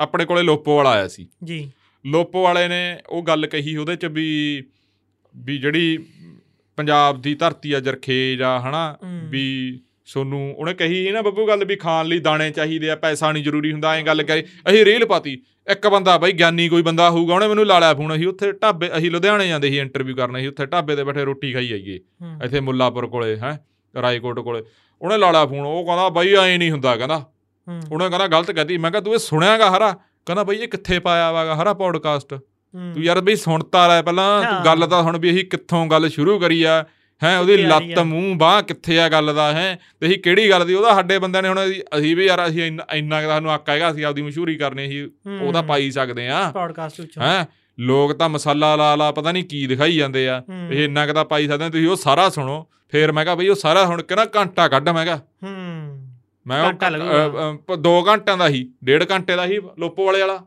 ਆਪਣੇ 0.00 0.24
ਕੋਲੇ 0.24 0.42
ਲੋਪੋ 0.42 0.76
ਵਾਲਾ 0.76 0.90
ਆਇਆ 0.90 1.08
ਸੀ। 1.08 1.28
ਜੀ। 1.44 1.72
ਲੋਪੋ 2.06 2.42
ਵਾਲੇ 2.42 2.68
ਨੇ 2.68 2.98
ਉਹ 3.08 3.22
ਗੱਲ 3.22 3.46
ਕਹੀ 3.46 3.76
ਉਹਦੇ 3.76 3.96
ਚ 3.96 4.06
ਵੀ 4.06 4.62
ਵੀ 5.36 5.58
ਜਿਹੜੀ 5.58 5.98
ਪੰਜਾਬ 6.80 7.20
ਦੀ 7.22 7.34
ਧਰਤੀ 7.34 7.72
ਆ 7.72 7.80
ਜਰਖੇਜ 7.80 8.42
ਆ 8.42 8.58
ਹਨਾ। 8.60 8.96
ਵੀ 9.30 9.44
ਸੋਨੂੰ 10.06 10.54
ਉਹਨੇ 10.58 10.74
ਕਹੀ 10.74 11.04
ਸੀ 11.06 11.10
ਨਾ 11.10 11.22
ਬੱਬੂ 11.22 11.46
ਗੱਲ 11.48 11.64
ਵੀ 11.64 11.76
ਖਾਣ 11.76 12.06
ਲਈ 12.06 12.18
ਦਾਣੇ 12.18 12.50
ਚਾਹੀਦੇ 12.50 12.90
ਆ 12.90 12.96
ਪੈਸਾ 12.96 13.32
ਨਹੀਂ 13.32 13.44
ਜ਼ਰੂਰੀ 13.44 13.72
ਹੁੰਦਾ 13.72 13.94
ਐਂ 13.94 14.02
ਗੱਲ 14.02 14.22
ਕਰੀ 14.22 14.42
ਅਸੀਂ 14.68 14.84
ਰੀਲ 14.84 15.04
ਪਾਤੀ। 15.06 15.32
ਇੱਕ 15.70 15.86
ਬੰਦਾ 15.88 16.16
ਬਾਈ 16.18 16.32
ਗਿਆਨੀ 16.32 16.68
ਕੋਈ 16.68 16.82
ਬੰਦਾ 16.82 17.10
ਹੋਊਗਾ 17.10 17.34
ਉਹਨੇ 17.34 17.48
ਮੈਨੂੰ 17.48 17.66
ਲਾ 17.66 17.78
ਲਿਆ 17.78 17.94
ਫੋਨ 17.94 18.14
ਅਸੀਂ 18.16 18.26
ਉੱਥੇ 18.26 18.52
ਢਾਬੇ 18.52 18.90
ਅਸੀਂ 18.98 19.10
ਲੁਧਿਆਣੇ 19.10 19.48
ਜਾਂਦੇ 19.48 19.68
ਸੀ 19.68 19.78
ਇੰਟਰਵਿਊ 19.78 20.16
ਕਰਨ 20.16 20.36
ਅਸੀਂ 20.36 20.48
ਉੱਥੇ 20.48 20.66
ਢਾਬੇ 20.66 20.96
ਤੇ 20.96 21.04
ਬੈਠੇ 21.04 21.24
ਰੋਟੀ 21.24 21.52
ਖਾਈ 21.52 21.72
ਆਈਏ। 21.72 21.98
ਇੱਥੇ 22.44 22.60
ਮੁੱਲਾਪੁਰ 22.60 23.06
ਕੋਲੇ 23.06 23.36
ਹੈ? 23.36 23.58
ਰਾਏਕੋਟ 24.02 24.40
ਕੋਲੇ। 24.40 24.62
ਉਹਨੇ 25.02 25.18
ਲਾ 25.18 25.30
ਲਿਆ 25.30 25.46
ਫੋਨ 25.46 25.66
ਉਹ 25.66 25.84
ਕਹਿੰਦਾ 25.86 26.08
ਬਾਈ 26.08 26.34
ਐਂ 26.34 26.58
ਨਹੀਂ 26.58 26.70
ਹੁੰਦਾ 26.70 26.96
ਕਹਿੰਦਾ। 26.96 27.26
ਉਹਨੇ 27.92 28.08
ਕਹਿੰਦਾ 28.08 28.26
ਗਲਤ 28.26 28.50
ਕਹਤੀ। 28.50 28.78
ਮੈਂ 28.78 28.90
ਕਿਹਾ 28.90 29.02
ਤੂੰ 29.02 29.14
ਇਹ 29.14 29.18
ਸੁਣਿਆਗਾ 29.18 29.70
ਹਰਾ? 29.70 29.90
ਕਹਿੰਦਾ 30.26 30.42
ਬਈ 30.42 30.56
ਇਹ 30.56 30.68
ਕਿੱਥੇ 30.68 30.98
ਪਾਇਆ 30.98 31.30
ਵਾਗਾ 31.32 31.54
ਹਰਾ 31.56 31.74
ਪੌਡਕਾਸਟ। 31.74 32.34
ਤੂੰ 32.72 33.02
ਯਾਰ 33.02 33.20
ਬਈ 33.20 33.36
ਸੁਣਤਾ 33.36 33.88
ਲੈ 33.88 34.02
ਪਹਿਲਾਂ। 34.02 34.42
ਤੂੰ 34.42 34.64
ਗੱਲ 34.64 34.86
ਤਾਂ 34.86 35.02
ਹੁਣ 35.02 35.18
ਵੀ 35.18 35.30
ਅਸੀਂ 35.30 35.44
ਕਿੱਥੋਂ 35.44 35.86
ਗੱਲ 35.86 36.08
ਸ਼ੁਰੂ 36.08 36.38
ਕਰੀ 36.38 36.62
ਆ। 36.62 36.84
ਹੈ 37.24 37.38
ਉਹਦੀ 37.38 37.56
ਰਹੀ 37.56 37.64
ਲੱਤ? 37.64 37.98
ਮੂੰਹ 37.98 38.36
ਬਾਹ 38.36 38.62
ਕਿੱਥੇ 38.62 39.00
ਆ 39.00 39.08
ਗੱਲ 39.08 39.34
ਦਾ 39.34 39.52
ਹੈ? 39.52 39.78
ਤੇ 40.00 40.06
ਅਸੀਂ 40.06 40.18
ਕਿਹੜੀ 40.18 40.50
ਗੱਲ 40.50 40.66
ਦੀ? 40.66 40.74
ਉਹਦਾ 40.74 40.94
ਸਾਡੇ 40.94 41.18
ਬੰਦਿਆਂ 41.18 41.42
ਨੇ 41.42 41.48
ਹੁਣ 41.48 41.60
ਅਸੀਂ- 41.66 42.16
ਵੀ 42.16 42.26
ਯਾਰ 42.26 42.48
ਅਸੀਂ 42.48 42.78
ਇੰਨਾ 42.92 43.22
ਕੁ 43.22 43.28
ਸਾਨੂੰ 43.28 43.54
ਹੱਕ 43.54 43.68
ਹੈਗਾ 43.68 43.90
ਅਸੀਂ 43.90 44.04
ਆਪਦੀ 44.04 44.22
ਮਸ਼ਹੂਰੀ 44.22 44.56
ਕਰਨੀ 44.56 44.86
ਅਸੀਂ 44.86 45.08
ਉਹਦਾ। 45.40 45.62
ਪਾਈ 45.62 45.90
ਸਕਦੇ 45.90 46.28
ਆ। 46.28 46.50
ਪੌਡਕਾਸਟ 46.50 47.00
ਵਿੱਚ। 47.00 47.18
ਹੈ? 47.18 47.48
ਲੋਕ 47.80 48.12
ਤਾਂ 48.12 48.28
ਮਸਾਲਾ 48.28 48.76
ਲਾ 48.76 48.96
ਲਾ 48.96 49.12
ਪਤਾ 49.12 49.32
ਨਹੀਂ 49.32 49.44
ਕੀ 49.44 49.66
ਦਿਖਾਈ 49.66 49.96
ਜਾਂਦੇ 49.96 50.28
ਆ। 50.28 50.42
ਇਹ 50.70 50.84
ਇੰਨਾ 50.84 51.06
ਕੁ 51.06 51.12
ਤਾਂ 51.12 51.24
ਪਾਈ 51.24 51.48
ਸਕਦੇ 51.48 51.64
ਆ, 51.64 51.68
ਤੁਸੀਂ 51.68 51.88
ਉਹ 51.88 51.96
ਸਾਰਾ 51.96 52.28
ਸੁਣੋ। 52.28 52.66
ਫੇਰ 52.92 53.12
ਮੈਂ 53.12 53.24
ਕਿਹਾ 53.24 53.34
ਬਈ 53.34 53.48
ਉਹ 53.48 53.54
ਸਾਰਾ 53.54 53.86
ਹੁਣ 53.86 54.02
ਕਿਹੜਾ 54.02 54.26
ਘੰਟਾ 54.36 54.68
ਕੱਢ 54.68 54.88
ਮੈਂ 54.88 55.04
ਕਿਹਾ। 55.04 55.16
ਹੂੰ। 55.16 56.08
ਮੈਂ 56.46 56.62
ਉਹ 56.62 56.68
ਘੰਟਾ 56.68 56.88
ਲੱਗੂਗਾ। 56.88 57.26
ਅ, 57.26 57.52
ਅ, 57.52 57.56
ਪ- 57.66 57.74
ਦੋ 57.74 58.04
ਘੰਟਿਆਂ 58.08 58.36
ਦਾ 58.36 58.48
ਹੀ 58.48 58.70
ਡੇਢ 58.84 59.04
ਘੰਟੇ 59.10 59.36
ਦਾ 59.36 59.44
ਹੀ 59.44 59.58
ਲੋਪੋ 59.78 60.06
ਵਾਲੇ 60.06 60.20
ਵਾਲਾ। 60.20 60.44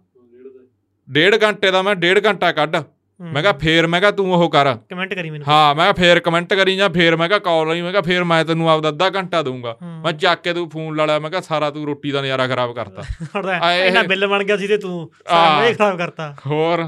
ਡੇਢ 1.14 1.44
ਘੰਟੇ 1.44 1.72
ਦਾ 1.72 1.82
ਮੈਂ 1.82 1.96
ਡੇਢ 1.96 2.26
ਘੰਟਾ 2.26 2.52
ਕੱਢ। 2.52 2.76
ਮੈਂ 3.20 3.42
ਕਿਹਾ 3.42 3.54
ਫੇਰ 3.54 3.88
ਮੈਂ 3.88 4.00
ਕਿਹਾ 4.00 4.12
ਤੂੰ 4.12 4.34
ਉਹ 4.34 4.50
ਕਰ। 4.50 4.68
ਕਮੈਂਟ 4.90 5.14
ਕਰੀ 5.14 5.30
ਮੈਨੂੰ। 5.30 5.48
ਹਾਂ 5.48 5.76
ਮੈਂ 5.76 5.86
ਕਿਹਾ 5.86 5.94
ਫੇਰ 5.94 6.20
ਕਮੈਂਟ 6.20 6.54
ਕਰੀ 6.54 6.76
ਜਾਂ 6.76 6.90
ਫੇਰ 6.90 7.16
ਮੈਂ 7.16 7.28
ਕਿਹਾ 7.28 7.40
ਕਾਲ 7.40 7.68
ਲਈ 7.70 7.82
ਮੈਂ 7.82 7.92
ਕਿਹਾ 7.92 8.02
ਫੇਰ 8.02 8.24
ਮੈਂ 8.24 8.44
ਤੈਨੂੰ 8.46 8.70
ਆਪਦਾ 8.70 8.90
ਅੱਧਾ 8.90 9.10
ਘੰਟਾ 9.10 9.42
ਦਊਂਗਾ। 9.42 9.76
ਮੈਂ 10.04 10.14
ਚੱਕ 10.14 10.42
ਕੇ 10.42 10.54
ਤੂੰ 10.54 10.70
ਫੋਨ 10.70 10.96
ਲਾ 10.96 11.06
ਲਿਆ 11.06 11.20
ਮੈਂ 11.20 11.30
ਕਿਹਾ 11.30 11.42
ਸਾਰਾ 11.42 11.70
ਤੂੰ 11.72 11.86
ਰੋਟੀ 11.86 12.12
ਦਾ 12.12 12.22
ਨਜ਼ਾਰਾ 12.22 12.48
ਖਰਾਬ 12.48 12.74
ਕਰਤਾ। 12.76 13.74
ਇਹਨਾਂ 13.76 14.04
ਬਿੱਲ 14.04 14.28
ਬਣ 14.28 14.44
ਗਿਆ 14.44 14.58
ਸੀ 14.58 14.68
ਤੇ 14.68 14.78
ਤੂੰ। 14.78 15.12
ਸਾਰਾ 15.30 15.66
ਇਹ 15.66 15.76
ਖਰਾਬ 15.76 15.98
ਕਰਤਾ। 15.98 16.36
ਹੋਰ 16.48 16.80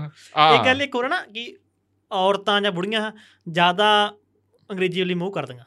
ਇਹ 0.53 0.65
ਗੱਲ 0.65 0.81
ਇੱਕ 0.81 0.95
ਹੋਰ 0.95 1.07
ਨਾ 1.09 1.21
ਕਿ 1.33 1.55
ਔਰਤਾਂ 2.11 2.61
ਜਾਂ 2.61 2.71
ਬੁੜੀਆਂ 2.71 3.11
ਜ਼ਿਆਦਾ 3.49 3.87
ਅੰਗਰੇਜ਼ੀ 4.69 5.01
ਵਾਲੀ 5.01 5.13
ਮੂੰਹ 5.13 5.31
ਕਰਦੀਆਂ। 5.31 5.63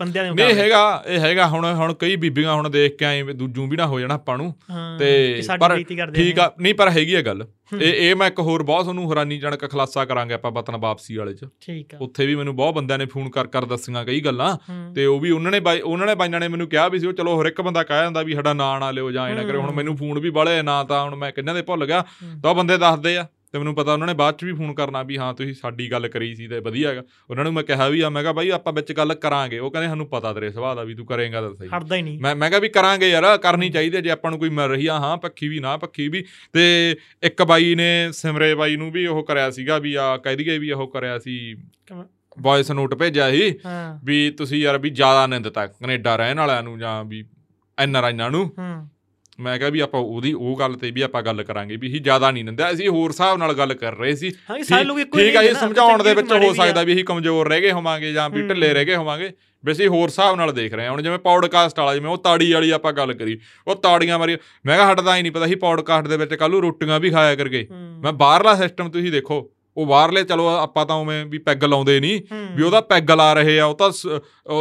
ਬੰਦਿਆਂ 0.00 0.24
ਦੇ 0.24 0.30
ਨਹੀਂ 0.30 0.46
ਮੁਕਾਬਲੇ। 0.46 0.62
ਹੈਗਾ 0.62 1.02
ਇਹ 1.06 1.20
ਹੈਗਾ 1.20 1.46
ਹੁਣ 1.48 1.64
ਹੁਣ 1.74 1.92
ਕਈ 1.94 2.16
ਬੀਬੀਆਂ 2.16 2.54
ਹੁਣ 2.54 2.68
ਦੇਖ 2.70 2.96
ਕੇ 2.98 3.22
ਵੀ 3.22 3.32
ਦੂਜੂ 3.32 3.66
ਵੀ 3.66 3.76
ਨਾ 3.76 3.86
ਹੋ 3.86 4.00
ਜਾਣਾ 4.00 4.14
ਆਪਾਂ 4.14 4.36
ਨੂੰ 4.38 4.54
ਤੇ 4.98 5.42
ਪਰ 5.60 5.76
ਠੀਕ। 6.14 6.38
ਆ 6.40 6.50
ਨਹੀਂ 6.60 6.74
ਪਰ 6.74 6.90
ਹੈਗੀ 6.90 7.14
ਆ 7.14 7.22
ਗੱਲ। 7.22 7.46
ਇਹ 7.80 7.92
ਇਹ 7.92 8.14
ਮੈਂ 8.16 8.26
ਇੱਕ 8.26 8.40
ਹੋਰ 8.40 8.62
ਬਹੁਤ 8.62 8.84
ਤੁਹਾਨੂੰ 8.84 9.08
ਹੈਰਾਨੀਜਨਕ 9.10 9.64
ਖੁਲਾਸਾ 9.70 10.04
ਕਰਾਂਗੇ 10.04 10.34
ਆਪਾਂ 10.34 10.50
ਵਤਨ 10.50 10.76
ਵਾਪਸੀ 10.76 11.16
ਵਾਲੇ 11.16 11.32
ਚ 11.34 11.46
ਠੀਕ 11.60 11.94
ਆ 11.94 11.98
ਉੱਥੇ 12.00 12.26
ਵੀ 12.26 12.34
ਮੈਨੂੰ 12.34 12.54
ਬਹੁਤ 12.56 12.74
ਬੰਦਿਆਂ 12.74 12.98
ਨੇ 12.98 13.06
ਫੋਨ 13.06 13.30
ਕਰ 13.30 13.46
ਕਰ 13.46 13.64
ਦੱਸੀਆਂ 13.64 14.04
ਕਈ 14.04 14.20
ਗੱਲਾਂ। 14.20 14.56
ਤੇ 14.94 15.06
ਉਹ 15.06 15.18
ਵੀ 15.20 15.30
ਉਹਨਾਂ 15.30 15.52
ਨੇ 15.52 15.60
ਬਾਈ 15.60 15.80
ਉਹਨਾਂ 15.80 16.06
ਨੇ 16.06 16.14
ਬਾਈਆਂ 16.14 16.40
ਨੇ 16.40 16.48
ਮੈਨੂੰ 16.48 16.68
ਕਿਹਾ 16.68 16.86
ਵੀ 16.88 16.98
ਸੀ 16.98 17.06
ਉਹ 17.06 17.12
ਚਲੋ 17.12 17.40
ਹਰ 17.40 17.46
ਇੱਕ 17.46 17.60
ਬੰਦਾ 17.60 17.82
ਕਹਿ 17.82 18.02
ਜਾਂਦਾ 18.02 18.22
ਵੀ 18.22 18.34
ਸਾਡਾ 18.34 18.52
ਨਾਂ 18.52 18.78
ਨਾ 18.80 18.90
ਲਿਓ 18.90 19.10
ਜਾਂ 19.10 19.28
ਇਹ 19.28 19.34
ਨਾ 19.34 19.42
ਕਰਿਓ 19.42 19.60
ਹੁਣ। 19.60 19.72
ਮੈਨੂੰ 19.72 19.96
ਫੋਨ 19.96 20.18
ਵੀ 20.18 20.30
ਬਾਲੇ 20.30 20.60
ਨਾ 20.62 20.82
ਤਾਂ 20.84 21.02
ਹੁਣ 21.04 21.14
ਮੈਂ 21.16 21.32
ਕਿੰਨਾਂ 21.32 21.54
ਦੇ 21.54 21.62
ਭੁੱਲ 21.62 21.86
ਗਿਆ। 21.86 22.04
ਤਾਂ 22.42 22.54
ਬੰਦੇ 22.54 22.76
ਦੱਸਦੇ 22.78 23.16
ਆ 23.16 23.26
ਤੇ 23.52 23.58
ਮੈਨੂੰ 23.58 23.74
ਪਤਾ 23.74 23.92
ਉਹਨਾਂ 23.92 24.06
ਨੇ 24.06 24.14
ਬਾਅਦ 24.14 24.36
ਚ 24.38 24.44
ਵੀ 24.44 24.52
ਫੋਨ 24.52 24.72
ਕਰਨਾ 24.74 25.02
ਵੀ 25.02 25.16
ਹਾਂ 25.18 25.32
ਤੁਸੀਂ 25.34 25.54
ਸਾਡੀ 25.54 25.90
ਗੱਲ 25.90 26.08
ਕਰੀ 26.08 26.34
ਸੀ 26.34 26.46
ਤੇ 26.48 26.58
ਵਧੀਆ 26.60 26.88
ਹੈਗਾ। 26.90 27.02
ਉਹਨਾਂ 27.30 27.44
ਨੂੰ 27.44 27.52
ਮੈਂ 27.52 27.62
ਕਿਹਾ 27.62 27.88
ਵੀ 27.88 28.00
ਆ 28.00 28.08
ਮੈਂ 28.08 28.22
ਕਿਹਾ 28.22 28.32
ਬਾਈ 28.32 28.50
ਆਪਾਂ 28.50 28.72
ਵਿੱਚ 28.72 28.92
ਗੱਲ 28.92 29.14
ਕਰਾਂਗੇ। 29.14 29.58
ਉਹ 29.58 29.70
ਕਹਿੰਦੇ 29.70 29.88
ਸਾਨੂੰ 29.88 30.06
ਪਤਾ 30.06 30.32
ਤੇਰੇ 30.32 30.50
ਸੁਭਾਅ 30.50 30.74
ਦਾ 30.74 30.82
ਵੀ 30.84 30.94
ਤੂੰ 30.94 31.06
ਕਰੇਂਗਾ 31.06 31.40
ਤਾਂ 31.40 31.54
ਸਹੀ। 31.54 31.68
ਹਟਦਾ 31.76 31.96
ਹੀ 31.96 32.02
ਨਹੀਂ। 32.02 32.18
ਮੈਂ 32.20 32.34
ਮੈਂ 32.36 32.48
ਕਿਹਾ 32.50 32.60
ਵੀ 32.60 32.68
ਕਰਾਂਗੇ 32.68 33.08
ਯਾਰ 33.10 33.36
ਕਰਨੀ 33.38 33.70
ਚਾਹੀਦੀ 33.70 34.00
ਜੇ 34.02 34.10
ਆਪਾਂ 34.10 34.30
ਨੂੰ 34.30 34.38
ਕੋਈ 34.38 34.48
ਮਿਲ 34.48 34.68
ਰਹੀ 34.68 34.86
ਆ 34.86 34.98
ਹਾਂ 34.98 35.16
ਪੱਖੀ 35.16 35.48
ਵੀ 35.48 35.60
ਨਾ 35.60 35.76
ਪੱਖੀ 35.76 36.08
ਵੀ। 36.08 36.24
ਤੇ 36.52 36.96
ਇੱਕ 37.22 37.42
ਬਾਈ 37.42 37.74
ਨੇ 37.74 38.08
ਸਿਮਰੇ 38.12 38.54
ਬਾਈ 38.54 38.76
ਨੂੰ 38.76 38.90
ਵੀ 38.92 39.06
ਉਹ 39.06 39.22
ਕਰਿਆ 39.24 39.50
ਸੀਗਾ 39.50 39.78
ਵੀ 39.78 39.94
ਆ 39.94 40.16
ਕਹਿ 40.16 40.36
ਦਈਏ 40.36 40.58
ਵੀ 40.58 40.70
ਉਹ 40.70 40.86
ਕਰਿਆ 40.88 41.18
ਸੀ? 41.18 41.54
ਵੌਇਸ 42.38 42.70
ਨੋਟ 42.70 42.94
ਭੇਜਿਆ 42.94 43.30
ਸੀ 43.30 43.54
ਵੀ 44.04 44.30
ਤੁਸੀਂ 44.30 44.60
ਯਾਰ 44.62 44.78
ਵੀ 44.78 44.90
ਜ਼ਿਆਦਾ 44.90 45.26
ਨਹੀਂ 45.26 45.40
ਦਿੱਤਾ 45.40 45.66
ਕੈਨੇਡਾ 45.66 46.16
ਰਹਿਣ 46.16 46.36
ਵਾਲਿਆਂ 46.36 46.62
ਨੂੰ 46.62 46.78
ਜਾਂ 46.78 47.04
ਵੀ 47.04 47.24
ਐਨ 47.78 47.96
ਆਰ 47.96 48.04
ਆਈਆਂ 48.04 48.30
ਨੂੰ 48.30 48.44
ਹੂੰ। 48.58 48.88
ਮੈਂ 49.40 49.58
ਕਿਹਾ 49.58 49.70
ਵੀ 49.70 49.80
ਆਪਾਂ 49.80 50.00
ਉਹਦੀ 50.00 50.32
ਉਹ 50.32 50.56
ਗੱਲ 50.58 50.74
ਤੇ 50.74 50.90
ਵੀ 50.90 51.00
ਆਪਾਂ 51.00 51.22
ਗੱਲ 51.22 51.42
ਕਰਾਂਗੇ 51.42 51.76
ਵੀ 51.76 51.88
ਅਸੀਂ 51.88 52.00
ਜ਼ਿਆਦਾ 52.00 52.30
ਨਹੀਂ 52.30 52.44
ਦਿੰਦੇ। 52.44 52.72
ਅਸੀਂ 52.72 52.88
ਹੋਰ 52.88 53.10
ਹਿਸਾਬ 53.10 53.38
ਨਾਲ 53.38 53.52
ਗੱਲ 53.54 53.74
ਕਰ 53.74 53.96
ਰਹੇ 53.96 54.14
ਸੀ। 54.14 54.32
ਹਾਂ 54.50 54.58
ਠੀਕ 54.58 55.16
ਨਹੀਂ 55.16 55.48
ਇਹ 55.48 55.54
ਸਮਝਾਉਣ 55.54 56.02
ਦੇ 56.02 56.14
ਵਿੱਚ 56.14 56.32
ਹੋ। 56.32 56.52
ਸਕਦਾ 56.54 56.82
ਵੀ 56.82 56.94
ਅਸੀਂ 56.94 57.04
ਕਮਜ਼ੋਰ 57.04 57.48
ਰਹਿ 57.48 57.60
ਗਏ 57.60 57.72
ਹੋਵਾਂਗੇ 57.72 58.12
ਜਾਂ 58.12 58.30
ਵੀ 58.30 58.40
ਹੂੰ। 58.40 58.48
ਢਿੱਲੇ 58.48 58.74
ਰਹਿ 58.74 58.84
ਗਏ 58.84 58.96
ਹੋਵਾਂਗੇ। 58.96 59.32
ਵੀ 59.64 59.72
ਅਸੀਂ 59.72 59.88
ਹੋਰ 59.88 60.08
ਹਿਸਾਬ 60.08 60.36
ਨਾਲ 60.36 60.52
ਦੇਖ 60.52 60.74
ਰਹੇ 60.74 60.84
ਹਾਂ। 60.84 60.92
ਹੁਣ 60.92 61.02
ਜਿਵੇਂ 61.02 61.18
ਪੌਡਕਾਸਟ 61.18 61.78
ਵਾਲਾ 61.78 61.94
ਜਿਵੇਂ 61.94 62.10
ਉਹ 62.10 62.18
ਤਾੜੀ 62.18 62.52
ਵਾਲੀ 62.52 62.70
ਆਪਾਂ 62.70 62.92
ਗੱਲ 62.92 63.12
ਕਰੀ 63.12 63.40
ਉਹ 63.66 63.76
ਤਾੜੀਆਂ 63.76 64.18
ਮਾਰੀ 64.18 64.36
ਮੈਂ 64.66 64.76
ਕਿਹਾ 64.76 64.92
ਹਟਦਾ 64.92 65.16
ਹੀ 65.16 65.22
ਨਹੀਂ 65.22 65.32
ਪਤਾ 65.32 65.46
ਸੀ 65.46 65.54
ਪੌਡਕਾਸਟ 65.54 66.08
ਦੇ 66.08 66.16
ਵਿੱਚ 66.16 66.34
ਕੱਲੂ 66.34 66.62
ਰੋਟੀਆਂ 66.62 67.00
ਵੀ 67.00 67.10
ਖਾਇਆ 67.10 67.34
ਕਰਗੇ। 67.34 67.68
ਹੂੰ। 67.70 67.78
ਮੈਂ 67.78 68.12
ਬਾਹਰਲਾ 68.12 68.54
ਸਿਸਟਮ 68.54 68.88
ਤੁਸੀਂ 68.90 69.12
ਦੇਖੋ। 69.12 69.50
ਉਹ 69.76 69.86
ਬਾਹਰਲੇ 69.86 70.22
ਚਲੋ 70.24 70.46
ਆਪਾਂ 70.48 70.84
ਤਾਂ 70.86 70.96
ਉਵੇਂ 70.96 71.24
ਵੀ 71.26 71.38
ਪੈਗ 71.38 71.64
ਲਾਉਂਦੇ 71.64 71.98
ਨਹੀਂ। 72.00 72.20
ਵੀ 72.56 72.62
ਉਹਦਾ 72.62 72.80
ਪੈਗ 72.80 73.10
ਲਾ 73.10 73.32
ਰਹੇ 73.34 73.58
ਆ 73.60 73.64
ਉਹ 73.64 73.74
ਤਾਂ 73.74 73.90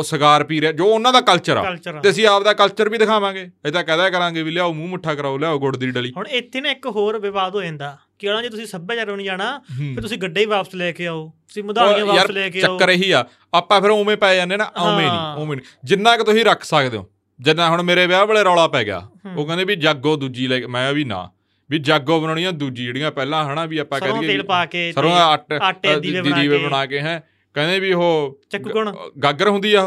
ਸਿਗਾਰ 0.04 0.44
ਪੀ 0.44 0.60
ਰਿਹਾ 0.62 0.72
ਜੋ 0.72 0.86
ਉਹਨਾਂ 0.86 1.14
ਦਾ 1.14 1.22
ਕਲਚਰ 1.22 1.58
ਆ। 1.58 1.64
ਤੇ 2.04 2.10
ਅਸੀਂ 2.10 2.26
ਆਪਦਾ 2.28 2.54
ਕਲਚਰ 2.54 2.90
ਵੀ 2.90 2.98
ਦਿਖਾਵਾਂਗੇ 2.98 3.50
ਇਹ 3.66 3.72
ਤਾਂ 3.72 3.84
ਕਹਦਾ 3.84 4.10
ਕਰਾਂਗੇ 4.10 4.44
ਵੀ 4.44 4.52
ਲਿਆਓ 4.52 4.74
ਮੂੰਹ 4.74 4.90
ਮੁੱਠਾ 4.90 5.14
ਕਰਾਓ 5.16 5.38
ਲਿਆਓ 5.38 5.60
ਗੁੜ 5.60 5.76
ਦੀ 5.78 5.92
ਡਲੀ 5.92 6.12
ਹੁਣ 6.18 6.28
ਇੱਥੇ 6.32 6.62
ਨਾ 6.62 6.72
ਇੱਕ 6.72 6.86
ਹੋਰ 6.88 7.20
ਵਿਵਾਦ 7.20 7.56
ਹੋ 7.56 7.62
ਜਾਂਦਾ 7.62 7.98
ਕਿ 8.20 8.28
ਉਹਨਾਂ 8.28 8.42
ਜੇ 8.44 8.50
ਤੁਸੀਂ 8.50 8.66
ਸੱਭਿਆਚਾਰ 8.68 9.08
ਨੂੰ 9.08 9.16
ਨਹੀਂ 9.18 9.26
ਜਾਣਾ। 9.26 9.58
ਫਿਰ 9.70 10.02
ਤੁਸੀਂ 10.02 10.18
ਗੱਡੇ 10.18 10.42
ਹੀ 10.42 10.46
ਵਾਪਸ 10.46 10.76
ਲੈ 10.76 10.92
ਕੇ 10.92 11.08
ਆਓ 11.08 11.26
ਤੁਸੀਂ 11.48 11.64
ਮਧਾਣੀਆਂ 11.64 12.06
ਵਾਪਸ 12.06 12.32
ਲੈ 12.32 12.50
ਕੇ 12.50 12.62
ਆਓ 12.62 12.78
ਚੱਕਰ 12.78 12.90
ਇਹੀ 12.90 13.12
ਆ 13.12 13.24
ਆਪਾਂ 13.54 13.82
ਫਿਰ 13.82 13.90
ਉਵੇਂ 13.92 14.18
ਪੈ 14.18 14.36
ਜਾਂਦੇ 14.36 14.58
ਨਾ 14.58 14.66
ਉਵੇਂ। 14.78 15.08
ਨਹੀਂ 15.10 15.44
ਉਵੇਂ 15.44 15.58
ਨਹੀਂ 15.58 15.66
ਜਿੰਨਾ 15.84 16.16
ਕਿ 16.18 16.24
ਤੁਸੀਂ 16.24 16.46
ਰੱਖ 16.46 16.64
ਸਕਦੇ 16.64 16.98
ਹੋ 16.98 17.06
ਜਿੰਨਾ 17.40 17.70
ਹੁਣ 17.70 17.82
ਮੇਰੇ 17.84 18.06
ਵਿਆਹ 18.08 18.26
ਵੇਲੇ 18.28 18.44
ਰੌਲਾ 18.44 18.68
ਪੈ 18.68 18.84
ਗਿਆ। 18.84 18.98
ਉਹ 19.38 19.46
ਕਹਿੰਦੇ 19.46 19.64
ਵੀ 19.64 19.76
ਜਾਗੋ 19.76 20.16
ਦੂਜੀ 20.16 20.48
ਲੈ 20.48 20.60
ਮੈਂ 20.68 20.92
ਵੀ 20.94 21.04
ਨਾ 21.04 21.28
ਵੀ 21.70 21.80
ਜਾਗੋ 21.80 22.22
ਬਣਾਉਣੀਆਂ 22.22 22.52
ਦੂਜੀ 22.52 22.86
ਜਿਹੜੀਆਂ 22.86 23.12
ਪਹਿਲਾਂ 23.12 23.54
ਹਨਾ 23.54 23.66
ਵੀ 23.66 23.78
ਆਪਾਂ 23.78 24.00
ਸਰੋਂ 24.00 24.18
ਕਹਿ 24.18 24.28
ਤੇਲ 24.28 24.44
ਪਾ 24.44 24.66
ਕੇ 24.66 24.92
ਸਰੋਂ 24.92 25.16
ਦਾ 25.16 25.26
ਆਟੇ 25.62 26.00
ਦੀ- 26.00 26.36
ਦੀਵੇ 26.36 26.58
ਬਣਾ 26.58 26.86
ਕੇ 26.86 27.00
ਹੈ। 27.00 27.30
ਕਹਿੰਦੇ 27.54 27.80
ਵੀ 27.80 27.94
ਉਹ 27.94 28.40
ਚੱਕੂ 28.50 28.70
ਕੌਣ? 28.70 28.96
ਗਾਗਰ 29.24 29.48
ਹੁੰਦੀ 29.48 29.74
ਆ 29.74 29.82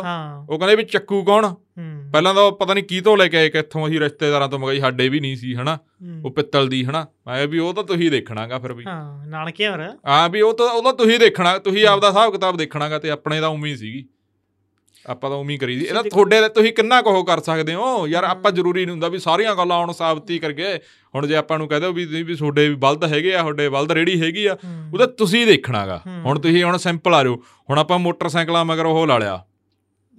ਉਹ। 0.49 0.59
ਕਹਿੰਦੇ 0.59 0.77
ਵੀ 0.77 0.83
ਚੱਕੂ 0.83 1.25
ਕੌਣ 1.25 1.55
ਪਹਿਲਾਂ 2.13 2.35
ਤਾਂ 2.35 2.53
ਪਤਾ 2.53 2.75
ਨਹੀਂ 2.75 2.85
ਕੀ 2.85 3.01
ਤੋਂ 3.01 3.17
ਲੈ 3.17 3.29
ਕੇ 3.29 3.37
ਆਏ 3.37 3.49
ਕਿੱਥੋਂ 3.49 3.87
ਅਸੀਂ 3.89 4.01
ਰਿਸ਼ਤੇਦਾਰਾਂ 4.01 4.49
ਤੋਂ 4.49 4.59
ਮੰਗਾਈ 4.59 4.81
ਸਾਡੇ 4.81 5.09
ਵੀ 5.09 5.21
ਨਹੀਂ 5.21 5.37
ਸੀ 5.37 5.55
ਹਨਾ। 5.55 5.79
ਉਹ 6.25 6.31
ਪਿੱਤਲ 6.31 6.69
ਦੀ 6.69 6.85
ਹਨਾ। 6.85 7.07
ਮੈਂ 7.27 7.47
ਵੀ 7.47 7.59
ਉਹ 7.59 7.75
ਤਾਂ 7.75 7.85
ਤੁਸੀਂ 7.85 8.11
ਦੇਖਣਾਗਾ 8.11 8.59
ਫਿਰ 8.59 8.73
ਵੀ। 8.73 8.85
ਹਾਂ 8.87 9.27
ਨਾਨਕੇ 9.27 9.69
ਹੋਰ। 9.69 9.93
ਹਾਂ 10.09 10.29
ਵੀ 10.29 10.41
ਉਹ 10.41 10.55
ਤਾਂ 10.55 10.67
ਉਹ 10.67 10.83
ਤਾਂ 10.83 10.93
ਤੁਸੀਂ 10.93 11.19
ਦੇਖਣਾ 11.19 11.59
ਤੁਸੀਂ 11.59 11.87
ਆਪਦਾ 11.87 12.09
ਹਿਸਾਬ 12.09 12.33
ਕਿਤਾਬ 12.33 12.57
ਦੇਖਣਾਗਾ 12.57 12.99
ਤੇ 12.99 13.11
ਆਪਣੇ 13.11 13.41
ਤਾਂ 13.41 13.49
ਉਮੀ 13.49 13.77
ਸੀਗੀ। 13.77 14.07
ਆਪਾਂ 15.09 15.31
ਤਾਂ 15.31 15.39
ਉਮੀ 15.39 15.57
ਕਰੀ 15.59 15.79
ਸੀ 15.79 15.85
ਇਹਦਾ 15.85 16.03
ਤੁਹਾਡੇ 16.03 16.41
ਲਈ 16.41 16.49
ਤੁਸੀਂ 16.49 16.73
ਕਿੰਨਾ 16.73 17.03
ਕੁ 17.03 17.11
ਉਹ 17.11 17.25
ਕਰ 17.25 17.41
ਸਕਦੇ 17.41 17.75
ਹੋ? 17.75 18.07
ਯਾਰ 18.09 18.25
ਆਪਾਂ 18.25 18.53
ਜ਼ਰੂਰੀ 18.53 18.85
ਨਹੀਂ 18.85 18.93
ਹੁੰਦਾ 18.93 19.09
ਵੀ 19.09 19.19
ਸਾਰੀਆਂ 19.19 19.55
ਗੱਲਾਂ 19.57 19.79
ਹੁਣ 19.79 19.93
ਸਾਬਤੀ 19.93 20.39
ਕਰਕੇ। 20.39 20.77
ਹੁਣ 21.15 21.27
ਜੇ 21.27 21.37
ਆਪਾਂ 21.37 21.59
ਨੂੰ 21.59 21.69
ਕਹਿ 21.69 21.81
ਦਿਓ 21.81 21.93
ਵੀ 21.93 22.05
ਵੀ 22.05 22.35
ਤੁਹਾਡੇ 22.35 22.69
ਵੀ 22.69 22.75
ਬਲਦ 22.75 23.05
ਹੈਗੇ 23.05 23.35
ਆ 23.35 23.41
ਤੁਹਾਡੇ 23.41 23.69
ਬਲਦ 23.69 23.93
ਰੇੜੀ 23.93 24.21
ਹੈਗੀ 24.23 24.47
ਆ। 24.47 24.57
ਉਹਦਾ 24.93 25.07
ਤੁਸੀਂ 25.07 25.47
ਦੇਖਣਾਗਾ। 25.47 26.03
ਹੁਣ 26.07 26.39
ਤੁਸੀਂ 26.39 26.65
ਹੁਣ 26.65 26.77
ਸਿੰਪਲ 26.77 27.15
ਆ 27.15 27.25
ਜਾਓ। 27.25 27.37
ਹੁਣ 27.71 27.79
ਆਪਾਂ 27.79 27.99
ਮੋਟਰਸਾਈਕਲਾਂ 27.99 28.65
ਮਗਰ 28.65 28.87
ਉਹ 28.87 29.07
ਲਾ 29.07 29.19
ਲਿਆ। 29.19 29.45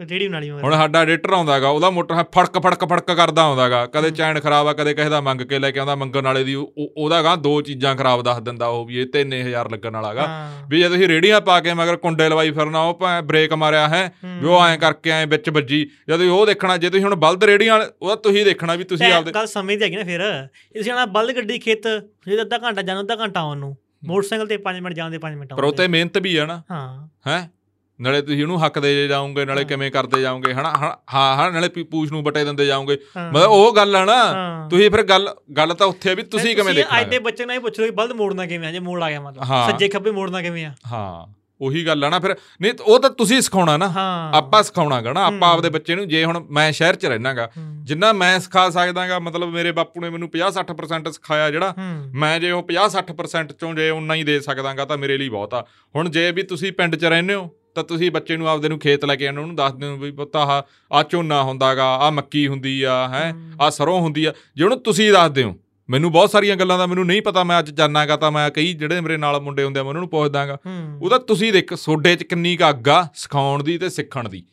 ਰੇੜੀ 0.10 0.28
ਬਣਾ 0.28 0.40
ਲਈ 0.40 0.50
ਹੁਣ 0.50 0.74
ਸਾਡਾ 0.74 1.02
ਐਡੀਟਰ 1.02 1.34
ਆਉਂਦਾਗਾ 1.34 1.70
ਉਹਦਾ 1.70 1.90
ਮੋਟਰ 1.90 2.16
ਫੜਕ 2.16 2.60
ਫੜਕ 2.60 2.86
ਫੜਕ 2.86 3.12
ਕਰਦਾ 3.12 3.42
ਆਉਂਦਾਗਾ। 3.42 3.86
ਕਦੇ 3.86 4.12
ਚੈਨ 4.12 4.40
ਖਰਾਬ 4.40 4.68
ਆ 4.68 4.74
ਕਦੇ 4.74 4.94
ਕਿਸੇ 4.94 5.10
ਦਾ 5.10 5.22
ਮੰਗ 5.22 5.42
ਕੇ 5.42 5.60
ਲੈ 5.60 5.72
ਕੇ 5.72 5.80
ਆਉਂਦਾ 5.80 5.96
ਮੰਗਣ 5.96 6.22
ਵਾਲੇ 6.22 6.44
ਦੀ 6.44 6.56
ਉਹ- 6.56 6.68
ਉਹ- 6.78 6.90
ਉਹਦਾ 6.98 7.24
ਗਾ 7.24 7.36
ਦੋ 7.36 7.62
ਚੀਜ਼ਾਂ 7.62 7.96
ਖਰਾਬ 7.96 8.22
ਦੱਸ 8.24 8.40
ਦਿੰਦਾ 8.40 8.68
ਉਹ 8.68 8.86
ਵੀ 8.86 9.00
ਇਹ 9.00 9.06
3000 9.06 9.72
ਲੱਗਣ 9.72 9.94
ਵਾਲਾਗਾ। 9.94 10.52
ਵੀ 10.70 10.80
ਜੇ 10.80 10.90
ਤੁਸੀਂ 10.90 11.08
ਰੇੜੀਆਂ 11.08 11.42
ਪਾ 11.42 11.60
ਕੇ 11.60 11.74
ਮਗਰ 11.74 11.96
ਕੁੰਡੇ 11.96 12.30
ਲਵਾਈ 12.30 12.52
ਫਿਰਨਾ 12.52 12.82
ਉਹ 12.82 12.94
ਭਾਵੇਂ 12.94 13.22
ਬ੍ਰੇਕ 13.22 13.54
ਮਾਰਿਆ 13.54 13.88
ਹੈ 13.88 14.14
ਵੀ 14.26 14.48
ਉਹ 14.48 14.66
ਐਂ 14.66 14.78
ਕਰਕੇ 14.78 15.10
ਐਂ 15.10 15.28
ਵਿੱਚ 15.28 15.50
ਵੱਜੀ। 15.50 15.90
ਜਦ 16.10 16.22
ਉਹ 16.22 16.46
ਦੇਖਣਾ 16.46 16.78
ਜੇ 16.78 16.90
ਤੁਸੀਂ 16.90 17.04
ਹੁਣ 17.04 17.16
ਬਲਦ 17.16 17.44
ਰੇੜੀਆਂ 17.44 17.80
ਉਹਦਾ 18.02 18.16
ਤੁਸੀਂ 18.16 18.46
ਦੇਖਣਾ 18.46 18.76
ਵੀ 18.76 18.84
ਤੁਸੀਂ 18.84 19.14
ਆਪਦੇ 19.14 19.32
ਗੱਲ 19.32 19.48
ਸਮੇਂ 19.48 19.78
ਦੀ 19.78 19.84
ਹੈਗੀ 19.84 19.96
ਨਾ 19.96 20.04
ਫਿਰ। 20.04 20.48
ਤੁਸੀਂ 20.48 20.92
ਆਣਾ 20.92 21.06
ਬਲਦ 21.06 21.36
ਗੱਡੀ 21.36 21.60
ਖੇਤ 21.60 21.88
ਜੇ 22.28 22.42
ਅੱਧਾ 22.42 22.58
ਘੰਟਾ 22.58 22.82
ਜਾਣਾ 22.82 23.00
ਅੱਧਾ 23.00 23.16
ਘੰਟਾ 23.16 23.40
ਆਉਣ 23.40 23.58
ਨੂੰ। 23.58 23.78
ਮੋਟਰਸਾਈਕਲ 24.06 24.48
ਤੇ 24.48 24.58
5 24.58 24.80
ਮਿੰਟ 24.82 24.96
ਜਾਂਦੇ 24.96 25.18
5 25.18 25.36
ਮਿੰਟ 25.36 25.54
ਪਰ 25.54 25.64
ਉਹ 25.64 25.74
ਤੇ 25.74 25.88
ਮਿਹਨਤ 25.88 26.18
ਵੀ 26.18 26.36
ਆ 26.36 26.46
ਨਾ। 26.46 26.64
ਹਾਂ। 26.72 27.08
ਹੈ? 27.28 27.52
ਨਾਲੇ 28.00 28.22
ਤੁਸੀਂ 28.22 28.42
ਉਹਨੂੰ 28.44 28.62
ਹੱਕ 28.66 28.78
ਦੇ 28.80 29.08
ਜਾਓਗੇ 29.08 29.46
ਨਾਲੇ 29.46 29.62
ਹਾਂ। 29.62 29.68
ਕਿਵੇਂ 29.68 29.90
ਕਰਦੇ 29.92 30.22
ਜਾਓਗੇ 30.22 30.54
ਹਨਾ 30.54 30.70
ਹਾਂ 30.74 30.92
ਹਾਂ 31.14 31.36
ਹਾਂ, 31.38 31.52
ਨਾਲੇ 31.52 31.68
ਪੂਛ 31.84 32.12
ਨੂੰ 32.12 32.24
ਬਟੇ 32.24 32.44
ਦਿੰਦੇ 32.44 32.66
ਜਾਓਗੇ 32.66 32.98
ਹਾਂ। 33.18 33.32
ਮਤਲਬ 33.32 33.52
ਉਹ 33.52 33.76
ਗੱਲ 33.76 33.96
ਆ 33.96 34.04
ਨਾ 34.06 34.16
ਹਾਂ। 34.26 34.70
ਤੁਸੀਂ 34.70 34.90
ਫਿਰ 34.92 35.04
ਗੱਲ 35.04 35.34
ਗੱਲ 35.58 35.74
ਤਾਂ 35.74 35.88
ਉੱਥੇ 35.88 36.12
ਆ 36.12 36.14
ਵੀ 36.14 36.24
ਤੁਸੀਂ 36.28 36.56
ਕਿਵੇਂ 36.56 36.74
ਦੇਖਣਾ 36.74 37.00
ਅੱਜ 37.02 37.10
ਦੇ 37.10 37.20
ਬੱਚੇ 37.22 37.46
ਨੂੰ 37.46 37.56
ਇਹ 37.56 37.60
ਪੁੱਛ 37.60 37.80
ਲਓ 37.80 37.86
ਕਿ 37.86 37.92
ਬਲਦ 37.92 38.12
ਮੋੜਨਾ 38.14 38.46
ਕਿਵੇਂ 38.46 38.68
ਆ 38.68 38.72
ਜੇ 38.72 38.80
ਮੋੜ 38.82 39.02
ਆ 39.04 39.10
ਗਿਆ 39.10 39.22
ਮਤਲਬ 39.22 39.44
ਹਾਂ। 39.44 39.68
ਸੱਜੇ 39.70 39.88
ਖੱਬੇ 39.90 40.12
ਮੋੜਨਾ 40.12 40.42
ਕਿਵੇਂ 40.42 40.66
ਆ 40.66 40.74
ਹਾਂ 40.92 41.26
ਉਹੀ 41.62 41.86
ਗੱਲ 41.86 42.04
ਆ 42.04 42.10
ਨਾ 42.10 42.18
ਫਿਰ 42.20 42.36
ਨਹੀਂ 42.62 42.72
ਉਹ 42.82 43.00
ਤਾਂ 43.00 43.10
ਤੁਸੀਂ 43.10 43.40
ਸਿਖਾਉਣਾ 43.42 43.76
ਨਾ 43.78 43.88
ਹਾਂ 43.90 44.32
ਆਪਾਂ 44.34 44.62
ਸਿਖਾਉਣਾਗਾ 44.64 45.14
ਨਾ 45.14 45.24
ਆਪਾਂ 45.26 45.38
ਹੂੰ। 45.40 45.48
ਆਪਦੇ 45.50 45.70
ਬੱਚੇ 45.70 45.96
ਨੂੰ 45.96 46.08
ਜੇ 46.08 46.24
ਹੁਣ 46.26 46.44
ਮੈਂ 46.50 46.72
ਸ਼ਹਿਰ 46.72 46.96
'ਚ 46.96 47.06
ਰਹਿਣਾਗਾ 47.06 47.50
ਹੂੰ। 47.58 47.64
ਜਿੰਨਾ 47.84 48.12
ਮੈਂ 48.14 48.40
ਸਿਖਾ 48.40 48.70
ਸਕਦਾਗਾ 48.70 49.18
ਮਤਲਬ 49.20 49.50
ਮੇਰੇ 49.50 49.72
ਬਾਪੂ 49.72 50.02
ਨੇ 50.02 50.10
ਮੈਨੂੰ 50.10 50.30
50-60% 50.30 51.12
ਸਿਖਾਇਆ 51.12 51.50
ਜਿਹੜਾ 51.52 51.74
ਹੂੰ 51.78 51.90
ਮੈਂ 52.16 52.40
ਜੇ 52.40 52.52
ਉਹ 52.52 52.64
50-60% 52.68 53.54
ਚੋਂ 53.60 53.74
ਜੇ 53.74 53.90
ਉਨਾ 53.90 54.16
ਹੀ 54.16 54.24
ਦੇ 54.24 54.40
ਸਕਦਾਗਾ 54.40 54.86
ਤਾਂ 54.86 54.98
ਮੇਰੇ 54.98 55.18
ਲਈ 55.18 55.30
ਬਹੁਤ 55.30 55.54
ਆ 55.54 55.64
ਹੁਣ 55.96 56.10
ਜੇ 56.10 56.32
ਵੀ 56.32 56.44
ਤੁਸੀਂ 56.44 56.72
ਪਿੰਡ 56.72 56.96
'ਚ 56.96 57.06
ਰਹਿੰਦੇ 57.06 57.34
ਹੋ 57.34 57.50
ਤਾਂ 57.76 57.84
ਤੁਸੀਂ 57.84 58.12
ਬੱਚੇ 58.12 58.38
ਨੂੰ 58.38 58.50
ਆਪਦੇ 58.50 58.70
ਨੂੰ 58.70 58.80
ਖੇਤ 58.80 59.06
ਲੈ 59.06 59.16
ਕੇ 59.16 59.28
ਆਉਣਾ 59.28 59.42
ਉਹਨੂੰ 59.42 59.56
ਦੱਸਦੇ 59.56 59.88
ਹੋ 59.88 59.98
ਵੀ 59.98 60.12
ਪੁੱਤ 60.12 60.36
ਆਹ 60.36 60.62
ਆ 60.94 61.04
ਝੋਨਾ 61.04 61.44
ਹੁੰਦਾਗਾ 61.44 61.84
ਆ 61.84 62.10
ਮੱਕੀ 62.10 62.48
ਹੁੰਦੀ 62.48 62.82
ਆ 62.84 63.08
ਹੈ। 63.10 63.34
ਆ 63.62 63.70
ਸਰੋਂ 63.70 64.00
ਹੁੰਦੀ 64.02 64.26
ਆ 64.26 64.34
ਜੇ 64.56 64.64
ਉਹਨੂੰ 64.64 64.80
ਤੁਸੀਂ 64.80 65.12
ਦੱਸਦੇ 65.14 65.44
ਹੋ 65.44 65.56
ਮੈਨੂੰ 65.90 66.12
ਬਹੁਤ 66.12 66.32
ਸਾਰੀਆਂ 66.32 66.56
ਗੱਲਾਂ 66.56 66.78
ਦਾ 66.78 66.86
ਮੈਨੂੰ 66.86 67.06
ਨਹੀਂ 67.06 67.22
ਪਤਾ 67.22 67.44
ਮੈਂ 67.44 67.60
ਅੱਜ 67.60 67.70
ਜਾਣਾਗਾ 67.72 68.18
ਤਾਂ 68.18 68.32
ਮੈਂ 68.32 68.50
ਕਈ 68.52 68.74
ਜਿਹੜੇ 68.74 69.02
ਮੇਰੇ 69.02 69.18
ਨਾਲ 69.18 69.40
ਮੁੰਡੇ 69.42 69.64
ਹੁੰਦੇ 69.64 69.80
ਆ 69.80 69.84
ਮੈਂ 69.84 69.90
ਉਹਨਾਂ 69.90 70.02
ਨੂੰ 70.02 70.10
ਪੁੱਛਦਾਗਾ 70.10 70.58
ਉਹਦਾ 71.02 71.18
ਤੁਸੀਂ 71.18 71.54
ਦੇਖ 71.54 71.74
ਸੋਡੇ 71.74 72.16
'ਚ 72.16 72.24
ਕਿੰਨੀ 72.24 72.56
ਕੁ 72.58 72.70
ਅੱਗ 72.70 72.88
ਆ 72.90 73.08
ਸਿਖਾਉਣ 73.16 73.64
ਦੀ 73.64 73.78
ਤੇ 73.78 73.90
ਸਿੱਖਣ 73.90 74.30
ਦੀ। 74.30 74.44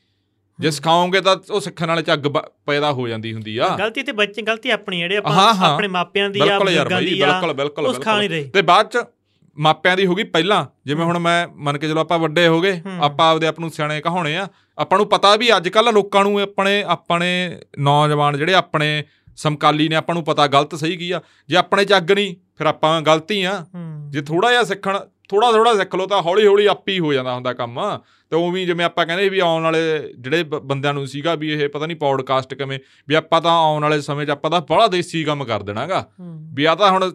ਜੇ। 0.59 0.71
ਸਿਖਾਓਗੇ 0.71 1.21
ਤਾਂ 1.21 1.37
ਉਹ 1.51 1.61
ਸਿੱਖਣ 1.61 1.87
ਵਾਲੇ 1.87 2.03
'ਚ 2.03 2.13
ਅੱਗ 2.13 2.27
ਪੈਦਾ 2.67 2.93
ਹੋ 2.93 3.09
ਜਾਂਦੀ 3.09 3.33
ਹੁੰਦੀ 3.33 3.57
ਆ। 3.59 3.69
ਗਲਤੀ 3.79 4.03
ਤੇ 4.03 4.13
ਬੱਚੇ 4.13 4.43
ਗਲਤੀ 4.43 4.71
ਆਪਣੀ 4.71 4.99
ਜਿਹੜੇ 4.99 5.17
ਆਪਾਂ। 5.17 5.33
ਆਪਣੇ 5.65 5.89
ਮਾਪਿਆਂ 5.89 6.31
ਦੀ 6.31 6.41
ਆ 6.41 6.45
ਬਿਲਕੁਲ 6.45 6.71
ਯਾਰ 6.71 6.93
ਆ 6.93 6.99
ਬਿਲਕੁਲ 7.01 7.53
ਬਿਲਕੁਲ 7.55 7.93
ਤੇ 8.45 8.63
ਬਾਅਦ 8.63 8.89
'ਚ 8.89 8.99
ਮਾਪਿਆਂ 9.59 9.97
ਦੀ 9.97 10.07
ਹੋ 10.07 10.15
ਗਈ 10.15 10.23
ਪਹਿਲਾਂ। 10.25 10.65
ਜਿਵੇਂ 10.87 11.05
ਹੁਣ 11.05 11.19
ਮੈਂ 11.19 11.47
ਮੰਨ 11.49 11.79
ਕੇ 11.79 11.89
ਚਲੋ 11.89 12.01
ਆਪਾਂ 12.01 12.19
ਵੱਡੇ 12.19 12.47
ਹੋ 12.47 12.61
ਗਏ। 12.61 12.81
ਆਪਾਂ 13.01 13.31
ਆਪਦੇ 13.31 13.47
ਆਪ 13.47 13.61
ਨੂੰ 13.61 13.71
ਸਿਆਣੇ 13.71 14.01
ਕਹਾਉਣੇ 14.01 14.37
ਆ। 14.37 14.47
ਆਪਾਂ 14.79 14.99
ਨੂੰ 14.99 15.07
ਪਤਾ 15.09 15.35
ਵੀ 15.37 15.57
ਅੱਜ 15.57 15.69
ਕੱਲ 15.69 15.93
ਲੋਕਾਂ 15.93 16.25
ਨੂੰ 16.25 16.39
ਆਪਣੇ 16.41 16.83
ਆਪਣੇ 16.83 17.29
ਨੌਜਵਾਨ 17.79 18.39
ਜਿਹੜੇ 18.39 18.55
ਆਪਣੇ 18.55 19.05
ਸਮਕਾਲੀ 19.37 19.89
ਨੇ 19.89 19.97
ਆਪਾਂ 19.97 20.15
ਨੂੰ 20.15 20.25
ਪਤਾ 20.25 20.47
ਗਲਤ 20.47 20.75
ਸਹੀ 20.75 20.97
ਕੀ 20.97 21.11
ਆ। 21.11 21.21
ਜੇ 21.49 21.57
ਆਪਣੇ 21.57 21.85
'ਚ 21.85 21.97
ਅੱਗ 21.97 22.13
ਨਹੀਂ 22.13 22.35
ਫਿਰ 22.59 22.67
ਆਪਾਂ 22.67 23.01
ਗਲਤੀ 23.03 23.43
ਆ। 23.43 23.65
ਜੇ 24.11 24.23
ਥੋੜਾ 24.23 24.51
ਜਿਹਾ 24.51 24.63
ਸਿੱਖਣ 24.65 24.99
ਥੋੜਾ 25.29 25.51
ਥੋੜਾ 25.53 25.75
ਸਿੱਖ 25.75 25.95
ਲਓ 25.95 26.07
ਤਾਂ 26.07 26.21
ਹੌਲੀ 26.23 26.47
ਹੌਲੀ 26.47 26.67
ਆਪੇ 26.67 26.93
ਹੀ 26.93 26.99
ਹੋ 26.99 27.13
ਜਾਂਦਾ 27.13 27.35
ਹੁੰਦਾ 27.35 27.53
ਕੰਮ। 27.53 27.81
ਤੇ 28.31 28.37
ਉਵੇਂ 28.37 28.67
ਜਿਵੇਂ 28.67 28.85
ਆਪਾਂ 28.85 29.07
ਕਹਿੰਦੇ 29.07 29.29
ਵੀ 29.29 29.39
ਆਉਣ 29.39 29.63
ਵਾਲੇ 29.63 29.79
ਜਿਹੜੇ 30.19 30.43
ਬੰਦਿਆਂ 30.43 30.95
ਨੂੰ 30.95 31.07
ਸੀਗਾ 31.07 31.35
ਵੀ 31.35 31.53
ਇਹ 31.53 31.69
ਪਤਾ 31.69 31.87
ਨਹੀਂ 31.87 31.97
ਪੌਡਕਾਸਟ 31.97 32.55
ਕਿਵੇਂ 32.55 32.79
ਵੀ 33.09 33.15
ਆਪਾਂ 33.15 33.41
ਤਾਂ 33.41 33.53
ਆਉਣ 33.53 33.83
ਵਾਲੇ 33.83 34.01
ਸਮੇਂ 34.01 34.27
'ਚ 34.27 34.31
ਆਪਾਂ 34.31 34.51
ਤਾਂ 34.51 34.61
ਬੜਾ 34.61 34.87
ਦੇਸੀ 34.87 35.25
ਕੰਮ 35.25 35.45
ਕਰ 35.45 35.63
ਦੇਣਾਗਾ। 35.63 36.05
ਵੀ 36.55 36.65
ਆ 36.65 36.75
ਤਾਂ 36.75 36.91
ਹੁਣ 36.91 37.13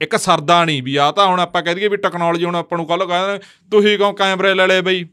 ਇੱਕ 0.00 0.16
ਸਰਦਾ 0.16 0.64
ਨਹੀਂ 0.64 0.82
ਵੀ 0.82 0.96
ਆ 0.96 1.12
ਤਾਂ 1.12 1.26
ਹੁਣ 1.26 1.40
ਆਪਾਂ 1.40 1.62
ਕਹਿ 1.62 1.74
ਦਈਏ 1.74 1.88
ਵੀ 1.88 1.96
ਟੈਕਨੋਲੋਜੀ 1.96 2.44
ਹੁਣ 2.44 2.56
ਆਪਾਂ 2.56 2.78
ਨੂੰ 2.78 2.86
ਕੱਲ 2.86 3.06
ਕਹਿੰਦੇ 3.06 3.38
ਤੁਸੀਂ 3.70 3.98
ਕਿਉਂ 3.98 4.14
ਕੈਮਰੇ 4.14 4.54
ਲੈ 4.54 4.66
ਲਏ 4.66 4.80
ਬਈ? 4.80 5.04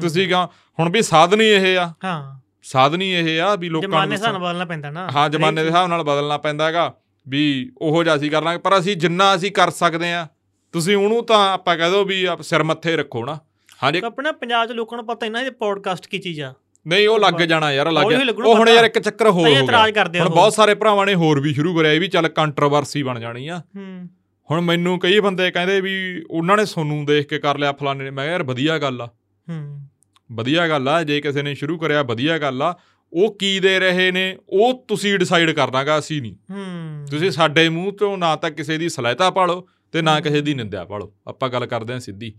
ਤੁਸੀਂ 0.00 0.28
ਕਿਉਂ? 0.28 0.46
ਹੁਣ 0.78 0.90
ਵੀ 0.90 1.02
ਸਾਧਨ 1.02 1.40
ਹੀ 1.40 1.46
ਇਹ 1.46 1.78
ਆ। 1.78 1.94
ਹਾਂ। 2.04 2.40
ਸਾਧਨ 2.62 3.02
ਹੀ 3.02 3.10
ਇਹ 3.10 3.40
ਆ 3.40 3.56
ਵੀ 3.56 3.68
ਲੋਕਾਂ 3.68 3.88
ਜਮਾਨੇ 3.88 4.06
ਨੂੰ 4.06 4.16
ਹਿਸਾਬ 4.16 4.32
ਨਾਲ 4.32 4.42
ਬਦਲਣਾ 4.42 4.64
ਪੈਂਦਾ 4.64 4.90
ਨਾ। 4.90 5.08
ਹਾਂ 5.16 5.30
ਜਮਾਨੇ 5.30 5.62
ਦੇ 5.62 5.68
ਹਿਸਾਬ 5.68 5.88
ਨਾਲ 5.88 6.02
ਬਦਲਣਾ 6.02 6.38
ਪੈਂਦਾ 6.38 6.66
ਹੈਗਾ 6.66 6.94
ਵੀ 7.28 7.72
ਉਹੋ 7.78 8.04
ਜਿਹਾ 8.04 8.16
ਅਸੀਂ 8.16 8.30
ਕਰ 8.30 8.42
ਲਾਂਗੇ 8.42 8.58
ਪਰ 8.58 8.78
ਅਸੀਂ 8.78 8.96
ਜਿੰਨਾ 8.96 9.34
ਅਸੀਂ 9.34 9.52
ਕਰ 9.52 9.70
ਸਕਦੇ 9.70 10.12
ਆ 10.12 10.26
ਤੁਸੀਂ 10.72 10.96
ਉਹਨੂੰ 10.96 11.26
ਤਾਂ 11.26 11.52
ਆਪਾਂ 11.52 11.76
ਕਹਿ 11.76 11.90
ਦੋ 11.90 12.04
ਵੀ 12.04 12.28
ਸਿਰ 12.40 12.62
ਮੱਥੇ 12.62 12.96
ਰੱਖੋ 12.96 13.24
ਨਾ। 13.24 13.38
ਹਾਂਜੀ 13.82 14.00
ਆਪਣਾ 14.04 14.32
ਪੰਜਾਬ 14.32 14.68
ਦੇ 14.68 14.74
ਲੋਕਾਂ 14.74 14.98
ਨੂੰ 14.98 15.06
ਪਤਾ 15.06 15.26
ਹੀ 15.26 15.30
ਨਾ 15.30 15.40
ਇਹ 15.40 15.50
ਪੋਡਕਾਸਟ 15.50 16.06
ਕੀ 16.06 16.18
ਚੀਜ਼ 16.18 16.40
ਆ। 16.40 16.54
ਨਹੀਂ 16.86 17.08
ਉਹ 17.08 17.18
ਲੱਗ 17.18 17.34
ਜਾਣਾ 17.34 17.72
ਯਾਰ 17.72 17.92
ਲੱਗ 17.92 18.04
ਉਹ 18.46 18.56
ਹੁਣ। 18.56 18.68
ਯਾਰ 18.68 18.84
ਇੱਕ 18.84 18.98
ਚੱਕਰ 18.98 19.30
ਹੋਰ 19.30 19.48
ਹੋ 19.48 19.66
ਗਿਆ। 19.66 20.20
ਹੁਣ। 20.20 20.28
ਬਹੁਤ 20.28 20.52
ਸਾਰੇ 20.52 20.74
ਭਰਾਵਾਂ 20.74 21.06
ਨੇ 21.06 21.14
ਹੋਰ 21.14 21.40
ਵੀ 21.40 21.54
ਸ਼ੁਰੂ 21.54 21.76
ਕਰਿਆ 21.76 21.92
ਇਹ 21.92 22.00
ਵੀ 22.00 22.08
ਚੱਲ 22.08 22.28
ਕੰਟਰੋਵਰਸੀ 22.28 23.02
ਬਣ 23.02 23.20
ਜਾਣੀ 23.20 23.48
ਆ। 23.48 23.62
ਹੂੰ। 23.76 24.08
ਹੁਣ 24.52 24.60
ਮੈਨੂੰ 24.60 24.98
ਕਈ 24.98 25.20
ਬੰਦੇ 25.20 25.50
ਕਹਿੰਦੇ 25.50 25.80
ਵੀ 25.80 26.22
ਉਹਨਾਂ 26.30 26.56
ਨੇ 26.56 26.64
ਸੋਨੂੰ 26.64 27.04
ਦੇਖ 27.04 27.26
ਕੇ 27.26 27.38
ਕਰ 27.38 27.58
ਲਿਆ 27.58 27.72
ਫਲਾਣੇ 27.72 28.04
ਨੇ। 28.04 28.10
ਮੈਂ 28.10 28.24
ਕਿਹਾ 28.24 28.32
ਯਾਰ 28.32 28.42
ਵਧੀਆ 28.42 28.78
ਗੱਲ 28.78 29.02
ਆ। 29.02 29.06
ਹੂੰ। 29.50 29.86
ਵਧੀਆ 30.32 30.68
ਗੱਲ 30.68 30.88
ਆ 30.88 31.02
ਜੇ 31.02 31.20
ਕਿਸੇ 31.20 31.42
ਨੇ 31.42 31.54
ਸ਼ੁਰੂ 31.54 31.78
ਕਰਿਆ 31.78 32.02
ਵਧੀਆ 32.02 32.38
ਗੱਲ 32.38 32.62
ਆ। 32.62 32.76
ਉਹ 33.12 33.38
ਕੀ 33.38 33.60
ਦੇ 33.60 33.78
ਰਹੇ 33.78 34.10
ਨੇ 34.10 34.38
ਉਹ 34.48 34.84
ਤੁਸੀਂ 34.88 35.18
ਡਿਸਾਈਡ 35.18 35.50
ਕਰਨਾਗਾ 35.50 35.98
ਅਸੀਂ 35.98 36.22
ਨਹੀਂ। 36.22 36.36
ਹੂੰ। 36.50 37.06
ਤੁਸੀਂ 37.10 37.30
ਸਾਡੇ 37.30 37.68
ਮੂੰਹ 37.68 37.92
ਤੋਂ 37.92 38.18
ਨਾ 38.18 38.36
ਤਾਂ 38.36 38.50
ਕਿਸੇ 38.50 38.78
ਦੀ 38.78 38.88
ਸਲਾਹਤਾ 38.88 39.30
ਪਾਲੋ 39.30 39.68
ਤੇ 39.92 40.02
ਨਾ 40.02 40.20
ਕਿਸੇ 40.20 40.40
ਦੀ 40.40 40.54
ਨਿੰਦਿਆ 40.54 40.84
ਪਾਲੋ। 40.84 41.14
ਆਪਾਂ 41.26 41.48
ਗੱਲ 41.48 41.66
ਕਰਦੇ 41.66 41.92
ਹਾਂ 41.92 42.00
ਸਿੱਧੀ। 42.00 42.34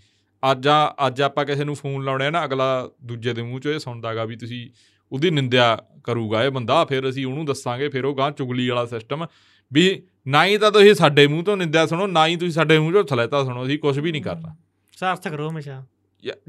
ਅੱਜ 0.51 0.67
ਆ 0.67 0.95
ਅੱਜ 1.07 1.21
ਆਪਾਂ 1.21 1.45
ਕਿਸੇ 1.45 1.63
ਨੂੰ 1.63 1.75
ਫੋਨ 1.75 2.03
ਲਾਉਣੇ 2.03 2.25
ਆ 2.25 2.29
ਨਾ 2.29 2.45
ਅਗਲਾ 2.45 2.89
ਦੂਜੇ 3.03 3.33
ਦੇ 3.33 3.41
ਮੂੰਹ 3.41 3.59
ਚੋਂ 3.59 3.73
ਇਹ 3.73 3.79
ਸੁਣਦਾਗਾ 3.79 4.25
ਵੀ 4.25 4.35
ਤੁਸੀਂ 4.35 4.69
ਉਹਦੀ 5.11 5.29
ਨਿੰਦਿਆ 5.29 5.79
ਕਰੂਗਾ 6.03 6.43
ਇਹ 6.43 6.51
ਬੰਦਾ 6.51 6.85
ਫਿਰ 6.85 7.09
ਅਸੀਂ 7.09 7.25
ਉਹਨੂੰ 7.25 7.45
ਦੱਸਾਂਗੇ 7.45 7.89
ਫਿਰ 7.89 8.05
ਉਹ 8.05 8.17
ਗਾਂ 8.17 8.31
ਚੁਗਲੀ 8.31 8.69
ਵਾਲਾ 8.69 8.85
ਸਿਸਟਮ 8.85 9.25
ਵੀ 9.73 10.03
ਨਾ 10.27 10.45
ਹੀ 10.45 10.57
ਤਾਂ 10.57 10.71
ਤੁਸੀਂ 10.71 10.93
ਸਾਡੇ 10.93 11.27
ਮੂੰਹ 11.27 11.43
ਤੋਂ 11.43 11.57
ਨਿੰਦਿਆ 11.57 11.85
ਸੁਣੋ 11.85 12.07
ਨਾ 12.07 12.27
ਹੀ 12.27 12.35
ਤੁਸੀਂ 12.35 12.53
ਸਾਡੇ 12.53 12.79
ਮੂੰਹ 12.79 12.93
ਚੋਂ 12.93 13.03
ਸਲਾਹਤਾ 13.09 13.43
ਸੁਣੋ 13.43 13.65
ਅਸੀਂ 13.65 13.79
ਕੁਝ 13.79 13.99
ਵੀ 13.99 14.11
ਨਹੀਂ 14.11 14.21
ਕਰਨਾ। 14.21 14.55
ਸਾਰਥਕ 14.97 15.33
ਰਹੋ 15.33 15.49
ਹਮੇਸ਼ਾ। 15.49 15.85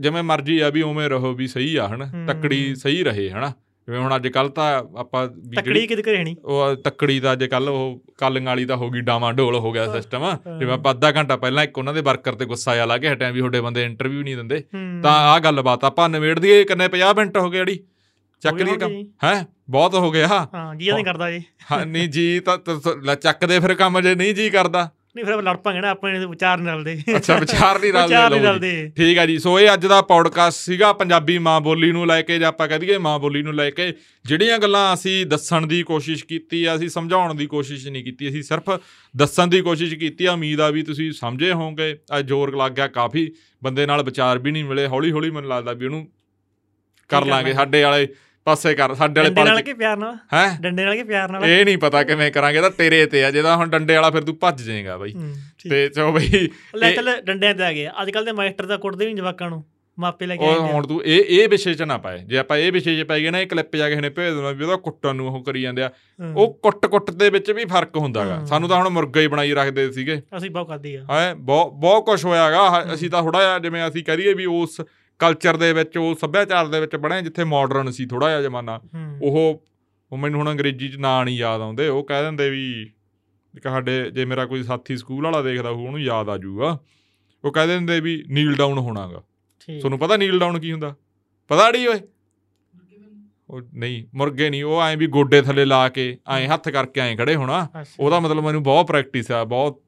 ਜਿਵੇਂ 0.00 0.22
ਮਰਜ਼ੀ 0.22 0.58
ਆ 0.60 0.70
ਵੀ 0.70 0.82
ਉਵੇਂ 0.82 1.08
ਰਹੋ 1.08 1.32
ਵੀ 1.34 1.46
ਸਹੀ 1.46 1.76
ਆ 1.76 1.88
ਹਨ। 1.88 2.26
ਤੱਕੜੀ 2.26 2.74
ਸਹੀ 2.74 3.04
ਰਹੇ 3.04 3.30
ਹਨਾ? 3.30 3.48
ਜਿਵੇਂ 3.86 4.00
ਹੁਣ 4.00 4.16
ਅੱਜ 4.16 4.28
ਕੱਲ 4.28 4.48
ਤਾਂ 4.48 4.84
ਆਪਾਂ 4.98 5.28
ਵੀ 5.28 5.56
ਤਕੜੀ 5.56 5.86
ਕਿਦ 5.86 6.08
ਨਹੀਂ। 6.08 6.36
ਉਹ 6.44 6.74
ਤੱਕੜੀ 6.74 7.20
ਦਾ 7.20 7.32
ਅੱਜ 7.32 7.44
ਕੱਲ 7.44 7.68
ਉਹ 7.68 8.02
ਕਾਲੀਆਂ 8.18 8.46
ਵਾਲੀ 8.46 8.64
ਤਾਂ 8.64 8.76
ਹੋ 8.76 8.90
ਗਈ 8.90 9.00
ਡਾਵਾਂ 9.00 9.32
ਢੋਲ 9.32 9.54
ਹੋ 9.54 9.72
ਗਿਆ 9.72 9.92
ਸਿਸਟਮ। 9.92 10.36
ਜਿਵੇਂ 10.58 10.74
ਆਪਾਂ 10.74 10.92
ਅੱਧਾ 10.92 11.12
ਘੰਟਾ 11.12 11.36
ਪਹਿਲਾਂ 11.36 11.64
ਇੱਕ 11.64 11.78
ਉਹਨਾਂ 11.78 11.94
ਦੇ 11.94 12.00
ਵਰਕਰ 12.00 12.32
ਤੇ 12.32 12.44
ਗੁੱਸਾ 12.44 12.72
ਆ 12.72 12.84
ਲਾ 12.84 12.98
ਕੇ 12.98 13.12
ਹਟਿਆ 13.12 13.30
ਵੀ 13.30 13.38
ਤੁਹਾਡੇ 13.38 13.60
ਬੰਦੇ 13.60 13.84
ਇੰਟਰਵਿਊ 13.84 14.22
ਨਹੀਂ 14.22 14.36
ਦਿੰਦੇ। 14.36 14.64
ਤਾਂ 15.02 15.12
ਆਹ 15.12 15.40
ਗੱਲਬਾਤ 15.40 15.84
ਆਪਾਂ 15.84 16.08
ਨਿਬੇੜ 16.08 16.38
ਦਈਏ 16.38 16.64
ਕਿੰਨੇ 16.64 16.88
50 16.88 17.14
ਮਿੰਟ 17.16 17.38
ਹੋ 17.38 17.50
ਗਏ 17.50 17.60
ਅੜੀ। 17.60 17.78
ਚੱਕ 18.40 18.54
ਲਈਏ 18.54 18.76
ਕੰਮ। 18.76 18.92
ਹੈ? 19.24 19.46
ਬਹੁਤ 19.68 19.94
ਹੋ 19.94 20.10
ਗਿਆ। 20.10 20.26
ਹਾਂ 20.54 20.74
ਜੀ 20.74 20.90
ਨਹੀਂ 20.92 21.04
ਕਰਦਾ 21.04 21.30
ਜੀ 21.30 21.42
ਹਾਂ 21.72 21.86
ਨਹੀਂ 21.86 22.08
ਜੀ 22.08 22.40
ਤਾਂ 22.40 22.58
ਤਾਂ- 22.58 22.80
ਤਾਂ 22.80 22.96
ਲੈ 22.96 23.14
ਚੱਕ 23.14 23.44
ਦੇ 23.46 23.60
ਫਿਰ 23.60 23.74
ਕੰਮ 23.74 24.00
ਜੇ 24.00 24.14
ਨਹੀਂ 24.14 24.34
ਜੀ 24.34 24.50
ਕਰਦਾ। 24.50 24.90
ਨਹੀਂ 25.16 25.24
ਫਿਰ 25.24 25.42
ਲੜ 25.42 25.56
ਪਾਂਗੇ 25.56 25.80
ਨਾ 25.80 25.90
ਆਪਣੇ 25.90 26.26
ਵਿਚਾਰ 26.26 26.58
ਨਾਲ 26.58 26.82
ਦੇ 26.84 26.98
ਅੱਛਾ 27.16 27.38
ਵਿਚਾਰ 27.38 27.78
ਨਹੀਂ 27.80 27.92
ਰਲਦੇ 27.92 28.06
ਵਿਚਾਰ 28.06 28.30
ਨਹੀਂ 28.30 28.40
ਲਓ 28.40 28.46
ਜੀ। 28.46 28.52
ਰਲਦੇ। 28.52 28.92
ਠੀਕ 28.96 29.18
ਹੈ 29.18 29.26
ਜੀ 29.26 29.38
ਸੋ 29.38 29.60
ਇਹ 29.60 29.72
ਅੱਜ 29.72 29.86
ਦਾ 29.86 30.00
ਪੌਡਕਾਸਟ 30.02 30.58
ਸੀਗਾ 30.58 30.92
ਪੰਜਾਬੀ 30.92 31.38
ਮਾਂ 31.38 31.60
ਬੋਲੀ 31.60 31.92
ਨੂੰ 31.92 32.06
ਲੈ 32.06 32.20
ਕੇ 32.22 32.38
ਜਾਂ 32.38 32.48
ਆਪਾਂ 32.48 32.68
ਕਹਿ 32.68 32.78
ਦਈਏ 32.78 32.98
ਮਾਂ 32.98 33.18
ਬੋਲੀ 33.18 33.42
ਨੂੰ 33.42 33.54
ਲੈ 33.54 33.70
ਕੇ 33.70 33.92
ਜਿਹੜੀਆਂ 34.24 34.58
ਗੱਲਾਂ 34.58 34.94
ਅਸੀਂ 34.94 35.26
ਦੱਸਣ 35.26 35.66
ਦੀ 35.66 35.82
ਕੋਸ਼ਿਸ਼ 35.82 36.24
ਕੀਤੀ 36.24 36.64
ਆ 36.64 36.74
ਅਸੀਂ 36.76 36.88
ਸਮਝਾਉਣ 36.88 37.34
ਦੀ 37.34 37.46
ਕੋਸ਼ਿਸ਼ 37.46 37.88
ਨਹੀਂ 37.88 38.04
ਕੀਤੀ 38.04 38.28
ਅਸੀਂ 38.28 38.42
ਸਿਰਫ 38.42 38.70
ਦੱਸਣ 39.16 39.46
ਦੀ 39.46 39.60
ਕੋਸ਼ਿਸ਼ 39.60 39.94
ਕੀਤੀ 39.94 40.24
ਆ। 40.24 40.32
ਉਮੀਦ 40.32 40.60
ਆ 40.60 40.70
ਵੀ 40.70 40.82
ਤੁਸੀਂ 40.82 41.12
ਸਮਝੇ 41.12 41.52
ਹੋਵੋਗੇ। 41.52 41.98
ਅੱਜ 42.18 42.26
ਜ਼ੋਰ 42.26 42.56
ਲੱਗ 42.56 42.72
ਗਿਆ 42.72 42.86
ਕਾਫੀ 42.88 43.30
ਬੰਦੇ 43.64 43.86
ਨਾਲ 43.86 44.02
ਵਿਚਾਰ 44.02 44.38
ਵੀ 44.38 44.50
ਨਹੀਂ 44.50 44.64
ਮਿਲੇ 44.64 44.86
ਹੌਲੀ 44.86 45.12
ਹੌਲੀ 45.12 45.30
ਮੈਨੂੰ 45.30 45.50
ਲੱਗਦਾ 45.50 45.72
ਵੀ 45.72 45.86
ਉਹਨੂੰ 45.86 46.08
ਕਰ 47.08 47.24
ਲਾਂਗੇ? 47.26 47.52
ਸਾਡੇ 47.52 47.82
ਵਾਲੇ। 47.82 48.08
ਪਾਸੇ 48.44 48.74
ਕਰ 48.74 48.94
ਸਾਡੇ 48.94 49.20
ਵਾਲੇ 49.20 49.30
ਡੰਡੇ 49.30 49.42
ਨਾਲ 49.42 49.50
ਪਾਸੇ 49.50 49.62
ਕੇ 49.62 49.74
ਪਿਆਰ 49.74 49.96
ਨਾਲ? 49.96 50.16
ਹੈ? 50.34 50.58
ਡੰਡੇ 50.60 50.84
ਨਾਲ 50.84 50.96
ਕੇ 50.96 51.02
ਪਿਆਰ 51.02 51.30
ਨਾਲ 51.30 51.44
ਇਹ 51.44 51.64
ਨਹੀਂ 51.64 51.78
ਪਤਾ 51.78 52.02
ਕਿਵੇਂ 52.02 52.32
ਕਰਾਂਗੇ 52.32 52.60
ਤਾਂ 52.60 52.70
ਤੇਰੇ 52.70 53.06
ਤੇ 53.06 53.24
ਆ 53.24 53.30
ਜਿਹਦਾ 53.30 53.56
ਹੁਣ 53.56 53.68
ਡੰਡੇ 53.68 53.94
ਵਾਲਾ 53.94 54.10
ਫਿਰ 54.10 54.22
ਤੂੰ 54.22 54.38
ਭੱਜ 54.38 54.62
ਜਾਏਗਾ 54.62 54.96
ਬਾਈ। 54.96 55.14
ਤੇ 55.70 55.88
ਚੋ 55.88 56.12
ਬਈ 56.12 56.48
ਲੈ 56.76 56.92
ਚੱਲ 56.92 57.20
ਡੰਡਿਆਂ 57.20 57.54
ਤੇ 57.54 57.64
ਆ 57.64 57.72
ਗਏ। 57.72 57.88
ਅੱਜ 58.02 58.10
ਕੱਲ 58.10 58.24
ਦੇ 58.24 58.32
ਮਾਸਟਰ 58.32 58.66
ਤਾਂ 58.66 58.78
ਕੁੱਟਦੇ 58.78 59.06
ਵੀ 59.06 59.12
ਜਵਾਕਾਂ 59.12 59.50
ਨੂੰ 59.50 59.64
ਮਾਪੇ 59.98 60.26
ਲੈ 60.26 60.36
ਕੇ 60.36 60.46
ਆਏ 60.46 60.54
ਹੁਣ 60.54 60.86
ਤੂੰ 60.86 61.04
ਇਹ 61.04 61.42
ਇਹ 61.42 61.48
ਵਿਸ਼ੇ 61.48 61.74
'ਚ 61.74 61.82
ਨਾ 61.82 61.98
ਪਾਏ। 61.98 62.18
ਜੇ 62.18 62.38
ਆਪਾਂ 62.38 62.58
ਇਹ 62.58 62.72
ਵਿਸ਼ੇ 62.72 63.00
'ਚ 63.00 63.02
ਪੈ 63.02 63.20
ਗਏ 63.20 63.30
ਨਾ 63.30 63.40
ਇਹ 63.40 63.46
ਕਲਿੱਪ 63.46 63.76
ਜਾ 63.76 63.88
ਕੇ 63.88 63.96
ਨੇ 63.96 64.10
ਭੇਜ 64.10 64.34
ਦੇਣਾ 64.34 64.50
ਵੀ 64.50 64.64
ਉਹਦਾ 64.64 64.76
ਕੁੱਟਣ 64.76 65.14
ਨੂੰ 65.14 65.28
ਉਹ 65.28 65.44
ਕਰੀ 65.44 65.62
ਜਾਂਦੇ 65.62 65.82
ਆ। 65.82 65.90
ਉਹ 66.36 66.58
ਕੁੱਟ-ਕੁੱਟ 66.62 67.10
ਦੇ 67.10 67.30
ਵਿੱਚ 67.30 67.50
ਵੀ 67.50 67.64
ਫ਼ਰਕ 67.64 67.96
ਹੁੰਦਾਗਾ। 67.96 68.44
ਸਾਨੂੰ 68.44 68.68
ਤਾਂ 68.68 68.76
ਹੁਣ 68.76 68.88
ਮੁਰਗਾ 68.88 69.20
ਹੀ 69.20 69.26
ਬਣਾਈ 69.26 69.52
ਰੱਖਦੇ 69.52 69.92
ਸੀਗੇ। 69.92 70.22
ਅਸੀਂ 70.36 70.50
ਬਹੁਤ 70.50 70.68
ਕਰਦੇ 70.68 70.96
ਆ। 70.96 71.14
ਹੈ 71.14 71.34
ਬਹੁਤ 71.34 71.72
ਬਹੁਤ 71.72 72.06
ਕੁਝ 72.06 72.24
ਹੋਇਆਗਾ। 72.24 72.94
ਅਸੀਂ 72.94 73.10
ਤਾਂ 73.10 73.22
ਥੋੜਾ 73.22 73.40
ਜਿਹਾ 73.40 73.58
ਜਿਵੇਂ 73.58 73.88
ਅਸੀਂ 73.88 74.04
ਕਰੀਏ 74.04 74.34
ਵੀ 74.34 74.44
ਉਸ 74.44 74.80
ਕਲਚਰ 75.18 75.56
ਦੇ 75.56 75.72
ਵਿੱਚ 75.72 75.98
ਉਸ 75.98 76.20
ਸੱਭਿਆਚਾਰ 76.20 76.66
ਦੇ 76.66 76.80
ਵਿੱਚ 76.80 76.96
ਬਣੇ 76.96 77.20
ਜਿੱਥੇ 77.22 77.44
ਮਾਡਰਨ 77.44 77.90
ਸੀ 77.90 78.06
ਥੋੜਾ 78.06 78.28
ਜਿਹਾ 78.28 78.42
ਜ਼ਮਾਨਾ। 78.42 78.80
ਉਹ 79.22 79.62
ਉਹ 80.12 80.18
ਮੈਨੂੰ 80.18 80.40
ਹੁਣ 80.40 80.50
ਅੰਗਰੇਜ਼ੀ 80.50 80.88
'ਚ 80.88 80.96
ਨਾਂ 80.96 81.24
ਨਹੀਂ 81.24 81.36
ਯਾਦ 81.36 81.60
ਆਉਂਦੇ। 81.60 81.88
ਉਹ 81.88 82.04
ਕਹਿ 82.04 82.22
ਦਿੰਦੇ 82.22 82.50
ਵੀ 82.50 82.90
ਇੱਕ 83.54 83.62
ਸਾਡੇ 83.62 84.10
ਜੇ 84.10 84.24
ਮੇਰਾ 84.24 84.44
ਕੋਈ 84.46 84.62
ਸਾਥੀ 84.62 84.96
ਸਕੂਲ 84.96 85.24
ਵਾਲਾ 85.24 85.42
ਦੇਖਦਾ 85.42 85.70
ਹੋਊ 85.70 85.86
ਉਹਨੂੰ 85.86 86.00
ਯਾਦ 86.00 86.28
ਆ 86.28 86.36
ਜਾਊਗਾ 86.38 86.78
ਉਹ 87.44 87.52
ਕਹਿ 87.52 87.66
ਦਿੰਦੇ 87.66 88.00
ਵੀ 88.00 88.24
ਨੀਲ 88.28 88.54
ਡਾਊਨ 88.56 88.78
ਹੋਣਾਗਾ। 88.78 89.22
ਠੀਕ। 89.60 89.80
ਤੁਹਾਨੂੰ 89.80 89.98
ਪਤਾ 89.98 90.16
ਨੀਲ 90.16 90.38
ਡਾਊਨ 90.38 90.58
ਕੀ 90.58 90.72
ਹੁੰਦਾ? 90.72 90.94
ਪਤਾ 91.50 91.68
ਅੜੀ 91.68 91.86
ਓਏ? 91.86 92.00
ਉਹ 93.50 93.60
ਨਹੀਂ 93.74 94.04
ਮੁਰਗੇ 94.14 94.50
ਨਹੀਂ। 94.50 94.64
ਉਹ 94.64 94.82
ਐਂ 94.82 94.96
ਵੀ 94.96 95.06
ਗੋਡੇ 95.06 95.40
ਥੱਲੇ 95.42 95.64
ਲਾ 95.64 95.88
ਕੇ 95.88 96.06
ਐਂ 96.28 96.48
ਹੱਥ 96.48 96.68
ਕਰਕੇ 96.68 97.00
ਐਂ 97.00 97.16
ਖੜੇ 97.16 97.34
ਹੋਣਾ। 97.34 97.66
ਉਹਦਾ 98.00 98.20
ਮਤਲਬ 98.20 98.44
ਮੈਨੂੰ 98.44 98.62
ਬਹੁਤ 98.62 98.86
ਪ੍ਰੈਕਟਿਸ 98.86 99.30
ਆ 99.30 99.44
ਬਹੁਤ 99.44 99.80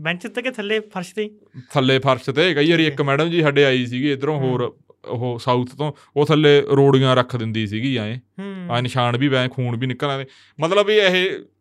ਬੈਂਚ 0.00 0.26
ਤੇ 0.26 0.42
ਕਿ 0.42 0.50
ਥੱਲੇ 0.50 0.80
ਫਰਸ਼ 0.80 1.14
ਤੇ 1.14 1.30
ਥੱਲੇ 1.70 1.98
ਫਰਸ਼ 1.98 2.30
ਤੇ 2.30 2.54
ਕਈ 2.54 2.70
ਵਾਰੀ 2.70 2.86
ਇੱਕ 2.86 3.02
ਮੈਡਮ 3.02 3.30
ਜੀ 3.30 3.42
ਸਾਡੇ 3.42 3.64
ਆਈ 3.64 3.86
ਸੀਗੀ 3.86 4.12
ਇਧਰੋਂ 4.12 4.38
ਹੋਰ 4.38 4.76
ਉਹ 5.08 5.38
ਸਾਊਥ 5.38 5.74
ਤੋਂ 5.74 5.92
ਉਹ 6.16 6.26
ਥੱਲੇ 6.26 6.60
ਰੋੜੀਆਂ 6.60 7.16
ਰੱਖ 7.16 7.36
ਦਿੰਦੀ 7.36 7.66
ਸੀਗੀ 7.66 7.96
ਐਂ। 7.96 8.16
ਆ 8.70 8.80
ਨਿਸ਼ਾਨ 8.80 9.16
ਵੀ 9.16 9.28
ਵੈ 9.28 9.48
ਖੂਨ 9.48 9.76
ਵੀ 9.76 9.86
ਨਿਕਲ 9.86 10.10
ਆਉਂਦੇ 10.10 10.26
ਮਤਲਬ 10.60 10.86
ਵੀ 10.86 10.96
ਇਹ 10.96 11.14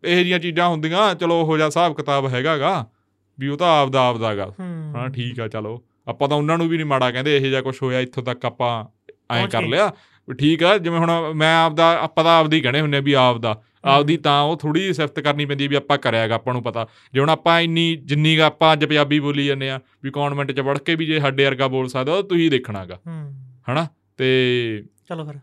ਇਹ 0.06 0.24
ਜੀਆਂ 0.26 0.40
ਚੀਜ਼ਾਂ 0.40 0.68
ਹੁੰਦੀਆਂ 0.68 1.16
ਚਲੋ 1.16 1.42
ਉਹੋ 1.42 1.58
ਜਿਹਾ 1.58 1.68
ਹਿਸਾਬ 1.68 1.96
ਕਿਤਾਬ 1.96 2.28
ਹੈਗਾਗਾ 2.28 2.86
ਵੀ 3.40 3.48
ਉਹ 3.48 3.58
ਤਾਂ 3.58 3.82
ਆਪਦਾ 3.82 4.08
ਆਪਦਾਗਾ 4.08 4.46
ਹੂੰ। 4.60 5.12
ਠੀਕ 5.14 5.40
ਆ 5.40 5.48
ਚਲੋ। 5.48 5.84
ਆਪਾਂ 6.08 6.30
ਤਾਂ 6.30 6.38
ਉਹਨਾਂ 6.38 6.58
ਨੂੰ 6.58 6.68
ਵੀ 6.68 6.78
ਨਹੀਂ 6.78 6.86
ਮਾੜਾ 6.86 7.12
ਕਹਿੰਦੇ 7.12 7.38
ਇਹੋ 7.38 7.46
ਜਿਹਾ 7.46 7.62
ਕੁਝ 7.62 7.76
ਹੋਇਆ 7.84 8.00
ਇੱਥੋਂ 8.00 8.24
ਤੱਕ 8.24 8.46
ਆਪਾਂ 8.46 8.86
ਐਂ 9.32 9.48
ਕਰ। 9.48 9.62
ਲਿਆ। 9.62 9.94
ਵੀ 10.30 10.36
ਠੀਕ 10.36 10.64
ਆ 10.64 10.78
ਜਿਵੇਂ 10.78 11.00
ਹੁਣ 11.00 11.34
ਮੈਂ 11.34 11.56
ਆਪਦਾ 11.66 12.00
ਆਪਾਂ 12.00 12.24
ਤਾਂ 12.24 12.40
ਆਪਦੀ 12.40 12.62
ਕਹਣੇ 12.62 12.82
ਹੁੰਨੇ 12.82 13.00
ਵੀ 13.00 13.14
ਆਪਦਾ। 13.14 13.62
ਆਪਦੀ 13.86 14.18
ਤਾਂ 14.18 14.42
ਉਹ 14.42 14.58
ਥੋੜੀ 14.58 14.82
ਜਿਹੀ 14.82 14.94
ਸਿਫਤ 14.94 15.20
ਕਰਨੀ 15.20 15.46
ਪੈਂਦੀ 15.46 15.68
ਵੀ 15.68 15.76
ਆਪਾਂ 15.76 15.98
ਕਰਿਆਗਾ 15.98 16.36
ਆਪਾਂ 16.36 16.54
ਨੂੰ 16.54 16.64
ਪਤਾ। 16.64 16.88
ਜੇ 17.14 17.20
ਹੁਣ 17.20 17.30
ਆਪਾਂ 17.30 17.62
ਇੰਨੀ 17.62 17.96
ਜਿੰਨੀ 17.96 18.38
ਆਪਾਂ 18.38 18.74
ਅੱਜ 18.74 18.86
ਪੰਜਾਬੀ 18.86 19.20
ਬੋਲੀ 19.20 19.46
ਜਾਂਦੇ 19.46 19.70
ਆ 19.70 19.80
ਵੀ 20.04 20.12
ਕਨਵੈਂਟ 20.12 20.52
'ਚ 20.52 20.60
ਵੜ 20.60 20.78
ਕੇ 20.78 20.96
ਵੀ 20.96 21.06
ਜੇ 21.06 21.20
ਸਾਡੇ 21.20 21.46
ਵਰਗਾ 21.46 21.68
ਬੋਲ 21.68 21.88
ਸਕਦਾ 21.88 22.14
ਉਹ 22.14 22.24
ਤੁਸੀਂ 22.24 22.52
ਦੇਖਣਾਗਾ। 22.52 23.00
ਹੂੰ। 23.08 23.34
ਹਨਾ? 23.72 23.88
ਤੇ 24.18 24.84
ਚਲੋ 25.10 25.26
ਫਿਰ। 25.26 25.36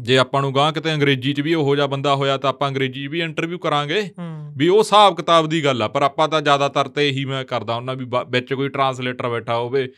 ਜੇ 0.00 0.18
ਆਪਾਂ 0.18 0.40
ਨੂੰ 0.40 0.54
ਗਾਂ 0.54 0.72
ਕਿਤੇ 0.72 0.94
ਅੰਗਰੇਜ਼ੀ 0.94 1.32
'ਚ 1.32 1.40
ਵੀ 1.40 1.54
ਉਹੋ 1.54 1.76
ਜਿਹਾ 1.76 1.86
ਬੰਦਾ 1.86 2.14
ਹੋਇਆ 2.14 2.36
ਤਾਂ 2.36 2.50
ਆਪਾਂ 2.50 2.68
ਅੰਗਰੇਜ਼ੀ 2.68 3.04
'ਚ 3.04 3.08
ਵੀ 3.08 3.20
ਇੰਟਰਵਿਊ 3.20 3.58
ਕਰਾਂਗੇ। 3.58 4.10
ਵੀ 4.56 4.68
ਉਹ 4.68 4.78
ਹਿਸਾਬ 4.78 5.16
ਕਿਤਾਬ 5.16 5.46
ਦੀ 5.46 5.64
ਗੱਲ 5.64 5.82
ਆ 5.82 5.88
ਪਰ 5.88 6.02
ਆਪਾਂ 6.02 6.28
ਤਾਂ 6.28 6.42
ਜ਼ਿਆਦਾਤਰ 6.42 6.88
ਤੇ 6.88 7.08
ਇਹੀ 7.08 7.24
ਮੈਂ 7.24 7.44
ਕਰਦਾ 7.44 7.76
ਉਹਨਾਂ 7.76 7.96
ਵੀ 7.96 8.06
ਵਿੱਚ 8.28 8.54
ਕੋਈ 8.54 8.68
ਟਰਾਂਸਲੇਟਰ 8.68 9.28
ਬੈਠਾ 9.28 9.56
ਹੋਵੇ 9.56 9.88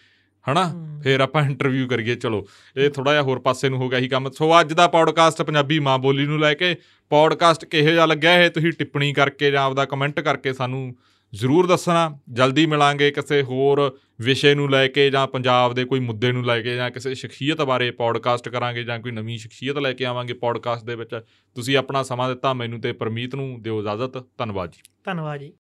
ਹਨਾ? 0.51 0.69
ਹੂੰ। 0.69 1.01
ਫੇਰ 1.05 1.21
ਆਪਾਂ 1.21 1.43
ਇੰਟਰਵਿਊ 1.43 1.89
ਕਰੀਏ 1.89 2.15
ਚਲੋ। 2.15 2.47
ਇਹ 2.77 2.91
ਥੋੜਾ 2.91 3.13
ਜਿਹਾ 3.13 3.23
ਹੋਰ 3.23 3.41
ਪਾਸੇ 3.41 3.69
ਨੂੰ 3.69 3.79
ਹੋ 3.79 3.89
ਗਿਆ 3.89 3.99
ਹੀ 3.99 4.09
ਕੰਮ। 4.09 4.31
ਸੋ 4.31 4.61
ਅੱਜ 4.61 4.73
ਦਾ 4.73 4.89
ਪੌਡਕਾਸਟ 4.89 5.43
ਪੰਜਾਬੀ 5.43 5.79
ਮਾਂ 5.79 5.99
ਬੋਲੀ 5.99 6.27
ਨੂੰ 6.27 6.41
ਲੈ 6.41 6.55
ਕੇ 6.55 6.77
ਪੌਡਕਾਸਟ 7.09 7.65
ਕਿਹੋ 7.65 7.91
ਜਿਹਾ 7.91 8.07
ਲੱਗਿਆ 8.07 8.41
ਇਹ? 8.41 8.51
ਤੁਸੀਂ 8.51 8.73
ਟਿੱਪਣੀ 8.73 9.13
ਕਰਕੇ 9.13 9.51
ਜਾਂ 9.51 9.63
ਆਪਦਾ 9.63 9.85
ਕਮੈਂਟ 9.85 10.21
ਕਰਕੇ 10.21 10.53
ਸਾਨੂੰ 10.53 10.97
ਜ਼ਰੂਰ 11.35 11.67
ਦੱਸਣਾ। 11.67 12.19
ਜਲਦੀ 12.33 12.67
ਮਿਲਾਂਗੇ 12.67 13.11
ਕਿਸੇ 13.11 13.43
ਹੋਰ 13.43 13.99
ਵਿਸ਼ੇ 14.21 14.55
ਨੂੰ 14.55 14.71
ਲੈ 14.71 14.89
ਕੇ 14.89 15.11
ਜਾਂ 15.11 15.27
ਪੰਜਾਬ 15.27 15.75
ਦੇ 15.75 15.85
ਕੋਈ 15.85 16.01
ਮੁੱਦੇ 16.01 16.33
ਨੂੰ 16.33 16.47
ਲੈ 16.47 16.63
ਕੇ 16.63 16.77
ਜਾਂ 16.77 16.91
ਕਿਸੇ 16.91 17.15
ਸ਼ਖਸੀਅਤ 17.15 17.63
ਬਾਰੇ 17.63 17.91
ਪੌਡਕਾਸਟ 17.91 18.49
ਕਰਾਂਗੇ 18.49 18.85
ਜਾਂ 18.85 18.99
ਕੋਈ 18.99 19.13
ਨਵੀਂ 19.13 19.39
ਸ਼ਖਸੀਅਤ 19.39 19.79
ਲੈ 19.79 19.93
ਕੇ 19.93 20.05
ਆਵਾਂਗੇ 20.05 20.33
ਪੌਡਕਾਸਟ 20.33 20.85
ਦੇ 20.85 20.95
ਵਿੱਚ। 20.95 21.21
ਤੁਸੀਂ 21.55 21.77
ਆਪਣਾ 21.77 22.03
ਸਮਾਂ 22.03 22.29
ਦਿੱਤਾ। 22.29 22.53
ਮੈਨੂੰ 22.53 22.81
ਤੇ 22.81 22.93
ਪਰਮੀਤ 22.93 23.35
ਨੂੰ 23.35 23.63
ਦਿਓ 23.63 23.81
ਇਜਾਜ਼ਤ। 23.81 24.25
ਧੰਨਵਾਦ 24.39 24.71
ਜੀ। 24.71 24.83
ਧੰਨਵਾਦ 25.05 25.41
ਜੀ। 25.41 25.51